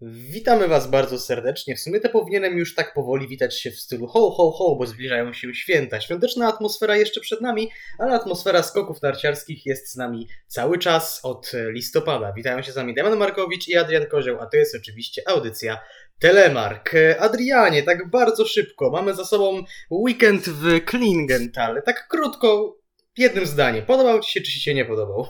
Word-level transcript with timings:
Witamy 0.00 0.68
Was 0.68 0.90
bardzo 0.90 1.18
serdecznie. 1.18 1.76
W 1.76 1.80
sumie 1.80 2.00
to 2.00 2.08
powinienem 2.08 2.58
już 2.58 2.74
tak 2.74 2.94
powoli 2.94 3.28
witać 3.28 3.60
się 3.60 3.70
w 3.70 3.80
stylu 3.80 4.06
ho, 4.06 4.30
ho, 4.30 4.50
ho, 4.50 4.76
bo 4.76 4.86
zbliżają 4.86 5.32
się 5.32 5.54
święta. 5.54 6.00
Świąteczna 6.00 6.48
atmosfera 6.48 6.96
jeszcze 6.96 7.20
przed 7.20 7.40
nami, 7.40 7.70
ale 7.98 8.12
atmosfera 8.12 8.62
skoków 8.62 9.02
narciarskich 9.02 9.66
jest 9.66 9.92
z 9.92 9.96
nami 9.96 10.28
cały 10.46 10.78
czas 10.78 11.20
od 11.22 11.52
listopada. 11.68 12.32
Witają 12.32 12.62
się 12.62 12.72
z 12.72 12.76
nami 12.76 12.94
Damian 12.94 13.18
Markowicz 13.18 13.68
i 13.68 13.76
Adrian 13.76 14.06
Kozioł, 14.06 14.40
a 14.40 14.46
to 14.46 14.56
jest 14.56 14.74
oczywiście 14.74 15.22
audycja 15.28 15.80
Telemark. 16.18 16.92
Adrianie, 17.18 17.82
tak 17.82 18.10
bardzo 18.10 18.46
szybko, 18.46 18.90
mamy 18.90 19.14
za 19.14 19.24
sobą 19.24 19.64
weekend 19.90 20.48
w 20.48 20.84
Klingenthal. 20.84 21.82
Tak 21.86 22.08
krótko, 22.08 22.76
jednym 23.16 23.46
zdaniem. 23.46 23.86
Podobał 23.86 24.20
Ci 24.20 24.32
się, 24.32 24.40
czy 24.40 24.50
się 24.50 24.74
nie 24.74 24.84
podobał? 24.84 25.26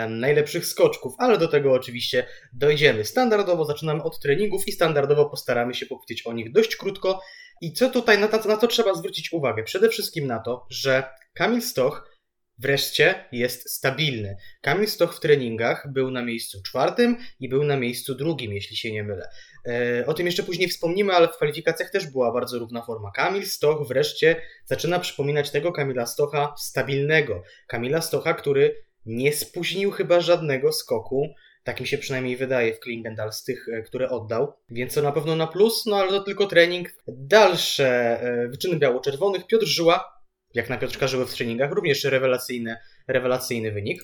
najlepszych 0.09 0.67
skoczków, 0.67 1.15
ale 1.19 1.39
do 1.39 1.49
tego 1.49 1.73
oczywiście 1.73 2.27
dojdziemy. 2.53 3.05
Standardowo 3.05 3.65
zaczynamy 3.65 4.03
od 4.03 4.21
treningów 4.21 4.69
i 4.69 4.73
standardowo 4.73 5.31
postaramy 5.31 5.75
się 5.75 5.87
powiedzieć 5.87 6.27
o 6.27 6.33
nich 6.33 6.53
dość 6.53 6.77
krótko. 6.77 7.21
I 7.61 7.73
co 7.73 7.91
tutaj, 7.91 8.19
na 8.19 8.29
to, 8.29 8.49
na 8.49 8.57
to 8.57 8.67
trzeba 8.67 8.95
zwrócić 8.95 9.33
uwagę? 9.33 9.63
Przede 9.63 9.89
wszystkim 9.89 10.27
na 10.27 10.39
to, 10.39 10.67
że 10.71 11.05
Kamil 11.35 11.63
Stoch 11.63 12.11
wreszcie 12.59 13.25
jest 13.33 13.71
stabilny. 13.71 14.37
Kamil 14.61 14.89
Stoch 14.89 15.17
w 15.17 15.21
treningach 15.21 15.93
był 15.93 16.11
na 16.11 16.23
miejscu 16.23 16.63
czwartym 16.63 17.17
i 17.41 17.49
był 17.49 17.65
na 17.65 17.77
miejscu 17.77 18.15
drugim, 18.15 18.53
jeśli 18.53 18.77
się 18.77 18.93
nie 18.93 19.05
mylę. 19.05 19.29
E, 19.67 20.07
o 20.07 20.15
tym 20.15 20.27
jeszcze 20.27 20.43
później 20.43 20.69
wspomnimy, 20.69 21.13
ale 21.13 21.29
w 21.29 21.37
kwalifikacjach 21.37 21.91
też 21.91 22.07
była 22.07 22.33
bardzo 22.33 22.59
równa 22.59 22.83
forma. 22.83 23.11
Kamil 23.11 23.47
Stoch 23.47 23.89
wreszcie 23.89 24.43
zaczyna 24.65 24.99
przypominać 24.99 25.51
tego 25.51 25.73
Kamila 25.73 26.07
Stocha 26.07 26.55
stabilnego. 26.59 27.43
Kamila 27.67 28.01
Stocha, 28.01 28.35
który 28.35 28.85
nie 29.07 29.33
spóźnił 29.33 29.91
chyba 29.91 30.21
żadnego 30.21 30.73
skoku. 30.73 31.29
Tak 31.65 31.81
mi 31.81 31.87
się 31.87 31.99
przynajmniej 31.99 32.37
wydaje 32.37 32.75
w 32.75 32.81
Klingendal 32.81 33.33
z 33.33 33.45
tych, 33.45 33.69
e, 33.69 33.83
które 33.83 34.11
oddał. 34.11 34.53
Więc 34.71 34.95
to 34.95 35.03
na 35.03 35.13
pewno 35.13 35.37
na 35.37 35.47
plus, 35.47 35.87
no 35.87 35.97
ale 35.97 36.11
to 36.11 36.21
tylko 36.21 36.47
trening. 36.47 36.89
Dalsze 37.09 38.21
e, 38.23 38.49
wyczyny 38.49 38.77
biało-czerwonych. 38.77 39.47
Piotr 39.47 39.67
Żyła, 39.67 40.21
jak 40.55 40.71
na 40.71 40.79
Piotrka 40.79 41.09
Żyły 41.09 41.27
w 41.27 41.35
treningach, 41.35 41.73
również 41.73 42.05
rewelacyjny, 42.05 42.77
rewelacyjny 43.09 43.73
wynik. 43.73 44.03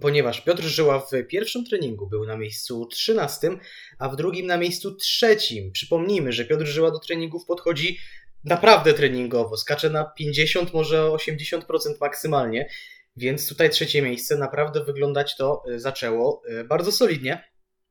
Ponieważ 0.00 0.40
Piotr 0.40 0.62
Żyła 0.62 0.98
w 0.98 1.10
pierwszym 1.28 1.64
treningu 1.64 2.06
był 2.06 2.26
na 2.26 2.36
miejscu 2.36 2.86
13, 2.86 3.50
a 3.98 4.08
w 4.08 4.16
drugim 4.16 4.46
na 4.46 4.56
miejscu 4.56 4.94
trzecim. 4.94 5.72
Przypomnijmy, 5.72 6.32
że 6.32 6.44
Piotr 6.44 6.66
Żyła 6.66 6.90
do 6.90 6.98
treningów 6.98 7.46
podchodzi 7.46 7.98
naprawdę 8.44 8.94
treningowo. 8.94 9.56
Skacze 9.56 9.90
na 9.90 10.04
50, 10.04 10.72
może 10.72 11.02
80% 11.02 11.62
maksymalnie. 12.00 12.68
Więc 13.16 13.48
tutaj 13.48 13.70
trzecie 13.70 14.02
miejsce 14.02 14.36
naprawdę 14.36 14.84
wyglądać 14.84 15.36
to 15.36 15.62
y, 15.68 15.80
zaczęło 15.80 16.42
y, 16.60 16.64
bardzo 16.64 16.92
solidnie. 16.92 17.50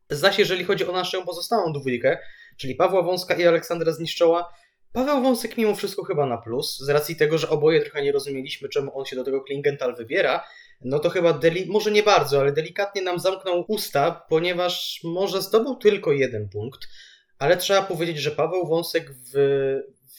Zaś 0.09 0.40
jeżeli 0.40 0.63
chodzi 0.63 0.88
o 0.88 0.91
naszą 0.91 1.25
pozostałą 1.25 1.74
dwójkę, 1.74 2.18
czyli 2.57 2.75
Pawła 2.75 3.02
Wąska 3.02 3.35
i 3.35 3.47
Aleksandra 3.47 3.91
Zniszczoła, 3.91 4.53
Paweł 4.94 5.22
Wąsek 5.22 5.57
mimo 5.57 5.75
wszystko 5.75 6.03
chyba 6.03 6.25
na 6.25 6.38
plus, 6.38 6.78
z 6.80 6.90
racji 6.90 7.16
tego, 7.16 7.38
że 7.38 7.50
oboje 7.50 7.81
trochę 7.81 8.02
nie 8.02 8.12
rozumieliśmy, 8.12 8.69
czemu 8.69 9.00
on 9.00 9.06
się 9.06 9.16
do 9.16 9.24
tego 9.24 9.41
Klingenthal 9.41 9.96
wybiera, 9.96 10.44
no 10.81 11.00
to 11.00 11.09
chyba, 11.09 11.34
deli- 11.34 11.68
może 11.68 11.91
nie 11.91 12.03
bardzo, 12.03 12.40
ale 12.40 12.51
delikatnie 12.51 13.01
nam 13.01 13.19
zamknął 13.19 13.66
usta, 13.68 14.25
ponieważ 14.30 15.00
może 15.03 15.41
zdobył 15.41 15.75
tylko 15.75 16.12
jeden 16.12 16.50
punkt, 16.50 16.88
ale 17.40 17.57
trzeba 17.57 17.81
powiedzieć, 17.81 18.18
że 18.18 18.31
Paweł 18.31 18.68
Wąsek 18.68 19.12
w, 19.12 19.31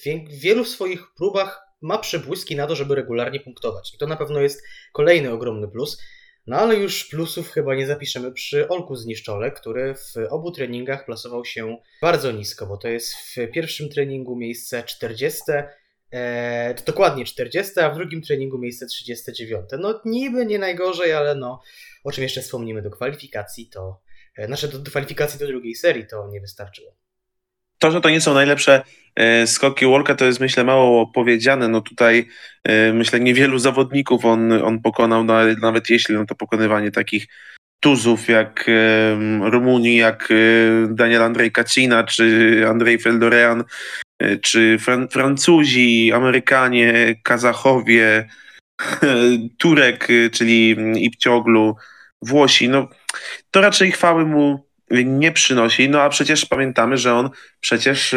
w 0.04 0.40
wielu 0.40 0.64
swoich 0.64 1.14
próbach 1.16 1.69
ma 1.80 1.98
przebłyski 1.98 2.56
na 2.56 2.66
to, 2.66 2.76
żeby 2.76 2.94
regularnie 2.94 3.40
punktować. 3.40 3.94
I 3.94 3.98
to 3.98 4.06
na 4.06 4.16
pewno 4.16 4.40
jest 4.40 4.62
kolejny 4.92 5.32
ogromny 5.32 5.68
plus. 5.68 6.02
No 6.46 6.56
ale 6.56 6.76
już 6.76 7.04
plusów 7.04 7.50
chyba 7.50 7.74
nie 7.74 7.86
zapiszemy 7.86 8.32
przy 8.32 8.68
Olku 8.68 8.96
Zniszczole, 8.96 9.50
który 9.50 9.94
w 9.94 10.14
obu 10.30 10.52
treningach 10.52 11.04
plasował 11.04 11.44
się 11.44 11.76
bardzo 12.02 12.32
nisko, 12.32 12.66
bo 12.66 12.76
to 12.76 12.88
jest 12.88 13.14
w 13.14 13.50
pierwszym 13.52 13.88
treningu 13.88 14.36
miejsce 14.36 14.82
40, 14.82 15.42
e, 16.12 16.74
dokładnie 16.86 17.24
40, 17.24 17.80
a 17.80 17.90
w 17.90 17.94
drugim 17.94 18.22
treningu 18.22 18.58
miejsce 18.58 18.86
39. 18.86 19.64
No 19.78 20.00
niby 20.04 20.46
nie 20.46 20.58
najgorzej, 20.58 21.12
ale 21.12 21.34
no 21.34 21.60
o 22.04 22.12
czym 22.12 22.22
jeszcze 22.22 22.42
wspomnimy 22.42 22.82
do 22.82 22.90
kwalifikacji, 22.90 23.68
to 23.68 24.00
e, 24.36 24.48
nasze 24.48 24.68
do, 24.68 24.78
do 24.78 24.90
kwalifikacji 24.90 25.40
do 25.40 25.46
drugiej 25.46 25.74
serii 25.74 26.06
to 26.06 26.28
nie 26.28 26.40
wystarczyło. 26.40 26.99
To, 27.80 27.90
że 27.90 28.00
to 28.00 28.10
nie 28.10 28.20
są 28.20 28.34
najlepsze 28.34 28.82
e, 29.16 29.46
skoki 29.46 29.86
Walka, 29.86 30.14
to 30.14 30.24
jest 30.24 30.40
myślę 30.40 30.64
mało 30.64 31.06
powiedziane. 31.06 31.68
No 31.68 31.80
tutaj 31.80 32.28
e, 32.64 32.92
myślę 32.92 33.20
niewielu 33.20 33.58
zawodników 33.58 34.24
on, 34.24 34.52
on 34.52 34.80
pokonał, 34.80 35.24
no, 35.24 35.34
nawet 35.62 35.90
jeśli 35.90 36.14
no 36.14 36.26
to 36.26 36.34
pokonywanie 36.34 36.90
takich 36.90 37.26
tuzów 37.80 38.28
jak 38.28 38.70
Rumunii, 39.40 39.96
jak 39.96 40.28
e, 40.30 40.34
Daniel 40.94 41.22
Andrzej 41.22 41.52
Kacina, 41.52 42.04
czy 42.04 42.64
Andrzej 42.68 42.98
Feldorean, 42.98 43.64
czy 44.42 44.78
Fran 44.78 45.08
Francuzi, 45.08 46.12
Amerykanie, 46.12 47.16
Kazachowie, 47.22 48.28
Turek, 49.58 50.08
czyli 50.32 50.76
Ipcioglu, 50.96 51.76
Włosi, 52.22 52.68
no 52.68 52.88
to 53.50 53.60
raczej 53.60 53.92
chwały 53.92 54.26
mu 54.26 54.69
nie 54.90 55.32
przynosi. 55.32 55.88
No 55.88 56.02
a 56.02 56.08
przecież 56.08 56.46
pamiętamy, 56.46 56.96
że 56.96 57.14
on 57.14 57.30
przecież 57.60 58.12
y, 58.12 58.16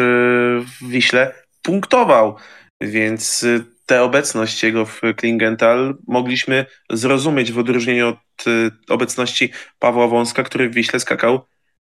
w 0.80 0.88
Wiśle 0.88 1.34
punktował, 1.62 2.36
więc 2.80 3.42
y, 3.42 3.64
tę 3.86 4.02
obecność 4.02 4.62
jego 4.62 4.86
w 4.86 5.00
Klingenthal 5.16 5.96
mogliśmy 6.06 6.66
zrozumieć 6.90 7.52
w 7.52 7.58
odróżnieniu 7.58 8.08
od 8.08 8.46
y, 8.46 8.70
obecności 8.88 9.52
Pawła 9.78 10.08
Wąska, 10.08 10.42
który 10.42 10.68
w 10.68 10.74
Wiśle 10.74 11.00
skakał 11.00 11.46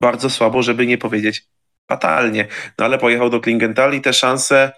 bardzo 0.01 0.29
słabo, 0.29 0.63
żeby 0.63 0.87
nie 0.87 0.97
powiedzieć 0.97 1.43
fatalnie. 1.89 2.47
No 2.79 2.85
ale 2.85 2.97
pojechał 2.97 3.29
do 3.29 3.39
Klingenthal 3.39 3.93
i 3.93 4.01
te 4.01 4.13
szanse 4.13 4.71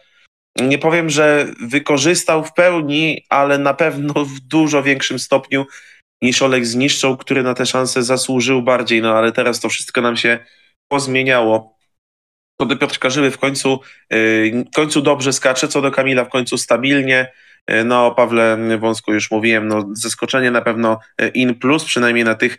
nie 0.61 0.77
powiem, 0.77 1.09
że 1.09 1.47
wykorzystał 1.61 2.45
w 2.45 2.53
pełni, 2.53 3.25
ale 3.29 3.57
na 3.57 3.73
pewno 3.73 4.25
w 4.25 4.39
dużo 4.39 4.83
większym 4.83 5.19
stopniu 5.19 5.65
niż 6.21 6.41
Olek 6.41 6.65
zniszczą, 6.65 7.17
który 7.17 7.43
na 7.43 7.53
te 7.53 7.65
szanse 7.65 8.03
zasłużył 8.03 8.61
bardziej, 8.61 9.01
no 9.01 9.17
ale 9.17 9.31
teraz 9.31 9.59
to 9.59 9.69
wszystko 9.69 10.01
nam 10.01 10.17
się 10.17 10.39
pozmieniało. 10.87 11.79
Co 12.61 12.65
do 12.65 12.77
Piotrka 12.77 13.09
Żyły 13.09 13.31
w 13.31 13.37
końcu, 13.37 13.79
yy, 14.09 14.65
w 14.71 14.75
końcu 14.75 15.01
dobrze 15.01 15.33
skacze, 15.33 15.67
co 15.67 15.81
do 15.81 15.91
Kamila 15.91 16.25
w 16.25 16.29
końcu 16.29 16.57
stabilnie. 16.57 17.31
Yy, 17.69 17.83
no 17.83 18.05
o 18.05 18.15
Pawle 18.15 18.57
Wąsku 18.79 19.13
już 19.13 19.31
mówiłem, 19.31 19.67
no 19.67 19.89
zaskoczenie 19.93 20.51
na 20.51 20.61
pewno 20.61 20.99
yy, 21.21 21.27
in 21.27 21.55
plus, 21.55 21.85
przynajmniej 21.85 22.25
na 22.25 22.35
tych 22.35 22.57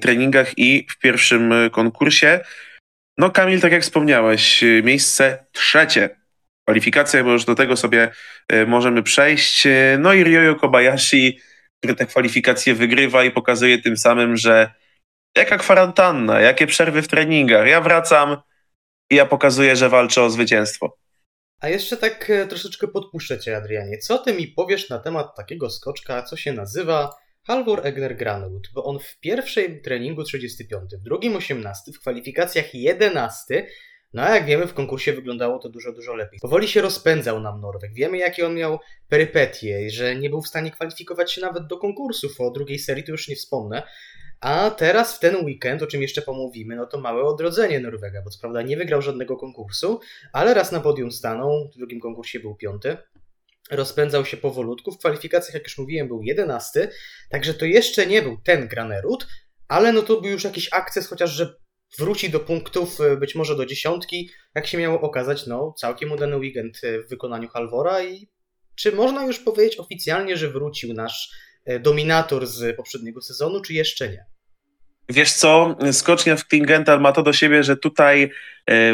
treningach 0.00 0.58
i 0.58 0.86
w 0.90 0.98
pierwszym 0.98 1.52
konkursie. 1.72 2.40
No 3.18 3.30
Kamil, 3.30 3.60
tak 3.60 3.72
jak 3.72 3.82
wspomniałeś, 3.82 4.64
miejsce 4.82 5.44
trzecie. 5.52 6.10
Kwalifikacja, 6.64 7.24
bo 7.24 7.32
już 7.32 7.44
do 7.44 7.54
tego 7.54 7.76
sobie 7.76 8.10
możemy 8.66 9.02
przejść. 9.02 9.66
No 9.98 10.12
i 10.12 10.24
Ryoyo 10.24 10.54
Kobayashi 10.54 11.40
który 11.80 11.94
te 11.94 12.06
kwalifikacje 12.06 12.74
wygrywa 12.74 13.24
i 13.24 13.30
pokazuje 13.30 13.82
tym 13.82 13.96
samym, 13.96 14.36
że 14.36 14.74
jaka 15.36 15.58
kwarantanna, 15.58 16.40
jakie 16.40 16.66
przerwy 16.66 17.02
w 17.02 17.08
treningach. 17.08 17.68
Ja 17.68 17.80
wracam 17.80 18.36
i 19.10 19.14
ja 19.14 19.26
pokazuję, 19.26 19.76
że 19.76 19.88
walczę 19.88 20.22
o 20.22 20.30
zwycięstwo. 20.30 20.96
A 21.60 21.68
jeszcze 21.68 21.96
tak 21.96 22.30
e, 22.30 22.46
troszeczkę 22.46 22.88
podpuszczę 22.88 23.38
Cię, 23.38 23.56
Adrianie. 23.56 23.98
Co 23.98 24.18
Ty 24.18 24.32
mi 24.32 24.48
powiesz 24.48 24.88
na 24.88 24.98
temat 24.98 25.36
takiego 25.36 25.70
skoczka, 25.70 26.22
co 26.22 26.36
się 26.36 26.52
nazywa 26.52 27.16
Halvor 27.46 27.86
Egner 27.86 28.16
Granewood? 28.16 28.68
Bo 28.74 28.84
on 28.84 28.98
w 28.98 29.18
pierwszym 29.20 29.80
treningu 29.82 30.24
35, 30.24 30.90
w 30.96 31.02
drugim 31.02 31.36
18, 31.36 31.92
w 31.92 32.00
kwalifikacjach 32.00 32.74
11, 32.74 33.66
No 34.12 34.22
a 34.22 34.34
jak 34.34 34.46
wiemy, 34.46 34.66
w 34.66 34.74
konkursie 34.74 35.12
wyglądało 35.12 35.58
to 35.58 35.68
dużo, 35.68 35.92
dużo 35.92 36.14
lepiej. 36.14 36.40
Powoli 36.40 36.68
się 36.68 36.80
rozpędzał 36.80 37.40
nam 37.40 37.60
Norweg. 37.60 37.94
Wiemy, 37.94 38.18
jakie 38.18 38.46
on 38.46 38.54
miał 38.54 38.78
perypetie, 39.08 39.90
że 39.90 40.16
nie 40.16 40.30
był 40.30 40.42
w 40.42 40.48
stanie 40.48 40.70
kwalifikować 40.70 41.32
się 41.32 41.40
nawet 41.40 41.66
do 41.66 41.78
konkursów. 41.78 42.40
O 42.40 42.50
drugiej 42.50 42.78
serii 42.78 43.04
to 43.04 43.12
już 43.12 43.28
nie 43.28 43.36
wspomnę. 43.36 43.82
A 44.40 44.70
teraz 44.70 45.16
w 45.16 45.18
ten 45.18 45.44
weekend, 45.44 45.82
o 45.82 45.86
czym 45.86 46.02
jeszcze 46.02 46.22
pomówimy, 46.22 46.76
no 46.76 46.86
to 46.86 47.00
małe 47.00 47.22
odrodzenie 47.22 47.80
Norwega, 47.80 48.22
bo 48.22 48.30
co 48.30 48.40
prawda 48.40 48.62
nie 48.62 48.76
wygrał 48.76 49.02
żadnego 49.02 49.36
konkursu, 49.36 50.00
ale 50.32 50.54
raz 50.54 50.72
na 50.72 50.80
podium 50.80 51.12
stanął, 51.12 51.70
w 51.74 51.78
drugim 51.78 52.00
konkursie 52.00 52.40
był 52.40 52.54
piąty. 52.54 52.96
Rozpędzał 53.70 54.24
się 54.24 54.36
powolutku. 54.36 54.92
W 54.92 54.98
kwalifikacjach, 54.98 55.54
jak 55.54 55.62
już 55.64 55.78
mówiłem, 55.78 56.08
był 56.08 56.22
jedenasty, 56.22 56.88
także 57.28 57.54
to 57.54 57.64
jeszcze 57.64 58.06
nie 58.06 58.22
był 58.22 58.36
ten 58.44 58.68
Granerud, 58.68 59.26
ale 59.68 59.92
no 59.92 60.02
to 60.02 60.20
był 60.20 60.30
już 60.30 60.44
jakiś 60.44 60.68
akces, 60.72 61.08
chociaż 61.08 61.30
że 61.30 61.54
wróci 61.98 62.30
do 62.30 62.40
punktów, 62.40 63.00
y, 63.00 63.16
być 63.16 63.34
może 63.34 63.56
do 63.56 63.66
dziesiątki, 63.66 64.30
jak 64.54 64.66
się 64.66 64.78
miało 64.78 65.00
okazać, 65.00 65.46
no 65.46 65.74
całkiem 65.78 66.12
udany 66.12 66.36
weekend 66.36 66.84
y, 66.84 67.02
w 67.02 67.08
wykonaniu 67.08 67.48
Halvora 67.48 68.04
i 68.04 68.28
czy 68.74 68.92
można 68.92 69.26
już 69.26 69.38
powiedzieć 69.38 69.78
oficjalnie, 69.78 70.36
że 70.36 70.48
wrócił 70.48 70.94
nasz 70.94 71.30
y, 71.68 71.80
dominator 71.80 72.46
z 72.46 72.76
poprzedniego 72.76 73.22
sezonu, 73.22 73.60
czy 73.60 73.74
jeszcze 73.74 74.08
nie? 74.08 74.24
Wiesz 75.08 75.32
co, 75.32 75.76
skocznia 75.92 76.36
w 76.36 76.48
Klingenthal 76.48 77.00
ma 77.00 77.12
to 77.12 77.22
do 77.22 77.32
siebie, 77.32 77.62
że 77.62 77.76
tutaj 77.76 78.30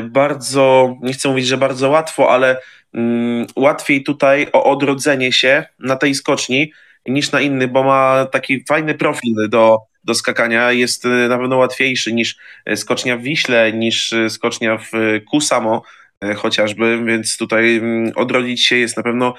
bardzo, 0.03 0.95
nie 1.03 1.13
chcę 1.13 1.29
mówić, 1.29 1.47
że 1.47 1.57
bardzo 1.57 1.91
łatwo, 1.91 2.31
ale 2.31 2.61
um, 2.95 3.47
łatwiej 3.57 4.05
tutaj 4.05 4.47
o 4.53 4.65
odrodzenie 4.65 5.33
się 5.33 5.65
na 5.79 5.97
tej 5.97 6.15
skoczni 6.15 6.73
niż 7.07 7.33
na 7.33 7.41
innych, 7.41 7.73
bo 7.73 7.83
ma 7.83 8.27
taki 8.33 8.65
fajny 8.69 8.95
profil 8.95 9.35
do, 9.49 9.79
do 10.07 10.15
skakania 10.15 10.73
jest 10.73 11.05
e, 11.05 11.09
na 11.09 11.39
pewno 11.39 11.57
łatwiejszy 11.57 12.13
niż 12.13 12.37
e, 12.65 12.77
skocznia 12.77 13.17
w 13.17 13.23
Wiśle, 13.23 13.73
niż 13.73 14.13
e, 14.13 14.31
skocznia 14.31 14.79
w 14.79 14.91
Kusamo 15.31 15.83
chociażby, 16.37 17.05
więc 17.05 17.37
tutaj 17.37 17.77
mm, 17.77 18.13
odrodzić 18.15 18.65
się 18.65 18.77
jest 18.77 18.97
na 18.97 19.03
pewno 19.03 19.35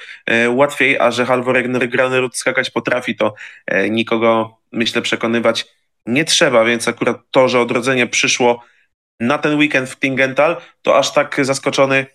łatwiej, 0.49 0.99
a 0.99 1.11
że 1.11 1.25
Halvor 1.25 1.69
Granerud 1.89 2.37
skakać 2.37 2.69
potrafi, 2.69 3.15
to 3.15 3.33
nikogo 3.89 4.57
myślę 4.71 5.01
przekonywać 5.01 5.65
nie 6.05 6.25
trzeba, 6.25 6.65
więc 6.65 6.87
akurat 6.87 7.17
to, 7.31 7.47
że 7.49 7.59
odrodzenie 7.59 8.07
przyszło 8.07 8.63
na 9.19 9.37
ten 9.37 9.55
weekend 9.55 9.89
w 9.89 9.99
Klingenthal, 9.99 10.57
to 10.81 10.97
aż 10.97 11.13
tak 11.13 11.45
zaskoczony 11.45 12.05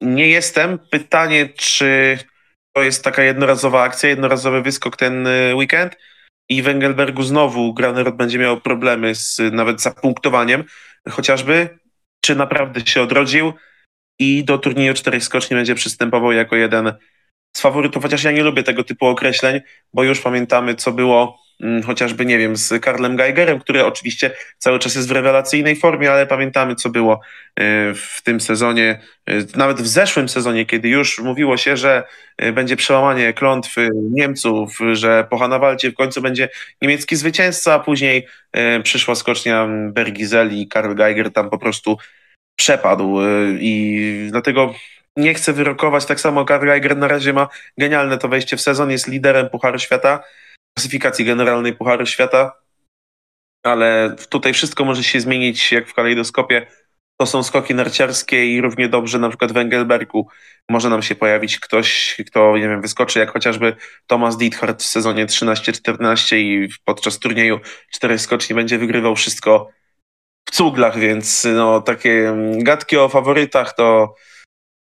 nie 0.00 0.28
jestem. 0.28 0.78
Pytanie, 0.90 1.48
czy 1.48 2.18
to 2.72 2.82
jest 2.82 3.04
taka 3.04 3.22
jednorazowa 3.22 3.82
akcja, 3.82 4.08
jednorazowy 4.08 4.62
wyskok 4.62 4.96
ten 4.96 5.28
weekend, 5.54 5.96
i 6.48 6.62
Węgelbergu 6.62 7.22
znowu 7.22 7.74
Granerod 7.74 8.16
będzie 8.16 8.38
miał 8.38 8.60
problemy 8.60 9.14
z 9.14 9.40
nawet 9.52 9.80
zapunktowaniem 9.80 10.64
chociażby, 11.08 11.78
czy 12.20 12.36
naprawdę 12.36 12.80
się 12.86 13.02
odrodził 13.02 13.52
i 14.18 14.44
do 14.44 14.58
turnieju 14.58 14.94
czterech 14.94 15.24
skoczni 15.24 15.56
będzie 15.56 15.74
przystępował 15.74 16.32
jako 16.32 16.56
jeden 16.56 16.92
z 17.56 17.60
faworytów, 17.60 18.02
chociaż 18.02 18.24
ja 18.24 18.30
nie 18.30 18.42
lubię 18.42 18.62
tego 18.62 18.84
typu 18.84 19.06
określeń, 19.06 19.60
bo 19.92 20.04
już 20.04 20.20
pamiętamy, 20.20 20.74
co 20.74 20.92
było 20.92 21.45
chociażby, 21.86 22.26
nie 22.26 22.38
wiem, 22.38 22.56
z 22.56 22.82
Karlem 22.82 23.16
Geigerem, 23.16 23.60
który 23.60 23.84
oczywiście 23.84 24.30
cały 24.58 24.78
czas 24.78 24.94
jest 24.94 25.08
w 25.08 25.10
rewelacyjnej 25.10 25.76
formie, 25.76 26.12
ale 26.12 26.26
pamiętamy, 26.26 26.74
co 26.74 26.90
było 26.90 27.14
y, 27.14 27.62
w 27.94 28.22
tym 28.24 28.40
sezonie, 28.40 29.00
y, 29.30 29.46
nawet 29.56 29.82
w 29.82 29.86
zeszłym 29.86 30.28
sezonie, 30.28 30.66
kiedy 30.66 30.88
już 30.88 31.18
mówiło 31.18 31.56
się, 31.56 31.76
że 31.76 32.02
y, 32.42 32.52
będzie 32.52 32.76
przełamanie 32.76 33.32
klątwy 33.32 33.88
Niemców, 33.94 34.78
że 34.92 35.26
po 35.30 35.38
Hanawalcie 35.38 35.90
w 35.90 35.94
końcu 35.94 36.22
będzie 36.22 36.48
niemiecki 36.82 37.16
zwycięzca, 37.16 37.74
a 37.74 37.78
później 37.78 38.26
przyszła 38.82 39.14
skocznia 39.14 39.68
Bergizel 39.92 40.52
i 40.52 40.68
Karl 40.68 40.94
Geiger 40.94 41.32
tam 41.32 41.50
po 41.50 41.58
prostu 41.58 41.98
przepadł 42.58 43.18
i 43.58 44.28
dlatego 44.30 44.74
nie 45.16 45.34
chcę 45.34 45.52
wyrokować, 45.52 46.06
tak 46.06 46.20
samo 46.20 46.44
Karl 46.44 46.66
Geiger 46.66 46.96
na 46.96 47.08
razie 47.08 47.32
ma 47.32 47.48
genialne 47.78 48.18
to 48.18 48.28
wejście 48.28 48.56
w 48.56 48.60
sezon, 48.60 48.90
jest 48.90 49.08
liderem 49.08 49.48
Pucharu 49.50 49.78
Świata, 49.78 50.22
klasyfikacji 50.78 51.24
generalnej 51.24 51.72
Pucharu 51.72 52.06
Świata, 52.06 52.52
ale 53.62 54.16
tutaj 54.30 54.52
wszystko 54.52 54.84
może 54.84 55.04
się 55.04 55.20
zmienić 55.20 55.72
jak 55.72 55.88
w 55.88 55.94
kalejdoskopie. 55.94 56.66
To 57.20 57.26
są 57.26 57.42
skoki 57.42 57.74
narciarskie 57.74 58.46
i 58.46 58.60
równie 58.60 58.88
dobrze 58.88 59.18
na 59.18 59.28
przykład 59.28 59.52
w 59.52 59.56
Engelbergu 59.56 60.28
może 60.68 60.88
nam 60.88 61.02
się 61.02 61.14
pojawić 61.14 61.58
ktoś, 61.60 62.16
kto 62.26 62.56
nie 62.56 62.68
wiem, 62.68 62.82
wyskoczy 62.82 63.18
jak 63.18 63.30
chociażby 63.30 63.76
Thomas 64.06 64.36
Diethard 64.36 64.82
w 64.82 64.86
sezonie 64.86 65.26
13-14 65.26 66.36
i 66.36 66.68
podczas 66.84 67.18
turnieju 67.18 67.60
czterech 67.90 68.20
skoczni 68.20 68.54
będzie 68.54 68.78
wygrywał 68.78 69.16
wszystko 69.16 69.70
w 70.48 70.50
cuglach, 70.50 70.98
więc 70.98 71.46
no 71.54 71.80
takie 71.80 72.34
gadki 72.58 72.96
o 72.96 73.08
faworytach 73.08 73.74
to 73.74 74.14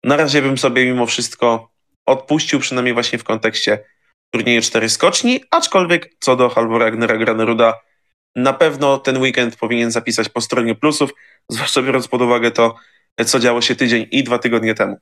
na 0.05 0.17
razie 0.17 0.43
bym 0.43 0.58
sobie 0.58 0.87
mimo 0.87 1.06
wszystko 1.06 1.70
odpuścił, 2.06 2.61
przynajmniej 2.61 2.94
właśnie 2.94 3.19
w 3.19 3.25
kontekście 3.25 3.85
turnieju 4.31 4.63
cztery 4.63 4.89
skoczni, 4.89 5.41
aczkolwiek 5.51 6.11
co 6.21 6.37
do 6.37 6.49
Halvora 6.49 6.87
Agnera 6.87 7.17
Graneruda, 7.17 7.75
na 8.37 8.53
pewno 8.53 8.99
ten 8.99 9.19
weekend 9.19 9.57
powinien 9.57 9.91
zapisać 9.91 10.29
po 10.29 10.41
stronie 10.41 10.75
plusów, 10.75 11.11
zwłaszcza 11.49 11.83
biorąc 11.83 12.09
pod 12.09 12.23
uwagę 12.23 12.51
to, 12.51 12.75
co 13.27 13.39
działo 13.39 13.61
się 13.61 13.77
tydzień 13.77 14.07
i 14.11 14.25
dwa 14.25 14.39
tygodnie 14.39 14.75
temu. 14.75 14.97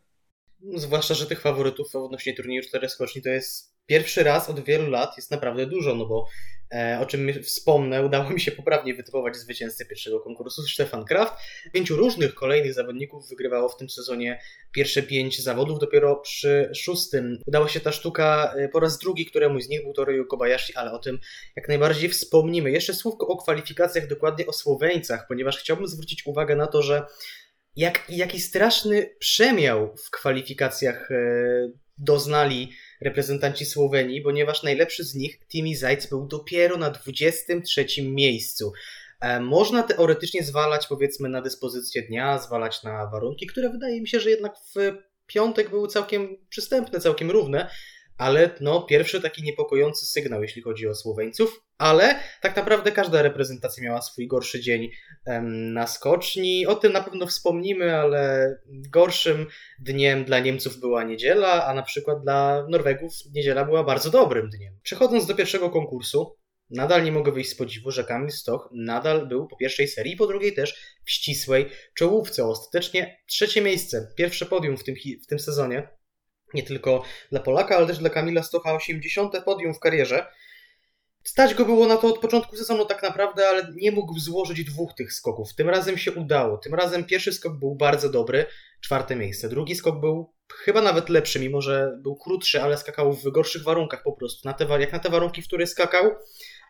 Zwłaszcza, 0.74 1.14
że 1.14 1.26
tych 1.26 1.40
faworytów 1.40 1.94
odnośnie 1.94 2.34
turnieju 2.34 2.62
cztery 2.62 2.88
skoczni 2.88 3.22
to 3.22 3.28
jest 3.28 3.75
pierwszy 3.86 4.22
raz 4.22 4.50
od 4.50 4.60
wielu 4.60 4.90
lat, 4.90 5.16
jest 5.16 5.30
naprawdę 5.30 5.66
dużo, 5.66 5.94
no 5.94 6.06
bo 6.06 6.26
E, 6.74 6.98
o 7.00 7.06
czym 7.06 7.42
wspomnę, 7.42 8.04
udało 8.06 8.30
mi 8.30 8.40
się 8.40 8.52
poprawnie 8.52 8.94
wytypować 8.94 9.36
zwycięzcę 9.36 9.84
pierwszego 9.84 10.20
konkursu, 10.20 10.62
Stefan 10.62 11.04
Kraft. 11.04 11.34
Pięciu 11.72 11.96
różnych 11.96 12.34
kolejnych 12.34 12.74
zawodników 12.74 13.28
wygrywało 13.28 13.68
w 13.68 13.76
tym 13.76 13.90
sezonie 13.90 14.40
pierwsze 14.72 15.02
pięć 15.02 15.42
zawodów, 15.42 15.78
dopiero 15.78 16.16
przy 16.16 16.70
szóstym 16.74 17.38
udała 17.46 17.68
się 17.68 17.80
ta 17.80 17.92
sztuka 17.92 18.54
e, 18.56 18.68
po 18.68 18.80
raz 18.80 18.98
drugi, 18.98 19.26
któremuś 19.26 19.64
z 19.64 19.68
nich 19.68 19.82
był 19.82 19.92
to 19.92 20.04
Ryu 20.04 20.26
Kobayashi, 20.26 20.74
ale 20.74 20.92
o 20.92 20.98
tym 20.98 21.18
jak 21.56 21.68
najbardziej 21.68 22.08
wspomnimy. 22.08 22.70
Jeszcze 22.70 22.94
słówko 22.94 23.26
o 23.26 23.36
kwalifikacjach, 23.36 24.06
dokładnie 24.06 24.46
o 24.46 24.52
Słoweńcach, 24.52 25.26
ponieważ 25.28 25.58
chciałbym 25.58 25.86
zwrócić 25.86 26.26
uwagę 26.26 26.56
na 26.56 26.66
to, 26.66 26.82
że 26.82 27.06
jak, 27.76 28.04
jaki 28.08 28.40
straszny 28.40 29.16
przemiał 29.18 29.96
w 29.96 30.10
kwalifikacjach 30.10 31.10
e, 31.10 31.16
doznali 31.98 32.72
reprezentanci 33.00 33.64
Słowenii, 33.66 34.20
ponieważ 34.20 34.62
najlepszy 34.62 35.04
z 35.04 35.14
nich, 35.14 35.38
Timi 35.48 35.76
Zajc, 35.76 36.06
był 36.06 36.26
dopiero 36.26 36.76
na 36.76 36.90
23 36.90 37.86
miejscu. 38.02 38.72
E, 39.20 39.40
można 39.40 39.82
teoretycznie 39.82 40.42
zwalać 40.42 40.86
powiedzmy 40.86 41.28
na 41.28 41.42
dyspozycję 41.42 42.02
dnia, 42.02 42.38
zwalać 42.38 42.82
na 42.82 43.06
warunki, 43.06 43.46
które 43.46 43.70
wydaje 43.70 44.00
mi 44.00 44.08
się, 44.08 44.20
że 44.20 44.30
jednak 44.30 44.54
w 44.74 44.92
piątek 45.26 45.70
były 45.70 45.88
całkiem 45.88 46.36
przystępne, 46.48 47.00
całkiem 47.00 47.30
równe, 47.30 47.70
ale 48.18 48.50
no, 48.60 48.82
pierwszy 48.82 49.20
taki 49.20 49.42
niepokojący 49.42 50.06
sygnał, 50.06 50.42
jeśli 50.42 50.62
chodzi 50.62 50.88
o 50.88 50.94
Słoweńców, 50.94 51.60
ale 51.78 52.20
tak 52.42 52.56
naprawdę 52.56 52.92
każda 52.92 53.22
reprezentacja 53.22 53.84
miała 53.84 54.02
swój 54.02 54.28
gorszy 54.28 54.60
dzień 54.60 54.90
na 55.72 55.86
skoczni. 55.86 56.66
O 56.66 56.74
tym 56.74 56.92
na 56.92 57.02
pewno 57.02 57.26
wspomnimy, 57.26 57.96
ale 57.96 58.54
gorszym 58.66 59.46
dniem 59.78 60.24
dla 60.24 60.40
Niemców 60.40 60.80
była 60.80 61.04
niedziela, 61.04 61.66
a 61.66 61.74
na 61.74 61.82
przykład 61.82 62.22
dla 62.22 62.66
Norwegów 62.68 63.12
niedziela 63.34 63.64
była 63.64 63.84
bardzo 63.84 64.10
dobrym 64.10 64.50
dniem. 64.50 64.78
Przechodząc 64.82 65.26
do 65.26 65.34
pierwszego 65.34 65.70
konkursu, 65.70 66.36
nadal 66.70 67.04
nie 67.04 67.12
mogę 67.12 67.32
wyjść 67.32 67.50
z 67.50 67.56
podziwu, 67.56 67.90
że 67.90 68.04
Kamil 68.04 68.30
Stoch 68.30 68.68
nadal 68.72 69.28
był 69.28 69.46
po 69.46 69.56
pierwszej 69.56 69.88
serii, 69.88 70.16
po 70.16 70.26
drugiej 70.26 70.54
też 70.54 70.96
w 71.04 71.10
ścisłej 71.10 71.70
czołówce. 71.94 72.44
Ostatecznie 72.44 73.22
trzecie 73.26 73.60
miejsce, 73.60 74.12
pierwsze 74.16 74.46
podium 74.46 74.76
w 74.76 74.84
tym, 74.84 74.94
w 75.22 75.26
tym 75.26 75.38
sezonie 75.38 75.88
nie 76.54 76.62
tylko 76.62 77.02
dla 77.30 77.40
Polaka, 77.40 77.76
ale 77.76 77.86
też 77.86 77.98
dla 77.98 78.10
Kamila 78.10 78.42
Stocha 78.42 78.74
80. 78.74 79.44
podium 79.44 79.74
w 79.74 79.80
karierze. 79.80 80.26
Stać 81.24 81.54
go 81.54 81.64
było 81.64 81.86
na 81.86 81.96
to 81.96 82.08
od 82.08 82.18
początku 82.18 82.56
sezonu 82.56 82.84
tak 82.84 83.02
naprawdę, 83.02 83.48
ale 83.48 83.72
nie 83.76 83.92
mógł 83.92 84.18
złożyć 84.18 84.64
dwóch 84.64 84.94
tych 84.94 85.12
skoków. 85.12 85.54
Tym 85.54 85.70
razem 85.70 85.98
się 85.98 86.12
udało. 86.12 86.58
Tym 86.58 86.74
razem 86.74 87.04
pierwszy 87.04 87.32
skok 87.32 87.58
był 87.58 87.74
bardzo 87.74 88.10
dobry, 88.10 88.46
czwarte 88.80 89.16
miejsce. 89.16 89.48
Drugi 89.48 89.74
skok 89.74 90.00
był 90.00 90.34
chyba 90.54 90.82
nawet 90.82 91.08
lepszy, 91.08 91.40
mimo 91.40 91.60
że 91.60 91.98
był 92.02 92.16
krótszy, 92.16 92.62
ale 92.62 92.78
skakał 92.78 93.12
w 93.12 93.30
gorszych 93.30 93.62
warunkach 93.62 94.02
po 94.02 94.12
prostu. 94.12 94.48
Na 94.48 94.54
te, 94.54 94.80
jak 94.80 94.92
na 94.92 94.98
te 94.98 95.10
warunki, 95.10 95.42
w 95.42 95.46
które 95.46 95.66
skakał, 95.66 96.10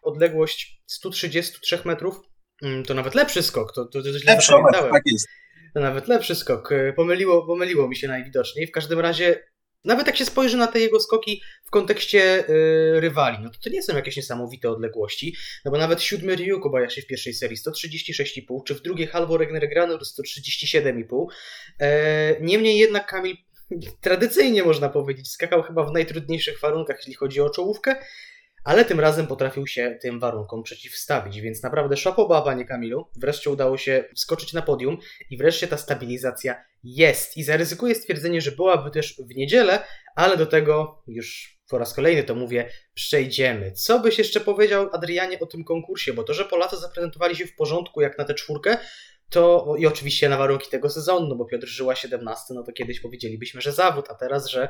odległość 0.02 0.83
133 0.87 1.80
metrów, 1.85 2.21
mm, 2.62 2.85
to 2.85 2.95
nawet 2.95 3.14
lepszy 3.14 3.42
skok. 3.42 3.73
To, 3.75 3.85
to, 3.85 4.02
to 4.02 4.18
źle 4.18 4.35
lepszy 4.35 4.52
tak 4.92 5.02
jest. 5.06 5.28
To 5.75 5.80
nawet 5.80 6.09
lepszy 6.09 6.35
skok. 6.35 6.71
Pomyliło, 6.97 7.47
pomyliło 7.47 7.88
mi 7.88 7.97
się 7.97 8.09
najwidoczniej. 8.09 8.66
W 8.66 8.73
każdym 8.73 9.00
razie 9.00 9.42
nawet 9.87 10.07
jak 10.07 10.16
się 10.16 10.25
spojrzy 10.25 10.57
na 10.57 10.66
te 10.66 10.81
jego 10.81 11.00
skoki 11.00 11.43
w 11.64 11.71
kontekście 11.71 12.45
yy, 12.49 13.00
rywali, 13.00 13.38
no 13.43 13.50
to 13.50 13.59
to 13.64 13.71
nie 13.71 13.83
są 13.83 13.97
jakieś 13.97 14.16
niesamowite 14.16 14.71
odległości, 14.71 15.37
no 15.64 15.71
bo 15.71 15.78
nawet 15.78 16.02
siódmy 16.02 16.37
Ryu 16.37 16.61
Kobayashi 16.61 17.02
w 17.02 17.07
pierwszej 17.07 17.35
serii 17.35 17.57
136,5, 17.57 18.64
czy 18.64 18.75
w 18.75 18.83
drugiej 18.83 19.07
Halvor 19.07 19.40
Regner 19.40 19.69
Granur 19.69 20.00
137,5. 20.00 21.26
E, 21.81 22.40
niemniej 22.40 22.78
jednak 22.78 23.07
Kamil 23.07 23.37
tradycyjnie 24.00 24.62
można 24.62 24.88
powiedzieć 24.88 25.28
skakał 25.31 25.62
chyba 25.62 25.85
w 25.85 25.93
najtrudniejszych 25.93 26.61
warunkach, 26.61 26.97
jeśli 26.97 27.14
chodzi 27.14 27.40
o 27.40 27.50
czołówkę, 27.50 27.97
ale 28.66 28.85
tym 28.85 29.00
razem 29.00 29.26
potrafił 29.26 29.66
się 29.66 29.99
tym 30.02 30.20
warunkom 30.20 30.62
przeciwstawić, 30.62 31.40
więc 31.40 31.62
naprawdę 31.62 31.96
szapoba, 31.96 32.42
panie 32.42 32.64
Kamilu. 32.64 33.06
Wreszcie 33.16 33.50
udało 33.50 33.78
się 33.78 34.04
wskoczyć 34.16 34.52
na 34.52 34.62
podium 34.62 34.99
i 35.30 35.37
wreszcie 35.37 35.68
ta 35.68 35.76
stabilizacja 35.76 36.64
jest. 36.85 37.37
I 37.37 37.42
zaryzykuję 37.42 37.94
stwierdzenie, 37.94 38.40
że 38.40 38.52
byłaby 38.52 38.90
też 38.90 39.16
w 39.30 39.37
niedzielę, 39.37 39.82
ale 40.16 40.37
do 40.37 40.46
tego 40.46 41.02
już 41.06 41.58
po 41.70 41.78
raz 41.78 41.94
kolejny 41.94 42.25
to 42.25 42.35
mówię, 42.35 42.70
przejdziemy. 42.94 43.73
Co 43.73 44.00
byś 44.00 44.18
jeszcze 44.18 44.40
powiedział, 44.40 44.88
Adrianie, 44.92 45.40
o 45.40 45.46
tym 45.46 45.64
konkursie? 45.64 46.12
Bo 46.12 46.25
to, 46.25 46.35
że 46.35 46.44
Polacy 46.44 46.76
zaprezentowali 46.76 47.37
się 47.37 47.46
w 47.46 47.54
porządku 47.54 48.00
jak 48.00 48.18
na 48.18 48.25
tę 48.25 48.35
czwórkę, 48.35 48.76
to 49.30 49.75
i 49.78 49.87
oczywiście 49.87 50.28
na 50.28 50.37
warunki 50.37 50.70
tego 50.70 50.90
sezonu, 50.90 51.26
no 51.28 51.37
bo 51.37 51.44
Piotr 51.44 51.66
Żyła 51.66 51.96
17, 51.96 52.54
no 52.54 52.62
to 52.62 52.73
kiedyś 52.73 53.00
powiedzielibyśmy, 53.00 53.61
że 53.61 53.73
zawód, 53.73 54.06
a 54.11 54.14
teraz, 54.14 54.46
że 54.46 54.68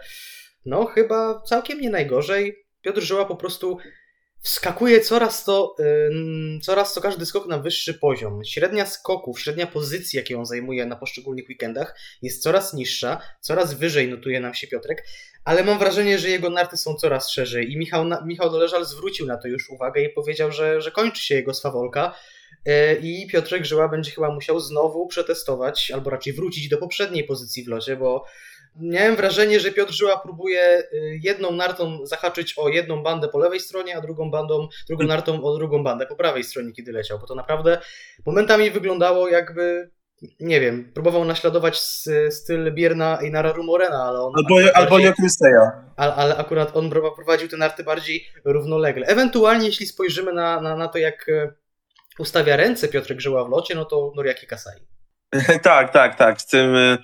no 0.64 0.84
chyba 0.84 1.42
całkiem 1.42 1.80
nie 1.80 1.90
najgorzej. 1.90 2.65
Piotr 2.86 3.00
Żyła 3.00 3.24
po 3.24 3.36
prostu 3.36 3.78
wskakuje 4.40 5.00
coraz 5.00 5.44
to, 5.44 5.76
coraz 6.62 6.94
to 6.94 7.00
każdy 7.00 7.26
skok 7.26 7.46
na 7.46 7.58
wyższy 7.58 7.94
poziom. 7.94 8.44
Średnia 8.44 8.86
skoków, 8.86 9.40
średnia 9.40 9.66
pozycji, 9.66 10.16
jakie 10.16 10.38
on 10.38 10.46
zajmuje 10.46 10.86
na 10.86 10.96
poszczególnych 10.96 11.48
weekendach, 11.48 11.98
jest 12.22 12.42
coraz 12.42 12.74
niższa, 12.74 13.20
coraz 13.40 13.74
wyżej 13.74 14.08
notuje 14.08 14.40
nam 14.40 14.54
się 14.54 14.66
Piotrek, 14.66 15.04
ale 15.44 15.64
mam 15.64 15.78
wrażenie, 15.78 16.18
że 16.18 16.28
jego 16.28 16.50
narty 16.50 16.76
są 16.76 16.94
coraz 16.94 17.30
szerzej 17.30 17.72
i 17.72 17.76
Michał, 17.76 18.04
Michał 18.26 18.50
Doleżal 18.50 18.84
zwrócił 18.84 19.26
na 19.26 19.36
to 19.36 19.48
już 19.48 19.70
uwagę 19.70 20.02
i 20.02 20.08
powiedział, 20.08 20.52
że, 20.52 20.80
że 20.80 20.90
kończy 20.90 21.24
się 21.24 21.34
jego 21.34 21.54
swawolka 21.54 22.14
yy, 22.66 22.74
i 23.02 23.26
Piotrek 23.26 23.64
Żyła 23.64 23.88
będzie 23.88 24.10
chyba 24.10 24.34
musiał 24.34 24.60
znowu 24.60 25.06
przetestować, 25.06 25.90
albo 25.90 26.10
raczej 26.10 26.32
wrócić 26.32 26.68
do 26.68 26.78
poprzedniej 26.78 27.24
pozycji 27.24 27.64
w 27.64 27.68
locie, 27.68 27.96
bo 27.96 28.24
miałem 28.80 29.16
wrażenie, 29.16 29.60
że 29.60 29.72
Piotr 29.72 29.92
Żyła 29.92 30.18
próbuje 30.18 30.78
y, 30.92 31.20
jedną 31.22 31.52
nartą 31.52 32.06
zahaczyć 32.06 32.58
o 32.58 32.68
jedną 32.68 33.02
bandę 33.02 33.28
po 33.28 33.38
lewej 33.38 33.60
stronie, 33.60 33.96
a 33.96 34.00
drugą 34.00 34.30
bandą, 34.30 34.68
drugą 34.88 35.04
nartą 35.04 35.44
o 35.44 35.58
drugą 35.58 35.84
bandę 35.84 36.06
po 36.06 36.16
prawej 36.16 36.44
stronie, 36.44 36.72
kiedy 36.72 36.92
leciał, 36.92 37.18
bo 37.18 37.26
to 37.26 37.34
naprawdę 37.34 37.78
momentami 38.26 38.70
wyglądało 38.70 39.28
jakby 39.28 39.90
nie 40.40 40.60
wiem, 40.60 40.92
próbował 40.94 41.24
naśladować 41.24 41.80
styl 42.30 42.74
Bierna 42.74 43.18
i 43.22 43.30
Nara 43.30 43.52
Rumorena, 43.52 44.04
ale 44.04 44.20
on... 44.20 44.32
Albo, 44.36 44.56
albo 44.74 44.90
bardziej, 44.90 45.12
ale, 45.96 46.14
ale 46.14 46.36
akurat 46.36 46.76
on 46.76 46.90
prowadził 46.90 47.48
te 47.48 47.56
narty 47.56 47.84
bardziej 47.84 48.26
równolegle. 48.44 49.06
Ewentualnie, 49.06 49.66
jeśli 49.66 49.86
spojrzymy 49.86 50.32
na, 50.32 50.60
na, 50.60 50.76
na 50.76 50.88
to, 50.88 50.98
jak 50.98 51.28
e, 51.28 51.52
ustawia 52.18 52.56
ręce 52.56 52.88
Piotrek 52.88 53.20
Żyła 53.20 53.44
w 53.44 53.48
locie, 53.48 53.74
no 53.74 53.84
to 53.84 54.12
Noriaki 54.16 54.46
Kasai. 54.46 54.80
tak, 55.62 55.92
tak, 55.92 56.14
tak. 56.14 56.40
Z 56.40 56.46
tym, 56.46 56.76
e, 56.76 56.98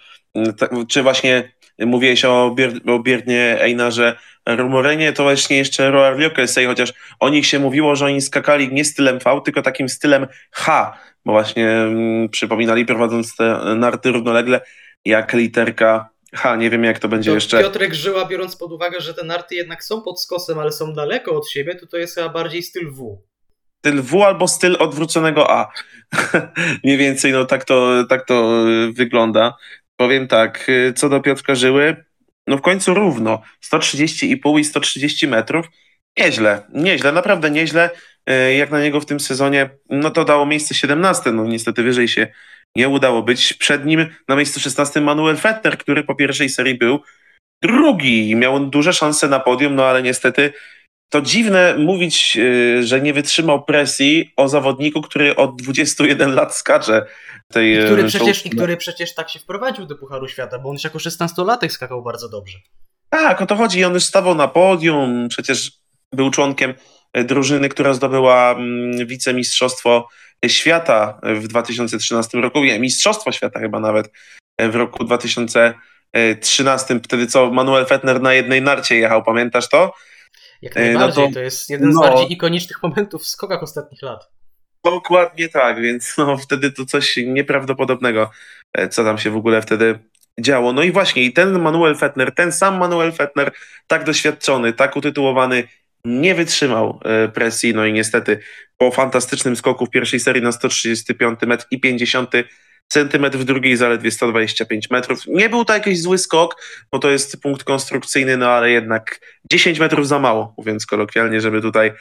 czy 0.89 1.03
właśnie 1.03 1.53
mówiłeś 1.79 2.25
o, 2.25 2.51
Bier, 2.55 2.73
o 2.87 2.99
Biernie 2.99 3.59
Einarze 3.61 4.17
Rumorenie, 4.47 5.13
to 5.13 5.23
właśnie 5.23 5.57
jeszcze 5.57 5.91
Roar 5.91 6.19
Liokelsej, 6.19 6.67
chociaż 6.67 6.93
o 7.21 7.29
nich 7.29 7.47
się 7.47 7.59
mówiło, 7.59 7.97
że 7.97 8.07
oni 8.07 8.21
skakali 8.21 8.73
nie 8.73 8.85
stylem 8.85 9.19
V, 9.19 9.41
tylko 9.45 9.63
takim 9.63 9.89
stylem 9.89 10.27
H, 10.51 10.99
bo 11.25 11.33
właśnie 11.33 11.71
mm, 11.71 12.29
przypominali 12.29 12.87
prowadząc 12.87 13.37
te 13.37 13.75
narty 13.77 14.11
równolegle, 14.11 14.61
jak 15.05 15.33
literka 15.33 16.13
H, 16.35 16.57
nie 16.57 16.71
wiem 16.71 16.85
jak 16.85 16.99
to 16.99 17.09
będzie 17.09 17.31
to 17.31 17.35
jeszcze. 17.35 17.61
Piotrek 17.61 17.95
Żyła, 17.95 18.25
biorąc 18.25 18.57
pod 18.57 18.73
uwagę, 18.73 19.01
że 19.01 19.15
te 19.15 19.25
narty 19.25 19.55
jednak 19.55 19.85
są 19.85 20.03
pod 20.03 20.23
skosem, 20.23 20.59
ale 20.59 20.73
są 20.73 20.93
daleko 20.93 21.33
od 21.33 21.49
siebie, 21.51 21.75
to 21.75 21.87
to 21.87 21.97
jest 21.97 22.15
chyba 22.15 22.29
bardziej 22.29 22.63
styl 22.63 22.91
W. 22.91 23.19
Styl 23.79 24.03
W 24.03 24.23
albo 24.23 24.49
styl 24.49 24.77
odwróconego 24.79 25.51
A. 25.51 25.73
Mniej 26.85 26.97
więcej 26.97 27.33
no 27.33 27.45
tak 27.45 27.65
to, 27.65 28.05
tak 28.09 28.27
to 28.27 28.65
wygląda. 28.93 29.55
Powiem 30.03 30.29
tak, 30.29 30.69
y, 30.69 30.93
co 30.97 31.09
do 31.09 31.21
Piotrka 31.21 31.55
Żyły, 31.55 32.05
no 32.47 32.57
w 32.57 32.61
końcu 32.61 32.95
równo, 32.95 33.43
130,5 33.61 34.59
i 34.59 34.65
130 34.65 35.29
metrów, 35.29 35.67
nieźle, 36.19 36.63
nieźle, 36.73 37.13
naprawdę 37.13 37.51
nieźle, 37.51 37.91
y, 38.31 38.55
jak 38.55 38.71
na 38.71 38.81
niego 38.81 39.01
w 39.01 39.07
tym 39.07 39.21
sezonie, 39.21 39.71
no 39.91 40.11
to 40.11 40.25
dało 40.25 40.47
miejsce 40.47 40.75
17, 40.75 41.33
no 41.33 41.45
niestety 41.45 41.83
wyżej 41.83 42.09
się 42.09 42.27
nie 42.77 42.89
udało 42.89 43.23
być. 43.23 43.53
Przed 43.53 43.87
nim 43.87 44.07
na 44.29 44.37
miejscu 44.37 44.61
16 44.61 45.01
Manuel 45.01 45.37
Fettner, 45.37 45.79
który 45.79 46.05
po 46.05 46.15
pierwszej 46.15 46.49
serii 46.49 46.75
był 46.75 47.01
drugi 47.63 48.31
i 48.31 48.37
miał 48.37 48.67
duże 48.67 48.93
szanse 48.93 49.29
na 49.29 49.41
podium, 49.41 49.75
no 49.75 49.85
ale 49.85 50.03
niestety 50.03 50.53
to 51.13 51.21
dziwne 51.21 51.75
mówić, 51.79 52.37
y, 52.37 52.87
że 52.87 53.01
nie 53.01 53.13
wytrzymał 53.13 53.65
presji 53.65 54.33
o 54.37 54.49
zawodniku, 54.49 55.03
który 55.03 55.37
od 55.37 55.63
21 55.63 56.35
lat 56.35 56.57
skacze. 56.57 57.07
Tej, 57.53 57.75
I, 57.75 57.85
który 57.85 58.05
przecież, 58.05 58.47
I 58.47 58.51
który 58.51 58.77
przecież 58.77 59.15
tak 59.15 59.31
się 59.31 59.39
wprowadził 59.39 59.87
do 59.87 59.97
Pucharu 59.97 60.29
Świata, 60.29 60.59
bo 60.59 60.69
on 60.69 60.75
już 60.75 60.85
jako 60.85 60.99
16-latek 60.99 61.69
skakał 61.69 62.03
bardzo 62.03 62.29
dobrze. 62.29 62.59
Tak, 63.11 63.43
o 63.43 63.47
to 63.47 63.57
chodzi. 63.57 63.85
On 63.85 63.95
już 63.95 64.05
stawał 64.05 64.35
na 64.35 64.49
podium, 64.49 65.29
przecież 65.29 65.73
był 66.13 66.31
członkiem 66.31 66.75
e, 67.13 67.25
drużyny, 67.25 67.69
która 67.69 67.95
zdobyła 67.95 68.51
mm, 68.51 69.07
wicemistrzostwo 69.07 70.09
świata 70.49 71.21
w 71.23 71.49
2013 71.49 72.39
roku. 72.39 72.65
Nie, 72.65 72.81
mistrzostwo 72.81 73.33
świata 73.33 73.61
chyba 73.61 73.81
nawet 73.81 74.11
e, 74.59 74.69
w 74.69 74.77
roku 74.77 75.05
2013. 75.05 77.01
Wtedy 77.05 77.27
co 77.27 77.51
Manuel 77.51 77.87
Fettner 77.87 78.21
na 78.21 78.35
jednej 78.35 78.63
narcie 78.63 78.97
jechał, 78.97 79.23
pamiętasz 79.23 79.69
to? 79.69 79.95
Jak 80.63 80.75
najbardziej, 80.75 81.25
no 81.25 81.29
to, 81.29 81.35
to, 81.35 81.41
jest 81.41 81.71
jeden 81.71 81.93
z 81.93 81.95
no, 81.95 82.01
bardziej 82.01 82.33
ikonicznych 82.33 82.83
momentów 82.83 83.23
w 83.23 83.27
skokach 83.27 83.63
ostatnich 83.63 84.03
lat. 84.03 84.31
Dokładnie 84.85 85.49
tak, 85.49 85.81
więc 85.81 86.15
no, 86.19 86.37
wtedy 86.37 86.73
to 86.73 86.87
coś 86.87 87.17
nieprawdopodobnego, 87.17 88.31
e, 88.73 88.89
co 88.89 89.05
tam 89.05 89.19
się 89.19 89.31
w 89.31 89.37
ogóle 89.37 89.63
wtedy 89.63 89.99
działo. 90.41 90.73
No 90.73 90.83
i 90.83 90.93
właśnie, 90.93 91.23
i 91.23 91.33
ten 91.33 91.61
Manuel 91.61 91.97
Fettner, 91.97 92.35
ten 92.35 92.53
sam 92.53 92.79
Manuel 92.79 93.13
Fettner, 93.13 93.53
tak 93.87 94.05
doświadczony, 94.05 94.73
tak 94.73 94.97
utytułowany, 94.97 95.69
nie 96.05 96.35
wytrzymał 96.35 97.01
e, 97.05 97.29
presji, 97.29 97.75
no 97.75 97.87
i 97.87 97.93
niestety 97.93 98.39
po 98.77 98.91
fantastycznym 98.91 99.57
skoku 99.57 99.87
w 99.87 99.91
pierwszej 99.91 100.21
serii 100.21 100.43
na 100.43 100.53
135 100.53 101.41
metr 101.43 101.67
i 101.71 101.81
50 101.81 102.31
centymetr, 102.89 103.39
w 103.39 103.45
drugiej 103.45 103.77
zaledwie 103.77 104.11
125 104.11 104.91
metrów. 104.91 105.21
Nie 105.27 105.49
był 105.49 105.65
to 105.65 105.73
jakiś 105.73 106.03
zły 106.03 106.19
skok, 106.19 106.57
bo 106.93 106.99
to 106.99 107.11
jest 107.11 107.43
punkt 107.43 107.65
konstrukcyjny, 107.65 108.37
no 108.37 108.51
ale 108.51 108.71
jednak 108.71 109.21
10 109.51 109.79
metrów 109.79 110.09
za 110.09 110.19
mało, 110.19 110.55
mówiąc 110.59 110.87
kolokwialnie, 110.87 111.41
żeby 111.41 111.61
tutaj 111.61 111.93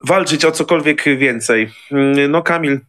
walczyć 0.00 0.44
o 0.44 0.52
cokolwiek 0.52 1.04
więcej. 1.18 1.70
Mm, 1.92 2.30
no 2.30 2.42
Kamil, 2.42 2.80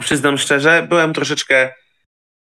przyznam 0.00 0.38
szczerze, 0.38 0.86
byłem 0.88 1.12
troszeczkę, 1.12 1.72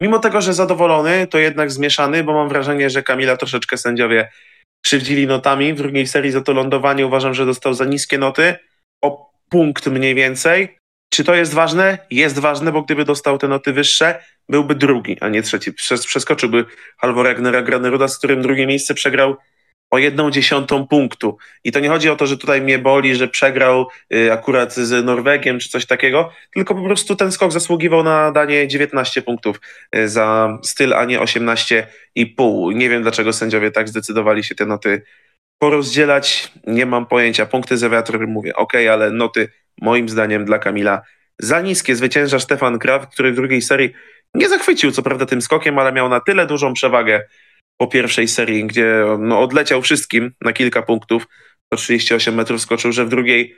mimo 0.03 0.19
tego, 0.19 0.41
że 0.41 0.55
zadowolony, 0.55 1.27
to 1.27 1.39
jednak 1.39 1.71
zmieszany, 1.71 2.25
bo 2.25 2.33
mam 2.33 2.49
wrażenie, 2.49 2.91
że 2.91 3.03
Kamila 3.03 3.37
troszeczkę 3.37 3.77
sędziowie 3.77 4.29
krzywdzili 4.85 5.27
notami. 5.27 5.75
W 5.75 5.77
drugiej 5.77 6.07
serii 6.07 6.31
za 6.31 6.41
to 6.41 6.53
lądowanie 6.53 7.07
uważam, 7.07 7.35
że 7.35 7.47
dostał 7.47 7.75
za 7.75 7.85
niskie 7.85 8.19
noty, 8.19 8.55
o 9.03 9.31
punkt 9.51 9.87
mniej 9.87 10.15
więcej. 10.15 10.79
Czy 11.11 11.25
to 11.25 11.35
jest 11.35 11.55
ważne? 11.55 11.99
Jest 12.11 12.39
ważne, 12.39 12.73
bo 12.73 12.83
gdyby 12.83 13.05
dostał 13.05 13.39
te 13.39 13.49
noty 13.49 13.73
wyższe, 13.73 14.25
byłby 14.49 14.75
drugi, 14.75 15.17
a 15.21 15.29
nie 15.29 15.43
trzeci. 15.43 15.73
Przeskoczyłby 16.07 16.65
Halvor 16.99 17.27
Ragnera 17.27 17.63
Graneruda, 17.63 18.09
z 18.09 18.19
którym 18.19 18.43
drugie 18.43 18.67
miejsce 18.67 18.95
przegrał 18.95 19.37
o 19.91 19.99
jedną 19.99 20.31
dziesiątą 20.31 20.87
punktu. 20.87 21.39
I 21.65 21.73
to 21.73 21.81
nie 21.81 21.89
chodzi 21.89 22.11
o 22.11 22.17
to, 22.17 22.27
że 22.27 22.39
tutaj 22.39 22.61
mnie 22.61 22.79
boli, 22.79 23.15
że 23.15 23.29
przegrał 23.29 23.89
y, 24.15 24.33
akurat 24.33 24.75
z 24.75 25.05
Norwegiem 25.05 25.59
czy 25.59 25.69
coś 25.69 25.87
takiego, 25.87 26.33
tylko 26.55 26.75
po 26.75 26.85
prostu 26.85 27.17
ten 27.17 27.33
skok 27.33 27.53
zasługiwał 27.53 28.03
na 28.03 28.33
danie 28.33 28.69
19 28.69 29.23
punktów 29.23 29.61
y, 29.97 30.09
za 30.09 30.59
styl, 30.63 30.95
a 30.95 31.05
nie 31.05 31.21
18,5. 31.21 32.75
Nie 32.75 32.89
wiem, 32.89 33.03
dlaczego 33.03 33.33
sędziowie 33.33 33.71
tak 33.71 33.89
zdecydowali 33.89 34.45
się 34.45 34.55
te 34.55 34.67
noty 34.67 35.03
porozdzielać. 35.59 36.53
Nie 36.67 36.87
mam 36.87 37.07
pojęcia. 37.07 37.47
Punkty 37.47 37.77
za 37.77 37.91
wiatr 37.91 38.27
mówię, 38.27 38.57
ok, 38.57 38.73
ale 38.93 39.11
noty 39.11 39.49
moim 39.81 40.09
zdaniem 40.09 40.45
dla 40.45 40.59
Kamila 40.59 41.03
za 41.39 41.61
niskie. 41.61 41.97
Zwycięża 41.97 42.41
Stefan 42.41 42.79
Graf, 42.79 43.09
który 43.09 43.33
w 43.33 43.37
drugiej 43.37 43.63
serii 43.63 43.93
nie 44.35 44.49
zachwycił 44.49 44.93
co 44.93 45.03
prawda 45.03 45.27
tym 45.27 45.43
skokiem, 45.43 45.79
ale 45.79 45.93
miał 45.93 46.09
na 46.09 46.21
tyle 46.21 46.47
dużą 46.47 46.75
przewagę 46.75 47.25
po 47.79 47.87
pierwszej 47.87 48.29
serii, 48.29 48.67
gdzie 48.67 49.05
no, 49.19 49.41
odleciał 49.41 49.83
wszystkim 49.83 50.33
na 50.41 50.53
kilka 50.53 50.83
punktów, 50.83 51.27
po 51.69 51.77
38 51.77 52.35
metrów 52.35 52.61
skoczył, 52.61 52.93
że 52.93 53.05
w 53.05 53.09
drugiej 53.09 53.57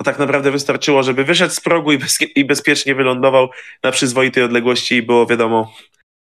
no, 0.00 0.04
tak 0.04 0.18
naprawdę 0.18 0.50
wystarczyło, 0.50 1.02
żeby 1.02 1.24
wyszedł 1.24 1.54
z 1.54 1.60
progu 1.60 1.92
i, 1.92 1.98
i 2.34 2.44
bezpiecznie 2.44 2.94
wylądował 2.94 3.48
na 3.82 3.92
przyzwoitej 3.92 4.42
odległości 4.42 4.94
i 4.94 5.02
było 5.02 5.26
wiadomo, 5.26 5.74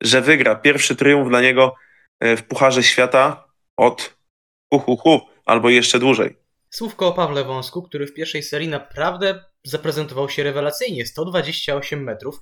że 0.04 0.22
wygra. 0.22 0.56
Pierwszy 0.56 0.96
triumf 0.96 1.30
dla 1.30 1.42
niego 1.42 1.76
e, 2.20 2.38
w 2.38 2.44
Pucharze 2.44 2.84
Świata 2.84 3.48
od 3.78 4.18
hu, 4.74 4.80
hu, 4.80 4.98
hu 4.98 5.22
albo 5.46 5.70
jeszcze 5.70 6.00
dłużej. 6.00 6.36
Słówko 6.70 7.08
o 7.08 7.14
Pawle 7.14 7.44
Wąsku, 7.44 7.84
który 7.84 8.08
w 8.08 8.14
pierwszej 8.14 8.44
serii 8.44 8.68
naprawdę 8.68 9.44
zaprezentował 9.64 10.30
się 10.30 10.44
rewelacyjnie. 10.44 11.06
128 11.06 12.04
metrów. 12.04 12.40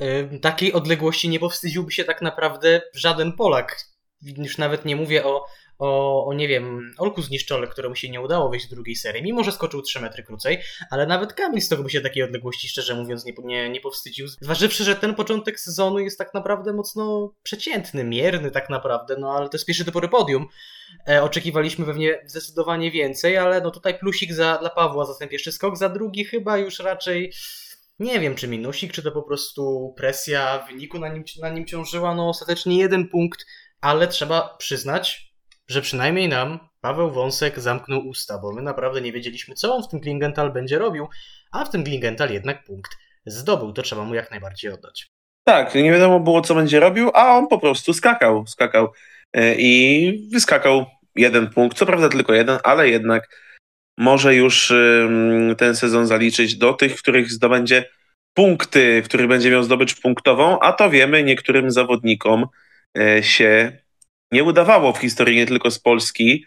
E, 0.00 0.38
takiej 0.38 0.72
odległości 0.72 1.28
nie 1.28 1.40
powstydziłby 1.40 1.92
się 1.92 2.04
tak 2.04 2.22
naprawdę 2.22 2.82
żaden 2.94 3.32
Polak 3.32 3.76
już 4.22 4.58
nawet 4.58 4.84
nie 4.84 4.96
mówię 4.96 5.24
o, 5.24 5.46
o, 5.78 6.26
o 6.26 6.34
nie 6.34 6.48
wiem, 6.48 6.94
Olku 6.98 7.22
Zniszczole, 7.22 7.66
któremu 7.66 7.94
się 7.94 8.10
nie 8.10 8.20
udało 8.20 8.50
wejść 8.50 8.68
do 8.68 8.76
drugiej 8.76 8.96
serii, 8.96 9.22
mimo 9.22 9.44
że 9.44 9.52
skoczył 9.52 9.82
3 9.82 10.00
metry 10.00 10.22
krócej, 10.22 10.58
ale 10.90 11.06
nawet 11.06 11.32
Kamil 11.32 11.60
z 11.60 11.68
tego 11.68 11.82
by 11.82 11.90
się 11.90 12.00
takiej 12.00 12.22
odległości, 12.22 12.68
szczerze 12.68 12.94
mówiąc, 12.94 13.24
nie, 13.24 13.32
nie, 13.44 13.70
nie 13.70 13.80
powstydził. 13.80 14.28
Zważywszy, 14.28 14.84
że 14.84 14.96
ten 14.96 15.14
początek 15.14 15.60
sezonu 15.60 15.98
jest 15.98 16.18
tak 16.18 16.34
naprawdę 16.34 16.72
mocno 16.72 17.34
przeciętny, 17.42 18.04
mierny 18.04 18.50
tak 18.50 18.70
naprawdę, 18.70 19.16
no 19.18 19.32
ale 19.32 19.48
to 19.48 19.56
jest 19.56 19.66
pierwszy 19.66 19.84
do 19.84 19.92
pory 19.92 20.08
podium. 20.08 20.46
E, 21.08 21.22
oczekiwaliśmy 21.22 21.86
pewnie 21.86 22.22
zdecydowanie 22.26 22.90
więcej, 22.90 23.36
ale 23.36 23.60
no 23.60 23.70
tutaj 23.70 23.98
plusik 23.98 24.32
za, 24.32 24.58
dla 24.58 24.70
Pawła 24.70 25.04
za 25.04 25.14
ten 25.14 25.28
pierwszy 25.28 25.52
skok, 25.52 25.76
za 25.76 25.88
drugi 25.88 26.24
chyba 26.24 26.58
już 26.58 26.78
raczej 26.78 27.32
nie 27.98 28.20
wiem, 28.20 28.34
czy 28.34 28.48
minusik, 28.48 28.92
czy 28.92 29.02
to 29.02 29.12
po 29.12 29.22
prostu 29.22 29.94
presja 29.96 30.66
wyniku 30.68 30.98
na 30.98 31.08
nim, 31.08 31.24
na 31.40 31.48
nim 31.48 31.66
ciążyła. 31.66 32.14
No, 32.14 32.28
ostatecznie 32.28 32.78
jeden 32.78 33.08
punkt, 33.08 33.46
ale 33.80 34.08
trzeba 34.08 34.56
przyznać, 34.58 35.32
że 35.68 35.82
przynajmniej 35.82 36.28
nam 36.28 36.58
Paweł 36.80 37.10
Wąsek 37.10 37.58
zamknął 37.58 38.08
usta, 38.08 38.38
bo 38.38 38.52
my 38.52 38.62
naprawdę 38.62 39.00
nie 39.00 39.12
wiedzieliśmy, 39.12 39.54
co 39.54 39.74
on 39.74 39.82
w 39.82 39.88
tym 39.88 40.00
Klingenthal 40.00 40.52
będzie 40.52 40.78
robił, 40.78 41.08
a 41.52 41.64
w 41.64 41.70
tym 41.70 41.84
Klingenthal 41.84 42.30
jednak 42.30 42.64
punkt 42.64 42.92
zdobył. 43.26 43.72
To 43.72 43.82
trzeba 43.82 44.04
mu 44.04 44.14
jak 44.14 44.30
najbardziej 44.30 44.72
oddać. 44.72 45.06
Tak, 45.44 45.74
nie 45.74 45.92
wiadomo 45.92 46.20
było, 46.20 46.40
co 46.40 46.54
będzie 46.54 46.80
robił, 46.80 47.10
a 47.14 47.36
on 47.36 47.48
po 47.48 47.58
prostu 47.58 47.92
skakał, 47.92 48.46
skakał 48.46 48.92
e, 49.32 49.54
i 49.54 50.28
wyskakał 50.32 50.86
jeden 51.14 51.50
punkt. 51.50 51.78
Co 51.78 51.86
prawda 51.86 52.08
tylko 52.08 52.34
jeden, 52.34 52.58
ale 52.64 52.88
jednak 52.88 53.28
może 53.98 54.34
już 54.34 54.72
ten 55.58 55.76
sezon 55.76 56.06
zaliczyć 56.06 56.56
do 56.56 56.72
tych, 56.72 56.96
w 56.96 57.02
których 57.02 57.30
zdobędzie 57.30 57.84
punkty, 58.34 59.02
w 59.02 59.08
których 59.08 59.28
będzie 59.28 59.50
miał 59.50 59.62
zdobycz 59.62 60.00
punktową, 60.00 60.58
a 60.60 60.72
to 60.72 60.90
wiemy, 60.90 61.24
niektórym 61.24 61.70
zawodnikom 61.70 62.42
e, 62.42 62.46
się 63.20 63.78
nie 64.32 64.44
udawało 64.44 64.92
w 64.92 64.98
historii 64.98 65.36
nie 65.36 65.46
tylko 65.46 65.70
z 65.70 65.78
Polski, 65.78 66.44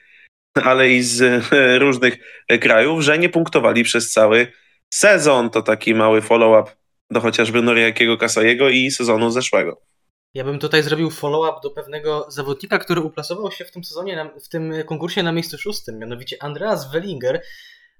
ale 0.63 0.89
i 0.89 1.03
z 1.03 1.21
e, 1.53 1.79
różnych 1.79 2.17
krajów, 2.61 3.01
że 3.01 3.19
nie 3.19 3.29
punktowali 3.29 3.83
przez 3.83 4.11
cały 4.11 4.51
sezon. 4.93 5.49
To 5.49 5.61
taki 5.61 5.95
mały 5.95 6.21
follow-up 6.21 6.71
do 7.11 7.21
chociażby 7.21 7.61
Noriakiego 7.61 8.17
Kasajego 8.17 8.69
i 8.69 8.91
sezonu 8.91 9.31
zeszłego. 9.31 9.81
Ja 10.33 10.43
bym 10.43 10.59
tutaj 10.59 10.83
zrobił 10.83 11.09
follow-up 11.09 11.59
do 11.63 11.69
pewnego 11.69 12.25
zawodnika, 12.29 12.79
który 12.79 13.01
uplasował 13.01 13.51
się 13.51 13.65
w 13.65 13.71
tym 13.71 13.83
sezonie, 13.83 14.29
w 14.43 14.49
tym 14.49 14.73
konkursie 14.85 15.23
na 15.23 15.31
miejscu 15.31 15.57
szóstym, 15.57 15.99
mianowicie 15.99 16.43
Andreas 16.43 16.91
Wellinger. 16.91 17.41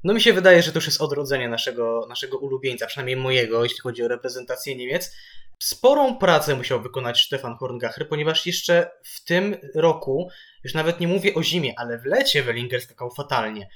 No 0.04 0.14
mi 0.14 0.22
się 0.22 0.34
wydaje, 0.34 0.62
że 0.62 0.72
to 0.72 0.78
już 0.78 0.86
jest 0.86 1.02
odrodzenie 1.02 1.50
naszego, 1.50 2.06
naszego 2.10 2.38
ulubieńca, 2.38 2.88
przynajmniej 2.88 3.16
mojego, 3.16 3.64
jeśli 3.64 3.80
chodzi 3.80 4.04
o 4.04 4.08
reprezentację 4.08 4.76
Niemiec. 4.76 5.16
Sporą 5.62 6.18
pracę 6.18 6.56
musiał 6.56 6.82
wykonać 6.82 7.22
Stefan 7.22 7.58
Horngacher, 7.58 8.10
ponieważ 8.10 8.46
jeszcze 8.46 8.91
w 9.03 9.24
tym 9.24 9.56
roku, 9.75 10.30
już 10.63 10.74
nawet 10.74 11.00
nie 11.00 11.08
mówię 11.08 11.34
o 11.34 11.44
zimie, 11.44 11.74
ale 11.77 12.00
w 12.00 12.06
lecie 12.06 12.44
Wellinger 12.44 12.82
skakał 12.82 13.12
fatalnie. 13.12 13.70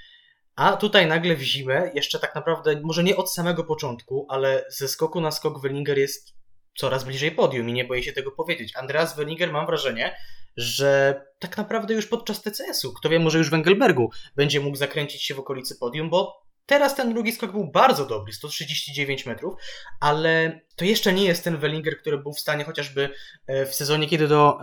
A 0.55 0.77
tutaj 0.77 1.07
nagle 1.07 1.35
w 1.35 1.41
zimę, 1.41 1.91
jeszcze 1.93 2.19
tak 2.19 2.35
naprawdę, 2.35 2.81
może 2.83 3.03
nie 3.03 3.17
od 3.17 3.33
samego 3.33 3.63
początku, 3.63 4.25
ale 4.29 4.65
ze 4.69 4.87
skoku 4.87 5.21
na 5.21 5.31
skok 5.31 5.61
Wellinger 5.61 5.97
jest 5.97 6.33
coraz 6.77 7.03
bliżej 7.03 7.31
podium 7.31 7.69
i 7.69 7.73
nie 7.73 7.85
boję 7.85 8.03
się 8.03 8.13
tego 8.13 8.31
powiedzieć. 8.31 8.75
Andreas 8.75 9.15
Wellinger 9.15 9.51
mam 9.51 9.65
wrażenie, 9.65 10.15
że 10.57 11.21
tak 11.39 11.57
naprawdę 11.57 11.93
już 11.93 12.07
podczas 12.07 12.41
TCS-u, 12.41 12.93
kto 12.93 13.09
wie, 13.09 13.19
może 13.19 13.37
już 13.37 13.49
w 13.49 13.53
Engelbergu 13.53 14.09
będzie 14.35 14.59
mógł 14.59 14.77
zakręcić 14.77 15.23
się 15.23 15.33
w 15.33 15.39
okolicy 15.39 15.75
podium, 15.79 16.09
bo 16.09 16.44
Teraz 16.65 16.95
ten 16.95 17.13
drugi 17.13 17.31
skok 17.31 17.51
był 17.51 17.71
bardzo 17.71 18.05
dobry, 18.05 18.33
139 18.33 19.25
metrów, 19.25 19.53
ale 19.99 20.61
to 20.75 20.85
jeszcze 20.85 21.13
nie 21.13 21.25
jest 21.25 21.43
ten 21.43 21.57
Wellinger, 21.57 21.97
który 21.97 22.17
był 22.17 22.33
w 22.33 22.39
stanie 22.39 22.63
chociażby 22.63 23.09
e, 23.47 23.65
w 23.65 23.75
sezonie, 23.75 24.07
kiedy 24.07 24.37
um, 24.37 24.55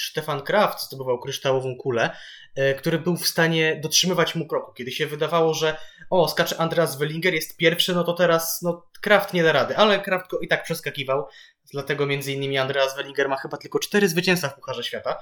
Stefan 0.00 0.42
Kraft 0.42 0.82
zdobywał 0.82 1.18
kryształową 1.18 1.76
kulę, 1.76 2.10
e, 2.54 2.74
który 2.74 2.98
był 2.98 3.16
w 3.16 3.26
stanie 3.26 3.80
dotrzymywać 3.82 4.34
mu 4.34 4.46
kroku. 4.46 4.72
Kiedy 4.72 4.92
się 4.92 5.06
wydawało, 5.06 5.54
że 5.54 5.76
o, 6.10 6.28
skacze 6.28 6.60
Andreas 6.60 6.98
Wellinger, 6.98 7.34
jest 7.34 7.56
pierwszy, 7.56 7.94
no 7.94 8.04
to 8.04 8.12
teraz 8.12 8.62
no, 8.62 8.86
Kraft 9.00 9.32
nie 9.32 9.42
da 9.42 9.52
rady, 9.52 9.76
ale 9.76 10.00
Kraft 10.00 10.30
go 10.30 10.38
i 10.38 10.48
tak 10.48 10.62
przeskakiwał. 10.62 11.26
Dlatego 11.72 12.06
między 12.06 12.32
innymi 12.32 12.58
Andreas 12.58 12.96
Wellinger 12.96 13.28
ma 13.28 13.36
chyba 13.36 13.56
tylko 13.56 13.78
cztery 13.78 14.08
zwycięstwa 14.08 14.48
w 14.48 14.54
Pucharze 14.54 14.84
Świata, 14.84 15.18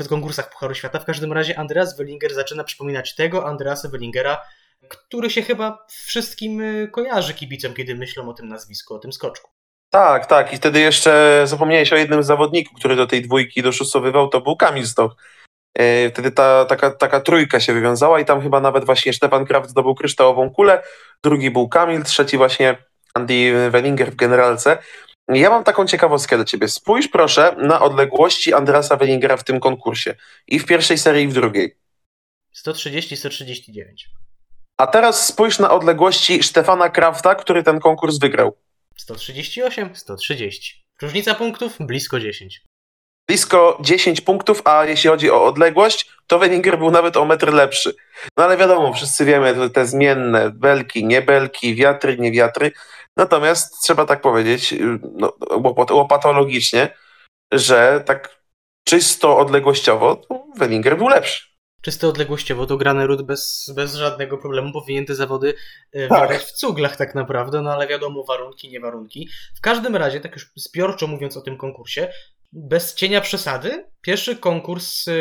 w 0.00 0.08
konkursach 0.08 0.50
Pucharu 0.50 0.74
Świata. 0.74 0.98
W 0.98 1.04
każdym 1.04 1.32
razie 1.32 1.58
Andreas 1.58 1.96
Wellinger 1.96 2.34
zaczyna 2.34 2.64
przypominać 2.64 3.14
tego 3.14 3.46
Andreasa 3.46 3.88
Wellingera, 3.88 4.40
który 4.88 5.30
się 5.30 5.42
chyba 5.42 5.86
wszystkim 6.06 6.60
y, 6.60 6.88
kojarzy 6.92 7.34
kibicom, 7.34 7.74
kiedy 7.74 7.94
myślą 7.94 8.28
o 8.28 8.34
tym 8.34 8.48
nazwisku, 8.48 8.94
o 8.94 8.98
tym 8.98 9.12
skoczku. 9.12 9.50
Tak, 9.90 10.26
tak. 10.26 10.52
I 10.52 10.56
wtedy 10.56 10.80
jeszcze 10.80 11.42
zapomniałeś 11.44 11.92
o 11.92 11.96
jednym 11.96 12.22
zawodniku, 12.22 12.74
który 12.74 12.96
do 12.96 13.06
tej 13.06 13.22
dwójki 13.22 13.62
doszusowywał, 13.62 14.28
to 14.28 14.40
był 14.40 14.56
Kamil 14.56 14.86
Stoch. 14.86 15.16
E, 15.74 16.10
wtedy 16.10 16.30
ta 16.30 16.64
taka, 16.64 16.90
taka 16.90 17.20
trójka 17.20 17.60
się 17.60 17.72
wywiązała 17.72 18.20
i 18.20 18.24
tam 18.24 18.42
chyba 18.42 18.60
nawet 18.60 18.84
właśnie 18.84 19.12
Stefan 19.12 19.46
Kraft 19.46 19.70
zdobył 19.70 19.94
kryształową 19.94 20.50
kulę, 20.50 20.82
drugi 21.22 21.50
był 21.50 21.68
Kamil, 21.68 22.02
trzeci 22.02 22.36
właśnie 22.36 22.76
Andy 23.14 23.70
Wellinger 23.70 24.12
w 24.12 24.16
generalce. 24.16 24.78
Ja 25.28 25.50
mam 25.50 25.64
taką 25.64 25.86
ciekawostkę 25.86 26.36
dla 26.36 26.44
ciebie. 26.44 26.68
Spójrz 26.68 27.08
proszę 27.08 27.56
na 27.58 27.80
odległości 27.80 28.54
Andrasa 28.54 28.96
Wellingera 28.96 29.36
w 29.36 29.44
tym 29.44 29.60
konkursie. 29.60 30.14
I 30.46 30.58
w 30.58 30.66
pierwszej 30.66 30.98
serii, 30.98 31.24
i 31.24 31.28
w 31.28 31.32
drugiej. 31.32 31.76
130-139. 32.54 34.23
A 34.76 34.86
teraz 34.86 35.26
spójrz 35.26 35.58
na 35.58 35.70
odległości 35.70 36.42
Stefana 36.42 36.90
Krafta, 36.90 37.34
który 37.34 37.62
ten 37.62 37.80
konkurs 37.80 38.18
wygrał. 38.18 38.56
138, 38.96 39.96
130. 39.96 40.84
Różnica 41.02 41.34
punktów 41.34 41.76
blisko 41.80 42.20
10. 42.20 42.62
Blisko 43.28 43.78
10 43.80 44.20
punktów, 44.20 44.62
a 44.64 44.84
jeśli 44.84 45.10
chodzi 45.10 45.30
o 45.30 45.44
odległość, 45.44 46.10
to 46.26 46.38
Weninger 46.38 46.78
był 46.78 46.90
nawet 46.90 47.16
o 47.16 47.24
metr 47.24 47.52
lepszy. 47.52 47.94
No 48.36 48.44
ale 48.44 48.56
wiadomo, 48.56 48.92
wszyscy 48.92 49.24
wiemy 49.24 49.70
te 49.70 49.86
zmienne 49.86 50.50
belki, 50.50 51.04
nie 51.04 51.22
belki, 51.22 51.74
wiatry, 51.74 52.18
nie 52.18 52.32
wiatry. 52.32 52.72
Natomiast 53.16 53.82
trzeba 53.82 54.06
tak 54.06 54.20
powiedzieć, 54.20 54.74
no, 55.12 55.32
łopatologicznie, 55.90 56.96
że 57.52 58.02
tak 58.06 58.40
czysto 58.84 59.38
odległościowo 59.38 60.20
Weninger 60.56 60.98
był 60.98 61.08
lepszy 61.08 61.53
czysto 61.84 62.08
odległościowo 62.08 62.66
to 62.66 62.76
Granerud 62.76 63.22
bez, 63.22 63.72
bez 63.76 63.94
żadnego 63.94 64.38
problemu 64.38 64.72
powinien 64.72 65.06
te 65.06 65.14
zawody 65.14 65.54
e, 65.92 66.08
tak. 66.08 66.42
w 66.42 66.52
cuglach 66.52 66.96
tak 66.96 67.14
naprawdę, 67.14 67.62
no 67.62 67.72
ale 67.72 67.86
wiadomo, 67.86 68.24
warunki, 68.24 68.68
nie 68.70 68.80
warunki. 68.80 69.28
W 69.56 69.60
każdym 69.60 69.96
razie, 69.96 70.20
tak 70.20 70.32
już 70.32 70.52
zbiorczo 70.56 71.06
mówiąc 71.06 71.36
o 71.36 71.40
tym 71.40 71.56
konkursie, 71.56 72.08
bez 72.52 72.94
cienia 72.94 73.20
przesady, 73.20 73.84
pierwszy 74.00 74.36
konkurs 74.36 75.08
e, 75.08 75.12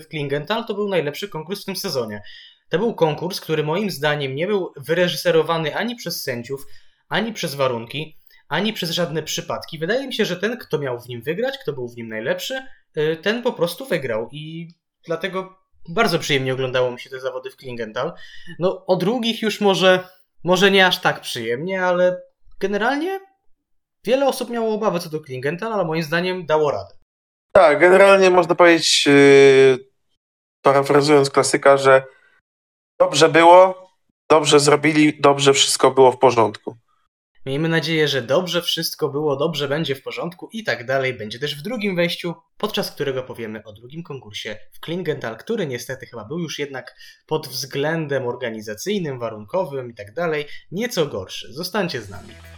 w 0.00 0.08
Klingenthal 0.08 0.64
to 0.66 0.74
był 0.74 0.88
najlepszy 0.88 1.28
konkurs 1.28 1.62
w 1.62 1.64
tym 1.64 1.76
sezonie. 1.76 2.22
To 2.68 2.78
był 2.78 2.94
konkurs, 2.94 3.40
który 3.40 3.62
moim 3.62 3.90
zdaniem 3.90 4.34
nie 4.34 4.46
był 4.46 4.72
wyreżyserowany 4.76 5.76
ani 5.76 5.96
przez 5.96 6.22
sędziów, 6.22 6.66
ani 7.08 7.32
przez 7.32 7.54
warunki, 7.54 8.16
ani 8.48 8.72
przez 8.72 8.90
żadne 8.90 9.22
przypadki. 9.22 9.78
Wydaje 9.78 10.06
mi 10.06 10.14
się, 10.14 10.24
że 10.24 10.36
ten, 10.36 10.58
kto 10.58 10.78
miał 10.78 11.00
w 11.00 11.08
nim 11.08 11.22
wygrać, 11.22 11.58
kto 11.62 11.72
był 11.72 11.88
w 11.88 11.96
nim 11.96 12.08
najlepszy, 12.08 12.66
e, 12.94 13.16
ten 13.16 13.42
po 13.42 13.52
prostu 13.52 13.86
wygrał 13.86 14.28
i 14.32 14.68
dlatego 15.06 15.67
bardzo 15.88 16.18
przyjemnie 16.18 16.52
oglądało 16.52 16.90
mi 16.90 17.00
się 17.00 17.10
te 17.10 17.20
zawody 17.20 17.50
w 17.50 17.56
Klingenthal. 17.56 18.12
No, 18.58 18.86
o 18.86 18.96
drugich 18.96 19.42
już 19.42 19.60
może, 19.60 20.08
może 20.44 20.70
nie 20.70 20.86
aż 20.86 21.00
tak 21.00 21.20
przyjemnie, 21.20 21.84
ale 21.84 22.22
generalnie 22.60 23.20
wiele 24.04 24.26
osób 24.26 24.50
miało 24.50 24.74
obawy 24.74 25.00
co 25.00 25.10
do 25.10 25.20
Klingenthal, 25.20 25.72
ale 25.72 25.84
moim 25.84 26.02
zdaniem 26.02 26.46
dało 26.46 26.70
radę. 26.70 26.94
Tak, 27.52 27.80
generalnie 27.80 28.30
można 28.30 28.54
powiedzieć, 28.54 29.06
yy, 29.06 29.78
parafrazując 30.62 31.30
klasyka, 31.30 31.76
że 31.76 32.02
dobrze 33.00 33.28
było, 33.28 33.90
dobrze 34.30 34.60
zrobili, 34.60 35.20
dobrze 35.20 35.52
wszystko 35.52 35.90
było 35.90 36.12
w 36.12 36.18
porządku. 36.18 36.76
Miejmy 37.48 37.68
nadzieję, 37.68 38.08
że 38.08 38.22
dobrze 38.22 38.62
wszystko 38.62 39.08
było, 39.08 39.36
dobrze 39.36 39.68
będzie 39.68 39.94
w 39.94 40.02
porządku 40.02 40.48
i 40.52 40.64
tak 40.64 40.86
dalej. 40.86 41.14
Będzie 41.14 41.38
też 41.38 41.58
w 41.58 41.62
drugim 41.62 41.96
wejściu, 41.96 42.34
podczas 42.58 42.90
którego 42.90 43.22
powiemy 43.22 43.64
o 43.64 43.72
drugim 43.72 44.02
konkursie 44.02 44.56
w 44.72 44.80
Klingenthal, 44.80 45.36
który 45.36 45.66
niestety 45.66 46.06
chyba 46.06 46.24
był 46.24 46.38
już 46.38 46.58
jednak 46.58 46.96
pod 47.26 47.48
względem 47.48 48.26
organizacyjnym, 48.26 49.18
warunkowym 49.18 49.90
i 49.90 49.94
tak 49.94 50.14
dalej 50.14 50.44
nieco 50.72 51.06
gorszy. 51.06 51.52
Zostańcie 51.52 52.02
z 52.02 52.10
nami. 52.10 52.57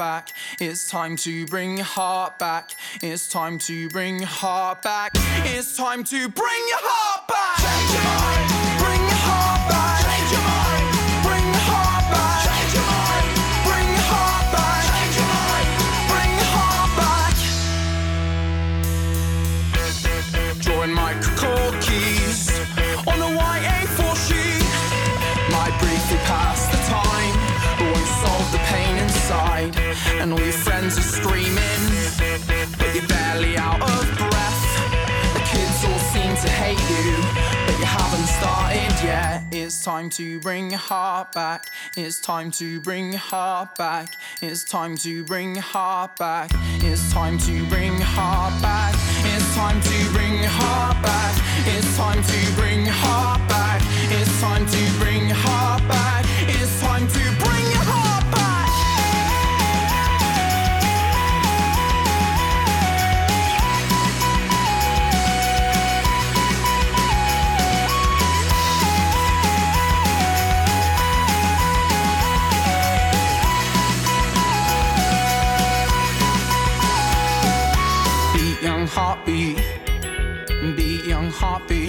Back. 0.00 0.32
It's 0.58 0.88
time 0.88 1.14
to 1.16 1.44
bring 1.46 1.76
your 1.76 1.84
heart 1.84 2.38
back. 2.38 2.70
It's 3.02 3.28
time 3.28 3.58
to 3.58 3.90
bring 3.90 4.20
your 4.20 4.28
heart 4.28 4.80
back. 4.80 5.10
It's 5.44 5.76
time 5.76 6.04
to 6.04 6.28
bring 6.30 6.64
your 6.70 6.80
heart 6.80 7.28
back. 7.28 8.59
And 30.20 30.34
all 30.34 30.40
your 30.40 30.52
friends 30.52 30.98
are 30.98 31.10
screaming, 31.18 31.82
but 32.78 32.94
you're 32.94 33.08
barely 33.08 33.56
out 33.56 33.80
of 33.80 34.18
breath. 34.18 34.62
The 35.32 35.40
kids 35.40 35.82
all 35.82 35.98
seem 36.12 36.36
to 36.44 36.48
hate 36.60 36.78
you, 36.92 37.16
but 37.66 37.78
you 37.78 37.86
haven't 37.86 38.26
started 38.26 39.02
yet. 39.02 39.44
It's 39.50 39.82
time 39.82 40.10
to 40.10 40.38
bring 40.40 40.70
your 40.70 40.78
heart 40.78 41.32
back. 41.32 41.70
It's 41.96 42.20
time 42.20 42.50
to 42.52 42.80
bring 42.80 43.12
your 43.12 43.18
heart 43.18 43.76
back. 43.78 44.14
It's 44.42 44.62
time 44.62 44.98
to 44.98 45.24
bring 45.24 45.54
your 45.54 45.64
heart 45.64 46.16
back. 46.18 46.50
It's 46.82 47.10
time 47.14 47.38
to 47.38 47.64
bring 47.66 47.96
your 47.96 48.04
heart 48.04 48.60
back. 48.60 48.94
It's 49.24 49.56
time 49.56 49.80
to 49.80 50.10
bring 50.12 50.42
your 50.42 50.50
heart 50.50 51.00
back. 51.02 51.34
It's 51.66 51.96
time 51.96 52.22
to 52.22 52.52
bring 52.56 52.84
your 52.84 52.92
heart 52.92 53.40
back. 53.48 53.80
It's 54.12 54.40
time 54.40 54.66
to 54.66 54.98
bring 54.98 55.28
your 55.28 55.36
heart 55.36 55.82
back. 55.88 56.26
It's 56.46 56.78
time 56.82 57.08
to 57.08 57.22
bring 57.42 57.59
heartbeat. 81.40 81.79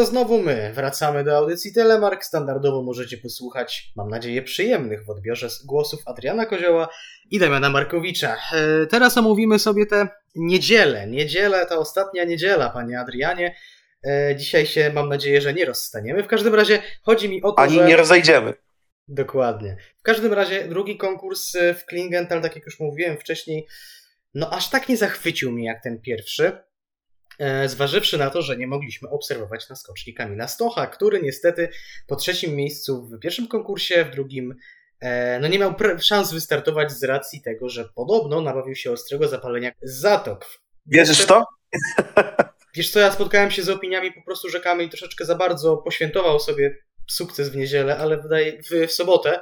To 0.00 0.06
znowu 0.06 0.42
my. 0.42 0.72
Wracamy 0.74 1.24
do 1.24 1.36
audycji 1.36 1.72
Telemark. 1.72 2.24
Standardowo 2.24 2.82
możecie 2.82 3.18
posłuchać, 3.18 3.92
mam 3.96 4.08
nadzieję, 4.08 4.42
przyjemnych 4.42 5.04
w 5.04 5.10
odbiorze 5.10 5.48
głosów 5.64 6.00
Adriana 6.06 6.46
Kozioła 6.46 6.88
i 7.30 7.38
Damiana 7.38 7.70
Markowicza. 7.70 8.36
E, 8.52 8.86
Teraz 8.86 9.18
omówimy 9.18 9.58
sobie 9.58 9.86
te 9.86 10.08
niedzielę. 10.34 11.06
Niedzielę, 11.06 11.66
ta 11.66 11.76
ostatnia 11.76 12.24
niedziela, 12.24 12.70
panie 12.70 13.00
Adrianie. 13.00 13.54
E, 14.06 14.36
Dzisiaj 14.36 14.66
się, 14.66 14.92
mam 14.94 15.08
nadzieję, 15.08 15.40
że 15.40 15.54
nie 15.54 15.64
rozstaniemy. 15.64 16.22
W 16.22 16.26
każdym 16.26 16.54
razie 16.54 16.82
chodzi 17.02 17.28
mi 17.28 17.42
o 17.42 17.52
to, 17.52 17.58
Ani 17.58 17.74
że... 17.74 17.86
nie 17.86 17.96
rozejdziemy. 17.96 18.54
Dokładnie. 19.08 19.76
W 19.98 20.02
każdym 20.02 20.32
razie 20.32 20.68
drugi 20.68 20.96
konkurs 20.96 21.54
e, 21.54 21.74
w 21.74 21.86
Klingenthal, 21.86 22.42
tak 22.42 22.56
jak 22.56 22.66
już 22.66 22.80
mówiłem 22.80 23.16
wcześniej, 23.16 23.66
no 24.34 24.50
aż 24.50 24.70
tak 24.70 24.88
nie 24.88 24.96
zachwycił 24.96 25.52
mnie 25.52 25.66
jak 25.66 25.82
ten 25.82 26.00
pierwszy. 26.00 26.52
E, 27.40 27.68
Zważywszy 27.68 28.18
na 28.18 28.30
to, 28.30 28.42
że 28.42 28.56
nie 28.56 28.66
mogliśmy 28.66 29.08
obserwować 29.08 29.68
na 29.68 29.76
skoczni 29.76 30.14
Kamila 30.14 30.48
Stocha, 30.48 30.86
który 30.86 31.22
niestety 31.22 31.68
po 32.06 32.16
trzecim 32.16 32.56
miejscu 32.56 33.06
w 33.06 33.18
pierwszym 33.18 33.48
konkursie, 33.48 34.04
w 34.04 34.10
drugim 34.10 34.54
e, 35.00 35.38
no 35.40 35.48
nie 35.48 35.58
miał 35.58 35.74
szans 35.98 36.32
wystartować 36.32 36.92
z 36.92 37.04
racji 37.04 37.42
tego, 37.42 37.68
że 37.68 37.84
podobno 37.94 38.40
nabawił 38.40 38.74
się 38.74 38.92
ostrego 38.92 39.28
zapalenia 39.28 39.72
zatok. 39.82 40.46
Wierzysz 40.86 41.22
w 41.22 41.26
to? 41.26 41.44
Wiesz 42.74 42.90
co, 42.90 43.00
ja 43.00 43.12
spotkałem 43.12 43.50
się 43.50 43.62
z 43.62 43.68
opiniami 43.68 44.12
po 44.12 44.22
prostu, 44.22 44.48
że 44.48 44.60
Kamil 44.60 44.88
troszeczkę 44.88 45.24
za 45.24 45.34
bardzo 45.34 45.76
poświętował 45.76 46.40
sobie 46.40 46.76
sukces 47.08 47.48
w 47.48 47.56
niedzielę, 47.56 47.98
ale 47.98 48.16
wydaje 48.22 48.62
w, 48.62 48.86
w 48.88 48.92
sobotę. 48.92 49.40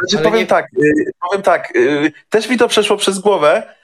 Znaczy, 0.00 0.24
powiem 0.24 0.40
nie- 0.40 0.46
tak, 0.46 0.66
y, 0.82 1.12
powiem 1.28 1.42
tak, 1.42 1.76
y, 1.76 2.12
też 2.28 2.48
mi 2.48 2.58
to 2.58 2.68
przeszło 2.68 2.96
przez 2.96 3.18
głowę 3.18 3.74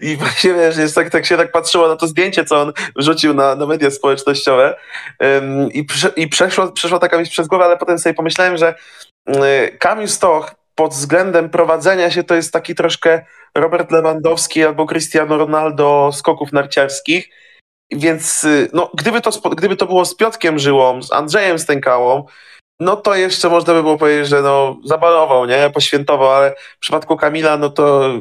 i 0.00 0.16
właśnie 0.16 0.54
wiesz, 0.54 0.76
jest 0.76 0.94
tak, 0.94 1.10
tak 1.10 1.26
się 1.26 1.36
tak 1.36 1.52
patrzyło 1.52 1.88
na 1.88 1.96
to 1.96 2.06
zdjęcie, 2.06 2.44
co 2.44 2.60
on 2.60 2.72
wrzucił 2.96 3.34
na, 3.34 3.54
na 3.54 3.66
media 3.66 3.90
społecznościowe. 3.90 4.76
Ym, 5.22 5.72
i, 5.72 5.84
prze, 5.84 6.08
i 6.16 6.28
przeszło, 6.28 6.72
przeszła 6.72 6.98
taka 6.98 7.18
myśl 7.18 7.30
przez 7.30 7.46
głowę, 7.46 7.64
ale 7.64 7.76
potem 7.76 7.98
sobie 7.98 8.14
pomyślałem, 8.14 8.56
że 8.56 8.74
y, 9.28 9.76
Kamil 9.78 10.08
Stoch 10.08 10.54
pod 10.74 10.92
względem 10.92 11.50
prowadzenia 11.50 12.10
się 12.10 12.24
to 12.24 12.34
jest 12.34 12.52
taki 12.52 12.74
troszkę 12.74 13.24
Robert 13.54 13.90
Lewandowski 13.90 14.64
albo 14.64 14.86
Cristiano 14.86 15.38
Ronaldo 15.38 16.10
skoków 16.12 16.52
narciarskich, 16.52 17.28
więc 17.92 18.44
y, 18.44 18.68
no, 18.72 18.90
gdyby, 18.94 19.20
to, 19.20 19.30
gdyby 19.50 19.76
to 19.76 19.86
było 19.86 20.04
z 20.04 20.16
Piotkiem 20.16 20.58
Żyłą, 20.58 21.02
z 21.02 21.12
Andrzejem 21.12 21.58
Stękałą, 21.58 22.24
no 22.80 22.96
to 22.96 23.14
jeszcze 23.14 23.48
można 23.48 23.74
by 23.74 23.82
było 23.82 23.98
powiedzieć, 23.98 24.28
że 24.28 24.42
no 24.42 24.76
zabalował, 24.84 25.46
nie, 25.46 25.70
poświętował, 25.74 26.30
ale 26.30 26.54
w 26.76 26.78
przypadku 26.78 27.16
Kamila, 27.16 27.56
no 27.56 27.70
to 27.70 28.12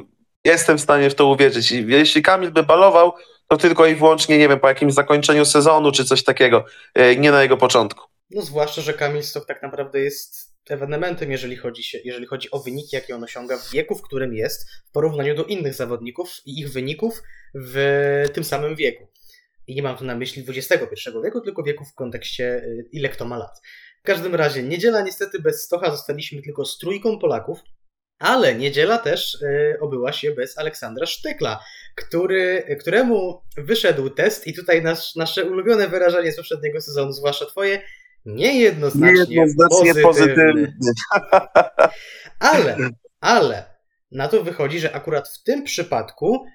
jestem 0.46 0.78
w 0.78 0.82
stanie 0.82 1.10
w 1.10 1.16
to 1.16 1.28
uwierzyć. 1.28 1.72
I 1.72 1.86
jeśli 1.88 2.22
Kamil 2.22 2.52
by 2.52 2.64
balował, 2.64 3.14
to 3.48 3.58
tylko 3.58 3.86
i 3.86 3.96
wyłącznie, 3.96 4.38
nie 4.38 4.50
wiem, 4.50 4.60
po 4.60 4.68
jakimś 4.68 4.94
zakończeniu 4.94 5.46
sezonu 5.46 5.92
czy 5.92 6.06
coś 6.06 6.24
takiego, 6.24 6.66
e, 6.94 7.16
nie 7.16 7.32
na 7.32 7.42
jego 7.42 7.58
początku. 7.58 8.08
No 8.32 8.42
zwłaszcza, 8.42 8.82
że 8.82 8.94
Kamil 8.94 9.24
Stok 9.24 9.46
tak 9.46 9.62
naprawdę 9.64 10.00
jest 10.00 10.54
ewenementem, 10.70 11.32
jeżeli 11.32 11.56
chodzi, 11.56 11.84
się, 11.84 12.00
jeżeli 12.04 12.26
chodzi 12.26 12.52
o 12.52 12.60
wyniki, 12.60 12.96
jakie 12.96 13.16
on 13.16 13.24
osiąga 13.24 13.58
w 13.58 13.72
wieku, 13.72 13.96
w 13.96 14.02
którym 14.02 14.34
jest, 14.34 14.70
w 14.90 14.92
porównaniu 14.92 15.36
do 15.36 15.44
innych 15.44 15.74
zawodników 15.74 16.30
i 16.46 16.60
ich 16.60 16.72
wyników 16.72 17.24
w 17.56 18.26
tym 18.34 18.44
samym 18.44 18.76
wieku. 18.76 19.08
I 19.68 19.76
nie 19.76 19.84
mam 19.84 19.98
tu 19.98 20.06
na 20.06 20.16
myśli 20.16 20.46
XXI 20.48 21.10
wieku, 21.24 21.42
tylko 21.42 21.64
wieku 21.64 21.86
w 21.86 21.94
kontekście 21.94 22.46
y, 22.46 22.90
ile 22.92 23.10
kto 23.10 23.26
ma 23.26 23.38
lat. 23.38 23.62
W 24.00 24.06
każdym 24.06 24.36
razie, 24.36 24.64
niedziela 24.64 25.02
niestety 25.02 25.40
bez 25.40 25.64
Stocha 25.64 25.92
zostaliśmy 25.92 26.42
tylko 26.42 26.66
z 26.66 26.78
trójką 26.78 27.20
Polaków, 27.20 27.60
ale 28.24 28.56
niedziela 28.56 28.98
też 28.98 29.36
y, 29.36 29.78
obyła 29.82 30.14
się 30.14 30.32
bez 30.32 30.58
Aleksandra 30.58 31.06
Sztykla, 31.06 31.60
który, 31.96 32.78
któremu 32.80 33.42
wyszedł 33.58 34.10
test 34.10 34.48
i 34.48 34.54
tutaj 34.54 34.82
nasz, 34.82 35.16
nasze 35.16 35.46
ulubione 35.46 35.88
wyrażenie 35.88 36.32
z 36.32 36.36
poprzedniego 36.36 36.82
sezonu, 36.82 37.12
zwłaszcza 37.12 37.46
twoje, 37.46 37.82
niejednoznacznie, 38.26 39.36
Niejednoznacznie 39.36 40.02
pozytywny. 40.04 40.04
pozytywny. 40.04 40.74
Ale, 42.54 42.78
ale 43.20 43.66
na 44.12 44.28
to 44.28 44.44
wychodzi, 44.44 44.80
że 44.80 44.96
akurat 44.96 45.30
w 45.30 45.44
tym 45.44 45.64
przypadku 45.64 46.46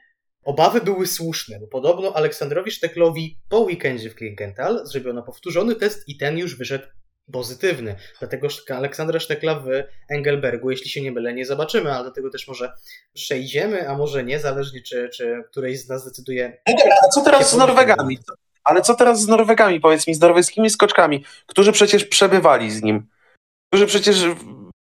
obawy 0.44 0.80
były 0.80 1.06
słuszne, 1.06 1.60
bo 1.60 1.66
podobno 1.66 2.16
Aleksandrowi 2.16 2.70
Szteklowi 2.70 3.38
po 3.48 3.58
weekendzie 3.58 4.10
w 4.10 4.14
Klinkenthal 4.14 4.86
zrobiono 4.86 5.22
powtórzony 5.22 5.74
test 5.74 6.08
i 6.08 6.16
ten 6.16 6.38
już 6.38 6.58
wyszedł 6.58 6.84
pozytywny. 7.32 7.94
Dlatego 8.18 8.48
Aleksandra 8.70 9.20
Sztekla 9.20 9.54
w 9.54 9.68
Engelbergu, 10.08 10.70
jeśli 10.70 10.90
się 10.90 11.02
nie 11.02 11.12
mylę, 11.12 11.34
nie 11.34 11.46
zobaczymy, 11.46 11.92
ale 11.92 12.04
do 12.04 12.10
tego 12.10 12.30
też 12.30 12.48
może 12.48 12.72
przejdziemy, 13.14 13.88
a 13.88 13.96
może 13.96 14.24
nie, 14.24 14.40
zależnie 14.40 14.82
czy, 14.82 15.10
czy 15.14 15.44
któreś 15.50 15.80
z 15.80 15.88
nas 15.88 16.02
zdecyduje 16.02 16.58
A 17.04 17.08
co 17.08 17.20
teraz 17.20 17.50
z 17.50 17.56
Norwegami? 17.56 18.18
Ale 18.64 18.82
co 18.82 18.94
teraz 18.94 19.22
z 19.22 19.28
Norwegami, 19.28 19.80
powiedz 19.80 20.06
mi, 20.06 20.14
z 20.14 20.20
norweskimi 20.20 20.70
skoczkami, 20.70 21.24
którzy 21.46 21.72
przecież 21.72 22.04
przebywali 22.04 22.70
z 22.70 22.82
nim, 22.82 23.06
którzy 23.72 23.86
przecież 23.86 24.16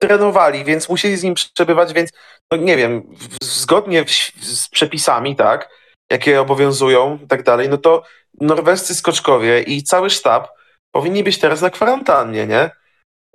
trenowali, 0.02 0.66
więc 0.66 0.90
musieli 0.90 1.18
z 1.18 1.24
nim 1.24 1.34
przebywać, 1.34 1.94
więc 1.94 2.10
no 2.52 2.58
nie 2.58 2.78
wiem, 2.78 3.16
zgodnie 3.42 4.06
z 4.42 4.70
przepisami, 4.70 5.36
tak, 5.36 5.70
jakie 6.12 6.42
obowiązują 6.42 7.20
i 7.24 7.28
tak 7.28 7.44
dalej, 7.44 7.70
no 7.70 7.78
to 7.78 8.04
norwescy 8.42 8.96
skoczkowie 8.96 9.62
i 9.62 9.84
cały 9.84 10.10
sztab 10.10 10.48
powinni 10.92 11.24
być 11.24 11.40
teraz 11.40 11.62
na 11.62 11.70
kwarantannie, 11.70 12.48
nie? 12.48 12.70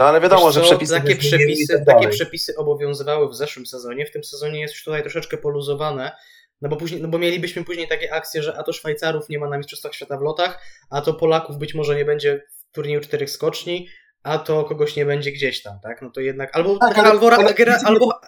No 0.01 0.07
ale 0.07 0.21
wiadomo, 0.21 0.47
Wiesz 0.47 0.55
że 0.55 0.61
co, 0.61 0.67
przepisy... 0.67 0.95
Takie 0.95 1.17
przepisy, 1.17 1.85
tak 1.87 1.97
takie 1.97 2.09
przepisy 2.09 2.57
obowiązywały 2.57 3.29
w 3.29 3.35
zeszłym 3.35 3.67
sezonie. 3.67 4.07
W 4.07 4.11
tym 4.11 4.25
sezonie 4.25 4.61
jest 4.61 4.75
już 4.75 4.85
tutaj 4.85 5.03
troszeczkę 5.03 5.37
poluzowane. 5.37 6.13
No 6.61 6.69
bo, 6.69 6.77
później, 6.77 7.03
no 7.03 7.09
bo 7.09 7.19
mielibyśmy 7.19 7.65
później 7.65 7.89
takie 7.89 8.15
akcje, 8.15 8.43
że 8.43 8.59
a 8.59 8.63
to 8.63 8.73
Szwajcarów 8.73 9.29
nie 9.29 9.39
ma 9.39 9.49
na 9.49 9.59
Mistrzostwach 9.59 9.95
Świata 9.95 10.19
w 10.19 10.21
lotach, 10.21 10.65
a 10.91 11.01
to 11.01 11.15
Polaków 11.15 11.59
być 11.59 11.75
może 11.75 11.97
nie 11.97 12.05
będzie 12.05 12.43
w 12.71 12.75
turnieju 12.75 13.01
czterech 13.01 13.31
skoczni, 13.31 13.89
a 14.23 14.39
to 14.39 14.65
kogoś 14.65 14.97
nie 14.97 15.07
będzie 15.07 15.33
gdzieś 15.33 15.63
tam, 15.63 15.81
tak? 15.83 16.03
No 16.03 16.11
to 16.11 16.21
jednak 16.21 16.57
albo 16.57 16.79
Tak, 16.79 16.99
ale- 16.99 17.09
Halvora, 17.09 17.37
ale- 17.37 17.51
Egera, 17.51 17.79
albo, 17.85 18.21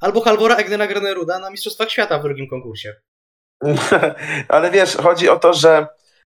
albo 0.00 0.20
Halvora 0.20 0.56
Egnena 0.56 0.86
Graneruda 0.86 1.38
na 1.38 1.50
Mistrzostwach 1.50 1.90
Świata 1.90 2.18
w 2.18 2.22
drugim 2.22 2.48
konkursie. 2.48 2.94
Ale 4.48 4.70
wiesz, 4.70 4.96
chodzi 4.96 5.28
o 5.28 5.38
to, 5.38 5.54
że 5.54 5.86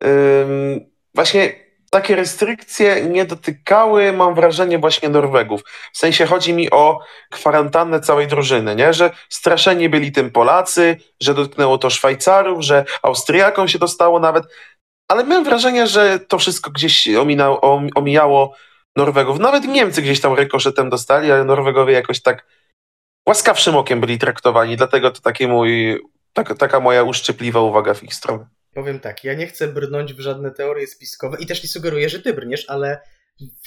ym, 0.05 0.91
właśnie 1.15 1.64
takie 1.95 2.17
restrykcje 2.17 3.07
nie 3.07 3.25
dotykały, 3.25 4.13
mam 4.13 4.35
wrażenie, 4.35 4.79
właśnie 4.79 5.09
Norwegów. 5.09 5.63
W 5.93 5.99
sensie 5.99 6.27
chodzi 6.27 6.53
mi 6.53 6.71
o 6.71 7.01
kwarantannę 7.31 8.01
całej 8.01 8.27
drużyny, 8.27 8.75
nie? 8.75 8.93
Że 8.93 9.11
straszeni 9.29 9.89
byli 9.89 10.13
tym 10.13 10.31
Polacy, 10.31 10.97
że 11.23 11.35
dotknęło 11.35 11.79
to 11.79 11.91
Szwajcarów, 11.91 12.63
że 12.63 12.85
Austriakom 13.03 13.69
się 13.69 13.79
dostało 13.79 14.21
nawet. 14.21 14.45
Ale 15.09 15.25
miałem 15.25 15.45
wrażenie, 15.45 15.87
że 15.87 16.19
to 16.19 16.39
wszystko 16.39 16.71
gdzieś 16.71 17.09
ominęło, 17.09 17.61
om- 17.61 17.91
omijało 17.95 18.55
Norwegów. 18.97 19.39
Nawet 19.39 19.65
Niemcy 19.65 20.03
gdzieś 20.03 20.21
tam 20.21 20.35
rykoszetem 20.35 20.91
dostali, 20.91 21.33
ale 21.33 21.45
Norwegowie 21.45 21.93
jakoś 21.95 22.23
tak 22.23 22.47
łaskawszym 23.29 23.77
okiem 23.77 24.01
byli 24.01 24.19
traktowani. 24.19 24.77
Dlatego 24.77 25.11
to 25.11 25.21
taki 25.21 25.49
mój, 25.49 26.01
taka, 26.33 26.55
taka 26.55 26.81
moja 26.81 27.03
uszczypliwa 27.03 27.61
uwaga 27.61 27.95
w 27.95 28.03
ich 28.03 28.15
stronę. 28.15 28.47
Powiem 28.75 29.01
tak, 29.01 29.25
ja 29.25 29.35
nie 29.35 29.47
chcę 29.47 29.69
brnąć 29.69 30.15
w 30.15 30.21
żadne 30.21 30.51
teorie 30.51 30.87
spiskowe 30.87 31.37
i 31.41 31.47
też 31.47 31.63
nie 31.63 31.69
sugeruję, 31.69 32.09
że 32.09 32.23
ty 32.23 32.33
brniesz, 32.33 32.65
ale 32.69 33.01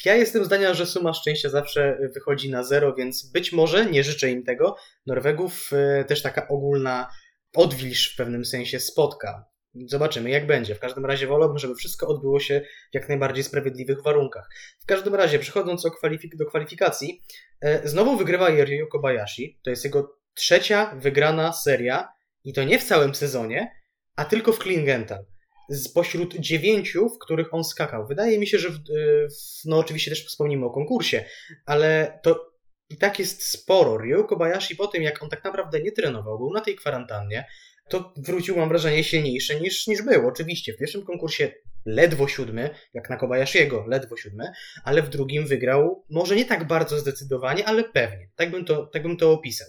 ja 0.04 0.14
jestem 0.14 0.44
zdania, 0.44 0.74
że 0.74 0.86
suma 0.86 1.14
szczęścia 1.14 1.48
zawsze 1.48 1.98
wychodzi 2.14 2.50
na 2.50 2.64
zero, 2.64 2.94
więc 2.94 3.30
być 3.32 3.52
może, 3.52 3.86
nie 3.86 4.04
życzę 4.04 4.30
im 4.30 4.44
tego, 4.44 4.76
Norwegów 5.06 5.70
e, 5.72 6.04
też 6.04 6.22
taka 6.22 6.48
ogólna 6.48 7.10
odwilż 7.54 8.14
w 8.14 8.16
pewnym 8.16 8.44
sensie 8.44 8.80
spotka. 8.80 9.44
Zobaczymy, 9.86 10.30
jak 10.30 10.46
będzie. 10.46 10.74
W 10.74 10.80
każdym 10.80 11.06
razie 11.06 11.26
wolałbym, 11.26 11.58
żeby 11.58 11.74
wszystko 11.74 12.06
odbyło 12.06 12.40
się 12.40 12.60
w 12.90 12.94
jak 12.94 13.08
najbardziej 13.08 13.44
sprawiedliwych 13.44 14.02
warunkach. 14.02 14.48
W 14.80 14.86
każdym 14.86 15.14
razie, 15.14 15.38
przechodząc 15.38 15.84
kwalifik- 15.86 16.36
do 16.36 16.46
kwalifikacji, 16.46 17.22
e, 17.60 17.88
znowu 17.88 18.16
wygrywa 18.16 18.48
Ryu 18.48 18.86
Kobayashi. 18.86 19.60
To 19.64 19.70
jest 19.70 19.84
jego 19.84 20.18
trzecia 20.34 20.94
wygrana 20.96 21.52
seria 21.52 22.08
i 22.44 22.52
to 22.52 22.64
nie 22.64 22.78
w 22.78 22.84
całym 22.84 23.14
sezonie, 23.14 23.77
a 24.18 24.24
tylko 24.24 24.52
w 24.52 24.58
Klingenthal. 24.58 25.24
Z 25.68 25.92
pośród 25.92 26.36
dziewięciu, 26.36 27.08
w 27.08 27.18
których 27.18 27.54
on 27.54 27.64
skakał. 27.64 28.06
Wydaje 28.06 28.38
mi 28.38 28.46
się, 28.46 28.58
że 28.58 28.70
w, 28.70 28.78
w, 28.78 29.64
no 29.64 29.78
oczywiście 29.78 30.10
też 30.10 30.26
wspomnimy 30.26 30.66
o 30.66 30.70
konkursie, 30.70 31.24
ale 31.66 32.20
to 32.22 32.52
i 32.90 32.96
tak 32.96 33.18
jest 33.18 33.42
sporo. 33.42 33.98
Ryo 33.98 34.24
Kobayashi 34.24 34.76
po 34.76 34.86
tym, 34.86 35.02
jak 35.02 35.22
on 35.22 35.28
tak 35.28 35.44
naprawdę 35.44 35.82
nie 35.82 35.92
trenował, 35.92 36.38
był 36.38 36.52
na 36.52 36.60
tej 36.60 36.76
kwarantannie, 36.76 37.46
to 37.88 38.12
wrócił, 38.16 38.56
mam 38.56 38.68
wrażenie, 38.68 39.04
silniejszy 39.04 39.60
niż, 39.60 39.86
niż 39.86 40.02
był. 40.02 40.28
Oczywiście 40.28 40.72
w 40.72 40.76
pierwszym 40.76 41.04
konkursie 41.04 41.52
ledwo 41.86 42.28
siódmy, 42.28 42.70
jak 42.94 43.10
na 43.10 43.16
Kobayashiego, 43.16 43.84
ledwo 43.88 44.16
siódmy, 44.16 44.44
ale 44.84 45.02
w 45.02 45.08
drugim 45.08 45.46
wygrał, 45.46 46.04
może 46.10 46.36
nie 46.36 46.44
tak 46.44 46.66
bardzo 46.66 46.98
zdecydowanie, 46.98 47.66
ale 47.66 47.84
pewnie. 47.84 48.28
Tak 48.36 48.50
bym 48.50 48.64
to, 48.64 48.86
tak 48.86 49.02
bym 49.02 49.16
to 49.16 49.32
opisał. 49.32 49.68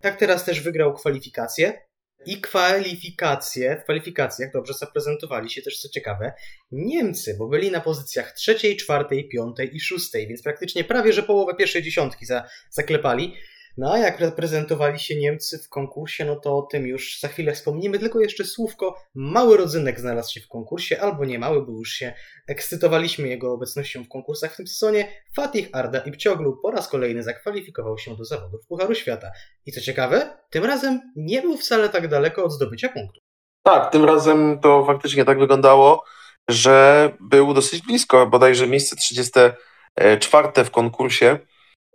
Tak 0.00 0.16
teraz 0.16 0.44
też 0.44 0.60
wygrał 0.60 0.94
kwalifikacje, 0.94 1.86
i 2.26 2.40
kwalifikacje, 2.40 3.76
w 3.80 3.84
kwalifikacjach 3.84 4.52
dobrze 4.52 4.74
zaprezentowali 4.74 5.50
się 5.50 5.62
też, 5.62 5.78
co 5.78 5.88
ciekawe, 5.88 6.32
Niemcy, 6.72 7.36
bo 7.38 7.48
byli 7.48 7.70
na 7.70 7.80
pozycjach 7.80 8.32
trzeciej, 8.32 8.76
czwartej, 8.76 9.28
piątej 9.28 9.76
i 9.76 9.80
szóstej, 9.80 10.28
więc 10.28 10.42
praktycznie 10.42 10.84
prawie, 10.84 11.12
że 11.12 11.22
połowę 11.22 11.54
pierwszej 11.54 11.82
dziesiątki 11.82 12.26
za, 12.26 12.44
zaklepali. 12.70 13.34
No 13.76 13.92
a 13.92 13.98
jak 13.98 14.20
reprezentowali 14.20 14.98
się 14.98 15.16
Niemcy 15.16 15.58
w 15.58 15.68
konkursie, 15.68 16.24
no 16.24 16.36
to 16.36 16.58
o 16.58 16.62
tym 16.62 16.86
już 16.86 17.20
za 17.20 17.28
chwilę 17.28 17.52
wspomnimy, 17.52 17.98
tylko 17.98 18.20
jeszcze 18.20 18.44
słówko, 18.44 18.96
mały 19.14 19.56
rodzynek 19.56 20.00
znalazł 20.00 20.32
się 20.32 20.40
w 20.40 20.48
konkursie, 20.48 21.00
albo 21.00 21.24
nie 21.24 21.38
mały, 21.38 21.66
bo 21.66 21.72
już 21.72 21.92
się 21.92 22.12
ekscytowaliśmy 22.48 23.28
jego 23.28 23.52
obecnością 23.52 24.04
w 24.04 24.08
konkursach 24.08 24.52
w 24.52 24.56
tym 24.56 24.66
sezonie. 24.66 25.08
Fatih 25.36 25.68
Arda 25.72 25.98
i 25.98 26.12
Pcioglu 26.12 26.58
po 26.62 26.70
raz 26.70 26.88
kolejny 26.88 27.22
zakwalifikował 27.22 27.98
się 27.98 28.16
do 28.16 28.24
zawodów 28.24 28.66
Pucharu 28.68 28.94
Świata. 28.94 29.30
I 29.66 29.72
co 29.72 29.80
ciekawe, 29.80 30.38
tym 30.50 30.64
razem 30.64 31.00
nie 31.16 31.42
był 31.42 31.56
wcale 31.56 31.88
tak 31.88 32.08
daleko 32.08 32.44
od 32.44 32.52
zdobycia 32.52 32.88
punktu. 32.88 33.20
Tak, 33.62 33.92
tym 33.92 34.04
razem 34.04 34.60
to 34.60 34.84
faktycznie 34.84 35.24
tak 35.24 35.38
wyglądało, 35.38 36.04
że 36.48 37.10
był 37.20 37.54
dosyć 37.54 37.82
blisko, 37.82 38.26
bodajże 38.26 38.66
miejsce 38.66 38.96
34 38.96 40.64
w 40.64 40.70
konkursie, 40.70 41.38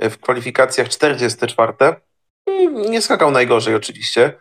w 0.10 0.18
kwalifikacjach 0.18 0.90
44. 0.90 1.74
Nie 2.90 3.02
skakał 3.02 3.32
najgorzej 3.32 3.76
oczywiście. 3.76 4.34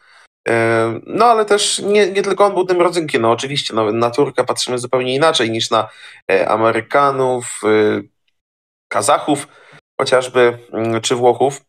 E, 0.48 1.00
No 1.06 1.26
ale 1.26 1.44
też 1.44 1.78
nie, 1.78 2.10
nie 2.10 2.22
tylko 2.22 2.44
on 2.44 2.54
był 2.54 2.66
tym 2.66 2.80
rodzynkiem, 2.80 3.22
no 3.22 3.30
oczywiście 3.30 3.74
no, 3.74 3.92
na 3.92 4.10
Turkę 4.10 4.44
patrzymy 4.44 4.78
zupełnie 4.78 5.14
inaczej 5.14 5.50
niż 5.50 5.70
na 5.70 5.88
e, 6.32 6.48
Amerykanów, 6.48 7.60
e, 7.64 8.02
Kazachów 8.88 9.48
chociażby, 10.00 10.58
mm, 10.72 11.00
czy 11.00 11.14
Włochów. 11.14 11.60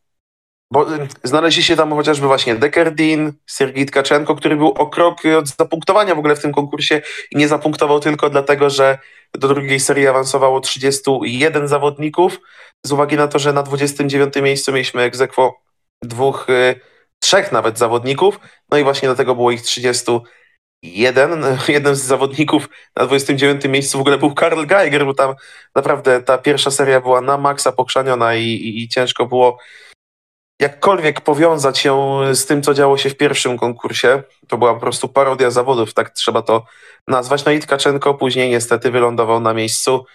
Bo 0.72 0.96
y, 0.96 1.08
znaleźli 1.24 1.64
się 1.64 1.76
tam 1.76 1.92
chociażby 1.92 2.28
właśnie 2.28 2.56
Dekerdin, 2.56 3.34
Sergij 3.46 3.86
Tkaczenko, 3.86 4.36
który 4.36 4.56
był 4.56 4.68
o 4.68 4.88
krok 4.88 5.22
od 5.38 5.48
zapunktowania 5.48 6.16
w 6.16 6.20
ogóle 6.20 6.36
w 6.36 6.42
tym 6.42 6.54
konkursie 6.54 7.02
i 7.32 7.38
nie 7.38 7.48
zapunktował 7.48 8.00
tylko 8.00 8.30
dlatego, 8.30 8.70
że 8.70 8.98
do 9.34 9.48
drugiej 9.48 9.80
serii 9.80 10.08
awansowało 10.08 10.60
31 10.60 11.68
zawodników, 11.68 12.40
z 12.86 12.92
uwagi 12.92 13.16
na 13.16 13.28
to, 13.28 13.40
że 13.40 13.54
na 13.54 13.64
29 13.64 14.34
miejscu 14.36 14.72
mieliśmy 14.72 15.02
egzekwo 15.02 15.62
dwóch, 16.02 16.50
y, 16.50 16.80
trzech 17.20 17.52
nawet 17.52 17.78
zawodników, 17.78 18.40
no 18.72 18.78
i 18.78 18.84
właśnie 18.84 19.08
dlatego 19.08 19.36
było 19.36 19.52
ich 19.52 19.62
31. 19.62 21.44
Jednym 21.68 21.96
z 21.96 22.02
zawodników 22.02 22.70
na 22.96 23.06
29 23.06 23.66
miejscu 23.66 23.98
w 23.98 24.02
ogóle 24.02 24.18
był 24.18 24.34
Karl 24.34 24.66
Geiger, 24.66 25.06
bo 25.06 25.14
tam 25.14 25.36
naprawdę 25.76 26.22
ta 26.22 26.38
pierwsza 26.38 26.72
seria 26.72 27.02
była 27.02 27.22
na 27.22 27.38
maksa 27.38 27.72
pokrzaniona 27.72 28.36
i, 28.36 28.46
i, 28.46 28.84
i 28.84 28.90
ciężko 28.90 29.26
było 29.26 29.58
jakkolwiek 30.62 31.22
powiązać 31.22 31.78
się 31.78 32.20
z 32.34 32.46
tym, 32.46 32.62
co 32.62 32.74
działo 32.74 32.98
się 32.98 33.10
w 33.10 33.18
pierwszym 33.18 33.58
konkursie. 33.58 34.24
To 34.48 34.58
była 34.58 34.74
po 34.74 34.80
prostu 34.80 35.10
parodia 35.10 35.52
zawodów, 35.52 35.94
tak 35.94 36.10
trzeba 36.10 36.42
to 36.42 36.66
nazwać. 37.08 37.46
No 37.46 37.52
i 37.52 37.60
Tkaczenko 37.60 38.14
później 38.14 38.50
niestety 38.50 38.92
wylądował 38.92 39.40
na 39.40 39.54
miejscu 39.54 40.06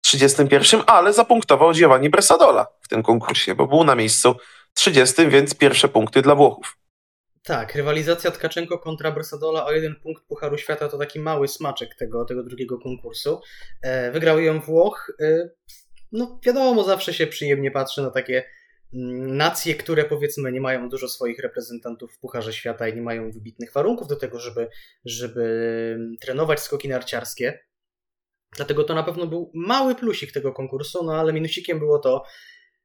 31, 0.00 0.82
ale 0.86 1.12
zapunktował 1.12 1.72
Giovanni 1.72 2.10
Bresadola 2.10 2.66
w 2.80 2.88
tym 2.88 3.02
konkursie, 3.02 3.54
bo 3.54 3.66
był 3.66 3.84
na 3.84 3.94
miejscu 3.94 4.34
30, 4.74 5.28
więc 5.28 5.54
pierwsze 5.54 5.88
punkty 5.88 6.22
dla 6.22 6.34
Włochów. 6.34 6.76
Tak, 7.42 7.74
rywalizacja 7.74 8.30
Tkaczenko 8.30 8.78
kontra 8.78 9.12
Bresadola 9.12 9.66
o 9.66 9.72
jeden 9.72 9.96
punkt 9.96 10.24
Pucharu 10.24 10.58
Świata 10.58 10.88
to 10.88 10.98
taki 10.98 11.20
mały 11.20 11.48
smaczek 11.48 11.94
tego, 11.94 12.24
tego 12.24 12.42
drugiego 12.42 12.78
konkursu. 12.78 13.40
E, 13.82 14.10
wygrał 14.10 14.40
ją 14.40 14.60
Włoch. 14.60 15.12
E, 15.20 15.48
no 16.12 16.40
wiadomo, 16.46 16.84
zawsze 16.84 17.14
się 17.14 17.26
przyjemnie 17.26 17.70
patrzy 17.70 18.02
na 18.02 18.10
takie 18.10 18.44
mm, 18.94 19.36
nacje, 19.36 19.74
które 19.74 20.04
powiedzmy 20.04 20.52
nie 20.52 20.60
mają 20.60 20.88
dużo 20.88 21.08
swoich 21.08 21.38
reprezentantów 21.38 22.12
w 22.12 22.18
Pucharze 22.18 22.52
Świata 22.52 22.88
i 22.88 22.94
nie 22.94 23.02
mają 23.02 23.30
wybitnych 23.30 23.72
warunków 23.72 24.08
do 24.08 24.16
tego, 24.16 24.40
żeby, 24.40 24.68
żeby 25.04 25.98
trenować 26.20 26.60
skoki 26.60 26.88
narciarskie. 26.88 27.58
Dlatego 28.56 28.84
to 28.84 28.94
na 28.94 29.02
pewno 29.02 29.26
był 29.26 29.50
mały 29.54 29.94
plusik 29.94 30.32
tego 30.32 30.52
konkursu, 30.52 31.04
no 31.04 31.14
ale 31.14 31.32
minusikiem 31.32 31.78
było 31.78 31.98
to, 31.98 32.22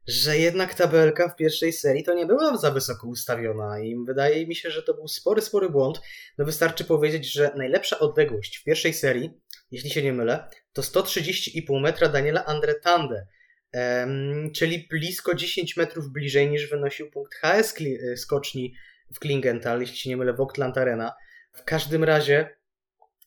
że 0.08 0.38
jednak 0.38 0.73
tabelka 0.73 1.30
w 1.30 1.36
pierwszej 1.36 1.73
serii 1.73 2.04
to 2.04 2.13
nie 2.13 2.25
była 2.25 2.58
za 2.58 2.71
wysoko 2.71 3.08
ustawiona 3.08 3.80
i 3.80 3.95
wydaje 4.08 4.47
mi 4.47 4.56
się, 4.56 4.71
że 4.71 4.84
to 4.84 4.93
był 4.93 5.08
spory, 5.08 5.41
spory 5.41 5.69
błąd. 5.69 6.01
No 6.38 6.45
wystarczy 6.45 6.84
powiedzieć, 6.84 7.34
że 7.34 7.51
najlepsza 7.56 7.99
odległość 7.99 8.58
w 8.58 8.63
pierwszej 8.63 8.93
serii, 8.93 9.32
jeśli 9.71 9.89
się 9.89 10.04
nie 10.04 10.13
mylę, 10.13 10.49
to 10.73 10.82
130,5 10.82 11.82
metra 11.82 12.10
Daniela 12.10 12.45
Andretande, 12.45 13.28
czyli 14.56 14.88
blisko 14.89 15.36
10 15.36 15.78
metrów 15.78 16.12
bliżej 16.12 16.49
niż 16.49 16.69
wynosił 16.69 17.12
punkt 17.12 17.36
HS 17.36 17.75
kli- 17.75 18.17
skoczni 18.17 18.73
w 19.15 19.19
Klingenthal, 19.19 19.82
jeśli 19.82 19.97
się 19.97 20.10
nie 20.10 20.17
mylę, 20.17 20.34
w 20.34 20.41
Oakland 20.41 20.78
Arena. 20.78 21.13
W 21.54 21.63
każdym 21.63 22.04
razie 22.04 22.58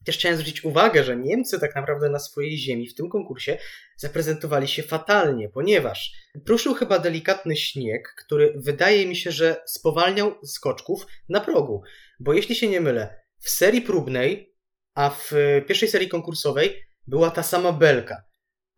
też 0.09 0.19
chciałem 0.19 0.39
zwrócić 0.39 0.65
uwagę, 0.65 1.05
że 1.05 1.17
Niemcy 1.17 1.61
tak 1.61 1.75
naprawdę 1.75 2.09
na 2.09 2.19
swojej 2.19 2.59
ziemi 2.59 2.89
w 2.89 2.95
tym 2.95 3.11
konkursie 3.11 3.59
zaprezentowali 3.97 4.69
się 4.69 4.83
fatalnie, 4.83 5.49
ponieważ 5.49 6.13
pruszył 6.47 6.75
chyba 6.75 6.99
delikatny 6.99 7.57
śnieg, 7.57 8.15
który 8.25 8.55
wydaje 8.57 9.07
mi 9.07 9.17
się, 9.17 9.33
że 9.33 9.63
spowalniał 9.67 10.35
skoczków 10.45 11.07
na 11.29 11.41
progu. 11.41 11.83
Bo 12.21 12.33
jeśli 12.33 12.55
się 12.55 12.69
nie 12.69 12.81
mylę, 12.81 13.23
w 13.39 13.51
serii 13.51 13.83
próbnej 13.83 14.55
a 14.95 15.11
w 15.11 15.33
e, 15.33 15.63
pierwszej 15.63 15.89
serii 15.89 16.09
konkursowej 16.09 16.85
była 17.07 17.31
ta 17.31 17.43
sama 17.43 17.73
belka. 17.73 18.25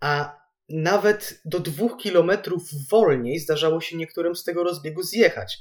A 0.00 0.40
nawet 0.68 1.40
do 1.44 1.60
dwóch 1.60 1.96
kilometrów 1.96 2.88
wolniej 2.90 3.38
zdarzało 3.38 3.80
się 3.80 3.96
niektórym 3.96 4.36
z 4.36 4.44
tego 4.44 4.64
rozbiegu 4.64 5.02
zjechać. 5.02 5.58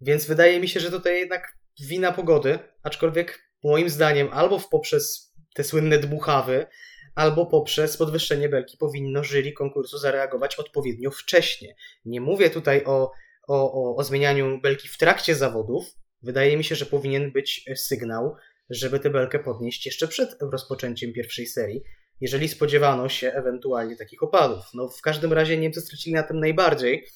Więc 0.00 0.26
wydaje 0.26 0.60
mi 0.60 0.68
się, 0.68 0.80
że 0.80 0.90
tutaj 0.90 1.18
jednak 1.18 1.56
wina 1.80 2.12
pogody, 2.12 2.58
aczkolwiek 2.82 3.51
moim 3.64 3.90
zdaniem 3.90 4.28
albo 4.32 4.60
poprzez 4.70 5.32
te 5.54 5.64
słynne 5.64 5.98
dmuchawy, 5.98 6.66
albo 7.14 7.46
poprzez 7.46 7.96
podwyższenie 7.96 8.48
belki 8.48 8.76
powinno 8.76 9.24
jury 9.24 9.52
konkursu 9.52 9.98
zareagować 9.98 10.56
odpowiednio 10.56 11.10
wcześnie. 11.10 11.74
Nie 12.04 12.20
mówię 12.20 12.50
tutaj 12.50 12.84
o, 12.84 13.12
o, 13.48 13.72
o, 13.72 13.96
o 13.96 14.04
zmienianiu 14.04 14.60
belki 14.60 14.88
w 14.88 14.98
trakcie 14.98 15.34
zawodów. 15.34 15.84
Wydaje 16.22 16.56
mi 16.56 16.64
się, 16.64 16.74
że 16.74 16.86
powinien 16.86 17.32
być 17.32 17.64
sygnał, 17.76 18.36
żeby 18.70 19.00
tę 19.00 19.10
belkę 19.10 19.38
podnieść 19.38 19.86
jeszcze 19.86 20.08
przed 20.08 20.36
rozpoczęciem 20.52 21.12
pierwszej 21.12 21.46
serii, 21.46 21.82
jeżeli 22.20 22.48
spodziewano 22.48 23.08
się 23.08 23.32
ewentualnie 23.32 23.96
takich 23.96 24.22
opadów. 24.22 24.64
No 24.74 24.88
w 24.88 25.00
każdym 25.00 25.32
razie 25.32 25.58
Niemcy 25.58 25.80
stracili 25.80 26.14
na 26.14 26.22
tym 26.22 26.40
najbardziej, 26.40 27.06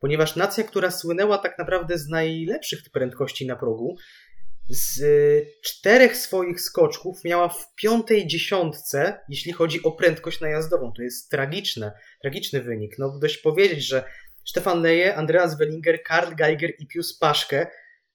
ponieważ 0.00 0.36
nacja, 0.36 0.64
która 0.64 0.90
słynęła 0.90 1.38
tak 1.38 1.58
naprawdę 1.58 1.98
z 1.98 2.08
najlepszych 2.08 2.82
prędkości 2.92 3.46
na 3.46 3.56
progu, 3.56 3.96
z 4.68 5.02
czterech 5.62 6.16
swoich 6.16 6.60
skoczków 6.60 7.24
miała 7.24 7.48
w 7.48 7.74
piątej 7.74 8.26
dziesiątce, 8.26 9.20
jeśli 9.28 9.52
chodzi 9.52 9.82
o 9.82 9.92
prędkość 9.92 10.40
najazdową. 10.40 10.92
To 10.96 11.02
jest 11.02 11.30
tragiczne, 11.30 11.92
tragiczny 12.22 12.62
wynik. 12.62 12.98
No 12.98 13.18
dość 13.18 13.38
powiedzieć, 13.38 13.86
że 13.86 14.04
Stefan 14.44 14.82
Leje, 14.82 15.16
Andreas 15.16 15.58
Wellinger, 15.58 16.02
Karl 16.02 16.34
Geiger 16.34 16.72
i 16.78 16.86
Pius 16.86 17.18
Paszke 17.18 17.66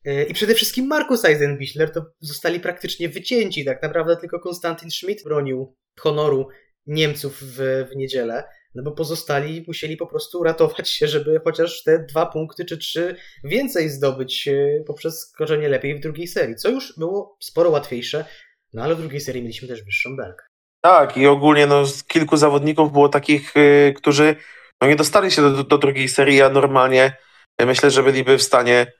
y, 0.07 0.23
i 0.23 0.33
przede 0.33 0.55
wszystkim 0.55 0.88
Markus 0.88 1.25
Eisenbichler 1.25 1.91
to 1.91 2.05
zostali 2.19 2.60
praktycznie 2.60 3.10
wycięci. 3.10 3.65
Tak 3.65 3.83
naprawdę 3.83 4.17
tylko 4.17 4.39
Konstantin 4.39 4.91
Schmidt 4.91 5.23
bronił 5.23 5.75
honoru 5.99 6.47
Niemców 6.86 7.43
w, 7.43 7.86
w 7.91 7.95
niedzielę 7.95 8.43
no 8.75 8.84
bo 8.84 8.91
pozostali 8.91 9.63
musieli 9.67 9.97
po 9.97 10.08
prostu 10.08 10.43
ratować 10.43 10.89
się, 10.89 11.08
żeby 11.08 11.41
chociaż 11.43 11.84
te 11.84 11.99
dwa 11.99 12.25
punkty 12.25 12.65
czy 12.65 12.77
trzy 12.77 13.15
więcej 13.43 13.89
zdobyć 13.89 14.47
e, 14.47 14.84
poprzez 14.88 15.19
skoczenie 15.19 15.69
lepiej 15.69 15.95
w 15.95 15.99
drugiej 15.99 16.27
serii, 16.27 16.56
co 16.56 16.69
już 16.69 16.93
było 16.97 17.38
sporo 17.39 17.69
łatwiejsze, 17.69 18.25
no 18.73 18.84
ale 18.84 18.95
w 18.95 18.99
drugiej 18.99 19.21
serii 19.21 19.41
mieliśmy 19.41 19.67
też 19.67 19.84
wyższą 19.84 20.15
belkę. 20.15 20.45
Tak, 20.82 21.17
i 21.17 21.27
ogólnie 21.27 21.67
no, 21.67 21.84
kilku 22.08 22.38
zawodników 22.38 22.91
było 22.91 23.10
takich, 23.10 23.56
yy, 23.56 23.93
którzy 23.93 24.36
no, 24.82 24.88
nie 24.88 24.95
dostali 24.95 25.32
się 25.32 25.41
do, 25.41 25.63
do 25.63 25.77
drugiej 25.77 26.08
serii, 26.08 26.41
a 26.41 26.49
normalnie 26.49 27.17
yy, 27.60 27.65
myślę, 27.65 27.91
że 27.91 28.03
byliby 28.03 28.38
w 28.38 28.43
stanie 28.43 28.93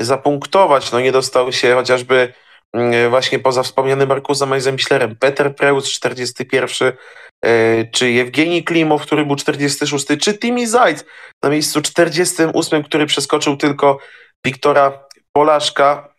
zapunktować. 0.00 0.92
No 0.92 1.00
nie 1.00 1.12
dostał 1.12 1.52
się 1.52 1.74
chociażby 1.74 2.32
właśnie 3.10 3.38
poza 3.38 3.62
wspomnianym 3.62 4.08
Markusem 4.08 4.52
Eisenbichlerem 4.52 5.16
Peter 5.16 5.56
Preus 5.56 5.90
41, 5.90 6.92
E, 7.44 7.84
czy 7.84 8.10
Jewgeni 8.10 8.64
Klimow, 8.64 9.02
który 9.02 9.26
był 9.26 9.36
46, 9.36 10.06
czy 10.20 10.38
Timi 10.38 10.66
Zajc 10.66 11.04
na 11.42 11.50
miejscu 11.50 11.82
48, 11.82 12.82
który 12.82 13.06
przeskoczył 13.06 13.56
tylko 13.56 13.98
Wiktora 14.44 15.06
Polaszka. 15.32 16.14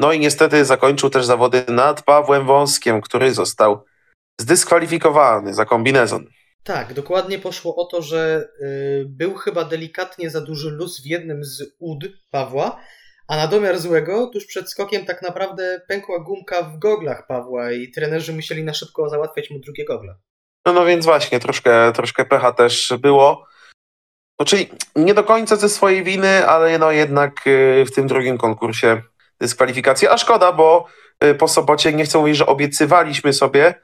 No 0.00 0.12
i 0.12 0.20
niestety 0.20 0.64
zakończył 0.64 1.10
też 1.10 1.26
zawody 1.26 1.64
nad 1.68 2.02
Pawłem 2.02 2.46
Wąskiem, 2.46 3.00
który 3.00 3.34
został 3.34 3.84
zdyskwalifikowany 4.40 5.54
za 5.54 5.64
kombinezon. 5.64 6.26
Tak, 6.64 6.94
dokładnie 6.94 7.38
poszło 7.38 7.76
o 7.76 7.84
to, 7.84 8.02
że 8.02 8.48
y, 8.60 9.04
był 9.08 9.34
chyba 9.34 9.64
delikatnie 9.64 10.30
za 10.30 10.40
duży 10.40 10.70
luz 10.70 11.02
w 11.02 11.06
jednym 11.06 11.44
z 11.44 11.62
ud 11.78 12.04
Pawła, 12.30 12.80
a 13.28 13.36
na 13.36 13.46
domiar 13.46 13.78
złego, 13.78 14.26
tuż 14.26 14.46
przed 14.46 14.70
skokiem 14.70 15.04
tak 15.04 15.22
naprawdę 15.22 15.80
pękła 15.88 16.18
gumka 16.18 16.62
w 16.62 16.78
goglach 16.78 17.26
Pawła 17.26 17.72
i 17.72 17.90
trenerzy 17.90 18.32
musieli 18.32 18.64
na 18.64 18.74
szybko 18.74 19.08
załatwiać 19.08 19.50
mu 19.50 19.58
drugie 19.58 19.84
gogle. 19.84 20.14
No, 20.66 20.72
no 20.72 20.84
więc 20.84 21.04
właśnie, 21.04 21.40
troszkę, 21.40 21.92
troszkę 21.92 22.24
pecha 22.24 22.52
też 22.52 22.94
było. 23.00 23.46
No, 24.38 24.46
czyli 24.46 24.68
nie 24.96 25.14
do 25.14 25.24
końca 25.24 25.56
ze 25.56 25.68
swojej 25.68 26.04
winy, 26.04 26.48
ale 26.48 26.78
no 26.78 26.92
jednak 26.92 27.46
y, 27.46 27.84
w 27.86 27.94
tym 27.94 28.06
drugim 28.06 28.38
konkursie 28.38 29.02
dyskwalifikacja. 29.40 30.10
A 30.10 30.18
szkoda, 30.18 30.52
bo 30.52 30.86
y, 31.24 31.34
po 31.34 31.48
sobocie 31.48 31.92
nie 31.92 32.04
chcę 32.04 32.18
mówić, 32.18 32.36
że 32.36 32.46
obiecywaliśmy 32.46 33.32
sobie, 33.32 33.74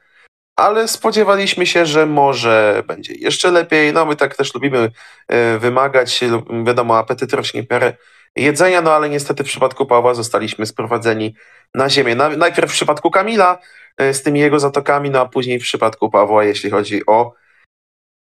ale 0.55 0.87
spodziewaliśmy 0.87 1.65
się, 1.65 1.85
że 1.85 2.05
może 2.05 2.83
będzie 2.87 3.13
jeszcze 3.13 3.51
lepiej. 3.51 3.93
No 3.93 4.05
my 4.05 4.15
tak 4.15 4.35
też 4.35 4.53
lubimy 4.53 4.91
y, 5.33 5.59
wymagać, 5.59 6.19
wiadomo, 6.65 6.97
apetyt 6.97 7.33
rośnie 7.33 7.63
per 7.63 7.97
jedzenia, 8.35 8.81
no 8.81 8.93
ale 8.93 9.09
niestety 9.09 9.43
w 9.43 9.47
przypadku 9.47 9.85
Pawła 9.85 10.13
zostaliśmy 10.13 10.65
sprowadzeni 10.65 11.35
na 11.75 11.89
ziemię. 11.89 12.15
Najpierw 12.15 12.71
w 12.71 12.73
przypadku 12.73 13.11
Kamila, 13.11 13.59
E, 13.97 14.13
z 14.13 14.23
tymi 14.23 14.39
jego 14.39 14.59
zatokami, 14.59 15.09
no 15.09 15.19
a 15.21 15.25
później 15.25 15.59
w 15.59 15.63
przypadku 15.63 16.09
Pawła, 16.09 16.43
jeśli 16.43 16.69
chodzi 16.69 17.05
o, 17.05 17.33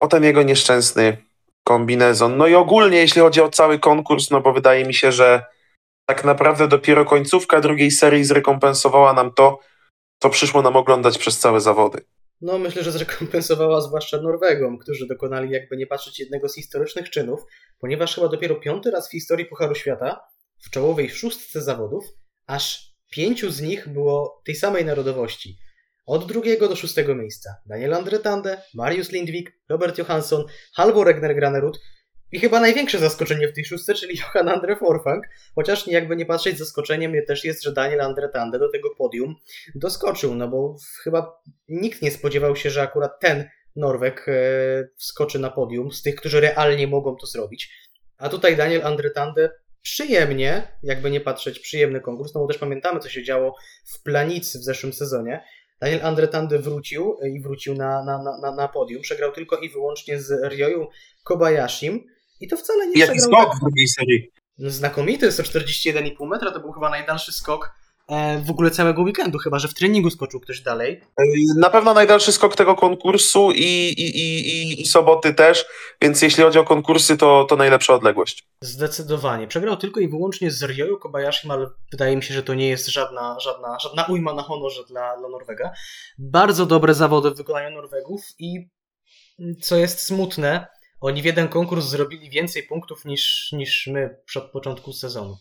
o 0.00 0.08
ten 0.08 0.24
jego 0.24 0.42
nieszczęsny 0.42 1.16
kombinezon. 1.64 2.36
No 2.36 2.46
i 2.46 2.54
ogólnie, 2.54 2.98
jeśli 2.98 3.20
chodzi 3.20 3.40
o 3.40 3.48
cały 3.48 3.78
konkurs, 3.78 4.30
no 4.30 4.40
bo 4.40 4.52
wydaje 4.52 4.84
mi 4.84 4.94
się, 4.94 5.12
że 5.12 5.44
tak 6.06 6.24
naprawdę 6.24 6.68
dopiero 6.68 7.04
końcówka 7.04 7.60
drugiej 7.60 7.90
serii 7.90 8.24
zrekompensowała 8.24 9.12
nam 9.12 9.32
to, 9.32 9.60
co 10.22 10.30
przyszło 10.30 10.62
nam 10.62 10.76
oglądać 10.76 11.18
przez 11.18 11.38
całe 11.38 11.60
zawody. 11.60 12.04
No, 12.44 12.58
myślę, 12.58 12.82
że 12.82 12.92
zrekompensowała 12.92 13.80
zwłaszcza 13.80 14.20
Norwegom, 14.20 14.78
którzy 14.78 15.06
dokonali, 15.06 15.50
jakby 15.50 15.76
nie 15.76 15.86
patrzeć, 15.86 16.20
jednego 16.20 16.48
z 16.48 16.54
historycznych 16.54 17.10
czynów, 17.10 17.40
ponieważ 17.78 18.14
chyba 18.14 18.28
dopiero 18.28 18.54
piąty 18.54 18.90
raz 18.90 19.08
w 19.08 19.10
historii 19.10 19.46
Pucharu 19.46 19.74
Świata 19.74 20.20
w 20.64 20.70
czołowej 20.70 21.10
szóstce 21.10 21.62
zawodów 21.62 22.04
aż 22.46 22.94
Pięciu 23.10 23.50
z 23.50 23.60
nich 23.60 23.88
było 23.88 24.42
tej 24.44 24.54
samej 24.54 24.84
narodowości. 24.84 25.58
Od 26.06 26.26
drugiego 26.26 26.68
do 26.68 26.76
szóstego 26.76 27.14
miejsca. 27.14 27.50
Daniel 27.66 27.94
Andretande, 27.94 28.62
Marius 28.74 29.12
Lindvik, 29.12 29.52
Robert 29.68 29.98
Johansson, 29.98 30.44
Halvor 30.74 31.06
Regner 31.06 31.34
Granerud 31.34 31.80
i 32.34 32.40
chyba 32.40 32.60
największe 32.60 32.98
zaskoczenie 32.98 33.48
w 33.48 33.52
tej 33.52 33.64
szóstce, 33.64 33.94
czyli 33.94 34.18
Johan 34.18 34.48
Andre 34.48 34.76
Forfang, 34.76 35.24
chociaż 35.54 35.86
jakby 35.86 36.16
nie 36.16 36.26
patrzeć, 36.26 36.58
zaskoczeniem 36.58 37.12
też 37.26 37.44
jest, 37.44 37.62
że 37.62 37.72
Daniel 37.72 38.00
Andretande 38.00 38.58
do 38.58 38.70
tego 38.70 38.90
podium 38.94 39.34
doskoczył, 39.74 40.34
no 40.34 40.48
bo 40.48 40.76
chyba 41.02 41.42
nikt 41.68 42.02
nie 42.02 42.10
spodziewał 42.10 42.56
się, 42.56 42.70
że 42.70 42.82
akurat 42.82 43.20
ten 43.20 43.44
Norweg 43.76 44.28
e, 44.28 44.32
wskoczy 44.96 45.38
na 45.38 45.50
podium 45.50 45.92
z 45.92 46.02
tych, 46.02 46.14
którzy 46.14 46.40
realnie 46.40 46.86
mogą 46.86 47.16
to 47.16 47.26
zrobić. 47.26 47.70
A 48.18 48.28
tutaj 48.28 48.56
Daniel 48.56 48.86
Andretande 48.86 49.50
przyjemnie, 49.82 50.68
jakby 50.82 51.10
nie 51.10 51.20
patrzeć, 51.20 51.58
przyjemny 51.58 52.00
konkurs, 52.00 52.34
no 52.34 52.40
bo 52.40 52.46
też 52.46 52.58
pamiętamy, 52.58 53.00
co 53.00 53.08
się 53.08 53.24
działo 53.24 53.56
w 53.84 54.02
Planicy 54.02 54.58
w 54.58 54.62
zeszłym 54.62 54.92
sezonie. 54.92 55.44
Daniel 55.80 56.00
Andretande 56.02 56.58
wrócił 56.58 57.16
i 57.36 57.40
wrócił 57.40 57.74
na, 57.74 58.04
na, 58.04 58.38
na, 58.42 58.54
na 58.54 58.68
podium. 58.68 59.02
Przegrał 59.02 59.32
tylko 59.32 59.56
i 59.56 59.70
wyłącznie 59.70 60.20
z 60.20 60.30
Ryoyu 60.30 60.88
Kobayashim 61.24 62.13
i 62.40 62.48
to 62.48 62.56
wcale 62.56 62.86
nie 62.86 63.00
Jaki 63.00 63.20
skok 63.20 63.48
tak... 63.48 63.56
w 63.56 63.60
drugiej 63.60 63.88
serii. 63.88 64.30
Znakomity, 64.58 65.28
141,5 65.28 66.28
metra, 66.28 66.50
to 66.50 66.60
był 66.60 66.72
chyba 66.72 66.90
najdalszy 66.90 67.32
skok 67.32 67.74
E, 68.08 68.38
w 68.38 68.50
ogóle 68.50 68.70
całego 68.70 69.02
weekendu, 69.02 69.38
chyba 69.38 69.58
że 69.58 69.68
w 69.68 69.74
treningu 69.74 70.10
skoczył 70.10 70.40
ktoś 70.40 70.60
dalej. 70.60 71.00
E, 71.18 71.24
na 71.56 71.70
pewno 71.70 71.94
najdalszy 71.94 72.32
skok 72.32 72.56
tego 72.56 72.74
konkursu 72.74 73.50
i, 73.54 73.94
i, 73.96 74.20
i, 74.20 74.82
i, 74.82 74.86
soboty 74.86 75.34
też, 75.34 75.66
więc 76.02 76.22
jeśli 76.22 76.42
chodzi 76.42 76.58
o 76.58 76.64
konkursy, 76.64 77.16
to, 77.16 77.46
to 77.48 77.56
najlepsza 77.56 77.94
odległość. 77.94 78.48
Zdecydowanie. 78.60 79.48
Przegrał 79.48 79.76
tylko 79.76 80.00
i 80.00 80.08
wyłącznie 80.08 80.50
z 80.50 80.62
Ryoyu 80.62 80.98
Kobayashim, 80.98 81.50
ale 81.50 81.66
wydaje 81.90 82.16
mi 82.16 82.22
się, 82.22 82.34
że 82.34 82.42
to 82.42 82.54
nie 82.54 82.68
jest 82.68 82.86
żadna, 82.86 83.36
żadna, 83.40 83.78
żadna 83.78 84.04
ujma 84.04 84.34
na 84.34 84.42
honorze 84.42 84.84
dla, 84.88 85.16
dla 85.16 85.28
Norwega. 85.28 85.72
Bardzo 86.18 86.66
dobre 86.66 86.94
zawody 86.94 87.30
w 87.30 87.36
wykonaniu 87.36 87.76
Norwegów 87.76 88.20
i 88.38 88.68
co 89.60 89.76
jest 89.76 90.02
smutne, 90.02 90.66
oni 91.04 91.22
w 91.22 91.24
jeden 91.24 91.48
konkurs 91.48 91.84
zrobili 91.84 92.30
więcej 92.30 92.62
punktów 92.62 93.04
niż, 93.04 93.52
niż 93.52 93.86
my 93.86 94.16
przed 94.24 94.44
początku 94.44 94.92
sezonu. 94.92 95.38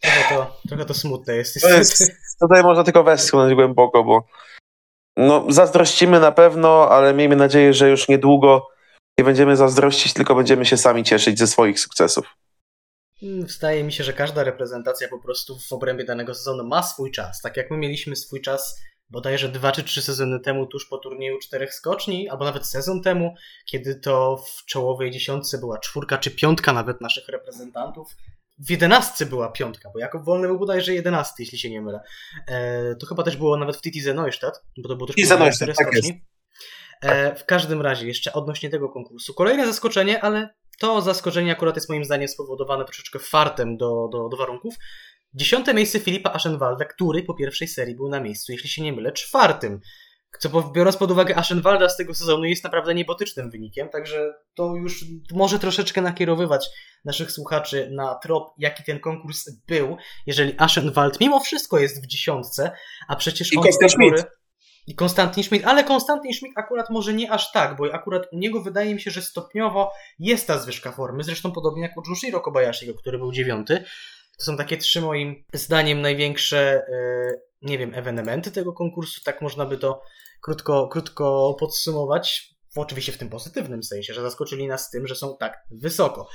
Trochę 0.00 0.34
to, 0.34 0.60
trochę 0.68 0.84
to 0.84 0.94
smutne 0.94 1.36
jest. 1.36 1.60
To 1.60 1.68
jest. 1.68 2.12
Tutaj 2.40 2.62
można 2.62 2.84
tylko 2.84 3.04
westchnąć 3.04 3.54
głęboko, 3.54 4.04
bo 4.04 4.26
no, 5.16 5.46
zazdrościmy 5.48 6.20
na 6.20 6.32
pewno, 6.32 6.88
ale 6.90 7.14
miejmy 7.14 7.36
nadzieję, 7.36 7.74
że 7.74 7.90
już 7.90 8.08
niedługo 8.08 8.66
nie 9.18 9.24
będziemy 9.24 9.56
zazdrościć, 9.56 10.12
tylko 10.12 10.34
będziemy 10.34 10.66
się 10.66 10.76
sami 10.76 11.04
cieszyć 11.04 11.38
ze 11.38 11.46
swoich 11.46 11.80
sukcesów. 11.80 12.26
Wydaje 13.22 13.46
hmm, 13.60 13.86
mi 13.86 13.92
się, 13.92 14.04
że 14.04 14.12
każda 14.12 14.44
reprezentacja 14.44 15.08
po 15.08 15.18
prostu 15.18 15.58
w 15.58 15.72
obrębie 15.72 16.04
danego 16.04 16.34
sezonu 16.34 16.64
ma 16.64 16.82
swój 16.82 17.10
czas. 17.10 17.40
Tak 17.40 17.56
jak 17.56 17.70
my 17.70 17.76
mieliśmy 17.76 18.16
swój 18.16 18.40
czas 18.40 18.80
bodajże 19.10 19.48
dwa 19.48 19.72
czy 19.72 19.82
trzy 19.82 20.02
sezony 20.02 20.40
temu, 20.40 20.66
tuż 20.66 20.86
po 20.86 20.98
turnieju 20.98 21.38
czterech 21.38 21.74
skoczni, 21.74 22.28
albo 22.28 22.44
nawet 22.44 22.66
sezon 22.66 23.02
temu, 23.02 23.34
kiedy 23.64 23.94
to 23.94 24.36
w 24.36 24.64
czołowej 24.64 25.10
dziesiątce 25.10 25.58
była 25.58 25.78
czwórka 25.78 26.18
czy 26.18 26.30
piątka 26.30 26.72
nawet 26.72 27.00
naszych 27.00 27.28
reprezentantów 27.28 28.16
w 28.58 28.70
jedenastce 28.70 29.26
była 29.26 29.48
piątka, 29.48 29.90
bo 29.94 29.98
Jakub 29.98 30.24
Wolny 30.24 30.46
był 30.46 30.58
bodajże 30.58 30.94
jedenasty, 30.94 31.42
jeśli 31.42 31.58
się 31.58 31.70
nie 31.70 31.80
mylę. 31.80 32.00
E, 32.48 32.94
to 32.94 33.06
chyba 33.06 33.22
też 33.22 33.36
było 33.36 33.56
nawet 33.56 33.76
w 33.76 33.80
TTZ 33.80 34.06
Neustadt, 34.14 34.64
bo 34.76 34.88
to 34.88 34.96
było 34.96 35.06
też 35.06 35.16
TTZ 35.16 35.28
tak 35.76 35.92
e, 37.02 37.34
W 37.34 37.44
każdym 37.44 37.82
razie, 37.82 38.06
jeszcze 38.06 38.32
odnośnie 38.32 38.70
tego 38.70 38.88
konkursu. 38.88 39.34
Kolejne 39.34 39.66
zaskoczenie, 39.66 40.20
ale 40.20 40.54
to 40.78 41.02
zaskoczenie 41.02 41.52
akurat 41.52 41.76
jest 41.76 41.88
moim 41.88 42.04
zdaniem 42.04 42.28
spowodowane 42.28 42.84
troszeczkę 42.84 43.18
fartem 43.18 43.76
do, 43.76 44.08
do, 44.12 44.28
do 44.28 44.36
warunków. 44.36 44.74
Dziesiąte 45.38 45.74
miejsce 45.74 46.00
Filipa 46.00 46.32
Aschenwalda, 46.32 46.84
który 46.84 47.22
po 47.22 47.34
pierwszej 47.34 47.68
serii 47.68 47.96
był 47.96 48.08
na 48.08 48.20
miejscu, 48.20 48.52
jeśli 48.52 48.68
się 48.68 48.82
nie 48.82 48.92
mylę, 48.92 49.12
czwartym. 49.12 49.80
Co 50.38 50.62
biorąc 50.62 50.96
pod 50.96 51.10
uwagę 51.10 51.36
Aschenwalda 51.36 51.88
z 51.88 51.96
tego 51.96 52.14
sezonu 52.14 52.44
jest 52.44 52.64
naprawdę 52.64 52.94
niebotycznym 52.94 53.50
wynikiem, 53.50 53.88
także 53.88 54.34
to 54.54 54.74
już 54.74 55.04
może 55.32 55.58
troszeczkę 55.58 56.02
nakierowywać 56.02 56.68
naszych 57.04 57.32
słuchaczy 57.32 57.90
na 57.92 58.14
trop, 58.14 58.54
jaki 58.58 58.84
ten 58.84 59.00
konkurs 59.00 59.50
był, 59.66 59.96
jeżeli 60.26 60.54
Aschenwald 60.58 61.20
mimo 61.20 61.40
wszystko 61.40 61.78
jest 61.78 62.04
w 62.04 62.06
dziesiątce, 62.06 62.70
a 63.08 63.16
przecież 63.16 63.52
I 63.52 63.56
on... 63.58 63.64
Schmidt. 63.88 64.26
I 64.86 64.94
Konstantin 64.94 65.44
Schmidt, 65.44 65.66
ale 65.66 65.84
Konstantin 65.84 66.34
Schmidt 66.34 66.58
akurat 66.58 66.90
może 66.90 67.14
nie 67.14 67.32
aż 67.32 67.52
tak, 67.52 67.76
bo 67.76 67.94
akurat 67.94 68.22
u 68.32 68.38
niego 68.38 68.62
wydaje 68.62 68.94
mi 68.94 69.00
się, 69.00 69.10
że 69.10 69.22
stopniowo 69.22 69.92
jest 70.18 70.46
ta 70.46 70.58
zwyżka 70.58 70.92
formy, 70.92 71.24
zresztą 71.24 71.52
podobnie 71.52 71.82
jak 71.82 71.96
u 71.96 72.02
Jushiro 72.08 72.40
Kobayashi, 72.40 72.94
który 72.94 73.18
był 73.18 73.32
dziewiąty. 73.32 73.84
To 74.38 74.44
są 74.44 74.56
takie 74.56 74.76
trzy 74.76 75.00
moim 75.00 75.44
zdaniem 75.54 76.00
największe, 76.00 76.86
yy, 76.88 77.42
nie 77.62 77.78
wiem, 77.78 77.94
ewenementy 77.94 78.50
tego 78.50 78.72
konkursu, 78.72 79.20
tak 79.24 79.42
można 79.42 79.66
by 79.66 79.78
to 79.78 80.02
krótko, 80.40 80.88
krótko 80.88 81.56
podsumować. 81.60 82.54
Oczywiście 82.76 83.12
w 83.12 83.18
tym 83.18 83.28
pozytywnym 83.28 83.82
sensie, 83.82 84.14
że 84.14 84.22
zaskoczyli 84.22 84.66
nas 84.66 84.90
tym, 84.90 85.06
że 85.06 85.14
są 85.14 85.36
tak 85.36 85.64
wysoko. 85.70 86.28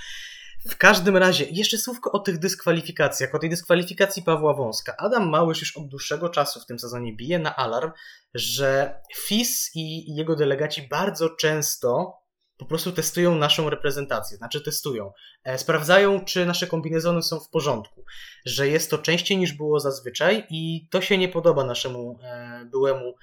W 0.70 0.78
każdym 0.78 1.18
razie, 1.18 1.46
jeszcze 1.52 1.78
słówko 1.78 2.12
o 2.12 2.20
tych 2.20 2.40
dyskwalifikacjach, 2.40 3.36
o 3.36 3.40
tej 3.40 3.50
dyskwalifikacji 3.50 4.24
Pawła 4.24 4.54
Wąska. 4.54 4.96
Adam 4.98 5.30
Małysz 5.30 5.60
już 5.60 5.78
od 5.78 5.88
dłuższego 5.88 6.30
czasu 6.30 6.60
w 6.60 6.66
tym 6.66 6.80
sezonie 6.80 7.16
bije 7.16 7.40
na 7.40 7.56
alarm, 7.56 7.92
że 8.34 9.02
FIS 9.16 9.72
i 9.76 10.16
jego 10.16 10.36
delegaci 10.36 10.88
bardzo 10.88 11.30
często 11.30 12.18
po 12.64 12.70
prostu 12.70 12.92
testują 12.92 13.36
naszą 13.36 13.70
reprezentację, 13.70 14.38
znaczy 14.38 14.62
testują. 14.62 15.12
E, 15.44 15.58
sprawdzają, 15.58 16.26
czy 16.26 16.46
nasze 16.46 16.68
kombinezony 16.68 17.22
są 17.22 17.40
w 17.40 17.50
porządku, 17.50 18.06
że 18.46 18.68
jest 18.68 18.90
to 18.90 18.98
częściej 18.98 19.38
niż 19.38 19.54
było 19.54 19.80
zazwyczaj 19.80 20.48
i 20.50 20.88
to 20.92 21.02
się 21.02 21.18
nie 21.18 21.30
podoba 21.30 21.64
naszemu 21.64 22.20
e, 22.24 22.66
byłemu 22.72 23.16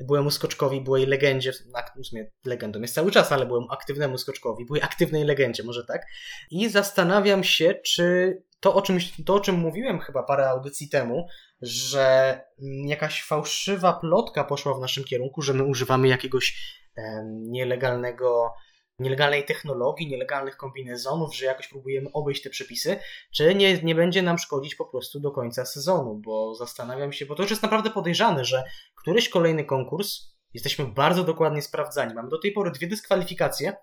byłemu 0.00 0.30
skoczkowi, 0.30 0.80
byłej 0.80 1.06
legendzie, 1.06 1.52
w 1.52 2.06
sumie 2.06 2.30
legendą 2.44 2.80
jest 2.80 2.94
cały 2.94 3.10
czas, 3.10 3.32
ale 3.32 3.46
byłem 3.46 3.64
aktywnemu 3.70 4.18
skoczkowi, 4.18 4.66
byłej 4.66 4.82
aktywnej 4.82 5.24
legendzie, 5.24 5.62
może 5.62 5.84
tak. 5.84 6.06
I 6.50 6.68
zastanawiam 6.68 7.44
się, 7.44 7.74
czy 7.74 8.36
to 8.60 8.74
o, 8.74 8.82
czym, 8.82 8.98
to, 9.26 9.34
o 9.34 9.40
czym 9.40 9.54
mówiłem 9.54 10.00
chyba 10.00 10.22
parę 10.22 10.48
audycji 10.48 10.88
temu, 10.88 11.26
że 11.62 12.40
jakaś 12.86 13.24
fałszywa 13.24 13.92
plotka 13.92 14.44
poszła 14.44 14.74
w 14.74 14.80
naszym 14.80 15.04
kierunku, 15.04 15.42
że 15.42 15.54
my 15.54 15.64
używamy 15.64 16.08
jakiegoś 16.08 16.78
nielegalnego 17.26 18.54
nielegalnej 18.98 19.44
technologii, 19.44 20.08
nielegalnych 20.08 20.56
kombinezonów, 20.56 21.36
że 21.36 21.44
jakoś 21.44 21.68
próbujemy 21.68 22.12
obejść 22.12 22.42
te 22.42 22.50
przepisy, 22.50 22.96
czy 23.34 23.54
nie, 23.54 23.82
nie 23.82 23.94
będzie 23.94 24.22
nam 24.22 24.38
szkodzić 24.38 24.74
po 24.74 24.84
prostu 24.84 25.20
do 25.20 25.30
końca 25.30 25.64
sezonu, 25.64 26.14
bo 26.14 26.54
zastanawiam 26.54 27.12
się, 27.12 27.26
bo 27.26 27.34
to 27.34 27.42
już 27.42 27.50
jest 27.50 27.62
naprawdę 27.62 27.90
podejrzane, 27.90 28.44
że 28.44 28.64
któryś 28.94 29.28
kolejny 29.28 29.64
konkurs 29.64 30.38
jesteśmy 30.54 30.86
bardzo 30.86 31.24
dokładnie 31.24 31.62
sprawdzani. 31.62 32.14
Mamy 32.14 32.28
do 32.28 32.38
tej 32.38 32.52
pory 32.52 32.70
dwie 32.70 32.86
dyskwalifikacje, 32.86 33.76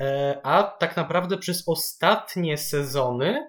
e, 0.00 0.40
a 0.42 0.62
tak 0.62 0.96
naprawdę 0.96 1.38
przez 1.38 1.68
ostatnie 1.68 2.58
sezony 2.58 3.46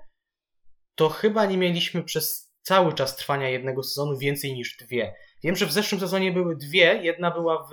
to 0.96 1.10
chyba 1.10 1.46
nie 1.46 1.58
mieliśmy 1.58 2.04
przez 2.04 2.54
cały 2.62 2.94
czas 2.94 3.16
trwania 3.16 3.50
jednego 3.50 3.84
sezonu 3.84 4.18
więcej 4.18 4.54
niż 4.54 4.78
dwie. 4.78 5.16
Wiem, 5.44 5.56
że 5.56 5.66
w 5.66 5.72
zeszłym 5.72 6.02
sezonie 6.02 6.32
były 6.32 6.56
dwie, 6.56 7.00
jedna 7.04 7.32
była 7.32 7.68
w 7.68 7.72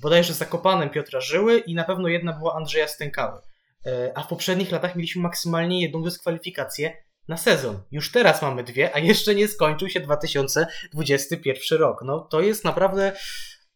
bodajże 0.00 0.34
Zakopanem 0.34 0.90
Piotra 0.90 1.20
Żyły 1.20 1.58
i 1.58 1.74
na 1.74 1.84
pewno 1.84 2.08
jedna 2.08 2.32
była 2.32 2.54
Andrzeja 2.54 2.88
Stękały. 2.88 3.40
E, 3.86 4.12
a 4.14 4.22
w 4.22 4.28
poprzednich 4.28 4.72
latach 4.72 4.96
mieliśmy 4.96 5.22
maksymalnie 5.22 5.82
jedną 5.82 6.02
dyskwalifikację 6.02 6.96
na 7.28 7.36
sezon. 7.36 7.82
Już 7.90 8.12
teraz 8.12 8.42
mamy 8.42 8.64
dwie, 8.64 8.94
a 8.94 8.98
jeszcze 8.98 9.34
nie 9.34 9.48
skończył 9.48 9.88
się 9.88 10.00
2021 10.00 11.78
rok. 11.78 12.00
No 12.04 12.20
to 12.20 12.40
jest 12.40 12.64
naprawdę. 12.64 13.12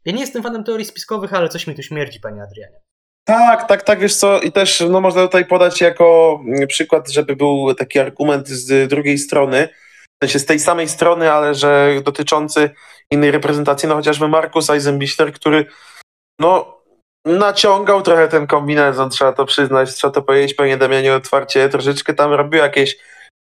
Ja 0.04 0.12
nie 0.12 0.20
jestem 0.20 0.42
fanem 0.42 0.64
teorii 0.64 0.86
spiskowych, 0.86 1.34
ale 1.34 1.48
coś 1.48 1.66
mi 1.66 1.74
tu 1.74 1.82
śmierdzi, 1.82 2.20
panie 2.20 2.42
Adrianie. 2.42 2.80
Tak, 3.24 3.68
tak, 3.68 3.82
tak, 3.82 4.00
wiesz 4.00 4.14
co, 4.14 4.40
i 4.40 4.52
też 4.52 4.84
no, 4.90 5.00
można 5.00 5.22
tutaj 5.22 5.46
podać 5.46 5.80
jako 5.80 6.40
przykład, 6.68 7.10
żeby 7.10 7.36
był 7.36 7.74
taki 7.74 7.98
argument 7.98 8.48
z 8.48 8.88
drugiej 8.88 9.18
strony, 9.18 9.68
w 10.22 10.24
sensie 10.24 10.38
z 10.38 10.46
tej 10.46 10.58
samej 10.58 10.88
strony, 10.88 11.32
ale 11.32 11.54
że 11.54 12.00
dotyczący 12.04 12.70
innej 13.10 13.30
reprezentacji, 13.30 13.88
no 13.88 13.94
chociażby 13.94 14.28
Markus 14.28 14.70
Eisenbichler, 14.70 15.32
który 15.32 15.66
no 16.40 16.80
naciągał 17.24 18.02
trochę 18.02 18.28
ten 18.28 18.46
kombinezon, 18.46 19.10
trzeba 19.10 19.32
to 19.32 19.46
przyznać, 19.46 19.94
trzeba 19.94 20.12
to 20.12 20.22
powiedzieć, 20.22 20.54
panie 20.54 20.76
Damianie 20.76 21.14
otwarcie, 21.14 21.68
troszeczkę 21.68 22.14
tam 22.14 22.32
robił 22.32 22.60
jakieś 22.60 22.96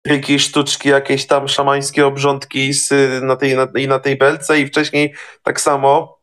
triki, 0.06 0.38
sztuczki, 0.38 0.88
jakieś 0.88 1.26
tam 1.26 1.48
szamańskie 1.48 2.06
obrządki 2.06 2.72
z, 2.72 2.92
na, 3.22 3.36
tej, 3.36 3.56
na, 3.56 3.68
na 3.88 3.98
tej 3.98 4.16
belce 4.16 4.60
i 4.60 4.66
wcześniej 4.66 5.14
tak 5.42 5.60
samo 5.60 6.20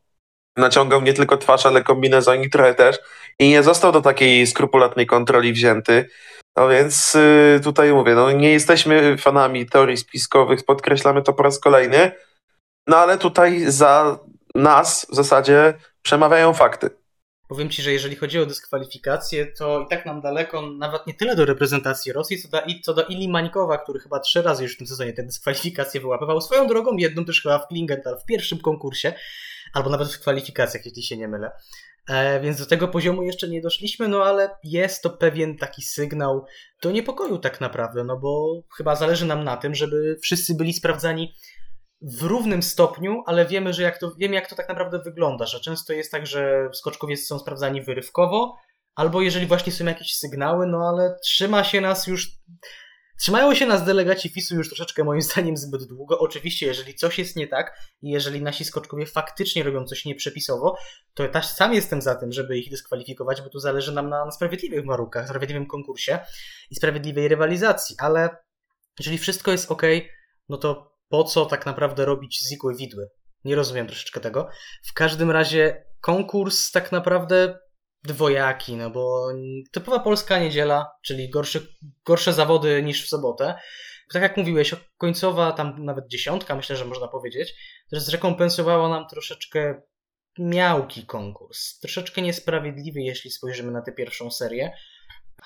naciągał 0.58 1.02
nie 1.02 1.14
tylko 1.14 1.38
twarz, 1.38 1.66
ale 1.66 1.84
kombinezonik 1.84 2.52
trochę 2.52 2.74
też. 2.74 3.00
I 3.40 3.50
nie 3.50 3.64
został 3.64 3.92
do 3.92 4.02
takiej 4.02 4.48
skrupulatnej 4.48 5.06
kontroli 5.06 5.54
wzięty. 5.54 6.10
No 6.58 6.68
więc 6.68 7.16
y, 7.16 7.60
tutaj 7.64 7.94
mówię, 7.94 8.16
no 8.16 8.32
nie 8.32 8.52
jesteśmy 8.52 9.18
fanami 9.18 9.66
teorii 9.66 9.98
spiskowych, 9.98 10.66
podkreślamy 10.66 11.22
to 11.22 11.34
po 11.34 11.44
raz 11.44 11.60
kolejny, 11.60 12.12
no 12.88 12.98
ale 12.98 13.18
tutaj 13.18 13.64
za 13.68 14.20
nas 14.56 15.08
w 15.10 15.16
zasadzie 15.16 15.74
przemawiają 16.08 16.54
fakty. 16.54 16.90
Powiem 17.48 17.70
Ci, 17.70 17.82
że 17.82 17.92
jeżeli 17.92 18.16
chodzi 18.16 18.40
o 18.40 18.46
dyskwalifikację, 18.46 19.46
to 19.46 19.82
i 19.82 19.88
tak 19.88 20.06
nam 20.06 20.22
daleko, 20.22 20.62
nawet 20.62 21.08
nie 21.08 21.14
tyle 21.14 21.36
do 21.36 21.46
reprezentacji 21.46 22.14
Rosji, 22.14 22.42
co 22.42 22.48
do, 22.50 22.62
co 22.84 22.94
do 22.94 23.06
Ili 23.06 23.30
Mańkowa, 23.30 23.78
który 23.78 24.00
chyba 24.00 24.20
trzy 24.20 24.42
razy 24.42 24.64
już 24.64 24.76
w 24.76 24.78
tym 24.78 24.88
sezonie 24.88 25.14
tę 25.14 25.24
dyskwalifikację 25.24 26.02
wyłapywał. 26.02 26.42
Swoją 26.42 26.68
drogą, 26.68 26.98
jedną 26.98 27.26
też 27.26 27.42
chyba 27.42 27.60
w 27.60 27.68
Klingenthal 27.68 28.20
w 28.20 28.26
pierwszym 28.26 28.58
konkursie, 28.58 29.14
albo 29.74 29.90
nawet 29.90 30.14
w 30.14 30.20
kwalifikacjach, 30.20 30.86
jeśli 30.86 31.04
się 31.04 31.18
nie 31.18 31.28
mylę. 31.28 31.52
E, 32.10 32.40
więc 32.40 32.60
do 32.60 32.66
tego 32.66 32.88
poziomu 32.88 33.24
jeszcze 33.24 33.48
nie 33.48 33.62
doszliśmy, 33.62 34.08
no 34.08 34.24
ale 34.24 34.50
jest 34.64 35.04
to 35.04 35.10
pewien 35.10 35.58
taki 35.58 35.82
sygnał 35.82 36.46
do 36.82 36.92
niepokoju 36.92 37.38
tak 37.38 37.62
naprawdę, 37.62 38.04
no 38.04 38.18
bo 38.18 38.62
chyba 38.78 38.96
zależy 38.96 39.26
nam 39.26 39.44
na 39.44 39.58
tym, 39.58 39.76
żeby 39.76 40.18
wszyscy 40.22 40.56
byli 40.56 40.74
sprawdzani 40.74 41.34
w 42.02 42.24
równym 42.24 42.64
stopniu, 42.64 43.24
ale 43.26 43.46
wiemy, 43.46 43.74
że 43.74 43.84
jak 43.84 43.98
to, 43.98 44.12
wiemy, 44.18 44.36
jak 44.36 44.50
to 44.50 44.56
tak 44.56 44.70
naprawdę 44.70 45.00
wygląda, 45.00 45.46
że 45.46 45.60
często 45.60 45.94
jest 45.94 46.12
tak, 46.12 46.28
że 46.28 46.70
skoczkowie 46.74 47.18
są 47.18 47.40
sprawdzani 47.40 47.82
wyrywkowo, 47.82 48.58
albo 48.96 49.22
jeżeli 49.22 49.46
właśnie 49.46 49.72
są 49.74 49.86
jakieś 49.86 50.16
sygnały, 50.16 50.68
no 50.68 50.90
ale 50.90 51.18
trzyma 51.24 51.64
się 51.64 51.82
nas 51.82 52.08
już. 52.08 52.32
Trzymają 53.20 53.56
się 53.56 53.66
nas 53.66 53.86
delegaci 53.86 54.30
FIS-u 54.30 54.56
już 54.56 54.68
troszeczkę 54.68 55.04
moim 55.04 55.22
zdaniem 55.32 55.58
zbyt 55.58 55.84
długo. 55.84 56.20
Oczywiście, 56.20 56.66
jeżeli 56.66 56.96
coś 56.96 57.20
jest 57.20 57.36
nie 57.36 57.48
tak 57.48 57.80
i 58.02 58.10
jeżeli 58.10 58.42
nasi 58.42 58.66
skoczkowie 58.66 59.06
faktycznie 59.06 59.64
robią 59.64 59.86
coś 59.86 60.06
nieprzepisowo, 60.06 60.78
to 61.14 61.24
ja 61.24 61.42
sam 61.42 61.74
jestem 61.74 62.02
za 62.02 62.16
tym, 62.16 62.32
żeby 62.32 62.58
ich 62.58 62.70
dyskwalifikować, 62.70 63.42
bo 63.42 63.50
tu 63.50 63.60
zależy 63.60 63.92
nam 63.92 64.10
na, 64.10 64.26
na 64.26 64.32
sprawiedliwych 64.32 64.86
warunkach, 64.86 65.28
sprawiedliwym 65.28 65.68
konkursie 65.68 66.20
i 66.70 66.76
sprawiedliwej 66.76 67.28
rywalizacji, 67.28 67.96
ale 68.00 68.30
jeżeli 69.00 69.18
wszystko 69.18 69.52
jest 69.52 69.72
ok, 69.72 69.82
no 70.50 70.58
to 70.58 70.97
po 71.10 71.24
co 71.24 71.46
tak 71.46 71.66
naprawdę 71.66 72.06
robić 72.06 72.48
zigłe 72.50 72.76
widły. 72.76 73.10
Nie 73.44 73.56
rozumiem 73.56 73.88
troszeczkę 73.88 74.20
tego. 74.20 74.50
W 74.86 74.94
każdym 74.94 75.32
razie 75.32 75.86
konkurs 76.02 76.72
tak 76.72 76.92
naprawdę 76.92 77.60
dwojaki, 78.04 78.76
no 78.76 78.90
bo 78.90 79.28
typowa 79.72 80.00
polska 80.00 80.40
niedziela, 80.40 80.92
czyli 81.06 81.30
gorsze, 81.30 81.60
gorsze 82.06 82.34
zawody 82.34 82.84
niż 82.84 83.06
w 83.06 83.10
sobotę. 83.10 83.56
Tak 84.14 84.22
jak 84.22 84.38
mówiłeś, 84.38 84.76
końcowa 84.98 85.52
tam 85.52 85.86
nawet 85.86 86.08
dziesiątka, 86.08 86.56
myślę, 86.56 86.76
że 86.76 86.86
można 86.86 87.08
powiedzieć, 87.08 87.54
też 87.90 88.02
zrekompensowała 88.04 88.90
nam 88.90 89.08
troszeczkę 89.08 89.82
miałki 90.40 91.06
konkurs. 91.06 91.80
Troszeczkę 91.80 92.22
niesprawiedliwy, 92.22 93.02
jeśli 93.02 93.32
spojrzymy 93.32 93.72
na 93.72 93.82
tę 93.82 93.92
pierwszą 93.92 94.32
serię, 94.32 94.72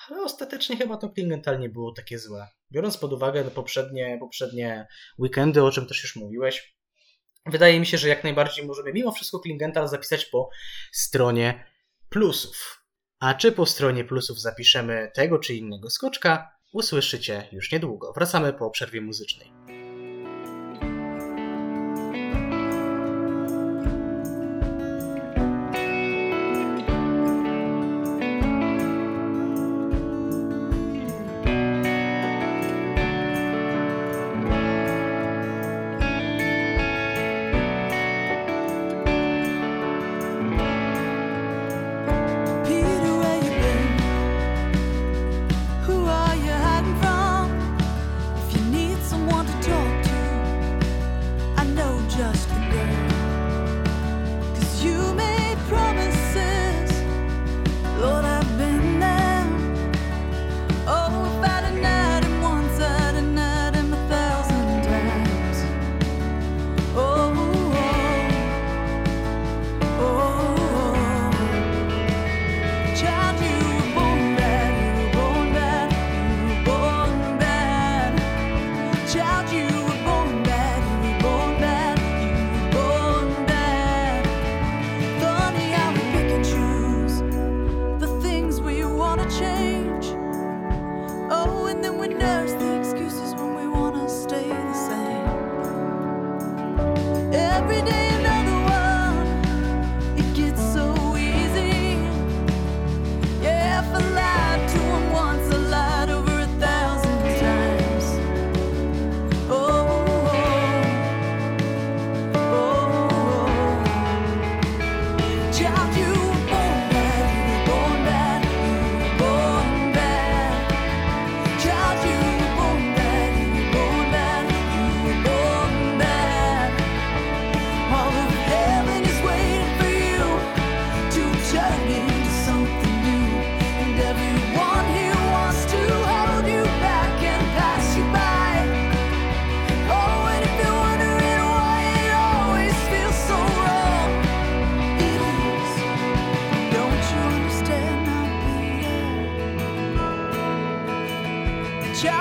ale 0.08 0.22
ostatecznie 0.22 0.76
chyba 0.76 0.96
to 0.96 1.08
Klingenthal 1.08 1.60
nie 1.60 1.68
było 1.68 1.92
takie 1.92 2.18
złe. 2.18 2.48
Biorąc 2.72 2.96
pod 2.96 3.12
uwagę 3.12 3.44
poprzednie, 3.44 4.16
poprzednie 4.20 4.86
weekendy, 5.18 5.64
o 5.64 5.70
czym 5.70 5.86
też 5.86 6.02
już 6.02 6.16
mówiłeś, 6.16 6.76
wydaje 7.46 7.80
mi 7.80 7.86
się, 7.86 7.98
że 7.98 8.08
jak 8.08 8.24
najbardziej 8.24 8.66
możemy 8.66 8.92
mimo 8.92 9.12
wszystko 9.12 9.40
Klingenthal 9.40 9.88
zapisać 9.88 10.24
po 10.24 10.48
stronie 10.92 11.64
plusów. 12.08 12.82
A 13.20 13.34
czy 13.34 13.52
po 13.52 13.66
stronie 13.66 14.04
plusów 14.04 14.40
zapiszemy 14.40 15.10
tego 15.14 15.38
czy 15.38 15.54
innego 15.54 15.90
skoczka, 15.90 16.50
usłyszycie 16.72 17.48
już 17.52 17.72
niedługo. 17.72 18.12
Wracamy 18.12 18.52
po 18.52 18.70
przerwie 18.70 19.00
muzycznej. 19.00 19.71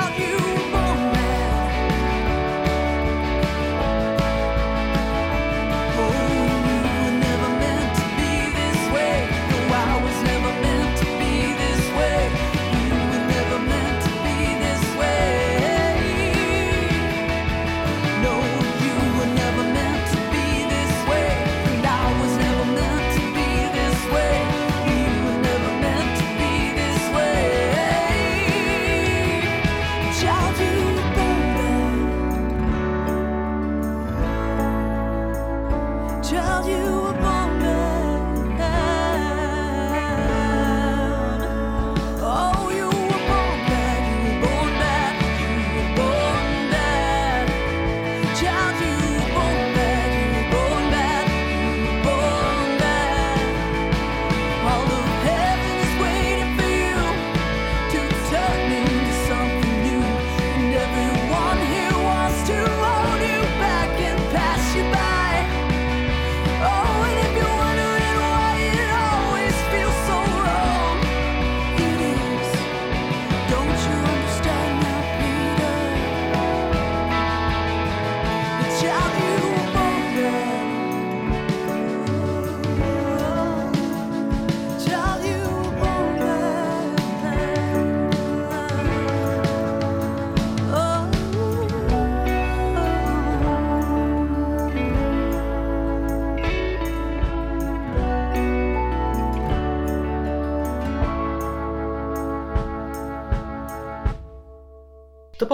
Child, 0.02 0.20
you 0.20 0.90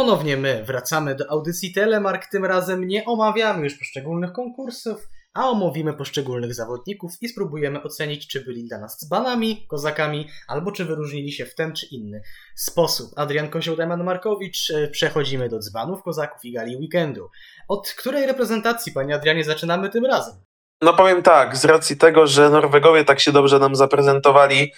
ponownie 0.08 0.38
my 0.38 0.64
wracamy 0.64 1.16
do 1.16 1.32
audycji 1.32 1.74
Telemark. 1.74 2.26
Tym 2.26 2.46
razem 2.46 2.88
nie 2.88 3.06
omawiamy 3.06 3.64
już 3.64 3.78
poszczególnych 3.78 4.32
konkursów, 4.32 5.08
a 5.34 5.50
omówimy 5.50 5.94
poszczególnych 5.94 6.54
zawodników 6.54 7.12
i 7.22 7.30
spróbujemy 7.30 7.84
ocenić, 7.84 8.28
czy 8.28 8.46
byli 8.46 8.68
dla 8.68 8.78
nas 8.80 9.00
dzbanami, 9.00 9.66
kozakami, 9.70 10.28
albo 10.48 10.72
czy 10.72 10.86
wyróżnili 10.86 11.32
się 11.32 11.46
w 11.46 11.56
ten 11.56 11.76
czy 11.76 11.86
inny 11.86 12.22
sposób. 12.56 13.12
Adrian 13.16 13.50
Kozioł-Deman-Markowicz, 13.50 14.74
e, 14.76 14.88
przechodzimy 14.88 15.50
do 15.50 15.60
dzbanów, 15.60 16.04
kozaków 16.04 16.46
i 16.46 16.54
gali 16.54 16.78
weekendu. 16.78 17.30
Od 17.68 17.90
której 17.90 18.26
reprezentacji, 18.26 18.92
panie 18.92 19.16
Adrianie, 19.16 19.44
zaczynamy 19.44 19.90
tym 19.90 20.06
razem? 20.06 20.36
No 20.82 20.94
powiem 20.94 21.24
tak, 21.24 21.58
z 21.58 21.66
racji 21.66 21.98
tego, 21.98 22.28
że 22.28 22.50
Norwegowie 22.50 23.06
tak 23.06 23.20
się 23.20 23.32
dobrze 23.32 23.60
nam 23.60 23.76
zaprezentowali, 23.76 24.74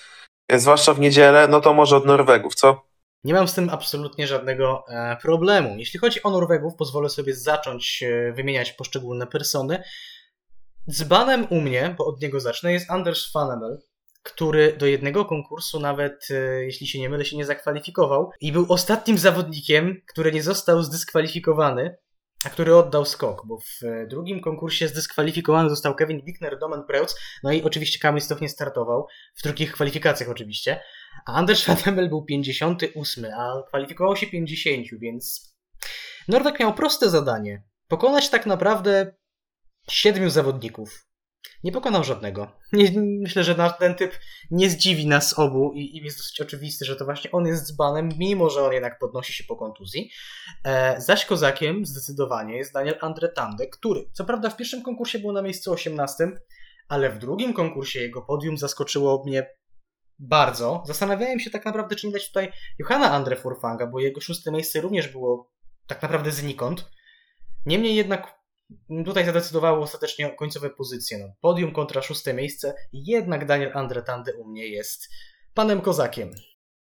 e, 0.52 0.60
zwłaszcza 0.60 0.94
w 0.94 1.00
niedzielę, 1.00 1.48
no 1.48 1.62
to 1.62 1.74
może 1.74 1.98
od 1.98 2.06
Norwegów, 2.06 2.56
co? 2.56 2.89
Nie 3.24 3.34
mam 3.34 3.48
z 3.48 3.54
tym 3.54 3.70
absolutnie 3.70 4.28
żadnego 4.28 4.84
e, 4.88 5.18
problemu. 5.22 5.78
Jeśli 5.78 6.00
chodzi 6.00 6.24
o 6.24 6.30
Norwegów, 6.30 6.76
pozwolę 6.76 7.10
sobie 7.10 7.36
zacząć 7.36 8.04
e, 8.04 8.34
wymieniać 8.34 8.72
poszczególne 8.72 9.28
persony. 9.28 9.84
Dzbanem 10.90 11.48
u 11.50 11.62
mnie, 11.62 11.96
bo 11.98 12.06
od 12.06 12.22
niego 12.22 12.40
zacznę, 12.40 12.74
jest 12.74 12.92
Anders 12.92 13.32
Fanemel, 13.32 13.80
który 14.24 14.78
do 14.78 14.86
jednego 14.86 15.26
konkursu 15.26 15.80
nawet, 15.80 16.28
e, 16.32 16.64
jeśli 16.64 16.88
się 16.88 17.00
nie 17.00 17.10
mylę, 17.10 17.26
się 17.26 17.38
nie 17.38 17.46
zakwalifikował 17.46 18.32
i 18.42 18.52
był 18.52 18.66
ostatnim 18.70 19.18
zawodnikiem, 19.18 20.02
który 20.08 20.32
nie 20.32 20.44
został 20.44 20.84
zdyskwalifikowany, 20.84 21.98
a 22.46 22.50
który 22.50 22.76
oddał 22.76 23.06
skok, 23.06 23.46
bo 23.46 23.58
w 23.58 24.08
drugim 24.08 24.42
konkursie 24.42 24.88
zdyskwalifikowany 24.88 25.70
został 25.70 25.96
Kevin 25.96 26.22
Bickner, 26.22 26.60
Domen 26.60 26.84
Preutz, 26.84 27.16
no 27.44 27.52
i 27.52 27.64
oczywiście 27.64 28.00
Kamil 28.00 28.22
Stoch 28.22 28.42
nie 28.42 28.50
startował, 28.50 29.08
w 29.36 29.44
drugich 29.44 29.72
kwalifikacjach 29.72 30.30
oczywiście, 30.30 30.80
a 31.26 31.34
Anders 31.34 31.64
Fanemel 31.64 32.10
był 32.10 32.26
58, 32.26 33.26
a 33.26 33.64
kwalifikował 33.68 34.16
się 34.16 34.28
50, 34.28 34.88
więc 35.02 35.56
Norweg 36.28 36.60
miał 36.60 36.74
proste 36.74 37.10
zadanie. 37.10 37.64
Pokonać 37.88 38.30
tak 38.30 38.46
naprawdę 38.46 39.16
siedmiu 39.90 40.30
zawodników. 40.30 41.10
Nie 41.64 41.72
pokonał 41.72 42.04
żadnego. 42.04 42.52
Nie, 42.74 42.92
myślę, 43.22 43.44
że 43.44 43.72
ten 43.80 43.96
typ 43.96 44.20
nie 44.52 44.70
zdziwi 44.70 45.08
nas 45.08 45.40
obu 45.40 45.72
i, 45.74 45.98
i 45.98 46.04
jest 46.04 46.18
dosyć 46.18 46.42
oczywiste, 46.42 46.86
że 46.86 46.96
to 46.96 47.06
właśnie 47.06 47.32
on 47.32 47.46
jest 47.46 47.66
dzbanem, 47.66 48.10
mimo 48.18 48.50
że 48.50 48.64
on 48.64 48.74
jednak 48.74 49.00
podnosi 49.00 49.34
się 49.34 49.44
po 49.44 49.56
kontuzji. 49.56 50.12
E, 50.66 51.02
zaś 51.02 51.26
kozakiem 51.26 51.86
zdecydowanie 51.86 52.58
jest 52.58 52.74
Daniel 52.74 52.98
Andretande, 53.02 53.68
który 53.68 54.10
co 54.14 54.26
prawda 54.26 54.50
w 54.50 54.58
pierwszym 54.58 54.84
konkursie 54.84 55.20
był 55.20 55.32
na 55.32 55.42
miejscu 55.42 55.72
18, 55.72 56.32
ale 56.88 57.10
w 57.10 57.20
drugim 57.20 57.54
konkursie 57.54 58.00
jego 58.00 58.22
podium 58.22 58.58
zaskoczyło 58.58 59.24
mnie 59.26 59.48
bardzo. 60.20 60.84
Zastanawiałem 60.88 61.40
się 61.40 61.50
tak 61.50 61.66
naprawdę, 61.66 61.96
czy 61.96 62.08
nie 62.08 62.14
dać 62.14 62.28
tutaj 62.28 62.52
Johanna 62.80 63.12
Andre 63.12 63.36
Furfanga, 63.36 63.88
bo 63.88 64.00
jego 64.00 64.22
szóste 64.22 64.52
miejsce 64.52 64.82
również 64.82 65.08
było 65.08 65.52
tak 65.88 66.02
naprawdę 66.02 66.32
znikąd. 66.32 66.90
Niemniej 67.66 67.96
jednak 67.96 68.40
tutaj 69.06 69.26
zadecydowało 69.26 69.84
ostatecznie 69.84 70.30
końcowe 70.30 70.70
pozycje. 70.70 71.18
No, 71.18 71.34
podium 71.42 71.72
kontra 71.72 72.02
szóste 72.02 72.34
miejsce. 72.34 72.74
Jednak 72.94 73.46
Daniel 73.46 73.72
Andretande 73.74 74.34
u 74.34 74.48
mnie 74.48 74.68
jest 74.68 75.10
panem 75.54 75.82
kozakiem. 75.82 76.32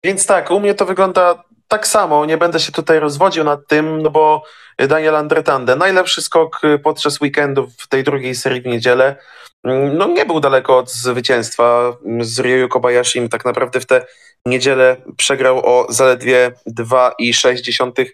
Więc 0.05 0.27
tak, 0.27 0.51
u 0.51 0.61
mnie 0.61 0.75
to 0.75 0.87
wygląda 0.87 1.45
tak 1.69 1.87
samo. 1.87 2.27
Nie 2.27 2.39
będę 2.39 2.61
się 2.61 2.73
tutaj 2.73 3.01
rozwodził 3.01 3.45
nad 3.45 3.67
tym, 3.67 4.03
no 4.03 4.11
bo 4.11 4.43
Daniel 4.89 5.17
Andretande, 5.17 5.77
najlepszy 5.77 6.23
skok 6.23 6.65
y, 6.65 6.79
podczas 6.79 7.21
weekendu 7.21 7.69
w 7.79 7.89
tej 7.89 8.05
drugiej 8.05 8.35
serii 8.35 8.61
w 8.61 8.67
niedzielę. 8.67 9.17
Mm, 9.65 9.97
No 9.97 10.07
nie 10.07 10.27
był 10.27 10.41
daleko 10.41 10.79
od 10.79 10.91
zwycięstwa 10.91 11.93
mm, 12.05 12.25
z 12.25 12.39
Ryu 12.39 12.69
Kobayashim. 12.69 13.29
Tak 13.29 13.45
naprawdę 13.45 13.81
w 13.81 13.87
tę 13.87 14.07
niedzielę 14.47 14.97
przegrał 15.17 15.59
o 15.67 15.87
zaledwie 15.89 16.53
2,6 16.67 18.07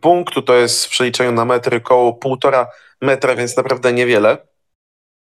punktu. 0.00 0.42
To 0.42 0.54
jest 0.54 0.86
w 0.86 0.90
przeliczeniu 0.90 1.32
na 1.32 1.44
metry 1.44 1.80
koło 1.80 2.12
półtora 2.12 2.66
metra, 3.00 3.34
więc 3.34 3.56
naprawdę 3.56 3.92
niewiele. 3.92 4.38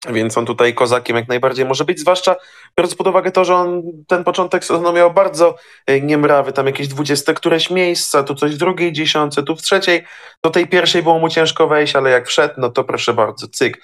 Więc 0.05 0.37
on 0.37 0.45
tutaj 0.45 0.73
kozakiem 0.73 1.15
jak 1.15 1.27
najbardziej 1.27 1.65
może 1.65 1.85
być, 1.85 1.99
zwłaszcza 1.99 2.35
biorąc 2.77 2.95
pod 2.95 3.07
uwagę 3.07 3.31
to, 3.31 3.45
że 3.45 3.55
on 3.55 3.83
ten 4.07 4.23
początek 4.23 4.65
sezonu 4.65 4.93
miał 4.93 5.13
bardzo 5.13 5.55
e, 5.87 6.01
niemrawy, 6.01 6.53
tam 6.53 6.65
jakieś 6.65 6.87
dwudzieste 6.87 7.33
któreś 7.33 7.69
miejsca, 7.69 8.23
tu 8.23 8.35
coś 8.35 8.55
w 8.55 8.57
drugiej 8.57 8.93
dziesiątce, 8.93 9.43
tu 9.43 9.55
w 9.55 9.61
trzeciej, 9.61 10.03
do 10.43 10.49
tej 10.49 10.67
pierwszej 10.67 11.03
było 11.03 11.19
mu 11.19 11.29
ciężko 11.29 11.67
wejść, 11.67 11.95
ale 11.95 12.09
jak 12.09 12.27
wszedł, 12.27 12.53
no 12.57 12.69
to 12.69 12.83
proszę 12.83 13.13
bardzo, 13.13 13.47
cyk, 13.47 13.81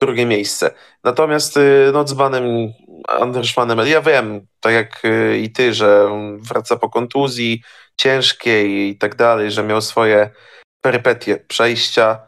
drugie 0.00 0.26
miejsce. 0.26 0.74
Natomiast 1.04 1.56
y, 1.56 1.90
no 1.92 2.04
dzbanem 2.04 2.44
Anders 3.08 3.48
Schwanemel, 3.48 3.88
ja 3.88 4.00
wiem, 4.00 4.46
tak 4.60 4.72
jak 4.72 5.04
y, 5.04 5.38
i 5.38 5.52
ty, 5.52 5.74
że 5.74 6.08
wraca 6.38 6.76
po 6.76 6.90
kontuzji 6.90 7.62
ciężkiej 7.96 8.88
i 8.88 8.98
tak 8.98 9.14
dalej, 9.14 9.50
że 9.50 9.62
miał 9.62 9.80
swoje 9.80 10.30
perypetie 10.80 11.36
przejścia, 11.36 12.26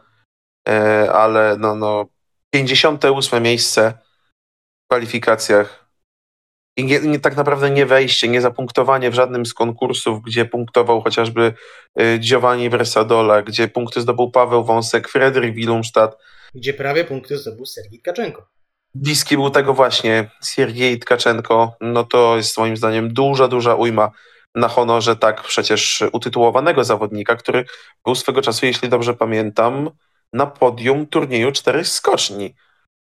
e, 0.69 1.11
ale 1.13 1.57
no, 1.59 1.75
no 1.75 2.05
58 2.51 3.43
miejsce 3.43 3.93
w 4.83 4.87
kwalifikacjach 4.87 5.89
i 6.77 6.85
nie, 6.85 6.99
nie, 6.99 7.19
tak 7.19 7.35
naprawdę 7.35 7.69
nie 7.69 7.85
wejście, 7.85 8.27
nie 8.27 8.41
zapunktowanie 8.41 9.11
w 9.11 9.13
żadnym 9.13 9.45
z 9.45 9.53
konkursów, 9.53 10.21
gdzie 10.21 10.45
punktował 10.45 11.01
chociażby 11.01 11.53
y, 12.01 12.19
Giovanni 12.19 12.69
Versadola, 12.69 13.41
gdzie 13.41 13.67
punkty 13.67 14.01
zdobył 14.01 14.31
Paweł 14.31 14.63
Wąsek, 14.63 15.09
Fredrik 15.09 15.55
Wilumstadt. 15.55 16.17
Gdzie 16.55 16.73
prawie 16.73 17.05
punkty 17.05 17.37
zdobył 17.37 17.65
Sergij 17.65 17.99
Tkaczenko. 17.99 18.47
Bliski 18.95 19.35
był 19.35 19.49
tego 19.49 19.73
właśnie 19.73 20.31
Siergiej 20.43 20.99
Tkaczenko. 20.99 21.73
No 21.81 22.03
to 22.03 22.37
jest 22.37 22.57
moim 22.57 22.77
zdaniem 22.77 23.13
duża, 23.13 23.47
duża 23.47 23.75
ujma 23.75 24.11
na 24.55 24.67
honorze 24.67 25.15
tak 25.15 25.43
przecież 25.43 26.03
utytułowanego 26.11 26.83
zawodnika, 26.83 27.35
który 27.35 27.65
był 28.05 28.15
swego 28.15 28.41
czasu, 28.41 28.65
jeśli 28.65 28.89
dobrze 28.89 29.13
pamiętam, 29.13 29.89
na 30.33 30.45
podium 30.45 31.07
turnieju 31.07 31.51
czterech 31.51 31.87
skoczni. 31.87 32.55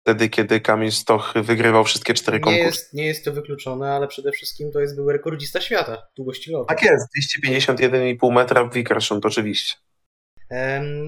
wtedy, 0.06 0.30
kiedy 0.30 0.62
Kamil 0.62 0.92
Stoch 0.92 1.34
wygrywał 1.36 1.84
wszystkie 1.84 2.14
cztery 2.14 2.38
Nie 2.38 2.42
konkursy. 2.42 2.66
jest, 2.66 2.94
nie 2.94 3.06
jest 3.06 3.26
to 3.26 3.34
wykluczone, 3.34 3.92
ale 3.92 4.08
przede 4.08 4.32
wszystkim 4.32 4.72
to 4.72 4.80
jest 4.80 4.96
były 4.96 5.14
rekordzista 5.14 5.62
świata 5.62 6.08
długości 6.16 6.52
lotu. 6.52 6.66
Tak 6.66 6.84
jest, 6.84 7.08
251,5 7.46 8.34
metra 8.34 8.64
w 8.64 8.74
Wickersund 8.74 9.26
oczywiście. 9.26 9.74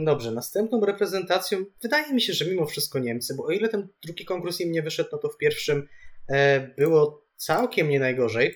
Dobrze, 0.05 0.32
następną 0.32 0.86
reprezentacją 0.86 1.66
wydaje 1.82 2.14
mi 2.14 2.22
się, 2.22 2.34
że 2.34 2.45
mimo 2.45 2.66
wszystko 2.66 2.99
Niemcy, 2.99 3.36
bo 3.36 3.45
o 3.45 3.51
ile 3.51 3.70
ten 3.70 3.88
drugi 4.03 4.26
konkurs 4.26 4.61
im 4.61 4.72
nie 4.72 4.82
wyszedł, 4.82 5.09
no 5.11 5.18
to 5.18 5.30
w 5.30 5.38
pierwszym 5.38 5.88
e, 6.30 6.59
było 6.78 7.26
całkiem 7.36 7.89
nie 7.89 7.99
najgorzej. 7.99 8.55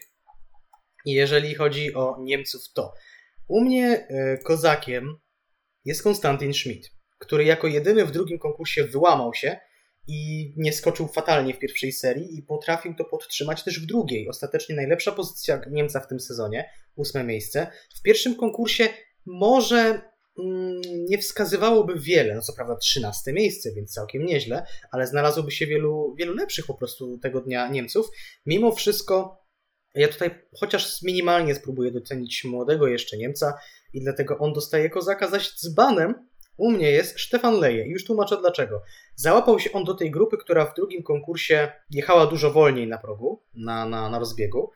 Jeżeli 1.05 1.55
chodzi 1.55 1.93
o 1.93 2.17
Niemców, 2.19 2.61
to 2.73 2.93
u 3.47 3.61
mnie 3.61 4.07
e, 4.09 4.37
kozakiem 4.37 5.17
jest 5.85 6.03
Konstantin 6.03 6.53
Schmidt, 6.53 6.91
który 7.17 7.43
jako 7.43 7.67
jedyny 7.67 8.05
w 8.05 8.11
drugim 8.11 8.39
konkursie 8.39 8.83
wyłamał 8.83 9.33
się 9.33 9.59
i 10.07 10.53
nie 10.57 10.73
skoczył 10.73 11.07
fatalnie 11.07 11.53
w 11.53 11.59
pierwszej 11.59 11.91
serii 11.91 12.37
i 12.37 12.43
potrafił 12.43 12.95
to 12.95 13.05
podtrzymać 13.05 13.63
też 13.63 13.79
w 13.79 13.85
drugiej. 13.85 14.29
Ostatecznie 14.29 14.75
najlepsza 14.75 15.11
pozycja 15.11 15.61
Niemca 15.71 15.99
w 15.99 16.07
tym 16.07 16.19
sezonie, 16.19 16.69
ósme 16.95 17.23
miejsce. 17.23 17.67
W 17.95 18.01
pierwszym 18.01 18.35
konkursie 18.35 18.89
może 19.25 20.01
mm, 20.39 20.81
nie 21.09 21.17
wskazywałoby 21.17 21.99
wiele, 21.99 22.35
no 22.35 22.41
co 22.41 22.53
prawda 22.53 22.75
13 22.75 23.33
miejsce, 23.33 23.71
więc 23.73 23.93
całkiem 23.93 24.25
nieźle, 24.25 24.65
ale 24.91 25.07
znalazłoby 25.07 25.51
się 25.51 25.67
wielu, 25.67 26.15
wielu 26.17 26.33
lepszych 26.33 26.65
po 26.65 26.73
prostu 26.73 27.17
tego 27.17 27.41
dnia 27.41 27.67
Niemców. 27.67 28.09
Mimo 28.45 28.71
wszystko 28.71 29.47
ja 29.95 30.07
tutaj 30.07 30.29
chociaż 30.59 31.01
minimalnie 31.01 31.55
spróbuję 31.55 31.91
docenić 31.91 32.43
młodego 32.43 32.87
jeszcze 32.87 33.17
Niemca 33.17 33.57
i 33.93 34.01
dlatego 34.01 34.37
on 34.37 34.53
dostaje 34.53 34.89
kozaka, 34.89 35.27
zaś 35.27 35.55
dzbanem 35.55 36.26
u 36.57 36.71
mnie 36.71 36.91
jest 36.91 37.19
Stefan 37.19 37.59
Leje 37.59 37.87
i 37.87 37.89
już 37.89 38.05
tłumaczę 38.05 38.37
dlaczego. 38.37 38.81
Załapał 39.15 39.59
się 39.59 39.71
on 39.71 39.83
do 39.83 39.93
tej 39.93 40.11
grupy, 40.11 40.37
która 40.37 40.65
w 40.65 40.75
drugim 40.75 41.03
konkursie 41.03 41.71
jechała 41.89 42.25
dużo 42.25 42.51
wolniej 42.51 42.87
na 42.87 42.97
progu, 42.97 43.43
na, 43.53 43.85
na, 43.85 44.09
na 44.09 44.19
rozbiegu, 44.19 44.71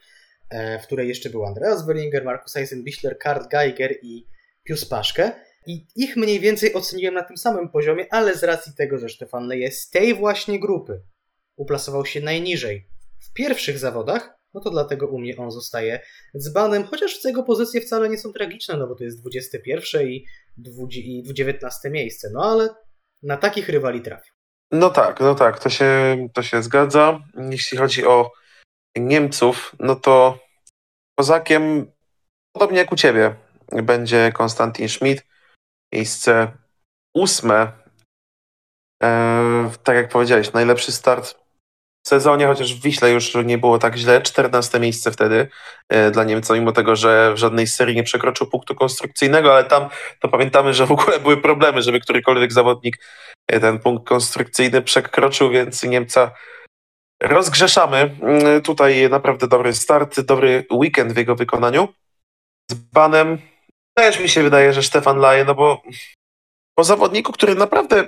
e, 0.50 0.80
w 0.80 0.84
której 0.84 1.08
jeszcze 1.08 1.30
był 1.30 1.46
Andreas 1.46 1.86
Berlinger, 1.86 2.26
Markus 2.26 2.56
Eisenbichler, 2.56 3.18
Karl 3.18 3.48
Geiger 3.52 3.96
i 4.02 4.28
Pius 4.64 4.86
Paszke. 4.86 5.32
I 5.68 5.86
ich 5.96 6.18
mniej 6.18 6.40
więcej 6.40 6.74
oceniłem 6.74 7.14
na 7.14 7.24
tym 7.24 7.38
samym 7.38 7.70
poziomie, 7.70 8.06
ale 8.14 8.36
z 8.36 8.44
racji 8.44 8.74
tego, 8.78 8.98
że 8.98 9.10
Stefan 9.10 9.48
Leje 9.48 9.72
z 9.72 9.90
tej 9.90 10.14
właśnie 10.14 10.60
grupy 10.60 11.02
uplasował 11.56 12.06
się 12.06 12.22
najniżej 12.22 12.88
w 13.20 13.34
pierwszych 13.34 13.80
zawodach, 13.80 14.41
no 14.54 14.62
to 14.62 14.70
dlatego 14.70 15.08
u 15.08 15.20
mnie 15.20 15.38
on 15.38 15.52
zostaje 15.52 16.02
dzbanem, 16.38 16.84
chociaż 16.84 17.26
jego 17.26 17.44
pozycje 17.44 17.82
wcale 17.82 18.10
nie 18.10 18.18
są 18.18 18.34
tragiczne, 18.34 18.78
no 18.78 18.88
bo 18.88 18.96
to 18.96 19.04
jest 19.04 19.22
21 19.22 20.08
i, 20.08 20.26
20, 20.58 21.02
i 21.02 21.34
19 21.34 21.90
miejsce, 21.90 22.30
no 22.34 22.44
ale 22.44 22.70
na 23.24 23.38
takich 23.38 23.70
rywali 23.70 24.02
trafił. 24.02 24.34
No 24.72 24.90
tak, 24.90 25.20
no 25.20 25.36
tak, 25.36 25.60
to 25.60 25.70
się, 25.70 26.18
to 26.34 26.44
się 26.44 26.64
zgadza. 26.64 27.20
Jeśli 27.50 27.78
chodzi 27.78 28.06
o 28.06 28.32
Niemców, 28.98 29.76
no 29.80 29.96
to 29.96 30.40
kozakiem, 31.20 31.92
podobnie 32.54 32.78
jak 32.78 32.92
u 32.92 32.96
ciebie, 32.96 33.36
będzie 33.84 34.32
Konstantin 34.34 34.90
Schmidt, 34.90 35.26
miejsce 35.94 36.52
ósme. 37.14 37.72
E, 39.04 39.72
tak 39.84 39.96
jak 39.96 40.10
powiedziałeś, 40.10 40.54
najlepszy 40.54 40.92
start 40.92 41.41
sezonie, 42.08 42.48
chociaż 42.48 42.76
w 42.76 42.82
Wiśle 42.82 43.12
już 43.12 43.36
nie 43.46 43.58
było 43.58 43.80
tak 43.80 43.96
źle. 43.96 44.22
14 44.22 44.80
miejsce 44.80 45.12
wtedy 45.12 45.48
e, 45.90 46.12
dla 46.12 46.24
Niemca, 46.24 46.54
mimo 46.54 46.72
tego, 46.72 46.96
że 46.96 47.34
w 47.34 47.38
żadnej 47.38 47.68
serii 47.68 47.96
nie 47.96 48.04
przekroczył 48.04 48.48
punktu 48.48 48.76
konstrukcyjnego, 48.76 49.54
ale 49.54 49.64
tam 49.64 49.90
to 50.20 50.28
pamiętamy, 50.28 50.74
że 50.74 50.86
w 50.86 50.92
ogóle 50.92 51.20
były 51.20 51.38
problemy, 51.38 51.82
żeby 51.82 52.00
którykolwiek 52.00 52.54
zawodnik 52.54 52.98
e, 53.48 53.60
ten 53.60 53.80
punkt 53.80 54.08
konstrukcyjny 54.08 54.82
przekroczył, 54.82 55.50
więc 55.50 55.84
Niemca 55.84 56.32
rozgrzeszamy. 57.22 58.16
Mm, 58.22 58.62
Tutaj 58.62 59.10
naprawdę 59.10 59.48
dobry 59.48 59.74
start, 59.74 60.20
dobry 60.20 60.66
weekend 60.72 61.14
w 61.14 61.18
jego 61.18 61.36
wykonaniu. 61.36 61.88
Z 62.72 62.74
banem 62.74 63.38
też 63.94 64.20
mi 64.20 64.30
się 64.30 64.44
wydaje, 64.44 64.74
że 64.74 64.84
Stefan 64.84 65.18
Laje, 65.18 65.46
no 65.46 65.56
bo 65.56 65.82
po 66.76 66.84
zawodniku, 66.84 67.32
który 67.32 67.56
naprawdę 67.56 68.08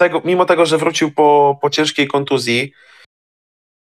tego, 0.00 0.22
mimo 0.24 0.44
tego, 0.44 0.66
że 0.66 0.78
wrócił 0.78 1.12
po, 1.12 1.58
po 1.62 1.70
ciężkiej 1.70 2.08
kontuzji, 2.08 2.72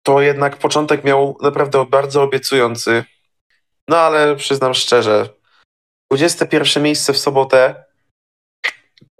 to 0.06 0.20
jednak 0.20 0.56
początek 0.56 1.04
miał 1.04 1.36
naprawdę 1.42 1.86
bardzo 1.86 2.22
obiecujący. 2.22 3.04
No 3.88 3.98
ale 3.98 4.36
przyznam 4.36 4.74
szczerze, 4.74 5.28
21 6.12 6.82
miejsce 6.82 7.12
w 7.12 7.18
sobotę 7.18 7.84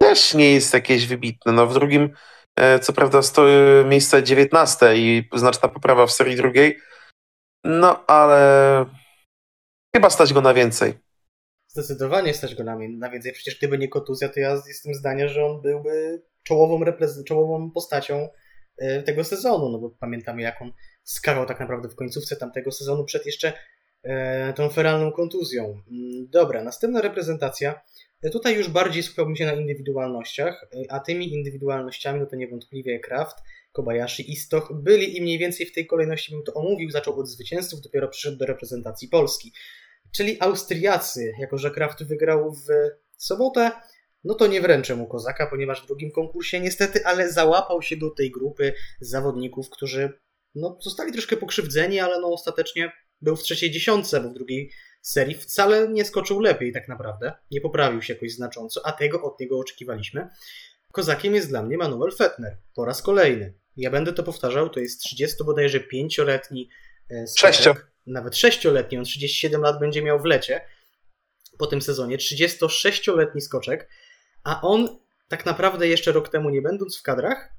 też 0.01 0.33
nie 0.33 0.53
jest 0.53 0.73
jakieś 0.73 1.07
wybitne. 1.07 1.51
No 1.51 1.67
w 1.67 1.73
drugim, 1.73 2.13
e, 2.59 2.79
co 2.79 2.93
prawda, 2.93 3.21
sto, 3.21 3.49
e, 3.49 3.85
miejsce 3.85 4.23
19 4.23 4.95
i 4.95 5.29
znaczna 5.35 5.69
poprawa 5.69 6.07
w 6.07 6.11
serii 6.11 6.35
drugiej. 6.35 6.77
No 7.63 8.05
ale 8.07 8.85
chyba 9.95 10.09
stać 10.09 10.33
go 10.33 10.41
na 10.41 10.53
więcej. 10.53 10.93
Zdecydowanie 11.67 12.33
stać 12.33 12.55
go 12.55 12.63
na, 12.63 12.77
na 12.89 13.09
więcej. 13.09 13.33
Przecież 13.33 13.57
gdyby 13.57 13.77
nie 13.77 13.87
kontuzja, 13.87 14.29
to 14.29 14.39
ja 14.39 14.61
jestem 14.67 14.93
zdania, 14.93 15.27
że 15.27 15.45
on 15.45 15.61
byłby 15.61 16.23
czołową, 16.43 16.79
czołową 17.27 17.71
postacią 17.71 18.29
tego 19.05 19.23
sezonu, 19.23 19.69
no 19.69 19.79
bo 19.79 19.89
pamiętamy 19.89 20.41
jak 20.41 20.61
on 20.61 20.71
skakał 21.03 21.45
tak 21.45 21.59
naprawdę 21.59 21.89
w 21.89 21.95
końcówce 21.95 22.35
tamtego 22.35 22.71
sezonu 22.71 23.05
przed 23.05 23.25
jeszcze 23.25 23.53
e, 24.03 24.53
tą 24.53 24.69
feralną 24.69 25.11
kontuzją. 25.11 25.63
Mm, 25.63 26.27
Dobra, 26.29 26.63
następna 26.63 27.01
reprezentacja. 27.01 27.81
E, 28.23 28.29
Tutaj 28.29 28.55
już 28.55 28.69
bardziej 28.69 29.03
skupiałbym 29.03 29.35
się 29.35 29.45
na 29.45 29.53
indywidualnościach, 29.53 30.63
e, 30.63 30.91
a 30.91 30.99
tymi 30.99 31.33
indywidualnościami 31.33 32.19
no 32.19 32.25
to 32.25 32.35
niewątpliwie 32.35 32.99
Kraft, 32.99 33.37
Kobayashi 33.71 34.31
i 34.31 34.35
Stoch 34.35 34.73
byli 34.73 35.17
i 35.17 35.21
mniej 35.21 35.37
więcej 35.37 35.65
w 35.65 35.73
tej 35.73 35.87
kolejności 35.87 36.31
bym 36.31 36.43
to 36.43 36.53
omówił. 36.53 36.89
Zaczął 36.91 37.19
od 37.19 37.29
zwycięzców, 37.29 37.81
dopiero 37.81 38.07
przyszedł 38.07 38.37
do 38.37 38.45
reprezentacji 38.45 39.07
Polski. 39.07 39.53
Czyli 40.15 40.41
Austriacy, 40.41 41.33
jako 41.39 41.57
że 41.57 41.71
Kraft 41.71 42.03
wygrał 42.03 42.53
w 42.53 42.67
sobotę, 43.17 43.71
no 44.23 44.35
to 44.35 44.47
nie 44.47 44.61
wręczę 44.61 44.95
mu 44.95 45.07
kozaka, 45.07 45.47
ponieważ 45.47 45.83
w 45.83 45.87
drugim 45.87 46.11
konkursie 46.11 46.59
niestety, 46.59 47.05
ale 47.05 47.31
załapał 47.31 47.81
się 47.81 47.97
do 47.97 48.09
tej 48.09 48.31
grupy 48.31 48.73
zawodników, 49.01 49.69
którzy 49.69 50.19
no, 50.55 50.77
zostali 50.81 51.11
troszkę 51.11 51.37
pokrzywdzeni, 51.37 51.99
ale 51.99 52.21
no 52.21 52.27
ostatecznie 52.27 52.91
był 53.21 53.35
w 53.35 53.43
trzeciej 53.43 53.71
dziesiątce, 53.71 54.21
bo 54.21 54.29
w 54.29 54.33
drugiej 54.33 54.71
serii 55.01 55.35
wcale 55.35 55.89
nie 55.89 56.05
skoczył 56.05 56.39
lepiej 56.39 56.73
tak 56.73 56.87
naprawdę. 56.87 57.33
Nie 57.51 57.61
poprawił 57.61 58.01
się 58.01 58.13
jakoś 58.13 58.33
znacząco, 58.33 58.85
a 58.85 58.91
tego 58.91 59.23
od 59.23 59.39
niego 59.39 59.59
oczekiwaliśmy. 59.59 60.27
Kozakiem 60.91 61.35
jest 61.35 61.49
dla 61.49 61.63
mnie 61.63 61.77
Manuel 61.77 62.11
Fettner 62.11 62.57
po 62.75 62.85
raz 62.85 63.01
kolejny. 63.01 63.53
Ja 63.77 63.91
będę 63.91 64.13
to 64.13 64.23
powtarzał, 64.23 64.69
to 64.69 64.79
jest 64.79 65.01
30 65.01 65.43
bodajże 65.43 65.79
5-letni 65.79 66.69
e, 67.09 67.27
skoczek. 67.27 67.55
Sześcio. 67.55 67.75
Nawet 68.05 68.33
6-letni, 68.33 68.97
on 68.97 69.03
37 69.03 69.61
lat 69.61 69.79
będzie 69.79 70.01
miał 70.01 70.19
w 70.19 70.25
lecie 70.25 70.61
po 71.57 71.67
tym 71.67 71.81
sezonie. 71.81 72.17
36-letni 72.17 73.41
skoczek, 73.41 73.89
a 74.47 74.61
on 74.61 74.99
tak 75.27 75.45
naprawdę 75.45 75.87
jeszcze 75.87 76.11
rok 76.11 76.29
temu 76.29 76.49
nie 76.49 76.61
będąc 76.61 76.97
w 76.97 77.03
kadrach, 77.03 77.49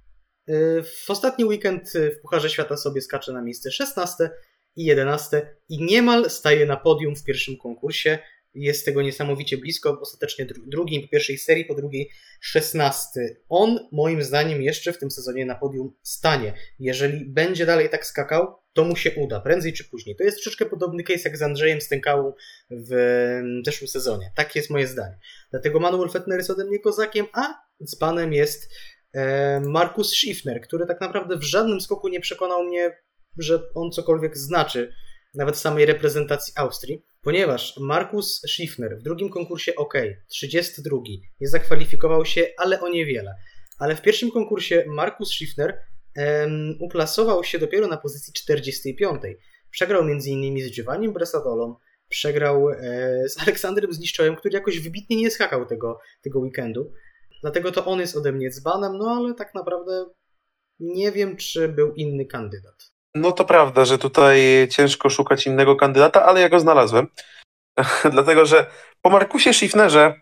yy, 0.47 0.83
w 0.83 1.11
ostatni 1.11 1.45
weekend 1.45 1.95
yy, 1.95 2.11
w 2.11 2.21
Pucharze 2.21 2.51
Świata 2.51 2.77
sobie 2.77 3.01
skacze 3.01 3.33
na 3.33 3.43
miejsce 3.43 3.71
16 3.71 4.31
i 4.77 4.85
11 4.85 5.57
i 5.69 5.85
niemal 5.85 6.31
staje 6.31 6.67
na 6.67 6.77
podium 6.77 7.17
w 7.17 7.25
pierwszym 7.25 7.57
konkursie. 7.57 8.19
Jest 8.55 8.85
tego 8.85 9.03
niesamowicie 9.03 9.59
blisko, 9.59 9.99
ostatecznie 10.01 10.47
dru- 10.47 10.63
drugim 10.67 11.03
po 11.03 11.09
pierwszej 11.09 11.39
serii, 11.39 11.65
po 11.65 11.75
drugiej 11.75 12.11
16. 12.41 13.37
On 13.49 13.89
moim 13.93 14.23
zdaniem 14.23 14.63
jeszcze 14.63 14.93
w 14.93 14.99
tym 14.99 15.11
sezonie 15.11 15.47
na 15.47 15.55
podium 15.55 15.93
stanie. 16.03 16.55
Jeżeli 16.79 17.25
będzie 17.25 17.67
dalej 17.67 17.91
tak 17.91 18.07
skakał, 18.07 18.55
to 18.73 18.85
mu 18.85 18.97
się 18.97 19.11
uda, 19.11 19.41
prędzej 19.41 19.73
czy 19.73 19.85
później. 19.85 20.17
To 20.17 20.25
jest 20.25 20.37
troszeczkę 20.37 20.67
podobny 20.67 21.03
case 21.03 21.21
jak 21.25 21.39
z 21.39 21.43
Andrzejem 21.43 21.81
Stękałą 21.81 22.33
w 22.71 22.93
mm, 22.93 23.63
zeszłym 23.65 23.89
sezonie. 23.89 24.33
Tak 24.37 24.57
jest 24.57 24.71
moje 24.71 24.87
zdanie. 24.87 25.19
Dlatego 25.51 25.81
Manuel 25.81 26.11
Fettner 26.11 26.39
jest 26.39 26.51
ode 26.51 26.65
mnie 26.65 26.79
kozakiem, 26.79 27.27
a 27.33 27.55
z 27.81 27.97
panem 27.97 28.33
jest 28.33 28.73
e, 29.13 29.61
Markus 29.61 30.11
Schiffner, 30.11 30.61
który 30.61 30.87
tak 30.87 31.01
naprawdę 31.01 31.37
w 31.37 31.43
żadnym 31.43 31.81
skoku 31.81 32.09
nie 32.09 32.21
przekonał 32.21 32.65
mnie, 32.65 32.99
że 33.39 33.75
on 33.75 33.91
cokolwiek 33.91 34.37
znaczy, 34.37 34.93
nawet 35.35 35.57
w 35.57 35.61
samej 35.61 35.87
reprezentacji 35.87 36.53
Austrii, 36.57 37.05
ponieważ 37.21 37.77
Markus 37.81 38.41
Schiffner 38.49 38.99
w 38.99 39.03
drugim 39.03 39.31
konkursie 39.31 39.75
ok, 39.77 39.95
32, 40.29 40.99
nie 41.41 41.49
zakwalifikował 41.49 42.25
się, 42.25 42.47
ale 42.59 42.81
o 42.81 42.89
niewiele. 42.89 43.35
Ale 43.79 43.97
w 43.97 44.03
pierwszym 44.03 44.31
konkursie 44.31 44.85
Markus 44.87 45.29
Schiffner 45.31 45.79
uplasował 46.81 47.45
się 47.45 47.59
dopiero 47.59 47.87
na 47.87 47.97
pozycji 47.97 48.33
45. 48.33 49.23
Przegrał 49.71 50.03
m.in. 50.03 50.69
z 50.69 50.71
Giovannim 50.71 51.13
Bresadolą, 51.13 51.77
przegrał 52.09 52.71
e, 52.71 52.75
z 53.29 53.43
Aleksandrem 53.43 53.93
Zniszczołem, 53.93 54.37
który 54.37 54.55
jakoś 54.55 54.81
wybitnie 54.81 55.17
nie 55.17 55.31
skakał 55.31 55.67
tego, 55.67 55.99
tego 56.23 56.39
weekendu. 56.39 56.93
Dlatego 57.41 57.73
to 57.73 57.87
on 57.87 58.01
jest 58.01 58.17
ode 58.17 58.33
mnie 58.33 58.51
dzbanem, 58.51 58.99
no 58.99 59.11
ale 59.11 59.35
tak 59.35 59.55
naprawdę 59.55 60.07
nie 60.81 61.13
wiem, 61.13 61.37
czy 61.37 61.69
był 61.69 61.95
inny 61.95 62.27
kandydat. 62.27 62.93
No 63.21 63.33
to 63.33 63.45
prawda, 63.45 63.85
że 63.85 63.99
tutaj 63.99 64.69
ciężko 64.71 65.11
szukać 65.11 65.47
innego 65.47 65.77
kandydata, 65.77 66.25
ale 66.25 66.41
ja 66.41 66.49
go 66.49 66.61
znalazłem. 66.61 67.07
Dlatego, 68.13 68.47
że 68.47 68.67
po 69.03 69.11
Markusie 69.11 69.53
Schiffnerze 69.53 70.21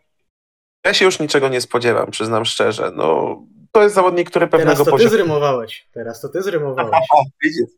ja 0.87 0.95
się 0.95 1.05
już 1.05 1.21
niczego 1.21 1.49
nie 1.49 1.61
spodziewam, 1.61 2.11
przyznam 2.11 2.45
szczerze. 2.45 2.93
No, 2.95 3.37
to 3.77 3.83
jest 3.83 3.95
zawodnik, 3.95 4.31
który 4.31 4.47
pewnego 4.47 4.71
Teraz 4.71 4.79
to 4.79 4.85
ty 4.85 4.91
poziomu... 4.91 5.11
zrymowałeś. 5.11 5.89
Teraz 5.93 6.21
to 6.21 6.29
ty 6.29 6.43
zrymowałeś. 6.43 6.91
O, 7.17 7.25
widzisz. 7.43 7.71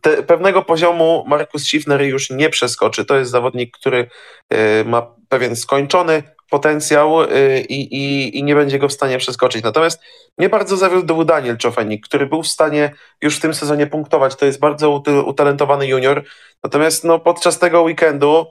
Te, 0.00 0.22
pewnego 0.22 0.62
poziomu 0.62 1.24
Markus 1.26 1.62
Schiffner 1.62 2.02
już 2.02 2.30
nie 2.30 2.50
przeskoczy. 2.50 3.04
To 3.04 3.16
jest 3.16 3.30
zawodnik, 3.30 3.76
który 3.76 4.08
y, 4.52 4.84
ma 4.84 5.14
pewien 5.28 5.56
skończony 5.56 6.22
potencjał 6.50 7.22
y, 7.22 7.60
i, 7.68 8.38
i, 8.38 8.42
nie 8.42 8.54
będzie 8.54 8.78
go 8.78 8.88
w 8.88 8.92
stanie 8.92 9.18
przeskoczyć. 9.18 9.62
Natomiast 9.62 10.02
mnie 10.38 10.48
bardzo 10.48 10.76
zawiódł 10.76 11.24
Daniel 11.24 11.56
Czofenik, 11.56 12.06
który 12.06 12.26
był 12.26 12.42
w 12.42 12.48
stanie 12.48 12.92
już 13.22 13.36
w 13.36 13.40
tym 13.40 13.54
sezonie 13.54 13.86
punktować. 13.86 14.36
To 14.36 14.46
jest 14.46 14.58
bardzo 14.58 14.90
ut- 14.90 15.26
utalentowany 15.26 15.86
junior. 15.86 16.24
Natomiast 16.64 17.04
no, 17.04 17.18
podczas 17.18 17.58
tego 17.58 17.82
weekendu 17.82 18.46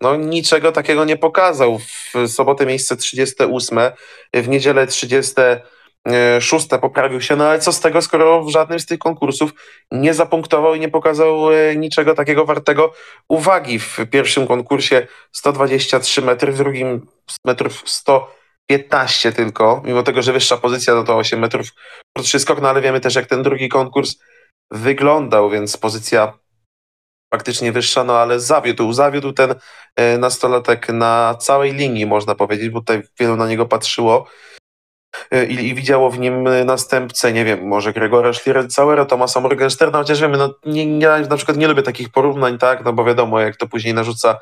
no, 0.00 0.16
niczego 0.16 0.72
takiego 0.72 1.04
nie 1.04 1.16
pokazał. 1.16 1.78
W 1.78 2.28
sobotę 2.28 2.66
miejsce 2.66 2.96
38, 2.96 3.78
w 4.34 4.48
niedzielę 4.48 4.86
36 6.06 6.68
poprawił 6.80 7.20
się, 7.20 7.36
no 7.36 7.44
ale 7.48 7.58
co 7.58 7.72
z 7.72 7.80
tego, 7.80 8.02
skoro 8.02 8.44
w 8.44 8.50
żadnym 8.50 8.80
z 8.80 8.86
tych 8.86 8.98
konkursów 8.98 9.50
nie 9.92 10.14
zapunktował 10.14 10.74
i 10.74 10.80
nie 10.80 10.88
pokazał 10.88 11.52
e, 11.52 11.76
niczego 11.76 12.14
takiego 12.14 12.44
wartego 12.44 12.92
uwagi. 13.28 13.78
W 13.78 13.98
pierwszym 14.10 14.46
konkursie 14.46 15.06
123 15.32 16.22
metry, 16.22 16.52
w 16.52 16.56
drugim 16.56 17.06
metrów 17.46 17.82
115 17.86 19.32
tylko, 19.32 19.82
mimo 19.84 20.02
tego, 20.02 20.22
że 20.22 20.32
wyższa 20.32 20.56
pozycja 20.56 20.94
no 20.94 21.04
to 21.04 21.16
8 21.16 21.40
metrów 21.40 21.66
krótszy 22.16 22.38
skok, 22.38 22.60
no 22.60 22.68
ale 22.68 22.80
wiemy 22.80 23.00
też 23.00 23.14
jak 23.14 23.26
ten 23.26 23.42
drugi 23.42 23.68
konkurs 23.68 24.16
wyglądał, 24.70 25.50
więc 25.50 25.76
pozycja 25.76 26.32
faktycznie 27.34 27.72
wyższa, 27.72 28.04
no 28.04 28.18
ale 28.18 28.40
zawiódł, 28.40 28.92
zawiódł 28.92 29.32
ten 29.32 29.54
e, 29.96 30.18
nastolatek 30.18 30.88
na 30.88 31.34
całej 31.40 31.72
linii, 31.72 32.06
można 32.06 32.34
powiedzieć, 32.34 32.70
bo 32.70 32.80
tutaj 32.80 33.02
wielu 33.20 33.36
na 33.36 33.48
niego 33.48 33.66
patrzyło. 33.66 34.26
e, 34.26 34.59
i, 35.48 35.54
i 35.68 35.74
widziało 35.74 36.10
w 36.10 36.18
nim 36.18 36.48
następcę, 36.64 37.32
nie 37.32 37.44
wiem, 37.44 37.66
może 37.66 37.92
Gregora 37.92 38.32
Schlierenzauera, 38.32 39.04
Tomasa 39.04 39.40
Morgensterna, 39.40 39.98
chociaż 39.98 40.20
wiemy, 40.20 40.38
no 40.38 40.54
nie, 40.66 40.86
nie, 40.86 41.08
na 41.08 41.36
przykład 41.36 41.56
nie 41.56 41.68
lubię 41.68 41.82
takich 41.82 42.08
porównań, 42.08 42.58
tak, 42.58 42.84
no 42.84 42.92
bo 42.92 43.04
wiadomo, 43.04 43.40
jak 43.40 43.56
to 43.56 43.66
później 43.66 43.94
narzuca 43.94 44.38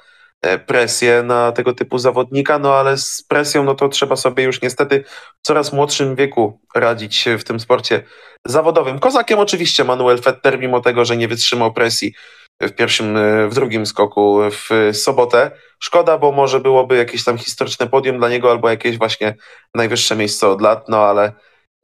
presję 0.66 1.22
na 1.22 1.52
tego 1.52 1.72
typu 1.72 1.98
zawodnika, 1.98 2.58
no 2.58 2.74
ale 2.74 2.98
z 2.98 3.22
presją, 3.22 3.64
no 3.64 3.74
to 3.74 3.88
trzeba 3.88 4.16
sobie 4.16 4.44
już 4.44 4.62
niestety 4.62 5.04
w 5.42 5.46
coraz 5.46 5.72
młodszym 5.72 6.16
wieku 6.16 6.60
radzić 6.74 7.24
w 7.38 7.44
tym 7.44 7.60
sporcie 7.60 8.02
zawodowym. 8.46 8.98
Kozakiem 8.98 9.38
oczywiście 9.38 9.84
Manuel 9.84 10.18
Fetter, 10.18 10.58
mimo 10.58 10.80
tego, 10.80 11.04
że 11.04 11.16
nie 11.16 11.28
wytrzymał 11.28 11.72
presji 11.72 12.14
w 12.62 12.70
pierwszym, 12.70 13.18
w 13.48 13.54
drugim 13.54 13.86
skoku 13.86 14.38
w 14.50 14.90
sobotę. 14.92 15.50
Szkoda, 15.80 16.18
bo 16.18 16.32
może 16.32 16.60
byłoby 16.60 16.96
jakieś 16.96 17.24
tam 17.24 17.38
historyczne 17.38 17.86
podium 17.86 18.18
dla 18.18 18.28
niego 18.28 18.50
albo 18.50 18.70
jakieś 18.70 18.98
właśnie 18.98 19.34
najwyższe 19.74 20.16
miejsce 20.16 20.48
od 20.48 20.60
lat, 20.60 20.88
no 20.88 20.98
ale 20.98 21.32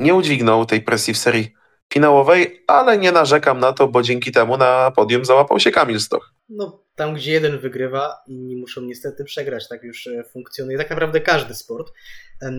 nie 0.01 0.15
udźwignął 0.15 0.67
tej 0.67 0.83
presji 0.83 1.15
w 1.15 1.19
serii 1.19 1.55
finałowej, 1.93 2.65
ale 2.67 2.99
nie 2.99 3.13
narzekam 3.13 3.61
na 3.61 3.73
to, 3.73 3.89
bo 3.89 4.03
dzięki 4.03 4.33
temu 4.33 4.57
na 4.57 4.91
podium 4.91 5.25
załapał 5.25 5.61
się 5.61 5.71
Kamil 5.71 6.01
Stoch. 6.01 6.33
No, 6.49 6.84
tam 6.97 7.15
gdzie 7.15 7.33
jeden 7.33 7.59
wygrywa, 7.59 8.23
inni 8.27 8.57
muszą 8.57 8.81
niestety 8.81 9.25
przegrać. 9.25 9.69
Tak 9.69 9.83
już 9.83 10.07
e, 10.07 10.25
funkcjonuje 10.25 10.79
tak 10.79 10.91
naprawdę 10.91 11.21
każdy 11.21 11.55
sport. 11.55 11.93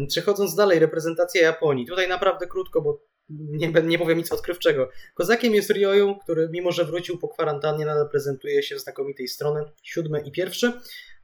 Przechodząc 0.07 0.55
dalej, 0.55 0.79
reprezentacja 0.79 1.41
Japonii. 1.41 1.85
Tutaj 1.85 2.07
naprawdę 2.07 2.47
krótko, 2.47 2.81
bo 2.81 3.01
nie, 3.29 3.71
nie 3.83 3.99
powiem 3.99 4.17
nic 4.17 4.31
odkrywczego. 4.31 4.89
Kozakiem 5.13 5.55
jest 5.55 5.69
Ryoyu, 5.69 6.15
który 6.23 6.49
mimo, 6.51 6.71
że 6.71 6.85
wrócił 6.85 7.17
po 7.17 7.27
kwarantannie, 7.27 7.85
nadal 7.85 8.09
prezentuje 8.09 8.63
się 8.63 8.79
z 8.79 8.83
znakomitej 8.83 9.27
strony, 9.27 9.65
siódmy 9.83 10.19
i 10.19 10.31
pierwszy. 10.31 10.73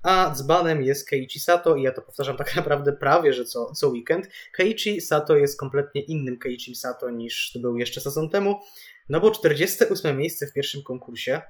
A 0.04 0.34
dzbanem 0.36 0.84
jest 0.84 1.10
Keiichi 1.10 1.40
Sato 1.40 1.76
i 1.76 1.84
ja 1.84 1.92
to 1.92 2.02
powtarzam 2.02 2.38
tak 2.38 2.56
naprawdę 2.62 2.94
prawie, 2.94 3.34
że 3.34 3.46
co, 3.46 3.72
co 3.72 3.90
weekend. 3.90 4.30
Keiichi 4.54 5.02
Sato 5.02 5.36
jest 5.36 5.60
kompletnie 5.60 6.02
innym 6.02 6.40
Keiichi 6.40 6.76
Sato 6.76 7.10
niż 7.10 7.58
był 7.62 7.78
jeszcze 7.78 8.02
sezon 8.02 8.30
temu, 8.30 8.60
no 9.10 9.20
bo 9.20 9.32
48 9.32 10.18
miejsce 10.18 10.48
w 10.48 10.54
pierwszym 10.54 10.84
konkursie 10.84 11.42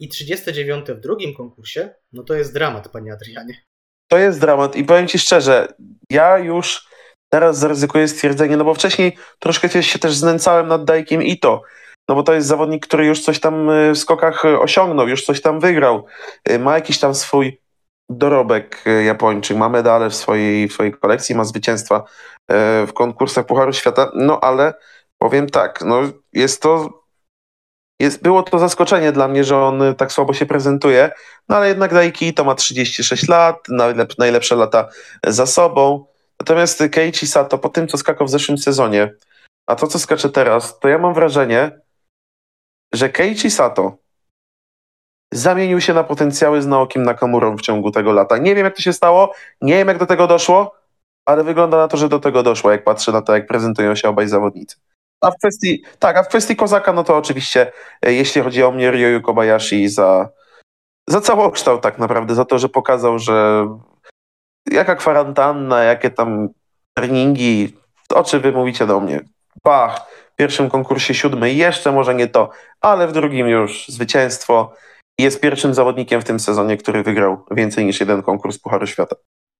i 0.00 0.08
39 0.08 0.86
w 0.86 1.00
drugim 1.00 1.34
konkursie, 1.34 1.94
no 2.12 2.22
to 2.22 2.34
jest 2.34 2.54
dramat, 2.54 2.88
panie 2.88 3.12
Adrianie. 3.12 3.62
To 4.08 4.18
jest 4.18 4.40
dramat 4.40 4.76
i 4.76 4.84
powiem 4.84 5.08
Ci 5.08 5.18
szczerze, 5.18 5.74
ja 6.10 6.38
już 6.38 6.88
teraz 7.32 7.58
zaryzykuję 7.58 8.08
stwierdzenie, 8.08 8.56
no 8.56 8.64
bo 8.64 8.74
wcześniej 8.74 9.16
troszkę 9.38 9.82
się 9.82 9.98
też 9.98 10.14
znęcałem 10.14 10.68
nad 10.68 10.84
Daikiem 10.84 11.22
Ito, 11.22 11.62
no 12.08 12.14
bo 12.14 12.22
to 12.22 12.34
jest 12.34 12.48
zawodnik, 12.48 12.86
który 12.86 13.06
już 13.06 13.20
coś 13.20 13.40
tam 13.40 13.70
y, 13.70 13.92
w 13.94 13.98
skokach 13.98 14.44
y, 14.44 14.58
osiągnął, 14.58 15.08
już 15.08 15.24
coś 15.24 15.40
tam 15.40 15.60
wygrał, 15.60 16.06
Y, 16.50 16.58
ma 16.58 16.74
jakiś 16.74 16.98
tam 16.98 17.14
swój 17.14 17.60
dorobek 18.10 18.84
Japończyk, 19.04 19.56
ma 19.56 19.68
medale 19.68 20.10
w 20.10 20.14
swojej, 20.14 20.68
w 20.68 20.72
swojej 20.72 20.92
kolekcji, 20.92 21.34
ma 21.34 21.44
zwycięstwa 21.44 22.04
w 22.86 22.90
konkursach 22.94 23.46
Pucharu 23.46 23.72
Świata, 23.72 24.10
no 24.14 24.40
ale 24.40 24.74
powiem 25.18 25.50
tak, 25.50 25.80
no 25.84 26.02
jest 26.32 26.62
to 26.62 27.02
jest, 28.00 28.22
było 28.22 28.42
to 28.42 28.58
zaskoczenie 28.58 29.12
dla 29.12 29.28
mnie, 29.28 29.44
że 29.44 29.56
on 29.56 29.82
y, 29.82 29.94
tak 29.94 30.12
słabo 30.12 30.32
się 30.34 30.46
prezentuje, 30.46 31.10
no 31.48 31.56
ale 31.56 31.68
jednak 31.68 31.94
Daiki 31.94 32.34
to 32.34 32.44
ma 32.44 32.54
36 32.54 33.28
lat, 33.28 33.68
najlep, 33.68 34.18
najlepsze 34.18 34.56
lata 34.56 34.88
za 35.26 35.46
sobą. 35.46 36.06
Natomiast 36.40 36.82
Keiichi 36.92 37.26
Sato 37.26 37.58
po 37.58 37.68
tym, 37.68 37.88
co 37.88 37.98
skakał 37.98 38.26
w 38.26 38.30
zeszłym 38.30 38.58
sezonie, 38.58 39.14
a 39.66 39.76
to, 39.76 39.86
co 39.86 39.98
skacze 39.98 40.30
teraz, 40.30 40.78
to 40.78 40.88
ja 40.88 40.98
mam 40.98 41.14
wrażenie, 41.14 41.80
że 42.94 43.08
Keiichi 43.08 43.50
Sato 43.50 43.98
zamienił 45.32 45.80
się 45.80 45.94
na 45.94 46.04
potencjały 46.04 46.62
z 46.62 46.66
Naokim 46.66 47.02
Nakamurą 47.02 47.56
w 47.56 47.60
ciągu 47.60 47.90
tego 47.90 48.12
lata. 48.12 48.38
Nie 48.38 48.54
wiem, 48.54 48.64
jak 48.64 48.76
to 48.76 48.82
się 48.82 48.92
stało, 48.92 49.32
nie 49.60 49.74
wiem, 49.74 49.88
jak 49.88 49.98
do 49.98 50.06
tego 50.06 50.26
doszło, 50.26 50.74
ale 51.26 51.44
wygląda 51.44 51.76
na 51.76 51.88
to, 51.88 51.96
że 51.96 52.08
do 52.08 52.18
tego 52.18 52.42
doszło, 52.42 52.70
jak 52.70 52.84
patrzę 52.84 53.12
na 53.12 53.22
to, 53.22 53.34
jak 53.34 53.46
prezentują 53.46 53.94
się 53.94 54.08
obaj 54.08 54.28
zawodnicy. 54.28 54.76
A 55.20 55.30
w 55.30 55.36
kwestii, 55.36 55.82
tak, 55.98 56.16
a 56.16 56.22
w 56.22 56.28
kwestii 56.28 56.56
Kozaka, 56.56 56.92
no 56.92 57.04
to 57.04 57.16
oczywiście, 57.16 57.72
e, 58.02 58.12
jeśli 58.12 58.42
chodzi 58.42 58.62
o 58.62 58.70
mnie, 58.70 58.90
Ryoyu 58.90 59.22
Kobayashi 59.22 59.88
za, 59.88 60.28
za 61.08 61.20
całokształt 61.20 61.82
tak 61.82 61.98
naprawdę, 61.98 62.34
za 62.34 62.44
to, 62.44 62.58
że 62.58 62.68
pokazał, 62.68 63.18
że 63.18 63.66
jaka 64.70 64.96
kwarantanna, 64.96 65.82
jakie 65.82 66.10
tam 66.10 66.48
treningi, 66.94 67.76
o 68.14 68.24
czym 68.24 68.40
wy 68.40 68.52
mówicie 68.52 68.86
do 68.86 69.00
mnie? 69.00 69.20
Bach, 69.64 70.06
w 70.32 70.36
pierwszym 70.36 70.70
konkursie 70.70 71.14
siódmy, 71.14 71.52
jeszcze 71.52 71.92
może 71.92 72.14
nie 72.14 72.26
to, 72.26 72.50
ale 72.80 73.08
w 73.08 73.12
drugim 73.12 73.48
już 73.48 73.88
zwycięstwo. 73.88 74.74
Jest 75.20 75.40
pierwszym 75.40 75.74
zawodnikiem 75.74 76.20
w 76.20 76.24
tym 76.24 76.40
sezonie, 76.40 76.76
który 76.76 77.02
wygrał 77.02 77.44
więcej 77.50 77.86
niż 77.86 78.00
jeden 78.00 78.22
konkurs 78.22 78.58
Pucharu 78.58 78.86
Świata. 78.86 79.16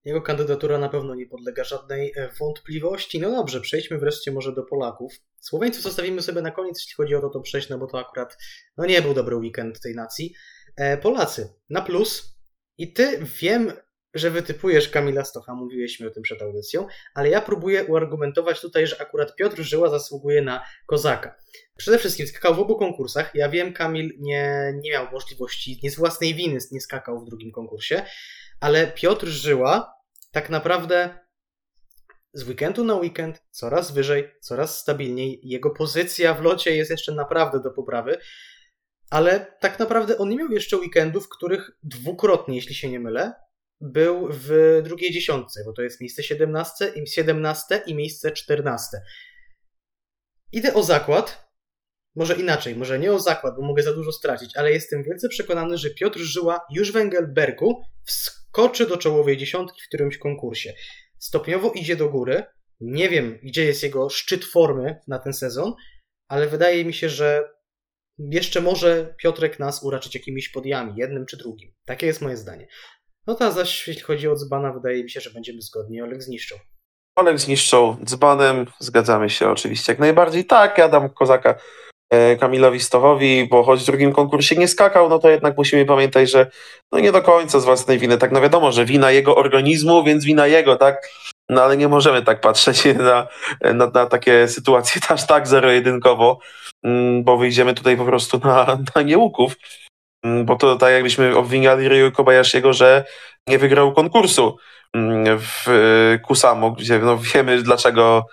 Jego 0.07 0.23
kandydatura 0.23 0.79
na 0.79 0.89
pewno 0.89 1.15
nie 1.15 1.27
podlega 1.27 1.65
żadnej 1.65 2.13
e, 2.17 2.29
wątpliwości. 2.41 3.21
No 3.21 3.31
dobrze, 3.31 3.61
przejdźmy 3.61 3.99
wreszcie 3.99 4.33
może 4.33 4.55
do 4.55 4.63
Polaków. 4.63 5.13
Słoweńców 5.41 5.83
zostawimy 5.83 6.23
sobie 6.23 6.43
na 6.43 6.51
koniec, 6.51 6.79
jeśli 6.79 6.95
chodzi 6.95 7.15
o 7.15 7.21
to, 7.21 7.31
to 7.31 7.41
przejść, 7.41 7.69
no 7.69 7.79
bo 7.79 7.87
to 7.87 7.99
akurat 7.99 8.39
no 8.77 8.87
nie 8.87 9.03
był 9.03 9.15
dobry 9.15 9.37
weekend 9.37 9.81
tej 9.81 9.95
nacji. 9.95 10.35
E, 10.77 10.97
Polacy 10.97 11.49
na 11.71 11.83
plus. 11.83 12.37
I 12.79 12.93
ty 12.93 13.19
wiem, 13.41 13.73
że 14.15 14.31
wytypujesz 14.31 14.89
Kamila 14.89 15.25
Stocha, 15.25 15.55
mówiłeś 15.55 16.01
mi 16.01 16.07
o 16.07 16.11
tym 16.11 16.23
przed 16.23 16.43
audycją, 16.43 16.87
ale 17.15 17.29
ja 17.29 17.41
próbuję 17.41 17.85
uargumentować 17.85 18.61
tutaj, 18.61 18.87
że 18.87 19.01
akurat 19.01 19.37
Piotr 19.37 19.63
Żyła 19.63 19.91
zasługuje 19.91 20.43
na 20.43 20.65
kozaka. 20.87 21.37
Przede 21.77 21.99
wszystkim 21.99 22.27
skakał 22.27 22.55
w 22.55 22.59
obu 22.59 22.77
konkursach. 22.79 23.31
Ja 23.35 23.49
wiem, 23.49 23.73
Kamil 23.73 24.13
nie, 24.19 24.75
nie 24.83 24.91
miał 24.91 25.07
możliwości, 25.13 25.81
nie 25.83 25.91
z 25.91 25.97
własnej 25.97 26.35
winy 26.35 26.59
nie 26.73 26.81
skakał 26.81 27.21
w 27.21 27.25
drugim 27.25 27.53
konkursie, 27.53 28.03
ale 28.61 28.87
Piotr 28.87 29.27
Żyła 29.27 29.96
tak 30.37 30.51
naprawdę 30.51 31.19
z 32.33 32.49
weekendu 32.49 32.85
na 32.85 32.95
weekend 32.95 33.43
coraz 33.51 33.93
wyżej, 33.93 34.31
coraz 34.41 34.79
stabilniej. 34.79 35.41
Jego 35.43 35.71
pozycja 35.71 36.35
w 36.35 36.43
locie 36.43 36.77
jest 36.77 36.91
jeszcze 36.91 37.13
naprawdę 37.13 37.61
do 37.61 37.71
poprawy, 37.71 38.19
ale 39.11 39.57
tak 39.61 39.79
naprawdę 39.79 40.19
on 40.19 40.29
nie 40.29 40.37
miał 40.37 40.53
jeszcze 40.53 40.77
weekendów, 40.77 41.27
w 41.27 41.29
których 41.29 41.71
dwukrotnie, 41.83 42.57
jeśli 42.57 42.75
się 42.75 42.91
nie 42.91 43.01
mylę, 43.01 43.35
był 43.81 44.29
w 44.31 44.81
drugiej 44.85 45.13
dziesiątce, 45.13 45.65
bo 45.65 45.73
to 45.73 45.83
jest 45.83 46.01
miejsce 46.01 46.23
17, 46.23 46.93
i 46.95 47.07
17 47.07 47.83
i 47.87 47.95
miejsce 47.95 48.31
14. 48.31 48.97
Idę 50.53 50.75
o 50.75 50.83
zakład, 50.83 51.51
może 52.15 52.35
inaczej, 52.35 52.77
może 52.77 52.99
nie 52.99 53.13
o 53.13 53.19
zakład, 53.19 53.57
bo 53.57 53.63
mogę 53.63 53.83
za 53.83 53.93
dużo 53.93 54.13
stracić, 54.13 54.57
ale 54.57 54.73
jestem 54.73 55.03
wielce 55.03 55.29
przekonany, 55.29 55.79
że 55.79 55.91
Piotr 55.91 56.19
Żyła 56.19 56.61
już 56.71 56.93
w 56.93 56.97
Engelbergu 56.97 57.83
wskoczy 58.57 58.87
do 58.87 58.97
czołowej 58.97 59.37
dziesiątki 59.37 59.83
w 59.83 59.89
którymś 59.89 60.19
konkursie. 60.19 60.73
Stopniowo 61.19 61.73
idzie 61.73 61.97
do 61.97 62.09
góry. 62.09 62.45
Nie 62.81 63.09
wiem, 63.09 63.39
gdzie 63.43 63.65
jest 63.65 63.83
jego 63.83 64.11
szczyt 64.11 64.45
formy 64.45 65.01
na 65.09 65.19
ten 65.19 65.33
sezon, 65.33 65.75
ale 66.29 66.47
wydaje 66.47 66.85
mi 66.85 66.95
się, 66.95 67.09
że 67.09 67.51
jeszcze 68.19 68.61
może 68.61 69.15
Piotrek 69.19 69.59
nas 69.59 69.83
uraczyć 69.83 70.15
jakimiś 70.15 70.49
podiami, 70.49 70.93
jednym 70.97 71.27
czy 71.27 71.37
drugim. 71.37 71.73
Takie 71.85 72.07
jest 72.07 72.23
moje 72.23 72.37
zdanie. 72.37 72.69
No 73.27 73.35
ta 73.35 73.51
zaś, 73.51 73.89
jeśli 73.89 74.03
chodzi 74.03 74.29
o 74.29 74.37
dzbana, 74.37 74.73
wydaje 74.73 75.05
mi 75.05 75.11
się, 75.11 75.21
że 75.21 75.31
będziemy 75.31 75.61
zgodni. 75.61 76.03
Oleg 76.03 76.23
zniszczą. 76.23 76.57
Olek 77.17 77.39
zniszczą 77.39 77.97
dzbanem, 78.05 78.67
zgadzamy 78.81 79.31
się 79.31 79.51
oczywiście 79.51 79.93
jak 79.93 79.99
najbardziej. 79.99 80.45
Tak, 80.45 80.79
ja 80.79 80.89
dam 80.89 81.11
kozaka 81.11 81.59
Kamilowi 82.41 82.81
Stochowi, 82.81 83.49
bo 83.51 83.63
choć 83.63 83.83
w 83.83 83.87
drugim 83.87 84.13
konkursie 84.13 84.57
nie 84.57 84.69
skakał, 84.69 85.09
no 85.09 85.19
to 85.19 85.31
jednak 85.31 85.57
musimy 85.57 85.85
pamiętać, 85.85 86.31
że 86.31 86.51
no 86.93 86.99
nie 86.99 87.13
do 87.13 87.23
końca 87.23 87.61
z 87.61 87.65
własnej 87.65 87.99
winy. 87.99 88.19
Tak, 88.19 88.33
no 88.33 88.41
wiadomo, 88.41 88.73
że 88.73 88.85
wina 88.85 89.11
jego 89.11 89.37
organizmu, 89.37 90.05
więc 90.05 90.25
wina 90.25 90.47
jego, 90.47 90.77
tak? 90.77 91.09
No 91.49 91.63
ale 91.63 91.77
nie 91.77 91.89
możemy 91.89 92.23
tak 92.23 92.41
patrzeć 92.41 92.85
na, 92.99 93.27
na, 93.75 93.87
na 93.87 94.07
takie 94.07 94.49
sytuacje 94.49 95.01
aż 95.09 95.27
tak 95.27 95.49
zero-jedynkowo, 95.49 96.39
mm, 96.85 97.25
bo 97.25 97.37
wyjdziemy 97.37 97.75
tutaj 97.75 97.97
po 97.97 98.05
prostu 98.05 98.41
na, 98.45 98.79
na 98.97 99.03
nieuków. 99.03 99.57
Mm, 100.25 100.45
bo 100.45 100.57
to 100.57 100.77
tak 100.77 100.93
jakbyśmy 100.93 101.37
obwiniali 101.37 101.89
Ryu 101.89 102.13
Kobayashiego, 102.13 102.73
że 102.73 103.05
nie 103.49 103.59
wygrał 103.59 103.93
konkursu 103.93 104.57
mm, 104.95 105.39
w 105.39 105.69
y, 105.69 106.19
Kusamo, 106.19 106.71
gdzie 106.71 106.99
no 106.99 107.19
wiemy 107.19 107.63
dlaczego 107.63 108.27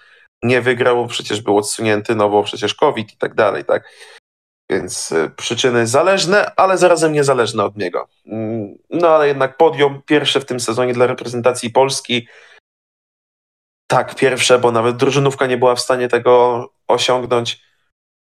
nie 0.44 0.62
wygrał, 0.62 1.08
przecież 1.08 1.41
był 1.41 1.58
odsunięty, 1.58 2.16
no 2.16 2.30
bo 2.30 2.44
przecież 2.44 2.76
COVID 2.76 3.14
i 3.14 3.18
tak 3.18 3.36
dalej, 3.36 3.66
tak. 3.66 3.89
Więc 4.70 5.12
y, 5.12 5.32
przyczyny 5.38 5.88
zależne, 5.88 6.56
ale 6.56 6.78
zarazem 6.78 7.14
niezależne 7.14 7.64
od 7.64 7.78
niego. 7.78 8.08
Mm, 8.26 8.78
no 8.89 9.08
ale 9.08 9.28
jednak 9.28 9.58
podium 9.58 10.02
pierwsze 10.06 10.39
w 10.39 10.46
tym 10.46 10.60
sezonie 10.60 10.94
dla 10.94 11.08
reprezentacji 11.08 11.70
Polski. 11.70 12.28
Tak, 13.88 14.16
pierwsze, 14.16 14.60
bo 14.60 14.72
nawet 14.72 14.98
drużynówka 14.98 15.46
nie 15.46 15.58
była 15.58 15.76
w 15.76 15.82
stanie 15.82 16.08
tego 16.08 16.68
osiągnąć. 16.88 17.62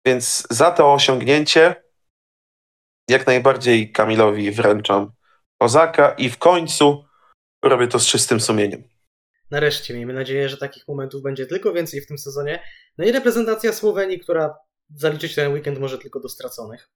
Więc 0.06 0.46
za 0.50 0.70
to 0.70 0.92
osiągnięcie 0.92 1.74
jak 3.10 3.26
najbardziej 3.26 3.92
Kamilowi 3.92 4.50
wręczam 4.50 5.12
Kozaka 5.58 6.10
i 6.10 6.30
w 6.30 6.38
końcu 6.38 7.04
robię 7.64 7.88
to 7.88 7.98
z 7.98 8.06
czystym 8.06 8.40
sumieniem. 8.40 8.95
Nareszcie, 9.50 9.94
miejmy 9.94 10.12
nadzieję, 10.12 10.48
że 10.48 10.56
takich 10.56 10.88
momentów 10.88 11.22
będzie 11.22 11.46
tylko 11.46 11.72
więcej 11.72 12.00
w 12.00 12.06
tym 12.06 12.18
sezonie. 12.18 12.62
No 12.98 13.04
i 13.04 13.12
reprezentacja 13.12 13.72
Słowenii, 13.72 14.20
która 14.20 14.54
zaliczyć 14.94 15.34
ten 15.34 15.52
weekend 15.52 15.78
może 15.78 15.98
tylko 15.98 16.20
do 16.20 16.28
straconych. 16.28 16.90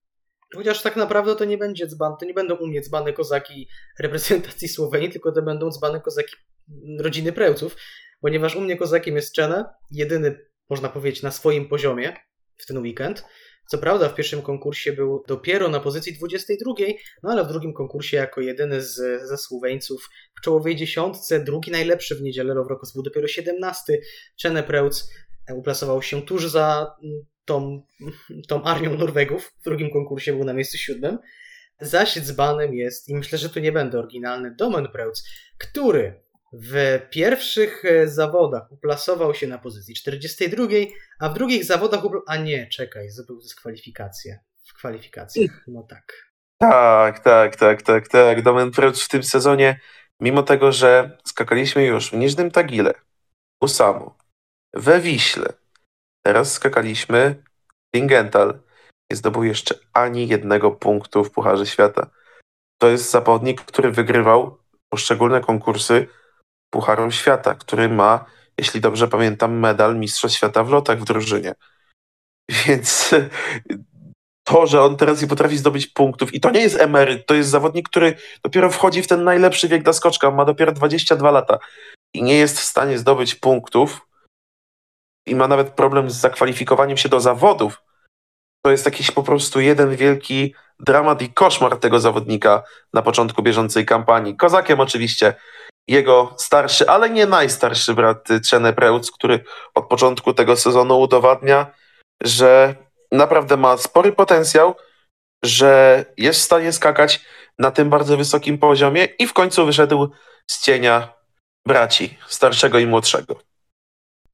Chociaż 0.54 0.82
tak 0.82 0.96
naprawdę 0.96 1.36
to 1.36 1.44
nie 1.44 1.58
będzie 1.58 1.86
dzban, 1.86 2.16
to 2.20 2.26
nie 2.26 2.34
będą 2.34 2.54
u 2.54 2.66
mnie 2.66 2.80
dzbane 2.80 3.12
kozaki 3.12 3.68
reprezentacji 3.98 4.68
Słowenii, 4.68 5.10
tylko 5.10 5.32
to 5.32 5.42
będą 5.42 5.70
dzbane 5.70 6.00
kozaki 6.00 6.36
rodziny 6.98 7.32
Prełców, 7.32 7.76
ponieważ 8.20 8.56
u 8.56 8.60
mnie 8.60 8.76
kozakiem 8.76 9.16
jest 9.16 9.34
Czene, 9.34 9.64
jedyny, 9.90 10.46
można 10.70 10.88
powiedzieć, 10.88 11.22
na 11.22 11.30
swoim 11.30 11.68
poziomie 11.68 12.16
w 12.56 12.66
ten 12.66 12.78
weekend. 12.78 13.24
Co 13.66 13.78
prawda 13.78 14.08
w 14.08 14.14
pierwszym 14.14 14.42
konkursie 14.42 14.92
był 14.92 15.24
dopiero 15.28 15.68
na 15.68 15.80
pozycji 15.80 16.12
22, 16.12 16.74
no 17.22 17.30
ale 17.30 17.44
w 17.44 17.48
drugim 17.48 17.74
konkursie 17.74 18.16
jako 18.16 18.40
jedyny 18.40 18.82
z, 18.82 19.22
ze 19.28 19.38
Słoweńców 19.38 20.10
w 20.38 20.40
czołowej 20.40 20.76
dziesiątce, 20.76 21.44
drugi 21.44 21.70
najlepszy 21.70 22.14
w 22.14 22.22
niedzielę 22.22 22.54
Rowrokos 22.54 22.92
był 22.92 23.02
dopiero 23.02 23.28
17. 23.28 23.98
Czene 24.36 24.62
Prełc 24.62 25.10
uplasował 25.54 26.02
się 26.02 26.22
tuż 26.22 26.46
za 26.46 26.96
tą, 27.44 27.82
tą 28.48 28.62
armią 28.62 28.96
Norwegów. 28.96 29.52
W 29.60 29.64
drugim 29.64 29.90
konkursie 29.90 30.32
był 30.32 30.44
na 30.44 30.52
miejscu 30.52 30.78
siódmym. 30.78 31.18
Zaś 31.80 32.20
dzbanem 32.20 32.74
jest, 32.74 33.08
i 33.08 33.14
myślę, 33.14 33.38
że 33.38 33.48
tu 33.48 33.60
nie 33.60 33.72
będę 33.72 33.98
oryginalny, 33.98 34.54
Domen 34.58 34.88
Preutz, 34.88 35.24
który 35.58 36.22
w 36.52 36.98
pierwszych 37.10 37.84
e, 37.84 38.08
zawodach 38.08 38.72
uplasował 38.72 39.34
się 39.34 39.46
na 39.46 39.58
pozycji 39.58 39.94
42, 39.94 40.66
a 41.20 41.28
w 41.28 41.34
drugich 41.34 41.64
zawodach, 41.64 42.02
upl- 42.02 42.22
a 42.26 42.36
nie, 42.36 42.66
czekaj, 42.66 43.10
zrobił 43.10 43.40
dyskwalifikację. 43.40 44.40
W 44.68 44.74
kwalifikacjach, 44.74 45.64
no 45.68 45.82
tak. 45.82 46.30
Tak, 46.58 47.18
tak, 47.18 47.56
tak, 47.56 47.82
tak, 47.82 48.08
tak. 48.08 48.42
Domen 48.42 48.70
Preutz 48.70 49.04
w 49.04 49.08
tym 49.08 49.22
sezonie, 49.22 49.80
mimo 50.20 50.42
tego, 50.42 50.72
że 50.72 51.18
skakaliśmy 51.24 51.84
już 51.84 52.10
w 52.10 52.12
Niżnym 52.12 52.50
Tagile, 52.50 52.94
u 53.62 53.68
Samu, 53.68 54.14
we 54.74 55.00
Wiśle, 55.00 55.52
Teraz 56.22 56.52
skakaliśmy 56.52 57.42
Lingenthal. 57.94 58.60
Nie 59.10 59.16
zdobył 59.16 59.44
jeszcze 59.44 59.74
ani 59.92 60.28
jednego 60.28 60.70
punktu 60.70 61.24
w 61.24 61.30
Pucharze 61.30 61.66
Świata. 61.66 62.10
To 62.78 62.88
jest 62.88 63.10
zawodnik, 63.10 63.62
który 63.62 63.90
wygrywał 63.90 64.58
poszczególne 64.88 65.40
konkursy 65.40 66.06
Pucharu 66.70 67.10
Świata, 67.10 67.54
który 67.54 67.88
ma, 67.88 68.24
jeśli 68.58 68.80
dobrze 68.80 69.08
pamiętam, 69.08 69.58
medal 69.58 69.98
Mistrzostw 69.98 70.38
Świata 70.38 70.64
w 70.64 70.70
lotach 70.70 70.98
w 70.98 71.04
drużynie. 71.04 71.54
Więc 72.66 73.14
to, 74.44 74.66
że 74.66 74.82
on 74.82 74.96
teraz 74.96 75.22
nie 75.22 75.28
potrafi 75.28 75.58
zdobyć 75.58 75.86
punktów, 75.86 76.34
i 76.34 76.40
to 76.40 76.50
nie 76.50 76.60
jest 76.60 76.80
emeryt, 76.80 77.26
to 77.26 77.34
jest 77.34 77.50
zawodnik, 77.50 77.88
który 77.88 78.16
dopiero 78.44 78.70
wchodzi 78.70 79.02
w 79.02 79.06
ten 79.06 79.24
najlepszy 79.24 79.68
wiek 79.68 79.82
dla 79.82 79.92
skoczka, 79.92 80.30
ma 80.30 80.44
dopiero 80.44 80.72
22 80.72 81.30
lata 81.30 81.58
i 82.14 82.22
nie 82.22 82.34
jest 82.34 82.60
w 82.60 82.64
stanie 82.64 82.98
zdobyć 82.98 83.34
punktów, 83.34 84.06
i 85.26 85.34
ma 85.34 85.48
nawet 85.48 85.70
problem 85.70 86.10
z 86.10 86.14
zakwalifikowaniem 86.14 86.96
się 86.96 87.08
do 87.08 87.20
zawodów, 87.20 87.82
to 88.64 88.70
jest 88.70 88.84
jakiś 88.84 89.10
po 89.10 89.22
prostu 89.22 89.60
jeden 89.60 89.96
wielki 89.96 90.54
dramat 90.80 91.22
i 91.22 91.32
koszmar 91.32 91.76
tego 91.76 92.00
zawodnika 92.00 92.62
na 92.92 93.02
początku 93.02 93.42
bieżącej 93.42 93.86
kampanii. 93.86 94.36
Kozakiem 94.36 94.80
oczywiście 94.80 95.34
jego 95.90 96.34
starszy, 96.38 96.88
ale 96.88 97.10
nie 97.10 97.26
najstarszy 97.26 97.94
brat 97.94 98.28
Czene 98.46 98.72
Preutz, 98.72 99.10
który 99.10 99.44
od 99.74 99.88
początku 99.88 100.34
tego 100.34 100.56
sezonu 100.56 101.00
udowadnia, 101.00 101.74
że 102.22 102.74
naprawdę 103.12 103.56
ma 103.56 103.76
spory 103.76 104.12
potencjał, 104.12 104.74
że 105.44 106.04
jest 106.16 106.40
w 106.40 106.44
stanie 106.44 106.72
skakać 106.72 107.20
na 107.58 107.70
tym 107.70 107.90
bardzo 107.90 108.16
wysokim 108.16 108.58
poziomie 108.58 109.04
i 109.04 109.26
w 109.26 109.32
końcu 109.32 109.66
wyszedł 109.66 110.10
z 110.50 110.64
cienia 110.64 111.14
braci, 111.66 112.18
starszego 112.26 112.78
i 112.78 112.86
młodszego. 112.86 113.40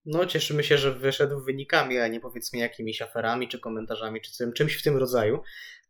No, 0.04 0.26
cieszymy 0.26 0.64
się, 0.64 0.78
że 0.78 0.92
wyszedł 0.92 1.40
wynikami, 1.40 1.98
a 1.98 2.08
nie 2.08 2.20
powiedzmy 2.20 2.58
jakimiś 2.58 3.02
aferami, 3.02 3.48
czy 3.48 3.60
komentarzami, 3.60 4.20
czy 4.20 4.52
czymś 4.52 4.76
w 4.76 4.82
tym 4.82 4.96
rodzaju. 4.96 5.42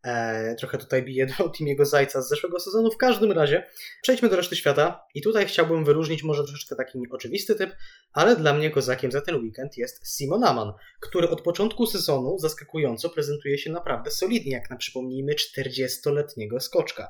Eee, 0.04 0.56
trochę 0.56 0.78
tutaj 0.78 1.02
bije 1.02 1.26
do 1.38 1.48
Timiego 1.48 1.84
Zajca 1.84 2.22
z 2.22 2.28
zeszłego 2.28 2.60
sezonu. 2.60 2.90
W 2.90 2.96
każdym 2.96 3.32
razie 3.32 3.66
przejdźmy 4.02 4.28
do 4.28 4.36
reszty 4.36 4.56
świata 4.56 5.06
i 5.14 5.22
tutaj 5.22 5.46
chciałbym 5.46 5.84
wyróżnić 5.84 6.22
może 6.22 6.44
troszeczkę 6.44 6.76
taki 6.76 6.98
oczywisty 7.10 7.54
typ, 7.54 7.76
ale 8.12 8.36
dla 8.36 8.54
mnie 8.54 8.70
kozakiem 8.70 9.12
za 9.12 9.20
ten 9.20 9.36
weekend 9.36 9.76
jest 9.76 10.16
Simon 10.16 10.44
Aman, 10.44 10.72
który 11.00 11.28
od 11.28 11.42
początku 11.42 11.86
sezonu 11.86 12.38
zaskakująco 12.38 13.10
prezentuje 13.10 13.58
się 13.58 13.70
naprawdę 13.70 14.10
solidnie, 14.10 14.52
jak 14.52 14.70
na 14.70 14.76
przypomnijmy 14.76 15.34
40-letniego 15.34 16.60
skoczka. 16.60 17.08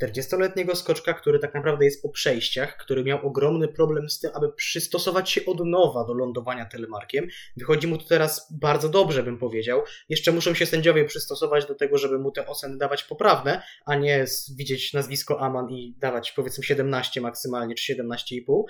40-letniego 0.00 0.76
skoczka, 0.76 1.14
który 1.14 1.38
tak 1.38 1.54
naprawdę 1.54 1.84
jest 1.84 2.02
po 2.02 2.08
przejściach, 2.08 2.76
który 2.76 3.04
miał 3.04 3.26
ogromny 3.26 3.68
problem 3.68 4.10
z 4.10 4.20
tym, 4.20 4.30
aby 4.34 4.52
przystosować 4.52 5.30
się 5.30 5.40
od 5.46 5.66
nowa 5.66 6.04
do 6.04 6.14
lądowania 6.14 6.66
telemarkiem. 6.66 7.28
Wychodzi 7.56 7.86
mu 7.86 7.98
to 7.98 8.04
teraz 8.04 8.52
bardzo 8.60 8.88
dobrze, 8.88 9.22
bym 9.22 9.38
powiedział. 9.38 9.82
Jeszcze 10.08 10.32
muszą 10.32 10.54
się 10.54 10.66
sędziowie 10.66 11.04
przystosować 11.04 11.66
do 11.66 11.74
tego, 11.74 11.98
żeby 11.98 12.18
mu 12.18 12.30
te 12.30 12.46
oceny 12.46 12.78
dawać 12.78 13.04
poprawne, 13.04 13.62
a 13.86 13.94
nie 13.94 14.24
widzieć 14.56 14.92
nazwisko 14.92 15.40
Aman 15.40 15.70
i 15.70 15.94
dawać 15.98 16.32
powiedzmy 16.32 16.64
17 16.64 17.20
maksymalnie, 17.20 17.74
czy 17.74 17.94
17,5. 17.94 18.62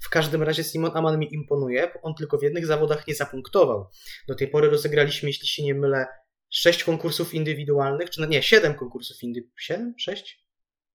W 0.00 0.08
każdym 0.10 0.42
razie 0.42 0.64
Simon 0.64 0.90
Aman 0.94 1.18
mi 1.18 1.34
imponuje, 1.34 1.90
on 2.02 2.14
tylko 2.14 2.38
w 2.38 2.42
jednych 2.42 2.66
zawodach 2.66 3.06
nie 3.08 3.14
zapunktował. 3.14 3.86
Do 4.28 4.34
tej 4.34 4.48
pory 4.48 4.70
rozegraliśmy, 4.70 5.28
jeśli 5.28 5.48
się 5.48 5.62
nie 5.62 5.74
mylę, 5.74 6.06
6 6.50 6.84
konkursów 6.84 7.34
indywidualnych, 7.34 8.10
czy 8.10 8.20
no 8.20 8.26
nie, 8.26 8.42
7 8.42 8.74
konkursów 8.74 9.22
indywidualnych. 9.22 9.62
7? 9.62 9.94
6? 9.98 10.43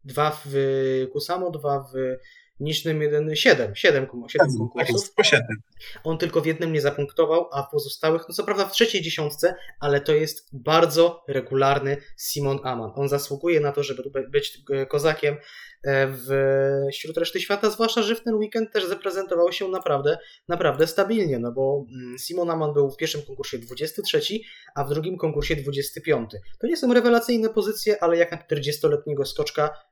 Dwa 0.06 0.32
w 0.46 0.54
Kusamo, 1.12 1.52
dwa 1.52 1.80
w 1.80 2.18
nicznym 2.60 3.02
jeden, 3.02 3.36
siedem, 3.36 3.76
siedem, 3.76 4.06
siedem 4.30 4.50
tak, 4.50 4.58
konkursów. 4.58 5.14
Po 5.14 5.24
siedem. 5.24 5.58
On 6.04 6.18
tylko 6.18 6.42
w 6.42 6.46
jednym 6.46 6.74
nie 6.74 6.82
zapunktował, 6.82 7.50
a 7.52 7.64
pozostałych, 7.64 8.22
no 8.30 8.36
co 8.36 8.44
prawda 8.44 8.66
w 8.66 8.72
trzeciej 8.72 9.02
dziesiątce, 9.02 9.56
ale 9.80 10.02
to 10.02 10.14
jest 10.14 10.50
bardzo 10.54 11.24
regularny 11.28 11.98
Simon 12.18 12.60
Aman. 12.64 12.92
On 12.96 13.10
zasługuje 13.10 13.60
na 13.60 13.72
to, 13.72 13.84
żeby 13.84 14.04
być 14.30 14.62
kozakiem 14.90 15.36
e, 15.84 16.08
w, 16.08 16.30
wśród 16.94 17.18
reszty 17.18 17.42
świata, 17.42 17.70
zwłaszcza, 17.70 18.02
że 18.02 18.16
w 18.16 18.24
ten 18.24 18.36
weekend 18.36 18.72
też 18.74 18.86
zaprezentował 18.86 19.52
się 19.52 19.68
naprawdę, 19.68 20.18
naprawdę 20.48 20.88
stabilnie, 20.88 21.40
no 21.40 21.52
bo 21.52 21.86
mm, 21.92 22.18
Simon 22.20 22.50
Aman 22.50 22.74
był 22.74 22.92
w 22.92 22.98
pierwszym 22.98 23.22
konkursie 23.22 23.58
23, 23.58 24.22
a 24.76 24.84
w 24.84 24.90
drugim 24.90 25.18
konkursie 25.18 25.56
25. 25.56 26.32
To 26.60 26.68
nie 26.68 26.78
są 26.78 26.94
rewelacyjne 26.94 27.50
pozycje, 27.50 28.04
ale 28.04 28.18
jak 28.18 28.32
na 28.32 28.38
40-letniego 28.38 29.26
skoczka 29.26 29.90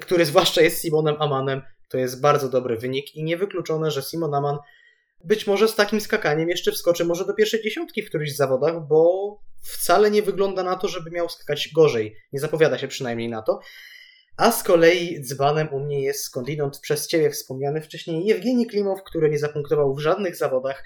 który 0.00 0.24
zwłaszcza 0.24 0.62
jest 0.62 0.82
Simonem 0.82 1.16
Amanem, 1.18 1.62
to 1.88 1.98
jest 1.98 2.20
bardzo 2.20 2.48
dobry 2.48 2.76
wynik 2.76 3.14
i 3.14 3.24
niewykluczone, 3.24 3.90
że 3.90 4.02
Simon 4.02 4.34
Aman 4.34 4.58
być 5.24 5.46
może 5.46 5.68
z 5.68 5.74
takim 5.74 6.00
skakaniem 6.00 6.48
jeszcze 6.48 6.72
wskoczy 6.72 7.04
może 7.04 7.26
do 7.26 7.34
pierwszej 7.34 7.62
dziesiątki 7.62 8.02
w 8.02 8.08
którychś 8.08 8.32
zawodach, 8.32 8.86
bo 8.88 9.38
wcale 9.62 10.10
nie 10.10 10.22
wygląda 10.22 10.62
na 10.62 10.76
to, 10.76 10.88
żeby 10.88 11.10
miał 11.10 11.28
skakać 11.28 11.70
gorzej. 11.74 12.16
Nie 12.32 12.40
zapowiada 12.40 12.78
się 12.78 12.88
przynajmniej 12.88 13.28
na 13.28 13.42
to. 13.42 13.60
A 14.36 14.52
z 14.52 14.62
kolei 14.62 15.20
dzbanem 15.22 15.68
u 15.72 15.80
mnie 15.80 16.02
jest 16.02 16.24
skądinąd 16.24 16.78
przez 16.78 17.06
ciebie 17.06 17.30
wspomniany 17.30 17.80
wcześniej 17.80 18.26
Jewgeni 18.26 18.66
Klimow, 18.66 19.02
który 19.02 19.30
nie 19.30 19.38
zapunktował 19.38 19.94
w 19.94 20.00
żadnych 20.00 20.36
zawodach, 20.36 20.84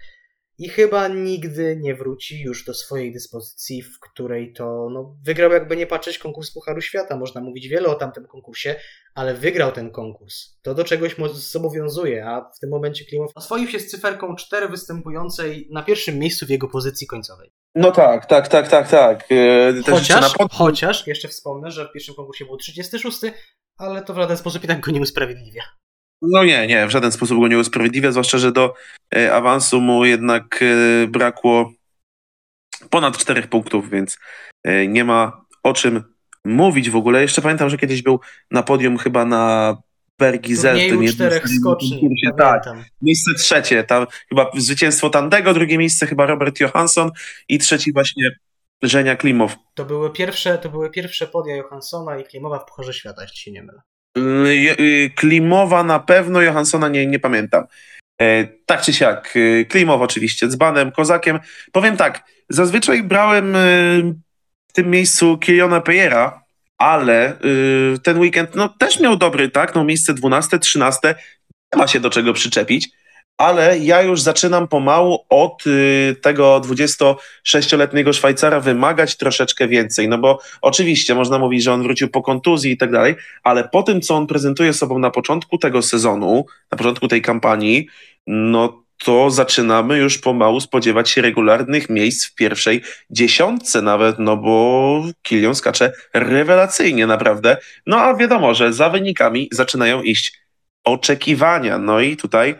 i 0.58 0.68
chyba 0.68 1.08
nigdy 1.08 1.78
nie 1.80 1.94
wróci 1.94 2.40
już 2.40 2.64
do 2.64 2.74
swojej 2.74 3.12
dyspozycji, 3.12 3.82
w 3.82 4.00
której 4.00 4.52
to 4.52 4.88
no, 4.90 5.16
wygrał 5.22 5.52
jakby 5.52 5.76
nie 5.76 5.86
patrzeć 5.86 6.18
konkurs 6.18 6.50
Pucharu 6.50 6.80
Świata. 6.80 7.16
Można 7.16 7.40
mówić 7.40 7.68
wiele 7.68 7.88
o 7.88 7.94
tamtym 7.94 8.26
konkursie, 8.26 8.74
ale 9.14 9.34
wygrał 9.34 9.72
ten 9.72 9.90
konkurs. 9.90 10.58
To 10.62 10.74
do 10.74 10.84
czegoś 10.84 11.16
zobowiązuje, 11.32 12.26
a 12.26 12.50
w 12.56 12.58
tym 12.58 12.70
momencie 12.70 13.04
Klimow 13.04 13.32
oswoił 13.34 13.68
się 13.68 13.80
z 13.80 13.86
cyferką 13.86 14.36
4 14.36 14.68
występującej 14.68 15.68
na 15.70 15.82
pierwszym 15.82 16.18
miejscu 16.18 16.46
w 16.46 16.50
jego 16.50 16.68
pozycji 16.68 17.06
końcowej. 17.06 17.52
No 17.74 17.92
tak, 17.92 18.26
tak, 18.26 18.48
tak, 18.48 18.68
tak, 18.68 18.88
tak. 18.88 19.30
Yy, 19.30 19.82
chociaż, 19.90 20.32
pod... 20.32 20.52
chociaż, 20.52 21.06
jeszcze 21.06 21.28
wspomnę, 21.28 21.70
że 21.70 21.88
w 21.88 21.92
pierwszym 21.92 22.14
konkursie 22.14 22.44
był 22.44 22.56
36, 22.56 23.18
ale 23.76 24.02
to 24.02 24.14
w 24.14 24.16
żaden 24.16 24.36
sposób 24.36 24.66
tak 24.66 24.80
go 24.80 24.92
nie 24.92 25.00
usprawiedliwia. 25.00 25.62
No 26.22 26.44
nie, 26.44 26.66
nie, 26.66 26.86
w 26.86 26.90
żaden 26.90 27.12
sposób 27.12 27.40
go 27.40 27.48
nie 27.48 27.58
usprawiedliwia, 27.58 28.12
zwłaszcza, 28.12 28.38
że 28.38 28.52
do 28.52 28.74
e, 29.16 29.34
awansu 29.34 29.80
mu 29.80 30.04
jednak 30.04 30.60
e, 30.62 31.06
brakło 31.06 31.72
ponad 32.90 33.18
czterech 33.18 33.48
punktów, 33.48 33.90
więc 33.90 34.18
e, 34.64 34.86
nie 34.86 35.04
ma 35.04 35.44
o 35.62 35.72
czym 35.72 36.02
mówić 36.44 36.90
w 36.90 36.96
ogóle. 36.96 37.22
Jeszcze 37.22 37.42
pamiętam, 37.42 37.70
że 37.70 37.78
kiedyś 37.78 38.02
był 38.02 38.20
na 38.50 38.62
podium 38.62 38.98
chyba 38.98 39.24
na 39.24 39.76
Bergizel. 40.18 40.90
Turnieju 40.90 41.12
czterech 41.12 41.48
skoczni, 41.48 42.10
Tak, 42.38 42.64
miejsce 43.02 43.34
trzecie, 43.34 43.84
tam 43.84 44.06
chyba 44.28 44.50
zwycięstwo 44.56 45.10
Tandego, 45.10 45.54
drugie 45.54 45.78
miejsce 45.78 46.06
chyba 46.06 46.26
Robert 46.26 46.60
Johansson 46.60 47.10
i 47.48 47.58
trzeci 47.58 47.92
właśnie 47.92 48.30
Żenia 48.82 49.16
Klimow. 49.16 49.56
To 49.74 49.84
były 49.84 50.12
pierwsze, 50.12 50.58
to 50.58 50.68
były 50.68 50.90
pierwsze 50.90 51.26
podia 51.26 51.56
Johanssona 51.56 52.18
i 52.18 52.24
Klimowa 52.24 52.58
w 52.58 52.64
Pucharze 52.64 52.92
Świata, 52.92 53.22
jeśli 53.22 53.36
się 53.36 53.52
nie 53.52 53.62
mylę. 53.62 53.80
Y, 54.46 54.76
y, 54.80 55.10
Klimowa 55.14 55.84
na 55.84 55.98
pewno, 55.98 56.40
Johanssona 56.40 56.88
nie, 56.88 57.06
nie 57.06 57.18
pamiętam. 57.18 57.64
E, 58.20 58.44
Tak 58.66 58.82
czy 58.82 58.92
siak, 58.92 59.36
y, 59.36 59.66
Klimow 59.68 60.00
oczywiście, 60.00 60.48
dzbanem, 60.48 60.92
kozakiem. 60.92 61.38
Powiem 61.72 61.96
tak, 61.96 62.22
zazwyczaj 62.48 63.02
brałem 63.02 63.56
y, 63.56 64.14
w 64.68 64.72
tym 64.72 64.90
miejscu 64.90 65.38
Kiliona 65.38 65.80
Pejera, 65.80 66.42
ale 66.78 67.36
ten 68.02 68.18
weekend 68.18 68.54
no, 68.54 68.68
też 68.68 69.00
miał 69.00 69.16
dobry, 69.16 69.50
tak? 69.50 69.74
No, 69.74 69.84
miejsce 69.84 70.14
12, 70.14 70.58
13, 70.58 71.14
nie 71.74 71.78
ma 71.78 71.88
się 71.88 72.00
do 72.00 72.10
czego 72.10 72.32
przyczepić, 72.32 72.88
ale 73.38 73.78
ja 73.78 74.02
już 74.02 74.20
zaczynam 74.20 74.68
pomału 74.68 75.18
od 75.28 75.66
y, 75.66 76.16
tego 76.22 76.60
26-letniego 76.60 78.12
Szwajcara 78.12 78.60
wymagać 78.60 79.16
troszeczkę 79.16 79.68
więcej, 79.68 80.08
no 80.08 80.18
bo 80.18 80.38
oczywiście 80.62 81.14
można 81.14 81.38
mówić, 81.38 81.62
że 81.62 81.72
on 81.72 81.82
wrócił 81.82 82.08
po 82.08 82.22
kontuzji 82.22 82.72
i 82.72 82.76
tak 82.76 82.92
dalej, 82.92 83.14
ale 83.42 83.68
po 83.68 83.82
tym, 83.82 84.00
co 84.00 84.14
on 84.14 84.26
prezentuje 84.26 84.72
sobą 84.72 84.98
na 84.98 85.10
początku 85.10 85.58
tego 85.58 85.82
sezonu, 85.82 86.46
na 86.72 86.78
początku 86.78 87.08
tej 87.08 87.22
kampanii, 87.22 87.88
no 88.26 88.82
to 89.04 89.30
zaczynamy 89.30 89.98
już 89.98 90.18
pomału 90.18 90.60
spodziewać 90.60 91.10
się 91.10 91.22
regularnych 91.22 91.90
miejsc 91.90 92.26
w 92.26 92.34
pierwszej 92.34 92.82
dziesiątce 93.10 93.82
nawet, 93.82 94.18
no 94.18 94.36
bo 94.36 95.02
Kilion 95.22 95.54
skacze 95.54 95.92
rewelacyjnie 96.14 97.06
naprawdę. 97.06 97.56
No 97.86 98.00
a 98.00 98.16
wiadomo, 98.16 98.54
że 98.54 98.72
za 98.72 98.90
wynikami 98.90 99.48
zaczynają 99.52 100.02
iść 100.02 100.38
oczekiwania. 100.84 101.78
No 101.78 102.00
i 102.00 102.16
tutaj 102.16 102.54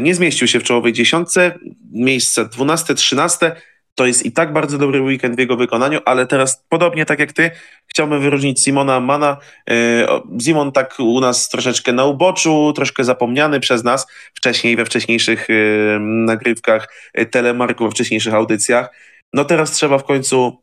nie 0.00 0.14
zmieścił 0.14 0.48
się 0.48 0.60
w 0.60 0.62
czołowej 0.62 0.92
dziesiątce, 0.92 1.58
miejsce 1.92 2.44
12-13, 2.44 3.50
to 3.94 4.06
jest 4.06 4.26
i 4.26 4.32
tak 4.32 4.52
bardzo 4.52 4.78
dobry 4.78 5.00
weekend 5.00 5.36
w 5.36 5.38
jego 5.38 5.56
wykonaniu, 5.56 6.00
ale 6.04 6.26
teraz 6.26 6.64
podobnie 6.68 7.06
tak 7.06 7.18
jak 7.18 7.32
ty, 7.32 7.50
chciałbym 7.86 8.20
wyróżnić 8.20 8.60
Simona 8.60 9.00
Mana. 9.00 9.36
E, 9.70 10.06
Simon 10.42 10.72
tak 10.72 10.94
u 10.98 11.20
nas 11.20 11.48
troszeczkę 11.48 11.92
na 11.92 12.04
uboczu, 12.04 12.72
troszkę 12.76 13.04
zapomniany 13.04 13.60
przez 13.60 13.84
nas 13.84 14.06
wcześniej 14.34 14.76
we 14.76 14.84
wcześniejszych 14.84 15.50
e, 15.50 15.54
nagrywkach 16.00 16.88
e, 17.14 17.26
telemarku, 17.26 17.84
we 17.84 17.90
wcześniejszych 17.90 18.34
audycjach. 18.34 18.90
No 19.32 19.44
teraz 19.44 19.70
trzeba 19.70 19.98
w 19.98 20.04
końcu 20.04 20.62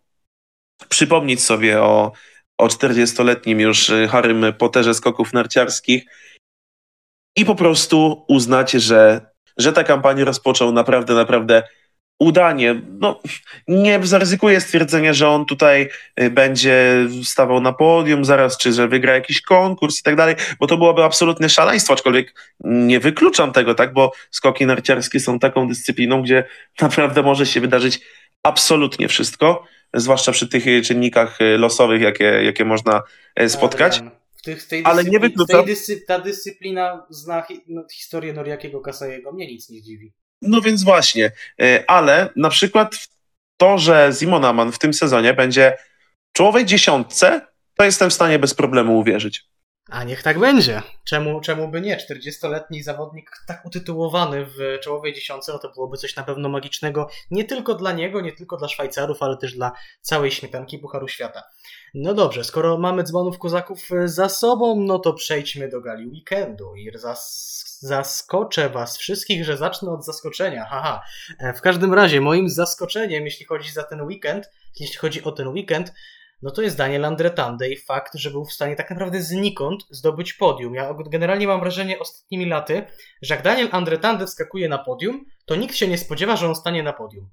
przypomnieć 0.89 1.43
sobie 1.43 1.81
o, 1.81 2.11
o 2.57 2.67
40-letnim 2.67 3.59
już 3.59 3.89
e, 3.89 4.07
Harrym 4.07 4.45
Potterze 4.57 4.93
skoków 4.93 5.33
narciarskich 5.33 6.05
i 7.35 7.45
po 7.45 7.55
prostu 7.55 8.25
uznać, 8.27 8.71
że, 8.71 9.21
że 9.57 9.73
tę 9.73 9.83
kampanię 9.83 10.25
rozpoczął 10.25 10.71
naprawdę, 10.71 11.13
naprawdę 11.13 11.63
udanie. 12.21 12.81
No, 12.99 13.19
nie 13.67 13.99
zaryzykuję 14.03 14.61
stwierdzenia, 14.61 15.13
że 15.13 15.29
on 15.29 15.45
tutaj 15.45 15.89
y, 16.21 16.29
będzie 16.29 17.07
stawał 17.23 17.61
na 17.61 17.73
podium 17.73 18.25
zaraz, 18.25 18.57
czy 18.57 18.73
że 18.73 18.87
wygra 18.87 19.13
jakiś 19.13 19.41
konkurs 19.41 19.99
i 19.99 20.03
tak 20.03 20.15
dalej, 20.15 20.35
bo 20.59 20.67
to 20.67 20.77
byłoby 20.77 21.03
absolutne 21.03 21.49
szaleństwo, 21.49 21.93
aczkolwiek 21.93 22.55
nie 22.63 22.99
wykluczam 22.99 23.51
tego, 23.51 23.75
tak, 23.75 23.93
bo 23.93 24.11
skoki 24.31 24.65
narciarskie 24.65 25.19
są 25.19 25.39
taką 25.39 25.67
dyscypliną, 25.67 26.21
gdzie 26.21 26.43
naprawdę 26.81 27.23
może 27.23 27.45
się 27.45 27.61
wydarzyć 27.61 27.99
absolutnie 28.43 29.07
wszystko, 29.07 29.63
zwłaszcza 29.93 30.31
przy 30.31 30.47
tych 30.47 30.65
czynnikach 30.83 31.41
y, 31.41 31.57
losowych, 31.57 32.01
jakie, 32.01 32.23
jakie 32.23 32.65
można 32.65 33.01
e, 33.35 33.49
spotkać. 33.49 34.01
Tych, 34.43 34.67
tej 34.67 34.85
Ale 34.85 35.03
nie 35.03 35.19
wykluczam- 35.19 35.65
ta 36.07 36.19
dyscyplina 36.19 37.05
zna 37.09 37.41
hi, 37.41 37.61
no, 37.67 37.83
historię 37.93 38.33
Noriakiego 38.33 38.81
Kasajego. 38.81 39.31
Mnie 39.31 39.47
nic 39.47 39.69
nie 39.69 39.79
zdziwi. 39.79 40.13
No 40.41 40.61
więc 40.61 40.83
właśnie, 40.83 41.31
e, 41.61 41.83
ale 41.87 42.29
na 42.35 42.49
przykład 42.49 43.07
to, 43.57 43.77
że 43.77 44.11
Simon 44.19 44.45
Aman 44.45 44.71
w 44.71 44.79
tym 44.79 44.93
sezonie 44.93 45.33
będzie 45.33 45.77
czołowej 46.33 46.65
dziesiątce, 46.65 47.41
to 47.77 47.83
jestem 47.83 48.09
w 48.09 48.13
stanie 48.13 48.39
bez 48.39 48.53
problemu 48.53 48.99
uwierzyć. 48.99 49.50
A 49.91 50.03
niech 50.03 50.23
tak 50.23 50.39
będzie. 50.39 50.81
Czemu, 51.03 51.41
czemu 51.41 51.67
by 51.67 51.81
nie? 51.81 51.97
40-letni 51.97 52.83
zawodnik 52.83 53.31
tak 53.47 53.65
utytułowany 53.65 54.45
w 54.45 54.79
czołowej 54.83 55.13
dziesiątce, 55.13 55.51
no 55.53 55.59
to 55.59 55.71
byłoby 55.71 55.97
coś 55.97 56.15
na 56.15 56.23
pewno 56.23 56.49
magicznego 56.49 57.09
nie 57.31 57.43
tylko 57.43 57.75
dla 57.75 57.91
niego, 57.91 58.21
nie 58.21 58.31
tylko 58.31 58.57
dla 58.57 58.67
Szwajcarów, 58.67 59.23
ale 59.23 59.37
też 59.37 59.53
dla 59.55 59.71
całej 60.01 60.31
śmietanki 60.31 60.79
Pucharu 60.79 61.07
Świata. 61.07 61.43
No 61.93 62.13
dobrze, 62.13 62.43
skoro 62.43 62.77
mamy 62.77 63.03
dzbanów 63.03 63.39
kozaków 63.39 63.79
za 64.05 64.29
sobą, 64.29 64.79
no 64.79 64.99
to 64.99 65.13
przejdźmy 65.13 65.69
do 65.69 65.81
gali 65.81 66.07
weekendu 66.07 66.75
i 66.75 66.91
zas 66.95 67.61
zaskoczę 67.81 68.69
was 68.69 68.97
wszystkich, 68.97 69.45
że 69.45 69.57
zacznę 69.57 69.91
od 69.91 70.05
zaskoczenia. 70.05 70.65
Haha. 70.65 71.03
E, 71.39 71.53
W 71.53 71.61
każdym 71.61 71.93
razie, 71.93 72.21
moim 72.21 72.49
zaskoczeniem, 72.49 73.25
jeśli 73.25 73.45
chodzi 73.45 73.71
za 73.71 73.83
ten 73.83 74.01
weekend, 74.01 74.49
jeśli 74.79 74.97
chodzi 74.97 75.23
o 75.23 75.31
ten 75.31 75.47
weekend, 75.47 75.93
no 76.41 76.51
to 76.51 76.61
jest 76.61 76.77
Daniel 76.77 77.05
Andretande 77.05 77.69
i 77.69 77.77
fakt, 77.77 78.15
że 78.15 78.31
był 78.31 78.45
w 78.45 78.53
stanie 78.53 78.75
tak 78.75 78.89
naprawdę 78.89 79.21
znikąd 79.21 79.83
zdobyć 79.89 80.33
podium. 80.33 80.75
Ja 80.75 80.95
generalnie 81.09 81.47
mam 81.47 81.59
wrażenie 81.59 81.99
ostatnimi 81.99 82.45
laty, 82.45 82.85
że 83.21 83.35
jak 83.35 83.43
Daniel 83.43 83.69
Andretande 83.71 84.27
wskakuje 84.27 84.69
na 84.69 84.77
podium, 84.77 85.25
to 85.45 85.55
nikt 85.55 85.75
się 85.75 85.87
nie 85.87 85.97
spodziewa, 85.97 86.35
że 86.35 86.47
on 86.47 86.55
stanie 86.55 86.83
na 86.83 86.93
podium. 86.93 87.29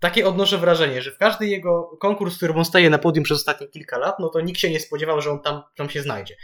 Takie 0.00 0.28
odnoszę 0.28 0.58
wrażenie, 0.58 1.02
że 1.02 1.10
w 1.10 1.18
każdy 1.18 1.46
jego 1.46 1.96
konkurs, 2.00 2.34
w 2.34 2.36
którym 2.36 2.58
on 2.58 2.64
staje 2.64 2.90
na 2.90 2.98
podium 2.98 3.24
przez 3.24 3.38
ostatnie 3.38 3.68
kilka 3.68 3.98
lat, 3.98 4.18
no 4.18 4.28
to 4.28 4.40
nikt 4.40 4.60
się 4.60 4.70
nie 4.70 4.80
spodziewał, 4.80 5.20
że 5.20 5.30
on 5.30 5.42
tam, 5.42 5.62
tam 5.76 5.90
się 5.90 6.02
znajdzie. 6.02 6.36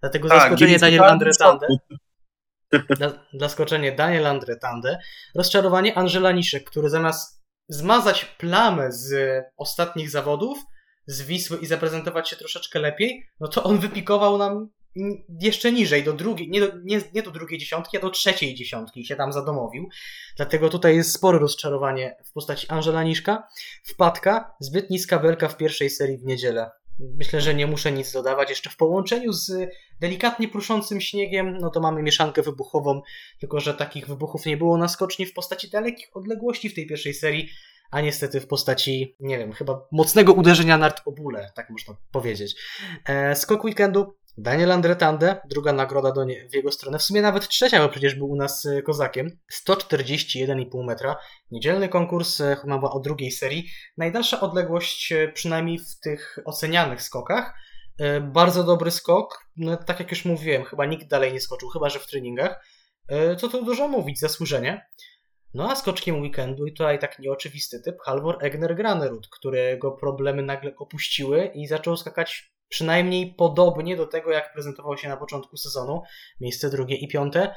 Dlatego 0.00 0.28
Tak, 0.28 0.40
zaskoczenie 0.40 0.78
Daniel 0.78 1.04
Andretande. 1.04 1.66
Dla, 2.96 3.12
zaskoczenie 3.34 3.92
Daniel 3.92 4.26
Andretande. 4.26 4.98
Rozczarowanie 5.34 5.98
Angela 5.98 6.32
Niszek, 6.32 6.64
który 6.64 6.90
zamiast 6.90 7.44
zmazać 7.68 8.24
plamę 8.24 8.92
z 8.92 9.14
ostatnich 9.56 10.10
zawodów, 10.10 10.58
z 11.06 11.22
Wisły 11.22 11.58
i 11.58 11.66
zaprezentować 11.66 12.28
się 12.28 12.36
troszeczkę 12.36 12.78
lepiej, 12.78 13.26
no 13.40 13.48
to 13.48 13.62
on 13.62 13.78
wypikował 13.78 14.38
nam 14.38 14.68
jeszcze 15.40 15.72
niżej, 15.72 16.04
do 16.04 16.12
drugiej, 16.12 16.50
nie 16.50 16.60
do, 16.60 16.66
nie, 16.84 17.00
nie 17.14 17.22
do 17.22 17.30
drugiej 17.30 17.58
dziesiątki, 17.58 17.96
a 17.96 18.00
do 18.00 18.10
trzeciej 18.10 18.54
dziesiątki 18.54 19.00
i 19.00 19.06
się 19.06 19.16
tam 19.16 19.32
zadomowił. 19.32 19.88
Dlatego 20.36 20.68
tutaj 20.68 20.96
jest 20.96 21.12
spore 21.12 21.38
rozczarowanie 21.38 22.16
w 22.24 22.32
postaci 22.32 22.66
Angela 22.68 23.02
Niszka. 23.02 23.48
Wpadka, 23.84 24.54
zbyt 24.60 24.90
niska 24.90 25.18
belka 25.18 25.48
w 25.48 25.56
pierwszej 25.56 25.90
serii 25.90 26.18
w 26.18 26.24
niedzielę. 26.24 26.70
Myślę, 26.98 27.40
że 27.40 27.54
nie 27.54 27.66
muszę 27.66 27.92
nic 27.92 28.12
dodawać. 28.12 28.50
Jeszcze 28.50 28.70
w 28.70 28.76
połączeniu 28.76 29.32
z 29.32 29.52
delikatnie 30.00 30.48
pruszącym 30.48 31.00
śniegiem, 31.00 31.58
no 31.60 31.70
to 31.70 31.80
mamy 31.80 32.02
mieszankę 32.02 32.42
wybuchową, 32.42 33.02
tylko 33.40 33.60
że 33.60 33.74
takich 33.74 34.06
wybuchów 34.06 34.46
nie 34.46 34.56
było 34.56 34.78
na 34.78 34.88
skoczni 34.88 35.26
w 35.26 35.32
postaci 35.32 35.70
dalekich 35.70 36.16
odległości 36.16 36.68
w 36.68 36.74
tej 36.74 36.86
pierwszej 36.86 37.14
serii, 37.14 37.48
a 37.94 38.00
niestety 38.00 38.40
w 38.40 38.46
postaci, 38.46 39.16
nie 39.20 39.38
wiem, 39.38 39.52
chyba 39.52 39.86
mocnego 39.92 40.32
uderzenia 40.32 40.78
nart 40.78 41.02
o 41.04 41.12
bóle, 41.12 41.52
tak 41.54 41.70
można 41.70 41.96
powiedzieć. 42.12 42.54
E, 43.04 43.36
skok 43.36 43.64
weekendu 43.64 44.16
Daniel 44.38 44.72
Andretande, 44.72 45.40
druga 45.50 45.72
nagroda 45.72 46.12
do 46.12 46.24
nie, 46.24 46.48
w 46.48 46.54
jego 46.54 46.72
stronę, 46.72 46.98
w 46.98 47.02
sumie 47.02 47.22
nawet 47.22 47.48
trzecia, 47.48 47.82
bo 47.82 47.88
przecież 47.88 48.14
był 48.14 48.30
u 48.30 48.36
nas 48.36 48.66
e, 48.66 48.82
kozakiem, 48.82 49.38
141,5 49.66 50.84
metra, 50.84 51.16
niedzielny 51.50 51.88
konkurs, 51.88 52.40
e, 52.40 52.56
chyba 52.56 52.78
była 52.78 52.92
o 52.92 53.00
drugiej 53.00 53.30
serii, 53.30 53.70
najdalsza 53.96 54.40
odległość, 54.40 55.12
e, 55.12 55.28
przynajmniej 55.28 55.78
w 55.78 56.00
tych 56.00 56.38
ocenianych 56.44 57.02
skokach, 57.02 57.54
Bardzo 58.22 58.64
dobry 58.64 58.90
skok. 58.90 59.44
No, 59.56 59.76
tak 59.76 60.00
jak 60.00 60.10
już 60.10 60.24
mówiłem, 60.24 60.64
chyba 60.64 60.86
nikt 60.86 61.08
dalej 61.08 61.32
nie 61.32 61.40
skoczył, 61.40 61.68
chyba 61.68 61.88
że 61.88 61.98
w 61.98 62.06
treningach. 62.06 62.64
Co 63.38 63.48
tu 63.48 63.64
dużo 63.64 63.88
mówić, 63.88 64.20
zasłużenie. 64.20 64.86
No 65.54 65.70
a 65.70 65.76
skoczkiem 65.76 66.20
weekendu, 66.20 66.66
i 66.66 66.72
tutaj 66.72 66.98
tak 66.98 67.18
nieoczywisty 67.18 67.80
typ, 67.80 68.00
Halvor 68.00 68.38
Egner 68.40 68.76
Granerud, 68.76 69.28
którego 69.28 69.92
problemy 69.92 70.42
nagle 70.42 70.76
opuściły 70.76 71.50
i 71.54 71.66
zaczął 71.66 71.96
skakać 71.96 72.54
przynajmniej 72.68 73.34
podobnie 73.38 73.96
do 73.96 74.06
tego, 74.06 74.30
jak 74.30 74.52
prezentował 74.52 74.98
się 74.98 75.08
na 75.08 75.16
początku 75.16 75.56
sezonu. 75.56 76.02
Miejsce 76.40 76.70
drugie 76.70 76.96
i 76.96 77.08
piąte. 77.08 77.54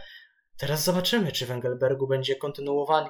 Teraz 0.57 0.83
zobaczymy, 0.83 1.31
czy 1.31 1.45
w 1.45 1.51
Engelbergu 1.51 2.07
będzie 2.07 2.35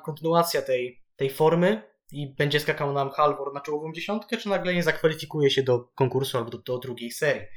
kontynuacja 0.03 0.61
tej, 0.61 1.03
tej 1.15 1.29
formy 1.29 1.81
i 2.11 2.35
będzie 2.35 2.59
skakał 2.59 2.93
nam 2.93 3.09
Halvor 3.09 3.53
na 3.53 3.61
czołową 3.61 3.93
dziesiątkę, 3.93 4.37
czy 4.37 4.49
nagle 4.49 4.73
nie 4.73 4.83
zakwalifikuje 4.83 5.49
się 5.49 5.63
do 5.63 5.79
konkursu 5.79 6.37
albo 6.37 6.49
do, 6.49 6.57
do 6.57 6.77
drugiej 6.77 7.11
serii. 7.11 7.47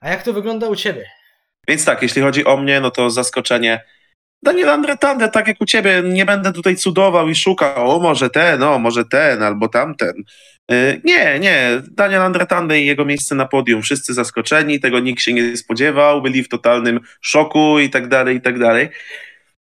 A 0.00 0.08
jak 0.08 0.22
to 0.22 0.32
wygląda 0.32 0.68
u 0.68 0.76
ciebie? 0.76 1.10
Więc 1.68 1.84
tak, 1.84 2.02
jeśli 2.02 2.22
chodzi 2.22 2.44
o 2.44 2.56
mnie, 2.56 2.80
no 2.80 2.90
to 2.90 3.10
zaskoczenie. 3.10 3.84
Daniel 4.44 4.70
Andretande, 4.70 5.28
tak 5.28 5.48
jak 5.48 5.60
u 5.60 5.64
ciebie, 5.64 6.02
nie 6.04 6.26
będę 6.26 6.52
tutaj 6.52 6.76
cudował 6.76 7.28
i 7.28 7.34
szukał, 7.34 7.90
o 7.90 8.00
może 8.00 8.30
ten, 8.30 8.62
o 8.62 8.78
może 8.78 9.04
ten, 9.04 9.42
albo 9.42 9.68
tamten. 9.68 10.14
Y, 10.72 11.00
Nie, 11.04 11.38
nie. 11.38 11.82
Daniel 11.90 12.22
Andretande 12.22 12.80
i 12.80 12.86
jego 12.86 13.04
miejsce 13.04 13.34
na 13.34 13.46
podium. 13.46 13.82
Wszyscy 13.82 14.14
zaskoczeni, 14.14 14.80
tego 14.80 15.00
nikt 15.00 15.22
się 15.22 15.32
nie 15.32 15.56
spodziewał, 15.56 16.22
byli 16.22 16.42
w 16.42 16.48
totalnym 16.48 17.00
szoku 17.20 17.78
i 17.78 17.90
tak 17.90 18.08
dalej, 18.08 18.36
i 18.36 18.40
tak 18.40 18.58
dalej. 18.58 18.88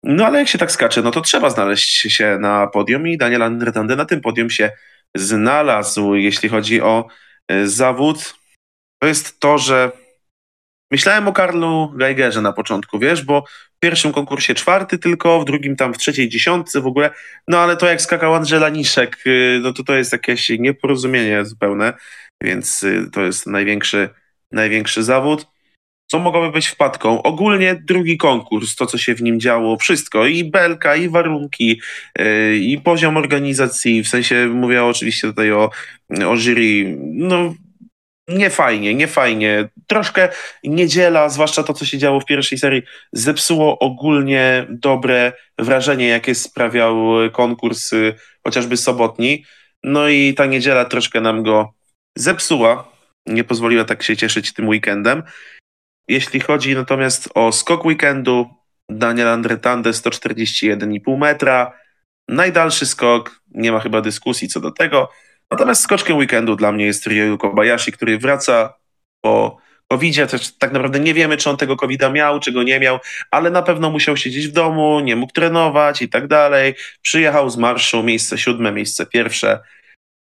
No 0.03 0.27
ale 0.27 0.39
jak 0.39 0.49
się 0.49 0.59
tak 0.59 0.73
skacze, 0.73 1.03
no 1.03 1.11
to 1.11 1.21
trzeba 1.21 1.51
znaleźć 1.51 2.12
się 2.12 2.39
na 2.41 2.66
podium 2.66 3.09
i 3.09 3.18
Daniel 3.18 3.43
Andretande 3.43 3.97
na 3.97 4.05
tym 4.05 4.21
podium 4.21 4.51
się 4.51 4.71
znalazł. 5.16 6.14
Jeśli 6.14 6.49
chodzi 6.49 6.81
o 6.83 7.09
y, 7.53 7.68
zawód, 7.68 8.35
to 9.03 9.09
jest 9.09 9.41
to, 9.41 9.59
że 9.59 9.93
myślałem 10.91 11.29
o 11.29 11.33
Karlu 11.33 11.93
Geigerze 11.97 12.43
na 12.43 12.53
początku, 12.53 12.99
wiesz, 12.99 13.25
bo 13.25 13.45
w 13.81 13.87
pierwszym 13.87 14.12
konkursie 14.12 14.55
czwarty 14.55 14.99
tylko, 14.99 15.41
w 15.41 15.45
drugim 15.45 15.76
tam 15.76 15.95
w 15.95 15.99
trzeciej 15.99 16.28
dziesiątce 16.28 16.81
w 16.81 16.87
ogóle, 16.87 17.11
no 17.49 17.59
ale 17.59 17.76
to 17.76 17.87
jak 17.87 18.03
skakał 18.03 18.35
Andrzej 18.35 18.61
Laniszek, 18.61 19.18
y, 19.26 19.61
no 19.62 19.72
to 19.72 19.85
to 19.85 19.95
jest 19.95 20.12
jakieś 20.12 20.49
nieporozumienie 20.49 21.45
zupełne, 21.45 21.93
więc 22.43 22.83
y, 22.83 23.11
to 23.12 23.22
jest 23.22 23.47
największy, 23.47 24.09
największy 24.53 25.03
zawód. 25.03 25.47
Co 26.11 26.18
mogłoby 26.18 26.53
być 26.53 26.66
wpadką? 26.66 27.22
Ogólnie 27.22 27.83
drugi 27.85 28.16
konkurs, 28.16 28.76
to 28.76 28.87
co 28.87 28.99
się 28.99 29.14
w 29.14 29.22
nim 29.22 29.41
działo, 29.41 29.76
wszystko, 29.76 30.26
i 30.26 30.45
belka, 30.45 30.97
i 30.97 31.09
warunki, 31.09 31.81
yy, 32.18 32.57
i 32.57 32.81
poziom 32.81 33.16
organizacji, 33.16 34.03
w 34.03 34.09
sensie 34.09 34.47
mówię 34.47 34.85
oczywiście 34.85 35.28
tutaj 35.28 35.53
o, 35.53 35.70
o 36.26 36.37
jury, 36.37 36.97
no 37.12 37.55
nie 38.31 38.51
fajnie, 38.51 38.95
nie 38.95 39.09
fajnie. 39.09 39.68
Troszkę 39.87 40.28
niedziela, 40.64 41.28
zwłaszcza 41.28 41.62
to, 41.62 41.74
co 41.74 41.85
się 41.85 41.99
działo 41.99 42.20
w 42.20 42.24
pierwszej 42.24 42.59
serii, 42.59 42.83
zepsuło 43.12 43.78
ogólnie 43.78 44.66
dobre 44.68 45.33
wrażenie, 45.59 46.09
jakie 46.09 46.35
sprawiał 46.35 46.97
konkurs 47.33 47.93
y, 47.93 48.14
chociażby 48.45 48.76
sobotni. 48.76 49.45
No 49.85 50.09
i 50.09 50.35
ta 50.35 50.47
niedziela 50.47 50.85
troszkę 50.85 51.20
nam 51.20 51.43
go 51.43 51.74
zepsuła, 52.16 52.93
nie 53.26 53.45
pozwoliła 53.45 53.85
tak 53.85 54.03
się 54.03 54.16
cieszyć 54.16 54.53
tym 54.53 54.68
weekendem. 54.68 55.22
Jeśli 56.09 56.41
chodzi 56.41 56.74
natomiast 56.74 57.28
o 57.35 57.53
skok 57.53 57.85
weekendu, 57.85 58.47
Daniel 58.89 59.28
Andretande 59.28 59.91
141,5 59.91 61.18
metra. 61.18 61.72
Najdalszy 62.28 62.87
skok, 62.87 63.41
nie 63.55 63.72
ma 63.72 63.81
chyba 63.81 64.01
dyskusji 64.01 64.49
co 64.49 64.61
do 64.61 64.70
tego. 64.70 65.11
Natomiast 65.51 65.82
skoczkiem 65.82 66.16
weekendu 66.16 66.57
dla 66.57 66.72
mnie 66.72 66.86
jest 66.86 67.07
Ryoyu 67.07 67.38
Kobayashi, 67.38 67.92
który 67.92 68.18
wraca 68.18 68.74
po 69.20 69.57
covid 69.92 70.30
Też 70.30 70.59
tak 70.59 70.72
naprawdę 70.72 71.01
nie 71.01 71.14
wiemy, 71.14 71.36
czy 71.36 71.51
on 71.51 71.57
tego 71.57 71.76
covid 71.76 72.01
miał, 72.12 72.40
czy 72.40 72.53
go 72.53 72.62
nie 72.62 72.80
miał, 72.80 72.98
ale 73.30 73.51
na 73.51 73.62
pewno 73.62 73.90
musiał 73.90 74.16
siedzieć 74.16 74.48
w 74.48 74.53
domu, 74.53 75.01
nie 75.01 75.16
mógł 75.16 75.32
trenować 75.32 76.03
i 76.03 76.09
tak 76.09 76.26
dalej. 76.26 76.74
Przyjechał 77.03 77.51
z 77.51 77.57
marszu, 77.57 78.03
miejsce 78.03 78.38
siódme, 78.38 78.72
miejsce 78.72 79.07
pierwsze 79.07 79.61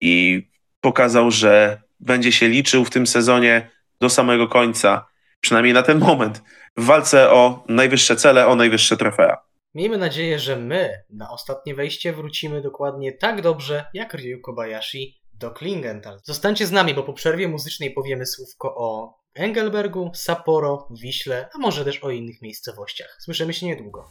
i 0.00 0.42
pokazał, 0.80 1.30
że 1.30 1.80
będzie 2.00 2.32
się 2.32 2.48
liczył 2.48 2.84
w 2.84 2.90
tym 2.90 3.06
sezonie 3.06 3.70
do 4.00 4.10
samego 4.10 4.48
końca, 4.48 5.06
przynajmniej 5.40 5.74
na 5.74 5.82
ten 5.82 5.98
moment, 5.98 6.42
w 6.76 6.84
walce 6.84 7.30
o 7.30 7.64
najwyższe 7.68 8.16
cele, 8.16 8.46
o 8.46 8.56
najwyższe 8.56 8.96
trofea. 8.96 9.36
Miejmy 9.75 9.99
nadzieję, 9.99 10.39
że 10.39 10.57
my 10.57 11.05
na 11.11 11.31
ostatnie 11.31 11.75
wejście 11.75 12.12
wrócimy 12.12 12.62
dokładnie 12.62 13.12
tak 13.12 13.43
dobrze 13.43 13.87
jak 13.95 14.14
Ryu 14.14 14.41
Kobayashi 14.41 15.20
do 15.33 15.51
Klingenthal. 15.51 16.20
Zostańcie 16.25 16.66
z 16.66 16.72
nami, 16.72 16.95
bo 16.95 17.03
po 17.03 17.12
przerwie 17.12 17.49
muzycznej 17.49 17.91
powiemy 17.91 18.27
słówko 18.27 18.75
o 18.77 19.18
Engelbergu, 19.35 20.11
Sapporo, 20.14 20.89
Wiśle, 20.91 21.49
a 21.55 21.59
może 21.59 21.85
też 21.85 22.05
o 22.05 22.11
innych 22.11 22.43
miejscowościach. 22.43 23.16
Słyszymy 23.20 23.55
się 23.55 23.66
niedługo. 23.66 24.09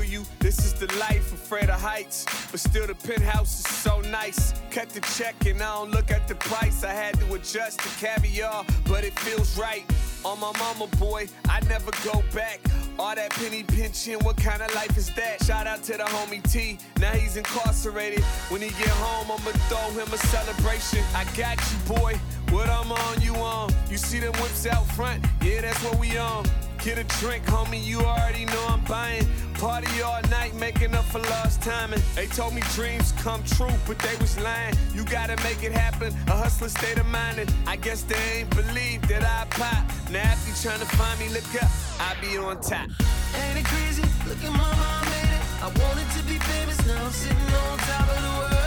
To 0.00 0.06
you, 0.06 0.24
this 0.38 0.58
is 0.64 0.74
the 0.74 0.86
life 0.98 1.32
of 1.32 1.38
Freda 1.38 1.70
Heights. 1.70 2.24
But 2.50 2.60
still, 2.60 2.86
the 2.86 2.94
penthouse 2.94 3.60
is 3.60 3.68
so 3.68 4.00
nice. 4.02 4.54
Cut 4.70 4.88
the 4.90 5.00
check 5.16 5.34
and 5.46 5.60
I 5.60 5.74
don't 5.74 5.90
look 5.90 6.10
at 6.10 6.28
the 6.28 6.34
price. 6.36 6.84
I 6.84 6.92
had 6.92 7.18
to 7.20 7.34
adjust 7.34 7.78
the 7.78 8.06
caviar, 8.06 8.64
but 8.86 9.04
it 9.04 9.18
feels 9.18 9.58
right. 9.58 9.84
On 10.24 10.38
my 10.40 10.52
mama, 10.58 10.86
boy, 10.98 11.26
I 11.48 11.60
never 11.68 11.90
go 12.04 12.22
back. 12.34 12.60
All 12.98 13.14
that 13.14 13.30
penny 13.30 13.62
pinching, 13.62 14.18
what 14.20 14.36
kind 14.36 14.62
of 14.62 14.74
life 14.74 14.96
is 14.96 15.10
that? 15.14 15.42
Shout 15.44 15.66
out 15.66 15.82
to 15.84 15.92
the 15.92 16.04
homie 16.04 16.42
T, 16.50 16.78
now 17.00 17.12
he's 17.12 17.36
incarcerated. 17.36 18.24
When 18.50 18.60
he 18.60 18.70
get 18.70 18.88
home, 18.88 19.30
I'ma 19.30 19.52
throw 19.68 19.90
him 20.00 20.12
a 20.12 20.18
celebration. 20.18 21.04
I 21.14 21.24
got 21.36 21.58
you, 21.70 21.94
boy. 21.94 22.20
What 22.50 22.68
I'm 22.68 22.90
on, 22.90 23.20
you 23.20 23.34
on. 23.36 23.70
You 23.90 23.98
see 23.98 24.18
them 24.18 24.32
whips 24.34 24.66
out 24.66 24.86
front, 24.88 25.24
yeah, 25.42 25.60
that's 25.60 25.82
what 25.84 25.98
we 25.98 26.16
on. 26.18 26.44
Get 26.82 26.98
a 26.98 27.04
drink, 27.20 27.44
homie, 27.44 27.84
you 27.84 28.00
already 28.00 28.44
know 28.46 28.66
I'm 28.68 28.84
buying. 28.84 29.26
Party 29.58 30.02
all 30.02 30.22
night, 30.30 30.54
making 30.54 30.94
up 30.94 31.04
for 31.06 31.18
lost 31.18 31.60
timing. 31.62 32.00
They 32.14 32.26
told 32.26 32.54
me 32.54 32.62
dreams 32.74 33.10
come 33.18 33.42
true, 33.42 33.74
but 33.88 33.98
they 33.98 34.16
was 34.20 34.38
lying. 34.38 34.76
You 34.94 35.04
gotta 35.04 35.36
make 35.42 35.64
it 35.64 35.72
happen, 35.72 36.14
a 36.28 36.36
hustler 36.36 36.68
state 36.68 36.96
of 36.96 37.06
mind. 37.06 37.40
And 37.40 37.52
I 37.66 37.74
guess 37.74 38.02
they 38.02 38.22
ain't 38.38 38.50
believe 38.50 39.02
that 39.08 39.24
I 39.24 39.46
pop. 39.50 39.84
Now 40.12 40.32
if 40.32 40.46
you 40.46 40.54
tryna 40.54 40.86
find 40.96 41.18
me, 41.18 41.28
look 41.30 41.50
up, 41.60 41.70
I 41.98 42.14
be 42.20 42.38
on 42.38 42.60
top. 42.60 42.88
Ain't 43.34 43.58
it 43.58 43.64
crazy? 43.64 44.02
Look 44.28 44.42
at 44.44 44.52
my 44.52 44.62
I 44.62 45.04
made 45.10 45.34
it. 45.34 45.42
I 45.60 45.66
wanted 45.66 46.08
to 46.16 46.22
be 46.22 46.38
famous, 46.38 46.86
now 46.86 47.04
I'm 47.04 47.10
sitting 47.10 47.36
on 47.36 47.78
top 47.78 48.08
of 48.08 48.22
the 48.22 48.38
world. 48.38 48.57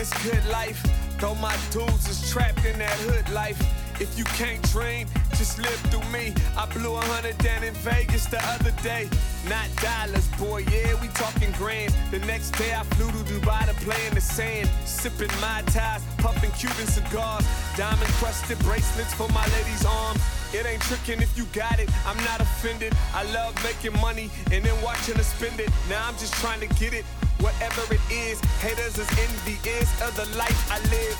This 0.00 0.32
good 0.32 0.46
life. 0.46 0.80
Though 1.18 1.34
my 1.34 1.54
dudes 1.70 2.08
is 2.08 2.30
trapped 2.30 2.64
in 2.64 2.78
that 2.78 2.96
hood 3.04 3.28
life. 3.34 3.60
If 4.00 4.16
you 4.16 4.24
can't 4.24 4.62
dream, 4.72 5.06
just 5.36 5.58
live 5.58 5.80
through 5.90 6.08
me. 6.10 6.32
I 6.56 6.64
blew 6.72 6.94
a 6.94 7.04
hundred 7.12 7.36
down 7.36 7.62
in 7.64 7.74
Vegas 7.74 8.24
the 8.24 8.40
other 8.54 8.72
day. 8.82 9.10
Not 9.46 9.68
dollars, 9.76 10.26
boy, 10.40 10.64
yeah, 10.72 10.96
we 11.02 11.08
talking 11.08 11.52
grand. 11.52 11.92
The 12.10 12.20
next 12.20 12.52
day 12.52 12.72
I 12.72 12.82
flew 12.96 13.10
to 13.12 13.22
Dubai 13.30 13.68
to 13.68 13.74
play 13.84 14.00
in 14.08 14.14
the 14.14 14.22
sand. 14.22 14.70
Sipping 14.86 15.34
my 15.38 15.60
ties, 15.66 16.02
puffing 16.16 16.52
Cuban 16.52 16.86
cigars. 16.86 17.44
Diamond 17.76 18.12
crusted 18.20 18.58
bracelets 18.60 19.12
for 19.12 19.28
my 19.36 19.46
lady's 19.52 19.84
arms. 19.84 20.22
It 20.54 20.64
ain't 20.64 20.82
tricking 20.82 21.20
if 21.20 21.36
you 21.36 21.44
got 21.52 21.78
it, 21.78 21.90
I'm 22.06 22.16
not 22.24 22.40
offended. 22.40 22.92
I 23.14 23.22
love 23.34 23.52
making 23.62 24.00
money 24.00 24.30
and 24.50 24.64
then 24.64 24.76
watching 24.82 25.16
her 25.16 25.22
spend 25.22 25.60
it. 25.60 25.70
Now 25.90 26.08
I'm 26.08 26.16
just 26.16 26.34
trying 26.40 26.60
to 26.60 26.70
get 26.80 26.94
it, 26.94 27.04
whatever 27.40 27.82
it 27.92 28.00
is. 28.10 28.40
Haters 28.60 28.98
is 28.98 29.08
envious 29.18 29.90
of 30.02 30.14
the 30.16 30.26
life 30.36 30.60
I 30.70 30.78
live. 30.92 31.18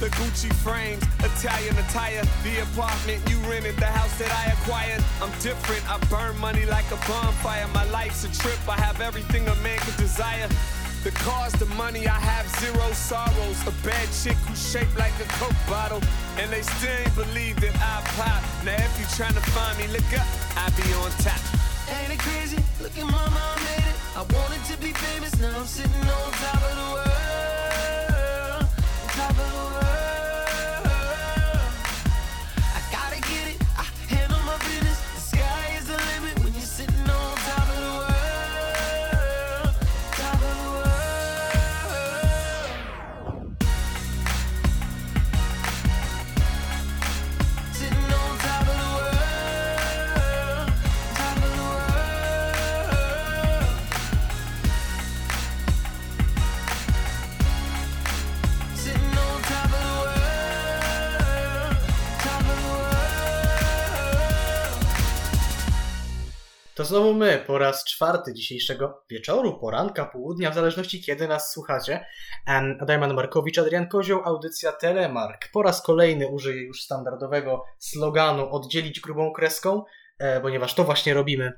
The 0.00 0.08
Gucci 0.14 0.52
frames, 0.62 1.02
Italian 1.18 1.76
attire, 1.76 2.22
the 2.44 2.62
apartment 2.62 3.18
you 3.28 3.36
rented, 3.50 3.76
the 3.76 3.86
house 3.86 4.16
that 4.18 4.30
I 4.30 4.52
acquired. 4.54 5.02
I'm 5.20 5.30
different, 5.40 5.82
I 5.90 5.98
burn 6.06 6.38
money 6.38 6.64
like 6.66 6.86
a 6.92 6.98
bonfire. 7.10 7.66
My 7.74 7.84
life's 7.90 8.22
a 8.22 8.30
trip, 8.30 8.58
I 8.68 8.78
have 8.78 9.00
everything 9.00 9.48
a 9.48 9.54
man 9.56 9.78
could 9.80 9.96
desire. 9.96 10.48
The 11.02 11.10
cars, 11.10 11.52
the 11.54 11.66
money, 11.74 12.06
I 12.06 12.14
have 12.14 12.46
zero 12.62 12.86
sorrows. 12.92 13.58
A 13.66 13.74
bad 13.86 14.08
chick 14.22 14.36
who's 14.46 14.70
shaped 14.70 14.96
like 14.98 15.14
a 15.18 15.28
Coke 15.38 15.62
bottle. 15.68 16.02
And 16.38 16.50
they 16.52 16.62
still 16.62 16.94
ain't 16.94 17.14
believe 17.14 17.58
that 17.60 17.74
I 17.74 18.02
pop. 18.14 18.42
Now 18.64 18.78
if 18.78 18.94
you 18.98 19.06
tryna 19.18 19.42
find 19.50 19.78
me, 19.78 19.86
look 19.88 20.10
up, 20.14 20.26
I 20.54 20.70
be 20.78 20.86
on 20.94 21.10
top. 21.22 21.42
Ain't 21.90 22.12
it 22.12 22.18
crazy? 22.20 22.62
Look 22.80 22.96
at 22.98 23.06
mama, 23.06 23.34
I 23.34 23.56
made 23.66 23.86
it. 23.94 23.97
I 24.18 24.22
wanted 24.22 24.64
to 24.64 24.76
be 24.78 24.92
famous, 24.92 25.38
now 25.38 25.60
I'm 25.60 25.64
sitting 25.64 25.92
on 25.92 26.32
top 26.32 26.54
of 26.56 26.76
the 26.76 26.92
world. 26.92 27.17
To 66.78 66.84
znowu 66.84 67.14
my 67.14 67.44
po 67.46 67.58
raz 67.58 67.84
czwarty 67.84 68.34
dzisiejszego 68.34 69.04
wieczoru, 69.10 69.58
poranka, 69.60 70.06
południa, 70.06 70.50
w 70.50 70.54
zależności 70.54 71.02
kiedy 71.02 71.28
nas 71.28 71.52
słuchacie. 71.52 72.06
Adrian 72.80 73.14
Markowicz, 73.14 73.58
Adrian 73.58 73.88
Kozioł, 73.88 74.20
audycja 74.24 74.72
Telemark. 74.72 75.48
Po 75.52 75.62
raz 75.62 75.82
kolejny 75.82 76.28
użyję 76.28 76.62
już 76.62 76.82
standardowego 76.82 77.64
sloganu 77.78 78.50
oddzielić 78.50 79.00
grubą 79.00 79.32
kreską, 79.32 79.82
e, 80.18 80.40
ponieważ 80.40 80.74
to 80.74 80.84
właśnie 80.84 81.14
robimy. 81.14 81.52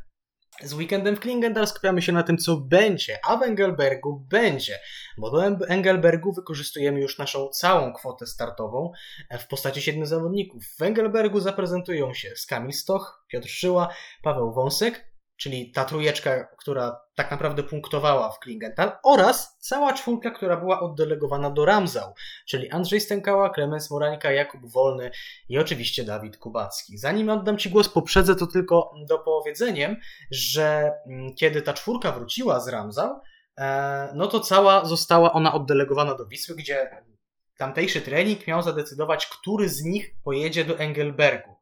Z 0.62 0.72
weekendem 0.72 1.16
w 1.16 1.20
Klingendal 1.20 1.66
skupiamy 1.66 2.02
się 2.02 2.12
na 2.12 2.22
tym, 2.22 2.38
co 2.38 2.56
będzie, 2.56 3.18
a 3.24 3.36
w 3.36 3.42
Engelbergu 3.42 4.26
będzie, 4.30 4.78
bo 5.18 5.30
do 5.30 5.66
Engelbergu 5.68 6.32
wykorzystujemy 6.32 7.00
już 7.00 7.18
naszą 7.18 7.48
całą 7.48 7.92
kwotę 7.92 8.26
startową 8.26 8.92
e, 9.30 9.38
w 9.38 9.46
postaci 9.46 9.82
siedmiu 9.82 10.06
zawodników. 10.06 10.64
W 10.78 10.82
Engelbergu 10.82 11.40
zaprezentują 11.40 12.14
się 12.14 12.32
Kamil 12.48 12.72
Stoch, 12.72 13.24
Piotr 13.28 13.48
Szyła, 13.48 13.88
Paweł 14.22 14.52
Wąsek, 14.52 15.09
czyli 15.40 15.72
ta 15.72 15.84
trójeczka, 15.84 16.44
która 16.58 17.00
tak 17.14 17.30
naprawdę 17.30 17.62
punktowała 17.62 18.30
w 18.30 18.38
Klingenthal 18.38 18.92
oraz 19.04 19.56
cała 19.58 19.92
czwórka, 19.92 20.30
która 20.30 20.56
była 20.56 20.80
oddelegowana 20.80 21.50
do 21.50 21.64
Ramzał, 21.64 22.14
czyli 22.46 22.70
Andrzej 22.70 23.00
Stękała, 23.00 23.50
Klemens 23.50 23.90
Morańka, 23.90 24.32
Jakub 24.32 24.60
Wolny 24.72 25.10
i 25.48 25.58
oczywiście 25.58 26.04
Dawid 26.04 26.36
Kubacki. 26.36 26.98
Zanim 26.98 27.30
oddam 27.30 27.58
Ci 27.58 27.70
głos, 27.70 27.88
poprzedzę 27.88 28.36
to 28.36 28.46
tylko 28.46 28.94
dopowiedzeniem, 29.08 29.96
że 30.30 30.92
mm, 31.06 31.34
kiedy 31.34 31.62
ta 31.62 31.72
czwórka 31.72 32.12
wróciła 32.12 32.60
z 32.60 32.68
Ramzał, 32.68 33.20
e, 33.58 34.12
no 34.14 34.26
to 34.26 34.40
cała 34.40 34.84
została 34.84 35.32
ona 35.32 35.54
oddelegowana 35.54 36.14
do 36.14 36.26
Wisły, 36.26 36.56
gdzie 36.56 36.90
tamtejszy 37.58 38.00
trening 38.00 38.46
miał 38.46 38.62
zadecydować, 38.62 39.26
który 39.26 39.68
z 39.68 39.82
nich 39.82 40.14
pojedzie 40.24 40.64
do 40.64 40.78
Engelbergu. 40.78 41.59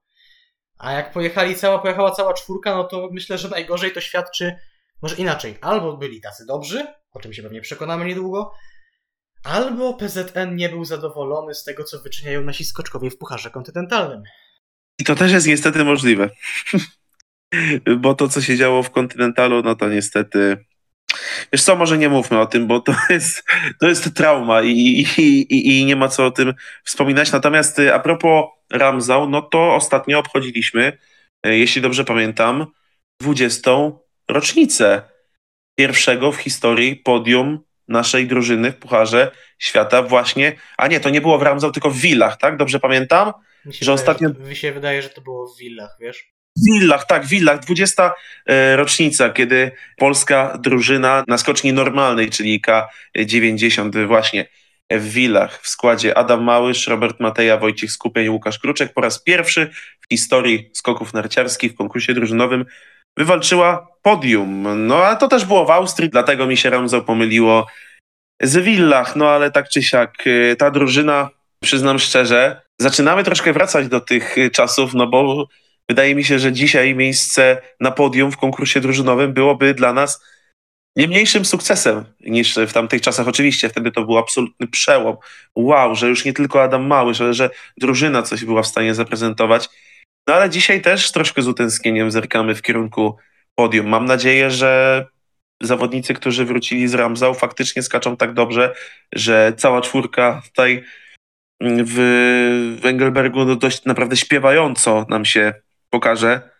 A 0.78 0.92
jak 0.92 1.12
pojechali 1.12 1.56
cała, 1.56 1.78
pojechała 1.78 2.10
cała 2.10 2.34
czwórka, 2.34 2.74
no 2.74 2.84
to 2.84 3.08
myślę, 3.12 3.38
że 3.38 3.48
najgorzej 3.48 3.92
to 3.92 4.00
świadczy, 4.00 4.56
może 5.02 5.16
inaczej, 5.16 5.58
albo 5.60 5.96
byli 5.96 6.20
tacy 6.20 6.46
dobrzy, 6.46 6.86
o 7.12 7.20
czym 7.20 7.32
się 7.32 7.42
pewnie 7.42 7.60
przekonamy 7.60 8.04
niedługo, 8.04 8.52
albo 9.44 9.94
PZN 9.94 10.56
nie 10.56 10.68
był 10.68 10.84
zadowolony 10.84 11.54
z 11.54 11.64
tego, 11.64 11.84
co 11.84 11.98
wyczyniają 11.98 12.44
nasi 12.44 12.64
skoczkowie 12.64 13.10
w 13.10 13.18
Pucharze 13.18 13.50
Kontynentalnym. 13.50 14.22
I 14.98 15.04
to 15.04 15.14
też 15.14 15.32
jest 15.32 15.46
niestety 15.46 15.84
możliwe. 15.84 16.30
bo 18.00 18.14
to, 18.14 18.28
co 18.28 18.40
się 18.40 18.56
działo 18.56 18.82
w 18.82 18.90
Kontynentalu, 18.90 19.62
no 19.62 19.74
to 19.74 19.88
niestety. 19.88 20.64
Wiesz 21.52 21.62
co, 21.62 21.76
może 21.76 21.98
nie 21.98 22.08
mówmy 22.08 22.40
o 22.40 22.46
tym, 22.46 22.66
bo 22.66 22.80
to 22.80 22.94
jest, 23.10 23.44
to 23.80 23.88
jest 23.88 24.14
trauma 24.14 24.62
i, 24.62 24.68
i, 24.70 25.22
i, 25.22 25.80
i 25.80 25.84
nie 25.84 25.96
ma 25.96 26.08
co 26.08 26.26
o 26.26 26.30
tym 26.30 26.54
wspominać. 26.84 27.32
Natomiast 27.32 27.78
y, 27.78 27.94
a 27.94 27.98
propos 27.98 28.44
Ramzał, 28.72 29.28
no 29.28 29.42
to 29.42 29.74
ostatnio 29.74 30.18
obchodziliśmy, 30.18 30.98
y, 31.46 31.58
jeśli 31.58 31.82
dobrze 31.82 32.04
pamiętam, 32.04 32.66
20. 33.20 33.70
rocznicę 34.28 35.02
pierwszego 35.78 36.32
w 36.32 36.36
historii 36.36 36.96
podium 36.96 37.60
naszej 37.88 38.26
drużyny 38.26 38.72
w 38.72 38.76
Pucharze 38.76 39.30
Świata 39.58 40.02
właśnie, 40.02 40.52
a 40.78 40.86
nie, 40.86 41.00
to 41.00 41.10
nie 41.10 41.20
było 41.20 41.38
w 41.38 41.42
Ramzał, 41.42 41.72
tylko 41.72 41.90
w 41.90 41.96
Willach, 41.98 42.36
tak? 42.36 42.56
Dobrze 42.56 42.80
pamiętam? 42.80 43.32
Mi 43.64 43.74
się, 43.74 43.84
Że 43.86 43.96
wydaje, 43.96 44.18
ostatnio- 44.18 44.48
mi 44.48 44.56
się 44.56 44.72
wydaje, 44.72 45.02
że 45.02 45.08
to 45.08 45.20
było 45.20 45.54
w 45.54 45.58
Willach, 45.58 45.96
wiesz? 46.00 46.32
Willach, 46.66 47.06
tak, 47.06 47.26
Willach. 47.26 47.60
20 47.60 48.12
e, 48.46 48.76
rocznica, 48.76 49.30
kiedy 49.30 49.70
polska 49.96 50.58
drużyna 50.58 51.24
na 51.28 51.38
skoczni 51.38 51.72
normalnej, 51.72 52.30
czyli 52.30 52.62
K90 53.16 54.06
właśnie 54.06 54.48
w 54.90 55.12
Willach 55.12 55.62
w 55.62 55.68
składzie 55.68 56.18
Adam 56.18 56.42
Małysz, 56.42 56.86
Robert 56.86 57.20
Mateja, 57.20 57.56
Wojciech 57.56 57.90
Skupień, 57.90 58.28
Łukasz 58.28 58.58
Kruczek 58.58 58.92
po 58.92 59.00
raz 59.00 59.22
pierwszy 59.22 59.70
w 60.00 60.08
historii 60.12 60.70
skoków 60.72 61.14
narciarskich 61.14 61.72
w 61.72 61.76
konkursie 61.76 62.14
drużynowym 62.14 62.64
wywalczyła 63.16 63.88
podium. 64.02 64.86
No 64.86 65.04
a 65.04 65.16
to 65.16 65.28
też 65.28 65.44
było 65.44 65.64
w 65.64 65.70
Austrii, 65.70 66.10
dlatego 66.10 66.46
mi 66.46 66.56
się 66.56 66.70
Ramzał 66.70 67.04
pomyliło 67.04 67.66
z 68.42 68.56
Willach, 68.56 69.16
no 69.16 69.28
ale 69.28 69.50
tak 69.50 69.68
czy 69.68 69.82
siak 69.82 70.14
e, 70.26 70.56
ta 70.56 70.70
drużyna, 70.70 71.30
przyznam 71.62 71.98
szczerze, 71.98 72.62
zaczynamy 72.80 73.24
troszkę 73.24 73.52
wracać 73.52 73.88
do 73.88 74.00
tych 74.00 74.36
czasów, 74.52 74.94
no 74.94 75.06
bo 75.06 75.48
Wydaje 75.88 76.14
mi 76.14 76.24
się, 76.24 76.38
że 76.38 76.52
dzisiaj 76.52 76.94
miejsce 76.94 77.62
na 77.80 77.90
podium 77.90 78.32
w 78.32 78.36
konkursie 78.36 78.80
drużynowym 78.80 79.32
byłoby 79.32 79.74
dla 79.74 79.92
nas 79.92 80.24
nie 80.96 81.08
mniejszym 81.08 81.44
sukcesem 81.44 82.04
niż 82.20 82.56
w 82.56 82.72
tamtych 82.72 83.02
czasach. 83.02 83.28
Oczywiście 83.28 83.68
wtedy 83.68 83.92
to 83.92 84.04
był 84.04 84.18
absolutny 84.18 84.66
przełom. 84.66 85.16
Wow, 85.56 85.94
że 85.94 86.08
już 86.08 86.24
nie 86.24 86.32
tylko 86.32 86.62
Adam 86.62 86.86
Małysz, 86.86 87.20
ale 87.20 87.34
że 87.34 87.50
drużyna 87.76 88.22
coś 88.22 88.44
była 88.44 88.62
w 88.62 88.66
stanie 88.66 88.94
zaprezentować. 88.94 89.68
No 90.28 90.34
ale 90.34 90.50
dzisiaj 90.50 90.82
też 90.82 91.12
troszkę 91.12 91.42
z 91.42 91.48
utęsknieniem 91.48 92.10
zerkamy 92.10 92.54
w 92.54 92.62
kierunku 92.62 93.16
podium. 93.54 93.86
Mam 93.86 94.04
nadzieję, 94.04 94.50
że 94.50 95.04
zawodnicy, 95.62 96.14
którzy 96.14 96.44
wrócili 96.44 96.88
z 96.88 96.94
Ramzał 96.94 97.34
faktycznie 97.34 97.82
skaczą 97.82 98.16
tak 98.16 98.34
dobrze, 98.34 98.74
że 99.14 99.52
cała 99.56 99.80
czwórka 99.80 100.42
tutaj 100.44 100.84
w 101.60 102.78
Węgelbergu 102.82 103.44
no 103.44 103.56
dość 103.56 103.84
naprawdę 103.84 104.16
śpiewająco 104.16 105.06
nam 105.08 105.24
się 105.24 105.54
pokaże, 105.90 106.50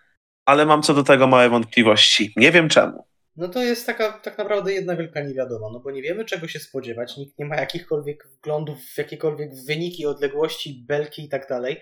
ale 0.45 0.67
mam 0.67 0.83
co 0.83 0.95
do 0.95 1.03
tego 1.03 1.27
małe 1.27 1.51
wątpliwości. 1.51 2.33
Nie 2.37 2.53
wiem 2.53 2.69
czemu. 2.69 3.05
No 3.37 3.49
to 3.49 3.63
jest 3.63 3.87
taka 3.87 4.13
tak 4.13 4.39
naprawdę 4.39 4.73
jedna 4.73 4.97
wielka 4.97 5.21
niewiadoma, 5.21 5.67
no 5.73 5.81
bo 5.81 5.91
nie 5.91 6.03
wiemy 6.03 6.25
czego 6.25 6.49
się 6.49 6.59
spodziewać, 6.59 7.17
nikt 7.17 7.39
nie 7.39 7.47
ma 7.47 7.57
jakichkolwiek 7.57 8.29
wglądów 8.29 8.79
w 8.81 8.99
jakiekolwiek 8.99 9.51
wyniki, 9.67 10.07
odległości, 10.07 10.85
belki 10.89 11.25
i 11.25 11.29
tak 11.29 11.49
dalej. 11.49 11.81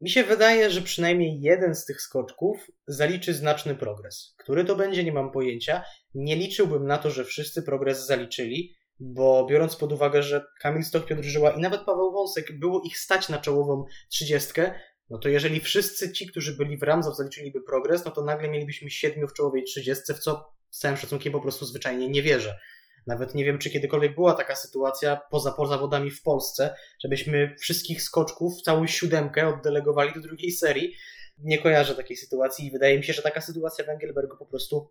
Mi 0.00 0.10
się 0.10 0.24
wydaje, 0.24 0.70
że 0.70 0.82
przynajmniej 0.82 1.40
jeden 1.40 1.74
z 1.74 1.84
tych 1.84 2.00
skoczków 2.00 2.70
zaliczy 2.86 3.34
znaczny 3.34 3.74
progres. 3.74 4.34
Który 4.38 4.64
to 4.64 4.76
będzie, 4.76 5.04
nie 5.04 5.12
mam 5.12 5.30
pojęcia. 5.30 5.84
Nie 6.14 6.36
liczyłbym 6.36 6.86
na 6.86 6.98
to, 6.98 7.10
że 7.10 7.24
wszyscy 7.24 7.62
progres 7.62 8.06
zaliczyli, 8.06 8.74
bo 9.00 9.46
biorąc 9.46 9.76
pod 9.76 9.92
uwagę, 9.92 10.22
że 10.22 10.44
Kamil 10.60 10.84
Stoch, 10.84 11.06
Piotr 11.06 11.22
Żyła 11.22 11.50
i 11.50 11.60
nawet 11.60 11.80
Paweł 11.80 12.12
Wąsek 12.12 12.58
było 12.58 12.82
ich 12.84 12.98
stać 12.98 13.28
na 13.28 13.38
czołową 13.38 13.84
trzydziestkę, 14.10 14.74
no 15.10 15.18
to 15.18 15.28
jeżeli 15.28 15.60
wszyscy 15.60 16.12
ci, 16.12 16.26
którzy 16.26 16.56
byli 16.56 16.76
w 16.76 16.82
Ramzał 16.82 17.14
zaliczyliby 17.14 17.60
progres, 17.60 18.04
no 18.04 18.10
to 18.10 18.24
nagle 18.24 18.48
mielibyśmy 18.48 18.90
siedmiu 18.90 19.28
w 19.28 19.32
czołowej 19.32 19.64
trzydziestce, 19.64 20.14
w 20.14 20.18
co 20.18 20.52
z 20.70 20.78
całym 20.78 20.96
szacunkiem 20.96 21.32
po 21.32 21.40
prostu 21.40 21.64
zwyczajnie 21.64 22.08
nie 22.08 22.22
wierzę. 22.22 22.58
Nawet 23.06 23.34
nie 23.34 23.44
wiem, 23.44 23.58
czy 23.58 23.70
kiedykolwiek 23.70 24.14
była 24.14 24.34
taka 24.34 24.56
sytuacja 24.56 25.20
poza, 25.30 25.52
poza 25.52 25.74
zawodami 25.74 26.10
w 26.10 26.22
Polsce, 26.22 26.74
żebyśmy 27.02 27.56
wszystkich 27.60 28.02
skoczków, 28.02 28.62
całą 28.62 28.86
siódemkę 28.86 29.48
oddelegowali 29.48 30.14
do 30.14 30.20
drugiej 30.20 30.52
serii. 30.52 30.94
Nie 31.38 31.58
kojarzę 31.58 31.94
takiej 31.94 32.16
sytuacji 32.16 32.66
i 32.66 32.70
wydaje 32.70 32.96
mi 32.98 33.04
się, 33.04 33.12
że 33.12 33.22
taka 33.22 33.40
sytuacja 33.40 33.84
w 33.84 33.88
Engelbergu 33.88 34.36
po 34.36 34.46
prostu 34.46 34.90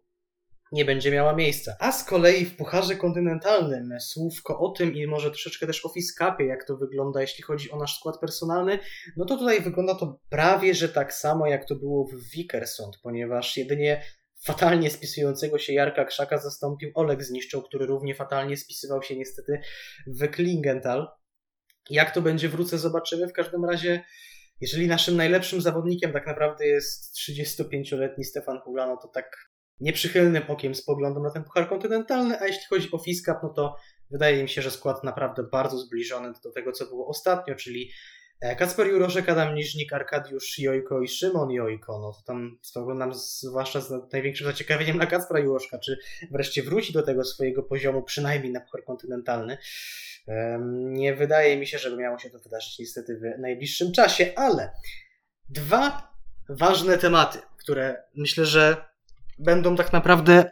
nie 0.72 0.86
będzie 0.86 1.12
miała 1.12 1.36
miejsca. 1.36 1.76
A 1.80 1.92
z 1.92 2.04
kolei 2.04 2.46
w 2.46 2.58
Pucharze 2.58 2.96
Kontynentalnym 2.96 4.00
słówko 4.00 4.60
o 4.60 4.70
tym 4.70 4.96
i 4.96 5.08
może 5.08 5.32
troszeczkę 5.32 5.68
też 5.68 5.86
o 5.86 5.90
Fiskapie, 5.90 6.46
jak 6.46 6.68
to 6.68 6.78
wygląda, 6.78 7.22
jeśli 7.22 7.44
chodzi 7.44 7.72
o 7.72 7.78
nasz 7.78 8.00
skład 8.00 8.20
personalny, 8.20 8.80
no 9.18 9.26
to 9.26 9.38
tutaj 9.38 9.62
wygląda 9.62 9.96
to 9.96 10.20
prawie, 10.30 10.74
że 10.74 10.90
tak 10.90 11.14
samo 11.14 11.48
jak 11.48 11.66
to 11.66 11.76
było 11.76 12.08
w 12.08 12.30
Wikersund, 12.32 12.98
ponieważ 13.04 13.58
jedynie 13.58 14.02
fatalnie 14.46 14.90
spisującego 14.90 15.60
się 15.60 15.74
Jarka 15.74 16.06
Krzaka 16.06 16.38
zastąpił 16.38 16.92
Oleg 16.96 17.24
Zniszczą, 17.24 17.62
który 17.62 17.86
równie 17.86 18.16
fatalnie 18.16 18.58
spisywał 18.58 19.04
się 19.04 19.16
niestety 19.16 19.60
w 20.08 20.28
Klingenthal. 20.28 21.08
Jak 21.90 22.14
to 22.14 22.22
będzie 22.22 22.50
wrócę, 22.50 22.78
zobaczymy. 22.78 23.28
W 23.28 23.34
każdym 23.34 23.66
razie, 23.66 24.04
jeżeli 24.62 24.88
naszym 24.88 25.16
najlepszym 25.18 25.62
zawodnikiem 25.62 26.14
tak 26.14 26.28
naprawdę 26.28 26.68
jest 26.68 27.16
35-letni 27.18 28.24
Stefan 28.24 28.60
Hula, 28.60 28.88
no 28.88 28.98
to 28.98 29.08
tak 29.08 29.55
nieprzychylnym 29.80 30.44
okiem 30.48 30.76
spoglądam 30.76 31.24
na 31.24 31.32
ten 31.32 31.44
puchar 31.44 31.70
kontynentalny, 31.70 32.40
a 32.40 32.48
jeśli 32.48 32.66
chodzi 32.70 32.90
o 32.92 32.98
Fiskap, 32.98 33.44
no 33.44 33.50
to 33.50 33.76
wydaje 34.12 34.44
mi 34.44 34.50
się, 34.50 34.62
że 34.62 34.72
skład 34.72 35.04
naprawdę 35.04 35.44
bardzo 35.44 35.78
zbliżony 35.78 36.34
do 36.44 36.52
tego, 36.52 36.72
co 36.72 36.86
było 36.86 37.08
ostatnio, 37.08 37.56
czyli 37.56 37.92
e, 38.42 38.56
Kacper 38.56 38.88
Juroszek, 38.88 39.30
Adam 39.30 39.56
Niżnik, 39.56 39.94
Arkadiusz 39.94 40.60
Jojko 40.60 41.02
i 41.02 41.08
Szymon 41.08 41.52
Jojko. 41.52 42.00
No 42.00 42.14
to 42.14 42.22
tam 42.26 42.58
spoglądam 42.62 43.14
zwłaszcza 43.14 43.82
z 43.82 44.14
największym 44.14 44.48
zaciekawieniem 44.48 44.98
na 44.98 45.06
Kacpra 45.06 45.40
Juroszka, 45.40 45.80
czy 45.80 45.98
wreszcie 46.32 46.64
wróci 46.64 46.94
do 46.94 47.04
tego 47.04 47.24
swojego 47.24 47.64
poziomu, 47.64 48.04
przynajmniej 48.04 48.52
na 48.52 48.60
puchar 48.60 48.84
kontynentalny. 48.86 49.58
Nie 50.72 51.16
wydaje 51.16 51.58
mi 51.58 51.68
się, 51.68 51.78
żeby 51.78 51.98
miało 51.98 52.20
się 52.20 52.30
to 52.30 52.40
wydarzyć 52.40 52.80
niestety 52.80 53.18
w 53.18 53.40
najbliższym 53.40 53.92
czasie, 53.92 54.34
ale 54.36 54.72
dwa 55.50 56.16
ważne 56.50 56.98
tematy, 56.98 57.40
które 57.58 58.04
myślę, 58.16 58.46
że 58.46 58.86
będą 59.38 59.76
tak 59.76 59.94
naprawdę 59.94 60.52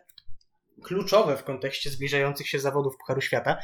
kluczowe 0.84 1.38
w 1.38 1.44
kontekście 1.44 1.90
zbliżających 1.90 2.50
się 2.50 2.60
zawodów 2.60 2.98
Pucharu 2.98 3.22
Świata. 3.22 3.58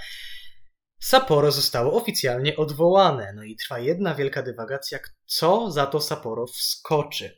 Sapporo 0.99 1.51
zostało 1.51 1.93
oficjalnie 1.93 2.55
odwołane. 2.55 3.33
No 3.35 3.43
i 3.43 3.55
trwa 3.55 3.79
jedna 3.79 4.15
wielka 4.15 4.43
dywagacja, 4.43 4.99
co 5.25 5.71
za 5.71 5.85
to 5.85 6.01
Sapporo 6.01 6.47
wskoczy. 6.47 7.37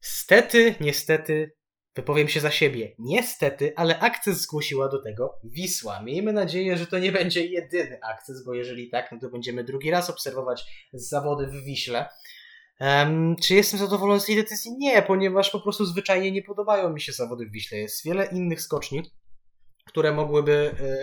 Stety, 0.00 0.74
niestety, 0.80 1.52
wypowiem 1.94 2.28
się 2.28 2.40
za 2.40 2.50
siebie. 2.50 2.94
Niestety, 2.98 3.72
ale 3.76 3.98
akces 3.98 4.40
zgłosiła 4.40 4.88
do 4.88 5.02
tego 5.02 5.40
Wisła. 5.44 6.02
Miejmy 6.02 6.32
nadzieję, 6.32 6.76
że 6.76 6.86
to 6.86 6.98
nie 6.98 7.12
będzie 7.12 7.46
jedyny 7.46 7.98
akces, 8.02 8.44
bo 8.44 8.54
jeżeli 8.54 8.90
tak, 8.90 9.12
no 9.12 9.18
to 9.20 9.28
będziemy 9.28 9.64
drugi 9.64 9.90
raz 9.90 10.10
obserwować 10.10 10.64
zawody 10.92 11.46
w 11.46 11.64
Wiśle. 11.64 12.08
Em, 12.80 13.36
czy 13.42 13.54
jestem 13.54 13.80
zadowolony 13.80 14.20
z 14.20 14.26
tej 14.26 14.36
decyzji? 14.36 14.72
Nie, 14.78 15.02
ponieważ 15.02 15.50
po 15.50 15.60
prostu 15.60 15.84
zwyczajnie 15.84 16.32
nie 16.32 16.42
podobają 16.42 16.92
mi 16.92 17.00
się 17.00 17.12
zawody 17.12 17.46
w 17.46 17.52
Wiśle. 17.52 17.78
Jest 17.78 18.04
wiele 18.04 18.26
innych 18.26 18.60
skoczni, 18.60 19.02
które 19.86 20.12
mogłyby 20.12 20.74
e, 20.80 20.96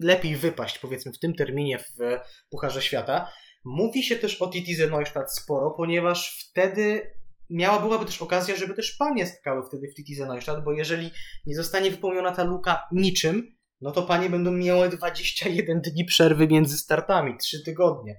lepiej 0.00 0.36
wypaść, 0.36 0.78
powiedzmy, 0.78 1.12
w 1.12 1.18
tym 1.18 1.34
terminie 1.34 1.78
w 1.78 2.18
Pucharze 2.50 2.82
Świata. 2.82 3.32
Mówi 3.64 4.02
się 4.02 4.16
też 4.16 4.42
o 4.42 4.50
Titize 4.50 4.86
Neustadt 4.86 5.34
sporo, 5.34 5.70
ponieważ 5.70 6.46
wtedy 6.50 7.12
miała, 7.50 7.80
byłaby 7.80 8.04
też 8.04 8.22
okazja, 8.22 8.56
żeby 8.56 8.74
też 8.74 8.96
panie 8.98 9.26
skakały 9.26 9.62
wtedy 9.68 9.88
w 9.88 9.94
Titize 9.94 10.26
Neustadt, 10.26 10.64
bo 10.64 10.72
jeżeli 10.72 11.10
nie 11.46 11.54
zostanie 11.54 11.90
wypełniona 11.90 12.32
ta 12.32 12.44
luka 12.44 12.82
niczym, 12.92 13.56
no 13.80 13.90
to 13.90 14.02
panie 14.02 14.30
będą 14.30 14.50
miały 14.52 14.88
21 14.88 15.80
dni 15.80 16.04
przerwy 16.04 16.48
między 16.48 16.78
startami, 16.78 17.36
3 17.38 17.64
tygodnie. 17.64 18.18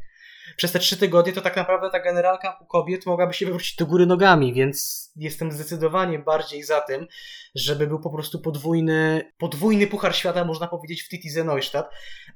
Przez 0.58 0.72
te 0.72 0.80
3 0.80 0.98
tygodnie 0.98 1.34
to 1.34 1.42
tak 1.42 1.56
naprawdę 1.56 1.90
ta 1.90 2.00
generalka 2.00 2.60
u 2.62 2.66
kobiet 2.66 3.06
mogłaby 3.06 3.34
się 3.34 3.46
wywrócić 3.46 3.76
do 3.76 3.86
góry 3.86 4.06
nogami, 4.06 4.54
więc 4.54 5.12
jestem 5.16 5.52
zdecydowanie 5.52 6.20
bardziej 6.20 6.64
za 6.64 6.82
tym, 6.82 7.08
żeby 7.56 7.88
był 7.88 8.00
po 8.00 8.10
prostu 8.10 8.42
podwójny, 8.42 9.32
podwójny 9.38 9.88
Puchar 9.88 10.16
Świata, 10.16 10.46
można 10.46 10.68
powiedzieć, 10.68 11.02
w 11.04 11.10
Titize 11.10 11.44
Neustadt. 11.44 11.90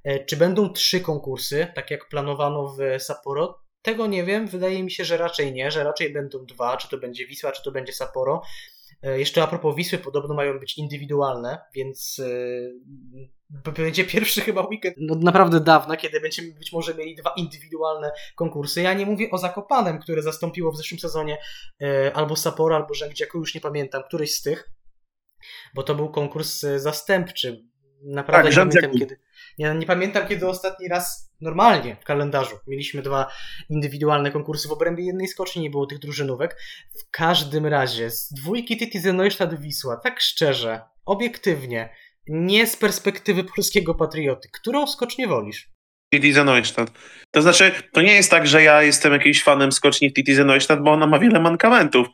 E, 0.03 0.25
Czy 0.25 0.37
będą 0.37 0.69
trzy 0.69 0.99
konkursy, 0.99 1.67
tak 1.75 1.91
jak 1.91 2.09
planowano 2.09 2.75
w 2.77 3.03
Sapporo? 3.03 3.59
Tego 3.81 4.07
nie 4.07 4.23
wiem, 4.23 4.47
wydaje 4.47 4.83
mi 4.83 4.91
się, 4.91 5.05
że 5.05 5.17
raczej 5.17 5.53
nie, 5.53 5.71
że 5.71 5.83
raczej 5.83 6.13
będą 6.13 6.45
dwa, 6.45 6.77
czy 6.77 6.89
to 6.89 6.97
będzie 6.97 7.27
Wisła, 7.27 7.51
czy 7.51 7.63
to 7.63 7.71
będzie 7.71 7.93
Sapporo. 7.93 8.41
E, 9.03 9.19
Jeszcze 9.19 9.43
a 9.43 9.47
propos 9.47 9.75
Wisły, 9.75 9.97
podobno 9.97 10.35
mają 10.35 10.59
być 10.59 10.77
indywidualne, 10.77 11.57
więc 11.75 12.21
e, 13.65 13.71
będzie 13.71 14.03
pierwszy 14.05 14.41
chyba 14.41 14.61
weekend 14.67 14.95
no, 14.99 15.15
naprawdę 15.15 15.59
dawna, 15.59 15.97
kiedy 15.97 16.21
będziemy 16.21 16.53
być 16.53 16.71
może 16.73 16.95
mieli 16.95 17.15
dwa 17.15 17.33
indywidualne 17.37 18.11
konkursy. 18.35 18.81
Ja 18.81 18.93
nie 18.93 19.05
mówię 19.05 19.31
o 19.31 19.37
Zakopanem, 19.37 19.99
które 19.99 20.21
zastąpiło 20.21 20.71
w 20.71 20.77
zeszłym 20.77 20.99
sezonie 20.99 21.37
e, 21.81 22.11
albo 22.15 22.35
Sapporo, 22.35 22.75
albo 22.75 22.93
Rzęgdziaku, 22.93 23.37
już 23.37 23.55
nie 23.55 23.61
pamiętam, 23.61 24.03
któryś 24.03 24.35
z 24.35 24.41
tych, 24.41 24.69
bo 25.75 25.83
to 25.83 25.95
był 25.95 26.09
konkurs 26.09 26.65
zastępczy. 26.75 27.63
Naprawdę 28.03 28.37
Tak, 28.43 28.45
nie 28.45 28.51
Rzędziaku. 28.55 28.85
pamiętam 28.87 28.99
kiedy. 29.09 29.21
Ja 29.57 29.73
nie 29.73 29.85
pamiętam, 29.85 30.27
kiedy 30.27 30.47
ostatni 30.47 30.87
raz 30.87 31.26
normalnie 31.41 31.95
w 31.95 32.03
kalendarzu 32.03 32.59
mieliśmy 32.67 33.01
dwa 33.01 33.31
indywidualne 33.69 34.31
konkursy 34.31 34.67
w 34.67 34.71
obrębie 34.71 35.05
jednej 35.05 35.27
skoczni, 35.27 35.61
nie 35.61 35.69
było 35.69 35.85
tych 35.85 35.99
drużynówek. 35.99 36.57
W 36.99 37.11
każdym 37.11 37.65
razie, 37.65 38.11
z 38.11 38.33
dwójki 38.33 38.77
Titize 38.77 39.13
Neustadt 39.13 39.61
Wisła, 39.61 39.97
tak 39.97 40.21
szczerze, 40.21 40.81
obiektywnie, 41.05 41.89
nie 42.27 42.67
z 42.67 42.75
perspektywy 42.75 43.43
polskiego 43.43 43.95
patrioty, 43.95 44.49
którą 44.51 44.87
skocznię 44.87 45.27
wolisz? 45.27 45.69
Titize 46.13 46.43
Neustadt. 46.43 46.91
To 47.31 47.41
znaczy, 47.41 47.71
to 47.93 48.01
nie 48.01 48.13
jest 48.13 48.31
tak, 48.31 48.47
że 48.47 48.63
ja 48.63 48.83
jestem 48.83 49.13
jakimś 49.13 49.43
fanem 49.43 49.71
skoczni 49.71 50.09
w 50.09 50.13
Titize 50.13 50.45
Neustadt, 50.45 50.81
bo 50.81 50.91
ona 50.91 51.07
ma 51.07 51.19
wiele 51.19 51.39
mankamentów, 51.39 52.07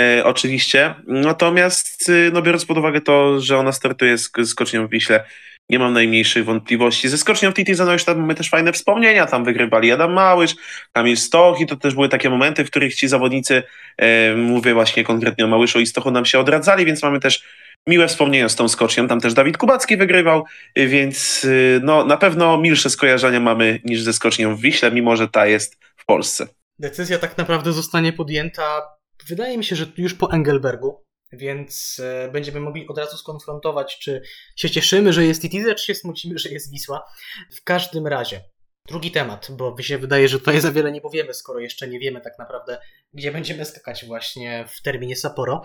e, 0.00 0.24
oczywiście. 0.24 0.94
Natomiast, 1.06 2.08
e, 2.08 2.30
no 2.32 2.42
biorąc 2.42 2.64
pod 2.64 2.78
uwagę 2.78 3.00
to, 3.00 3.40
że 3.40 3.58
ona 3.58 3.72
startuje 3.72 4.18
z 4.18 4.30
skocznią 4.44 4.86
w 4.86 4.90
Wiśle, 4.90 5.24
nie 5.70 5.78
mam 5.78 5.92
najmniejszych 5.92 6.44
wątpliwości. 6.44 7.08
Ze 7.08 7.18
skocznią 7.18 7.50
w 7.50 7.54
Titize 7.54 7.84
Neustadt 7.84 8.18
mamy 8.18 8.34
też 8.34 8.50
fajne 8.50 8.72
wspomnienia. 8.72 9.26
Tam 9.26 9.44
wygrywali 9.44 9.92
Adam 9.92 10.12
Małysz, 10.12 10.54
Kamil 10.92 11.16
Stoch 11.16 11.60
i 11.60 11.66
to 11.66 11.76
też 11.76 11.94
były 11.94 12.08
takie 12.08 12.30
momenty, 12.30 12.64
w 12.64 12.70
których 12.70 12.94
ci 12.94 13.08
zawodnicy, 13.08 13.62
e, 13.96 14.36
mówię 14.36 14.74
właśnie 14.74 15.04
konkretnie 15.04 15.44
o 15.44 15.48
Małyszu 15.48 15.80
i 15.80 15.86
Stochu, 15.86 16.10
nam 16.10 16.24
się 16.24 16.38
odradzali, 16.38 16.84
więc 16.84 17.02
mamy 17.02 17.20
też 17.20 17.44
miłe 17.86 18.08
wspomnienia 18.08 18.48
z 18.48 18.56
tą 18.56 18.68
skocznią. 18.68 19.08
Tam 19.08 19.20
też 19.20 19.34
Dawid 19.34 19.58
Kubacki 19.58 19.96
wygrywał, 19.96 20.44
y, 20.78 20.86
więc 20.86 21.44
y, 21.44 21.80
no, 21.82 22.04
na 22.04 22.16
pewno 22.16 22.58
milsze 22.58 22.90
skojarzenia 22.90 23.40
mamy 23.40 23.80
niż 23.84 24.02
ze 24.02 24.12
skocznią 24.12 24.56
w 24.56 24.60
Wiśle, 24.60 24.90
mimo 24.90 25.16
że 25.16 25.28
ta 25.28 25.46
jest 25.46 25.78
w 25.96 26.06
Polsce. 26.06 26.48
Decyzja 26.78 27.18
tak 27.18 27.38
naprawdę 27.38 27.72
zostanie 27.72 28.12
podjęta, 28.12 28.82
wydaje 29.28 29.58
mi 29.58 29.64
się, 29.64 29.76
że 29.76 29.86
już 29.96 30.14
po 30.14 30.32
Engelbergu, 30.32 31.05
więc 31.32 32.00
e, 32.04 32.30
będziemy 32.32 32.60
mogli 32.60 32.88
od 32.88 32.98
razu 32.98 33.16
skonfrontować, 33.16 33.98
czy 33.98 34.22
się 34.56 34.70
cieszymy, 34.70 35.12
że 35.12 35.24
jest 35.24 35.42
Titize, 35.42 35.74
czy 35.74 35.84
się 35.84 35.94
smucimy, 35.94 36.38
że 36.38 36.48
jest 36.48 36.70
Wisła. 36.70 37.04
W 37.52 37.64
każdym 37.64 38.06
razie, 38.06 38.44
drugi 38.88 39.10
temat, 39.10 39.48
bo 39.50 39.74
mi 39.74 39.84
się 39.84 39.98
wydaje, 39.98 40.28
że 40.28 40.38
tutaj 40.38 40.60
za 40.60 40.72
wiele 40.72 40.92
nie 40.92 41.00
powiemy, 41.00 41.34
skoro 41.34 41.60
jeszcze 41.60 41.88
nie 41.88 41.98
wiemy 41.98 42.20
tak 42.20 42.38
naprawdę, 42.38 42.78
gdzie 43.12 43.32
będziemy 43.32 43.64
skakać 43.64 44.04
właśnie 44.04 44.64
w 44.68 44.82
terminie 44.82 45.16
Sapporo. 45.16 45.64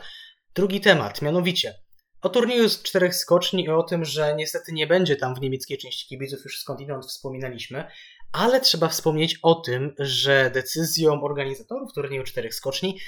Drugi 0.56 0.82
temat, 0.82 1.22
mianowicie 1.22 1.74
o 2.22 2.30
turnieju 2.30 2.70
z 2.70 2.84
czterech 2.84 3.16
skoczni 3.16 3.64
i 3.64 3.70
o 3.70 3.84
tym, 3.84 4.06
że 4.06 4.36
niestety 4.36 4.74
nie 4.74 4.88
będzie 4.88 5.16
tam 5.16 5.36
w 5.36 5.42
niemieckiej 5.42 5.78
części 5.78 6.08
kibiców, 6.08 6.44
już 6.44 6.60
skądinąd 6.60 7.06
wspominaliśmy, 7.06 7.88
ale 8.32 8.62
trzeba 8.62 8.88
wspomnieć 8.88 9.40
o 9.42 9.56
tym, 9.56 9.96
że 10.00 10.52
decyzją 10.54 11.24
organizatorów 11.24 11.94
turnieju 11.94 12.24
czterech 12.24 12.56
skoczni 12.56 13.00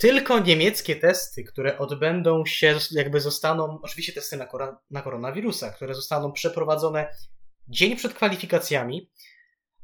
tylko 0.00 0.38
niemieckie 0.38 0.96
testy, 0.96 1.44
które 1.44 1.78
odbędą 1.78 2.46
się, 2.46 2.78
jakby 2.90 3.20
zostaną, 3.20 3.78
oczywiście 3.82 4.12
testy 4.12 4.36
na, 4.36 4.48
na 4.90 5.02
koronawirusa, 5.02 5.70
które 5.70 5.94
zostaną 5.94 6.32
przeprowadzone 6.32 7.14
dzień 7.68 7.96
przed 7.96 8.14
kwalifikacjami, 8.14 9.10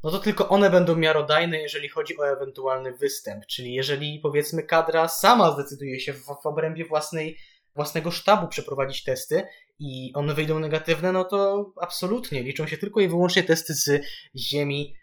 no 0.02 0.10
to 0.10 0.18
tylko 0.18 0.48
one 0.48 0.70
będą 0.70 0.96
miarodajne, 0.96 1.58
jeżeli 1.58 1.88
chodzi 1.88 2.18
o 2.18 2.28
ewentualny 2.28 2.92
występ. 2.92 3.46
Czyli 3.46 3.74
jeżeli 3.74 4.20
powiedzmy 4.22 4.62
kadra 4.62 5.08
sama 5.08 5.52
zdecyduje 5.52 6.00
się 6.00 6.12
w, 6.12 6.24
w 6.42 6.46
obrębie 6.46 6.84
własnej, 6.84 7.38
własnego 7.74 8.10
sztabu 8.10 8.48
przeprowadzić 8.48 9.04
testy 9.04 9.42
i 9.78 10.12
one 10.14 10.34
wyjdą 10.34 10.58
negatywne, 10.58 11.12
no 11.12 11.24
to 11.24 11.72
absolutnie 11.80 12.42
liczą 12.42 12.66
się 12.66 12.78
tylko 12.78 13.00
i 13.00 13.08
wyłącznie 13.08 13.42
testy 13.42 13.74
z 13.74 14.02
ziemi 14.36 14.94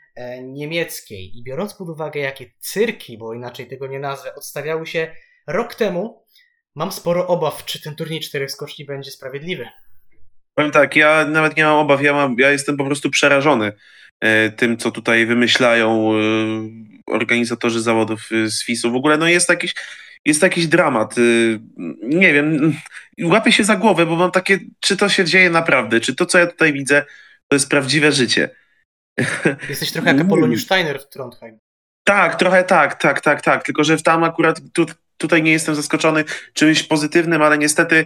niemieckiej. 0.43 1.37
I 1.37 1.43
biorąc 1.43 1.73
pod 1.73 1.89
uwagę, 1.89 2.19
jakie 2.19 2.45
cyrki, 2.59 3.17
bo 3.17 3.33
inaczej 3.33 3.67
tego 3.67 3.87
nie 3.87 3.99
nazwę, 3.99 4.35
odstawiały 4.35 4.87
się 4.87 5.15
rok 5.47 5.75
temu, 5.75 6.23
mam 6.75 6.91
sporo 6.91 7.27
obaw, 7.27 7.65
czy 7.65 7.81
ten 7.81 7.95
turniej 7.95 8.19
czterech 8.19 8.51
skoczni 8.51 8.85
będzie 8.85 9.11
sprawiedliwy. 9.11 9.67
Powiem 10.55 10.71
tak, 10.71 10.95
ja 10.95 11.25
nawet 11.25 11.57
nie 11.57 11.63
mam 11.63 11.75
obaw, 11.75 12.01
ja, 12.01 12.13
mam, 12.13 12.35
ja 12.39 12.51
jestem 12.51 12.77
po 12.77 12.85
prostu 12.85 13.09
przerażony 13.09 13.71
e, 14.21 14.49
tym, 14.49 14.77
co 14.77 14.91
tutaj 14.91 15.25
wymyślają 15.25 16.11
e, 16.13 16.17
organizatorzy 17.07 17.81
zawodów 17.81 18.29
e, 18.31 18.47
z 18.49 18.63
FIS-u. 18.63 18.91
W 18.91 18.95
ogóle 18.95 19.17
no 19.17 19.27
jest 19.27 19.49
jakiś, 19.49 19.75
jest 20.25 20.41
jakiś 20.41 20.67
dramat. 20.67 21.15
e, 21.17 21.21
Nie 22.03 22.33
wiem, 22.33 22.73
łapię 23.23 23.51
się 23.51 23.63
za 23.63 23.75
głowę, 23.75 24.05
bo 24.05 24.15
mam 24.15 24.31
takie, 24.31 24.59
czy 24.79 24.97
to 24.97 25.09
się 25.09 25.25
dzieje 25.25 25.49
naprawdę, 25.49 25.99
czy 25.99 26.15
to, 26.15 26.25
co 26.25 26.37
ja 26.37 26.47
tutaj 26.47 26.73
widzę, 26.73 27.05
to 27.47 27.55
jest 27.55 27.69
prawdziwe 27.69 28.11
życie. 28.11 28.49
Jesteś 29.69 29.91
trochę 29.91 30.13
jak 30.13 30.25
Apoloniusz 30.25 30.63
Steiner 30.63 30.99
w 30.99 31.09
Trondheim. 31.09 31.59
Tak, 32.03 32.35
trochę 32.35 32.63
tak, 32.63 33.01
tak, 33.01 33.21
tak, 33.21 33.41
tak. 33.41 33.63
Tylko, 33.63 33.83
że 33.83 33.97
tam 33.97 34.23
akurat 34.23 34.61
tu, 34.73 34.85
tutaj 35.17 35.43
nie 35.43 35.51
jestem 35.51 35.75
zaskoczony 35.75 36.23
czymś 36.53 36.83
pozytywnym, 36.83 37.41
ale 37.41 37.57
niestety 37.57 38.05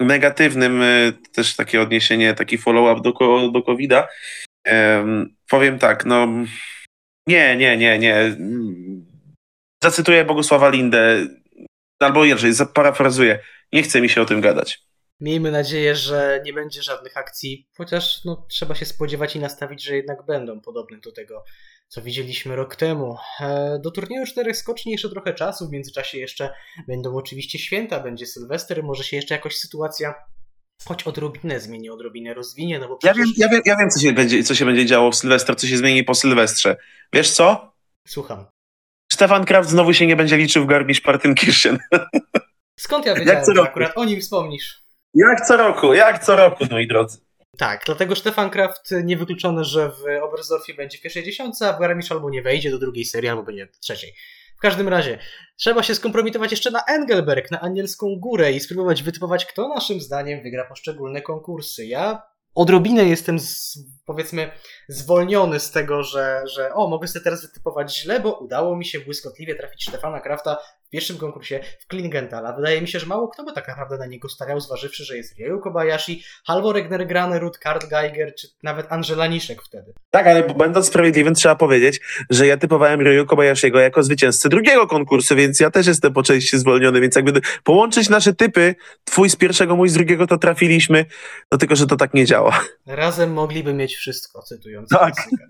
negatywnym. 0.00 0.82
y, 0.82 1.12
Też 1.32 1.56
takie 1.56 1.80
odniesienie, 1.82 2.34
taki 2.34 2.58
follow-up 2.58 3.00
do, 3.02 3.12
do 3.50 3.62
COVID-a. 3.62 4.08
Em, 4.64 5.34
powiem 5.48 5.78
tak, 5.78 6.04
no 6.04 6.28
nie, 7.26 7.56
nie, 7.56 7.76
nie, 7.76 7.98
nie. 7.98 8.36
Zacytuję 9.84 10.24
Bogusława 10.24 10.70
Lindę, 10.70 11.26
albo 12.00 12.24
inaczej, 12.24 12.52
zaparafrazuję. 12.52 13.38
Nie 13.72 13.82
chce 13.82 14.00
mi 14.00 14.08
się 14.08 14.22
o 14.22 14.24
tym 14.24 14.40
gadać. 14.40 14.82
Miejmy 15.22 15.50
nadzieję, 15.50 15.96
że 15.96 16.42
nie 16.44 16.52
będzie 16.52 16.82
żadnych 16.82 17.16
akcji, 17.16 17.66
chociaż 17.76 18.24
no, 18.24 18.46
trzeba 18.50 18.74
się 18.74 18.86
spodziewać 18.86 19.36
i 19.36 19.40
nastawić, 19.40 19.84
że 19.84 19.96
jednak 19.96 20.26
będą 20.26 20.60
podobne 20.60 20.98
do 20.98 21.12
tego, 21.12 21.44
co 21.88 22.02
widzieliśmy 22.02 22.56
rok 22.56 22.76
temu. 22.76 23.16
E, 23.40 23.78
Do 23.82 23.90
turnieju 23.90 24.26
czterech 24.26 24.56
skoczni 24.56 24.92
jeszcze 24.92 25.08
trochę 25.10 25.34
czasu, 25.34 25.68
w 25.68 25.72
międzyczasie 25.72 26.18
jeszcze 26.18 26.54
będą 26.88 27.16
oczywiście 27.16 27.58
święta, 27.58 28.00
będzie 28.00 28.26
Sylwester, 28.26 28.82
może 28.82 29.04
się 29.04 29.16
jeszcze 29.16 29.34
jakoś 29.34 29.56
sytuacja 29.56 30.14
choć 30.84 31.02
odrobinę 31.02 31.60
zmieni, 31.60 31.90
odrobinę 31.90 32.34
rozwinie, 32.34 32.78
no 32.78 32.88
bo 32.88 32.98
Ja 33.02 33.12
przecież... 33.12 33.16
wiem, 33.26 33.34
ja 33.36 33.48
wiem, 33.48 33.62
ja 33.64 33.76
wiem 33.76 33.90
co, 33.90 34.00
się 34.00 34.12
będzie, 34.12 34.42
co 34.44 34.54
się 34.54 34.64
będzie 34.64 34.86
działo 34.86 35.10
w 35.10 35.16
Sylwester, 35.16 35.56
co 35.56 35.66
się 35.66 35.76
zmieni 35.76 36.04
po 36.04 36.14
Sylwestrze. 36.14 36.76
Wiesz 37.12 37.30
co? 37.30 37.72
Słucham. 38.08 38.46
Stefan 39.12 39.44
Kraft 39.44 39.70
znowu 39.70 39.92
się 39.94 40.06
nie 40.06 40.16
będzie 40.16 40.36
liczył 40.36 40.64
w 40.64 40.68
Garmisch-Partenkirchen. 40.68 41.78
Skąd 42.80 43.06
ja 43.06 43.14
wiedziałem, 43.14 43.44
co 43.44 43.52
że 43.52 43.56
roku. 43.58 43.68
akurat 43.70 43.92
o 43.98 44.04
nim 44.04 44.20
wspomnisz? 44.20 44.81
Jak 45.14 45.46
co 45.46 45.56
roku, 45.56 45.94
jak 45.94 46.24
co 46.24 46.36
roku, 46.36 46.64
moi 46.70 46.88
drodzy. 46.88 47.18
Tak, 47.58 47.82
dlatego 47.86 48.16
Stefan 48.16 48.50
Kraft 48.50 48.94
niewykluczone, 49.04 49.64
że 49.64 49.88
w 49.88 50.22
Oberstdorfie 50.22 50.74
będzie 50.74 50.98
w 50.98 51.00
pierwszej 51.00 51.24
dziesiątce, 51.24 51.68
a 51.68 51.78
Garmisch 51.78 52.12
albo 52.12 52.30
nie 52.30 52.42
wejdzie 52.42 52.70
do 52.70 52.78
drugiej 52.78 53.04
serii, 53.04 53.28
albo 53.30 53.42
będzie 53.42 53.68
trzeciej. 53.80 54.14
W 54.58 54.60
każdym 54.62 54.88
razie, 54.88 55.18
trzeba 55.56 55.82
się 55.82 55.94
skompromitować 55.94 56.50
jeszcze 56.50 56.70
na 56.70 56.84
Engelberg, 56.84 57.50
na 57.50 57.60
Anielską 57.60 58.16
Górę 58.18 58.52
i 58.52 58.60
spróbować 58.60 59.02
wytypować, 59.02 59.46
kto 59.46 59.68
naszym 59.68 60.00
zdaniem 60.00 60.42
wygra 60.42 60.64
poszczególne 60.68 61.22
konkursy. 61.22 61.86
Ja 61.86 62.22
odrobinę 62.54 63.04
jestem, 63.04 63.40
z, 63.40 63.78
powiedzmy, 64.06 64.50
zwolniony 64.88 65.60
z 65.60 65.70
tego, 65.70 66.02
że, 66.02 66.42
że 66.46 66.74
o, 66.74 66.88
mogę 66.88 67.08
sobie 67.08 67.24
teraz 67.24 67.42
wytypować 67.42 67.96
źle, 67.96 68.20
bo 68.20 68.38
udało 68.38 68.76
mi 68.76 68.84
się 68.84 69.00
błyskotliwie 69.00 69.54
trafić 69.54 69.88
Stefana 69.88 70.20
Krafta 70.20 70.58
pierwszym 70.92 71.18
konkursie 71.18 71.60
w 71.80 71.86
Klingentala. 71.86 72.52
Wydaje 72.52 72.80
mi 72.80 72.88
się, 72.88 72.98
że 72.98 73.06
mało 73.06 73.28
kto 73.28 73.44
by 73.44 73.52
tak 73.52 73.68
naprawdę 73.68 73.98
na 73.98 74.06
niego 74.06 74.28
stawiał, 74.28 74.60
zważywszy, 74.60 75.04
że 75.04 75.16
jest 75.16 75.38
Ryu 75.38 75.60
Kobayashi, 75.60 76.22
Halvor 76.46 76.76
Egner 76.76 77.06
Grane, 77.06 77.38
Ruth 77.38 77.58
Kart 77.58 77.88
Geiger, 77.88 78.34
czy 78.34 78.48
nawet 78.62 78.92
Angela 78.92 79.26
Niszek 79.26 79.62
wtedy. 79.62 79.92
Tak, 80.10 80.26
ale 80.26 80.42
będąc 80.54 80.86
sprawiedliwym, 80.86 81.34
trzeba 81.34 81.54
powiedzieć, 81.54 82.00
że 82.30 82.46
ja 82.46 82.56
typowałem 82.56 83.00
Ryu 83.00 83.26
Kobayashiego 83.26 83.80
jako 83.80 84.02
zwycięzcę 84.02 84.48
drugiego 84.48 84.86
konkursu, 84.86 85.36
więc 85.36 85.60
ja 85.60 85.70
też 85.70 85.86
jestem 85.86 86.12
po 86.12 86.22
części 86.22 86.58
zwolniony, 86.58 87.00
więc 87.00 87.16
jakby 87.16 87.40
połączyć 87.64 88.08
nasze 88.08 88.34
typy, 88.34 88.74
twój 89.04 89.30
z 89.30 89.36
pierwszego, 89.36 89.76
mój 89.76 89.88
z 89.88 89.94
drugiego, 89.94 90.26
to 90.26 90.38
trafiliśmy, 90.38 91.06
do 91.50 91.58
tylko, 91.58 91.76
że 91.76 91.86
to 91.86 91.96
tak 91.96 92.14
nie 92.14 92.26
działa. 92.26 92.64
Razem 92.86 93.32
mogliby 93.32 93.74
mieć 93.74 93.94
wszystko, 93.96 94.42
cytując 94.42 94.88
Tak. 94.88 95.14
klasyka. 95.14 95.44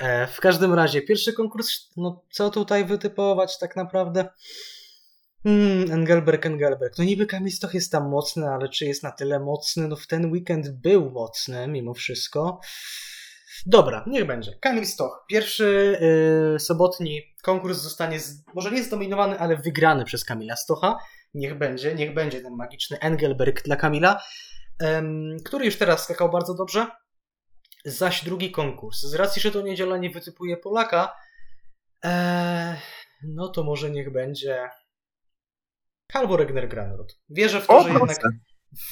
E, 0.00 0.26
w 0.26 0.40
każdym 0.40 0.74
razie, 0.74 1.02
pierwszy 1.02 1.32
konkurs, 1.32 1.90
no 1.96 2.22
co 2.30 2.50
tutaj 2.50 2.84
wytypować 2.84 3.58
tak 3.58 3.76
naprawdę? 3.76 4.28
Hmm, 5.44 5.92
Engelberg, 5.92 6.46
Engelberg. 6.46 6.98
No 6.98 7.04
niby 7.04 7.26
Kamil 7.26 7.52
Stoch 7.52 7.74
jest 7.74 7.92
tam 7.92 8.08
mocny, 8.08 8.48
ale 8.48 8.68
czy 8.68 8.84
jest 8.84 9.02
na 9.02 9.10
tyle 9.10 9.40
mocny? 9.40 9.88
No 9.88 9.96
w 9.96 10.06
ten 10.06 10.32
weekend 10.32 10.70
był 10.70 11.10
mocny 11.10 11.68
mimo 11.68 11.94
wszystko. 11.94 12.60
Dobra, 13.66 14.04
niech 14.06 14.26
będzie. 14.26 14.58
Kamil 14.60 14.86
Stoch. 14.86 15.24
Pierwszy 15.28 15.98
yy, 16.52 16.60
sobotni 16.60 17.34
konkurs 17.42 17.78
zostanie, 17.78 18.20
z, 18.20 18.42
może 18.54 18.70
nie 18.70 18.84
zdominowany, 18.84 19.38
ale 19.38 19.56
wygrany 19.56 20.04
przez 20.04 20.24
Kamila 20.24 20.56
Stocha. 20.56 20.98
Niech 21.34 21.58
będzie, 21.58 21.94
niech 21.94 22.14
będzie 22.14 22.40
ten 22.40 22.56
magiczny 22.56 22.98
Engelberg 22.98 23.62
dla 23.62 23.76
Kamila, 23.76 24.22
który 25.44 25.64
już 25.64 25.76
teraz 25.76 26.04
skakał 26.04 26.30
bardzo 26.30 26.54
dobrze. 26.54 26.86
Zaś 27.84 28.24
drugi 28.24 28.50
konkurs. 28.50 29.00
Z 29.00 29.14
racji, 29.14 29.42
że 29.42 29.50
to 29.50 29.62
niedziela 29.62 29.96
nie 29.96 30.10
wytypuje 30.10 30.56
Polaka, 30.56 31.16
e, 32.04 32.76
no 33.22 33.48
to 33.48 33.64
może 33.64 33.90
niech 33.90 34.12
będzie 34.12 34.70
Halvor 36.12 36.40
Egner 36.40 36.68
Granerud. 36.68 37.18
Wierzę 37.30 37.60
w 37.60 37.66
to, 37.66 37.78
O, 37.78 37.82
że 37.82 37.88
jednak, 37.92 38.18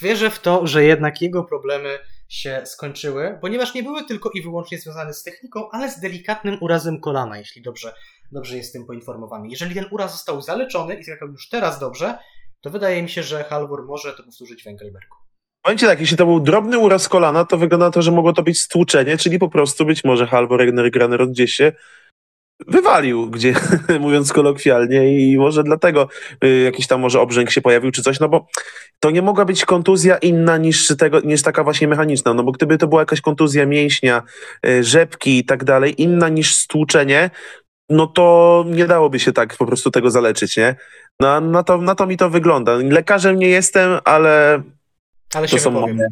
wierzę 0.03 0.31
w 0.31 0.39
to, 0.39 0.67
że 0.67 0.85
jednak 0.85 1.23
jego 1.23 1.45
problemy 1.45 1.99
się 2.29 2.63
skończyły, 2.65 3.39
ponieważ 3.41 3.75
nie 3.75 3.83
były 3.83 4.05
tylko 4.05 4.31
i 4.35 4.43
wyłącznie 4.43 4.79
związane 4.79 5.15
z 5.15 5.23
techniką, 5.23 5.71
ale 5.71 5.91
z 5.91 6.01
delikatnym 6.01 6.59
urazem 6.61 7.01
kolana, 7.01 7.39
jeśli 7.39 7.63
dobrze, 7.63 7.95
dobrze 8.33 8.57
jestem 8.57 8.87
poinformowany. 8.87 9.49
Jeżeli 9.49 9.75
ten 9.75 9.87
uraz 9.91 10.13
został 10.13 10.43
zaleczony 10.43 10.95
i 10.95 11.05
skakał 11.05 11.29
już 11.29 11.49
teraz 11.49 11.79
dobrze, 11.79 12.19
to 12.61 12.71
wydaje 12.71 13.03
mi 13.03 13.09
się, 13.09 13.23
że 13.23 13.45
Halvor 13.45 13.87
może 13.87 14.13
to 14.13 14.23
powtórzyć 14.23 14.65
w 14.65 14.67
Engelbergu. 14.67 15.17
Powiem 15.63 15.79
tak, 15.79 16.01
jeśli 16.01 16.17
to 16.17 16.27
był 16.27 16.41
drobny 16.41 16.79
uraz 16.79 17.09
kolana, 17.09 17.45
to 17.45 17.59
wygląda 17.59 17.87
na 17.87 17.93
to, 17.93 18.03
że 18.03 18.11
mogło 18.11 18.33
to 18.33 18.43
być 18.43 18.61
stłuczenie, 18.61 19.17
czyli 19.17 19.39
po 19.39 19.49
prostu 19.49 19.85
być 19.85 20.05
może 20.05 20.27
Halvor 20.27 20.63
Egner 20.63 20.91
Graner 20.91 21.29
gdzieś 21.29 21.55
się 21.55 21.73
wywalił, 22.69 23.31
gdzie, 23.31 23.55
mówiąc 24.01 24.33
kolokwialnie 24.33 25.21
i 25.21 25.39
może 25.39 25.63
dlatego 25.65 26.09
y, 26.45 26.61
jakiś 26.61 26.87
tam 26.87 27.01
może 27.01 27.21
obrzęk 27.21 27.51
się 27.51 27.61
pojawił 27.61 27.91
czy 27.91 28.03
coś, 28.03 28.21
no 28.21 28.29
bo 28.29 28.47
to 29.01 29.11
nie 29.11 29.23
mogła 29.23 29.45
być 29.45 29.65
kontuzja 29.65 30.17
inna 30.19 30.57
niż, 30.57 30.97
tego, 30.99 31.21
niż 31.21 31.43
taka 31.43 31.65
właśnie 31.65 31.89
mechaniczna, 31.89 32.35
no 32.35 32.43
bo 32.43 32.53
gdyby 32.53 32.79
to 32.79 32.87
była 32.89 33.03
jakaś 33.03 33.21
kontuzja 33.21 33.67
mięśnia, 33.67 34.23
y, 34.67 34.85
rzepki 34.85 35.39
i 35.39 35.45
tak 35.45 35.65
dalej, 35.65 36.03
inna 36.03 36.29
niż 36.29 36.55
stłuczenie, 36.55 37.31
no 37.89 38.07
to 38.07 38.65
nie 38.69 38.87
dałoby 38.87 39.21
się 39.21 39.33
tak 39.33 39.57
po 39.57 39.67
prostu 39.67 39.91
tego 39.91 40.11
zaleczyć, 40.11 40.57
nie? 40.57 40.77
Na, 41.21 41.41
na, 41.41 41.63
to, 41.63 41.79
na 41.79 41.95
to 41.95 42.07
mi 42.07 42.17
to 42.17 42.31
wygląda. 42.31 42.77
Lekarzem 42.77 43.39
nie 43.39 43.49
jestem, 43.49 43.99
ale 44.05 44.63
Ale 45.35 45.49
to 45.49 45.59
są 45.59 45.71
wypowiem. 45.71 45.97
modne. 45.97 46.09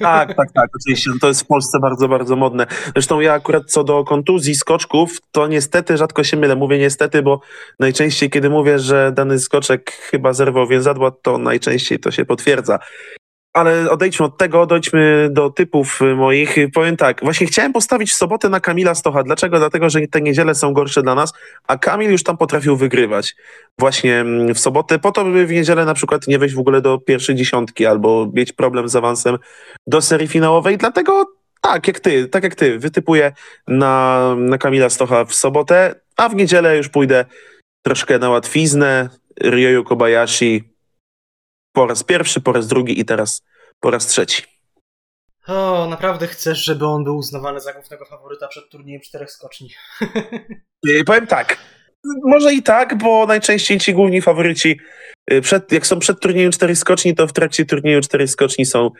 Tak, 0.00 0.34
tak, 0.34 0.52
tak, 0.52 0.70
oczywiście. 0.80 1.10
To 1.20 1.28
jest 1.28 1.42
w 1.42 1.46
Polsce 1.46 1.78
bardzo, 1.80 2.08
bardzo 2.08 2.36
modne. 2.36 2.66
Zresztą 2.92 3.20
ja 3.20 3.32
akurat 3.32 3.62
co 3.66 3.84
do 3.84 4.04
kontuzji, 4.04 4.54
skoczków, 4.54 5.18
to 5.32 5.46
niestety 5.46 5.96
rzadko 5.96 6.24
się 6.24 6.36
mylę. 6.36 6.56
Mówię 6.56 6.78
niestety, 6.78 7.22
bo 7.22 7.40
najczęściej, 7.78 8.30
kiedy 8.30 8.50
mówię, 8.50 8.78
że 8.78 9.12
dany 9.12 9.38
skoczek 9.38 9.90
chyba 9.90 10.32
zerwał 10.32 10.66
więzadła, 10.66 11.10
to 11.10 11.38
najczęściej 11.38 11.98
to 11.98 12.10
się 12.10 12.24
potwierdza. 12.24 12.78
Ale 13.58 13.90
odejdźmy 13.90 14.26
od 14.26 14.36
tego, 14.36 14.66
dojdźmy 14.66 15.28
do 15.30 15.50
typów 15.50 16.02
y, 16.02 16.14
moich. 16.14 16.56
Powiem 16.74 16.96
tak, 16.96 17.20
właśnie 17.22 17.46
chciałem 17.46 17.72
postawić 17.72 18.10
w 18.10 18.14
sobotę 18.14 18.48
na 18.48 18.60
Kamila 18.60 18.94
Stocha. 18.94 19.22
Dlaczego? 19.22 19.58
Dlatego, 19.58 19.90
że 19.90 20.00
te 20.06 20.20
niedziele 20.20 20.54
są 20.54 20.72
gorsze 20.72 21.02
dla 21.02 21.14
nas, 21.14 21.32
a 21.66 21.78
Kamil 21.78 22.10
już 22.10 22.22
tam 22.22 22.36
potrafił 22.36 22.76
wygrywać 22.76 23.36
właśnie 23.78 24.20
mm, 24.20 24.54
w 24.54 24.58
sobotę, 24.58 24.98
po 24.98 25.12
to, 25.12 25.24
by 25.24 25.46
w 25.46 25.52
niedzielę 25.52 25.84
na 25.84 25.94
przykład 25.94 26.26
nie 26.26 26.38
wejść 26.38 26.54
w 26.54 26.58
ogóle 26.58 26.80
do 26.80 26.98
pierwszej 26.98 27.34
dziesiątki 27.34 27.86
albo 27.86 28.30
mieć 28.34 28.52
problem 28.52 28.88
z 28.88 28.96
awansem 28.96 29.38
do 29.86 30.00
serii 30.00 30.28
finałowej. 30.28 30.78
Dlatego 30.78 31.24
tak, 31.60 31.88
jak 31.88 32.00
ty, 32.00 32.28
tak 32.28 32.44
jak 32.44 32.54
ty, 32.54 32.78
wytypuję 32.78 33.32
na, 33.68 34.34
na 34.36 34.58
Kamila 34.58 34.90
Stocha 34.90 35.24
w 35.24 35.34
sobotę, 35.34 35.94
a 36.16 36.28
w 36.28 36.34
niedzielę 36.34 36.76
już 36.76 36.88
pójdę 36.88 37.24
troszkę 37.82 38.18
na 38.18 38.30
łatwiznę. 38.30 39.08
Ryoyu 39.40 39.84
Kobayashi 39.84 40.78
po 41.72 41.86
raz 41.86 42.02
pierwszy, 42.02 42.40
po 42.40 42.52
raz 42.52 42.66
drugi 42.66 43.00
i 43.00 43.04
teraz 43.04 43.42
po 43.80 43.90
raz 43.90 44.06
trzeci. 44.06 44.42
O, 45.48 45.86
naprawdę 45.90 46.26
chcesz, 46.26 46.64
żeby 46.64 46.86
on 46.86 47.04
był 47.04 47.16
uznawany 47.16 47.60
za 47.60 47.72
głównego 47.72 48.04
faworyta 48.04 48.48
przed 48.48 48.68
turniejem 48.68 49.02
czterech 49.02 49.30
skoczni. 49.30 49.70
Yy, 50.84 51.04
Powiem 51.06 51.26
tak, 51.26 51.58
może 52.24 52.54
i 52.54 52.62
tak, 52.62 52.98
bo 52.98 53.26
najczęściej 53.26 53.78
ci 53.78 53.94
główni 53.94 54.22
faworyci, 54.22 54.80
yy, 55.30 55.40
przed, 55.40 55.72
jak 55.72 55.86
są 55.86 55.98
przed 55.98 56.20
turniejem 56.20 56.52
czterech 56.52 56.78
skoczni, 56.78 57.14
to 57.14 57.26
w 57.26 57.32
trakcie 57.32 57.64
turnieju 57.64 58.00
czterech 58.00 58.30
skoczni 58.30 58.66
są 58.66 58.90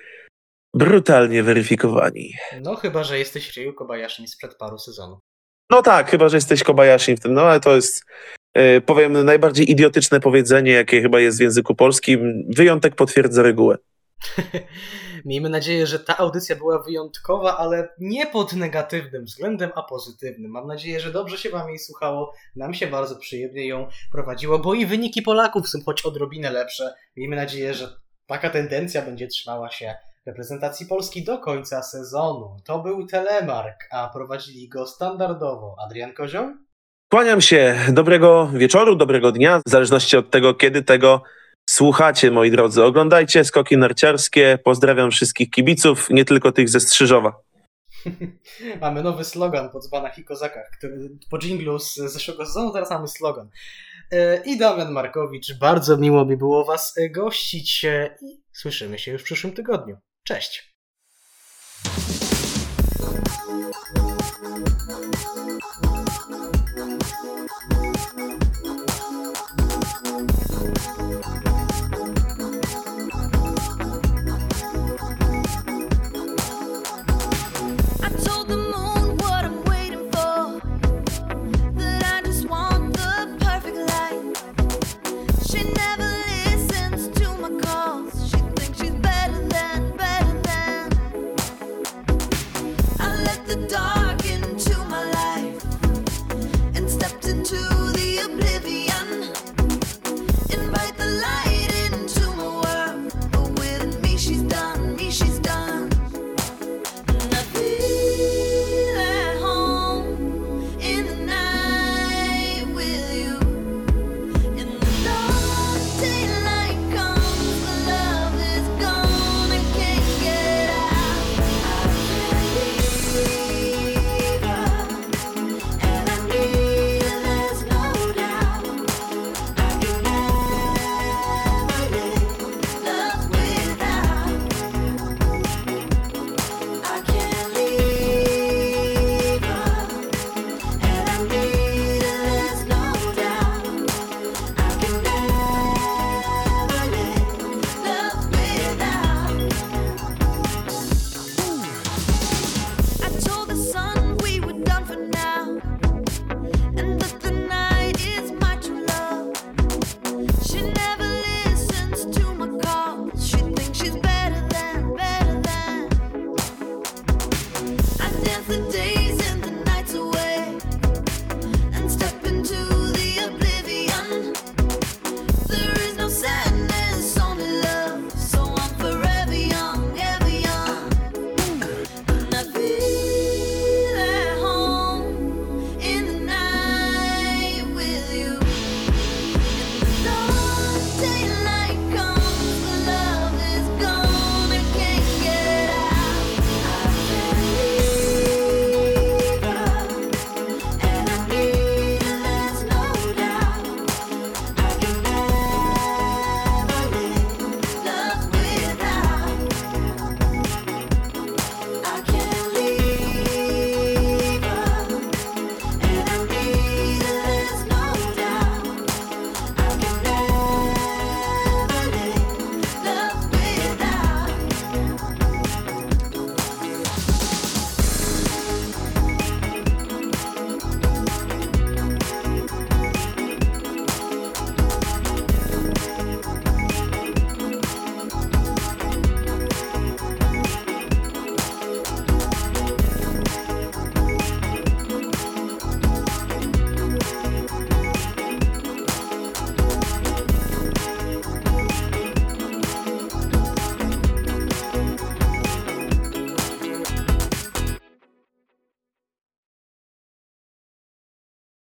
brutalnie 0.74 1.42
weryfikowani. 1.42 2.34
No 2.60 2.76
chyba, 2.76 3.04
że 3.04 3.18
jesteś 3.18 3.56
Ryu 3.56 3.72
Kobayashi 3.72 4.28
sprzed 4.28 4.54
paru 4.54 4.78
sezonów. 4.78 5.18
No 5.70 5.82
tak, 5.82 6.10
chyba, 6.10 6.28
że 6.28 6.36
jesteś 6.36 6.62
Kobayashi 6.62 7.16
w 7.16 7.20
tym, 7.20 7.34
no 7.34 7.42
ale 7.42 7.60
to 7.60 7.74
jest, 7.74 8.04
yy, 8.56 8.80
powiem, 8.80 9.24
najbardziej 9.24 9.70
idiotyczne 9.70 10.20
powiedzenie, 10.20 10.72
jakie 10.72 11.02
chyba 11.02 11.20
jest 11.20 11.38
w 11.38 11.40
języku 11.40 11.74
polskim. 11.74 12.44
Wyjątek 12.56 12.94
potwierdza 12.94 13.42
regułę. 13.42 13.76
Miejmy 15.24 15.48
nadzieję, 15.48 15.86
że 15.86 15.98
ta 15.98 16.16
audycja 16.16 16.56
była 16.56 16.82
wyjątkowa, 16.82 17.56
ale 17.56 17.88
nie 17.98 18.26
pod 18.26 18.52
negatywnym 18.52 19.24
względem, 19.24 19.70
a 19.74 19.82
pozytywnym. 19.82 20.50
Mam 20.50 20.66
nadzieję, 20.66 21.00
że 21.00 21.12
dobrze 21.12 21.38
się 21.38 21.50
Wam 21.50 21.68
jej 21.68 21.78
słuchało. 21.78 22.34
Nam 22.56 22.74
się 22.74 22.86
bardzo 22.86 23.16
przyjemnie 23.16 23.66
ją 23.66 23.88
prowadziło, 24.12 24.58
bo 24.58 24.74
i 24.74 24.86
wyniki 24.86 25.22
Polaków 25.22 25.68
są 25.68 25.78
choć 25.86 26.02
odrobinę 26.02 26.50
lepsze. 26.50 26.94
Miejmy 27.16 27.36
nadzieję, 27.36 27.74
że 27.74 27.96
taka 28.26 28.50
tendencja 28.50 29.02
będzie 29.02 29.26
trzymała 29.26 29.70
się 29.70 29.94
reprezentacji 30.26 30.86
Polski 30.86 31.24
do 31.24 31.38
końca 31.38 31.82
sezonu. 31.82 32.56
To 32.64 32.78
był 32.78 33.06
Telemark, 33.06 33.88
a 33.90 34.08
prowadzili 34.08 34.68
go 34.68 34.86
standardowo 34.86 35.76
Adrian 35.78 36.12
Kozioł 36.12 36.54
Kłaniam 37.10 37.40
się. 37.40 37.76
Dobrego 37.88 38.50
wieczoru, 38.54 38.96
dobrego 38.96 39.32
dnia, 39.32 39.60
w 39.66 39.70
zależności 39.70 40.16
od 40.16 40.30
tego, 40.30 40.54
kiedy 40.54 40.82
tego 40.82 41.22
słuchacie, 41.68 42.30
moi 42.30 42.50
drodzy. 42.50 42.84
Oglądajcie 42.84 43.44
skoki 43.44 43.76
narciarskie. 43.76 44.58
Pozdrawiam 44.64 45.10
wszystkich 45.10 45.50
kibiców, 45.50 46.10
nie 46.10 46.24
tylko 46.24 46.52
tych 46.52 46.68
ze 46.68 46.80
Strzyżowa. 46.80 47.42
mamy 48.80 49.02
nowy 49.02 49.24
slogan 49.24 49.70
po 49.70 49.80
dzbanach 49.80 50.18
i 50.18 50.24
kozakach, 50.24 50.70
który 50.78 51.10
po 51.30 51.38
dżinglu 51.38 51.78
z 51.78 51.94
zeszłego 51.94 52.46
sezonu 52.46 52.72
teraz 52.72 52.90
mamy 52.90 53.08
slogan. 53.08 53.50
E, 54.12 54.42
I 54.44 54.58
Damian 54.58 54.92
Markowicz, 54.92 55.58
bardzo 55.58 55.96
miło 55.96 56.24
mi 56.24 56.36
było 56.36 56.64
Was 56.64 56.94
e, 56.98 57.10
gościć 57.10 57.84
i 58.22 58.42
słyszymy 58.52 58.98
się 58.98 59.12
już 59.12 59.22
w 59.22 59.24
przyszłym 59.24 59.52
tygodniu. 59.52 59.96
Cześć! 60.24 60.78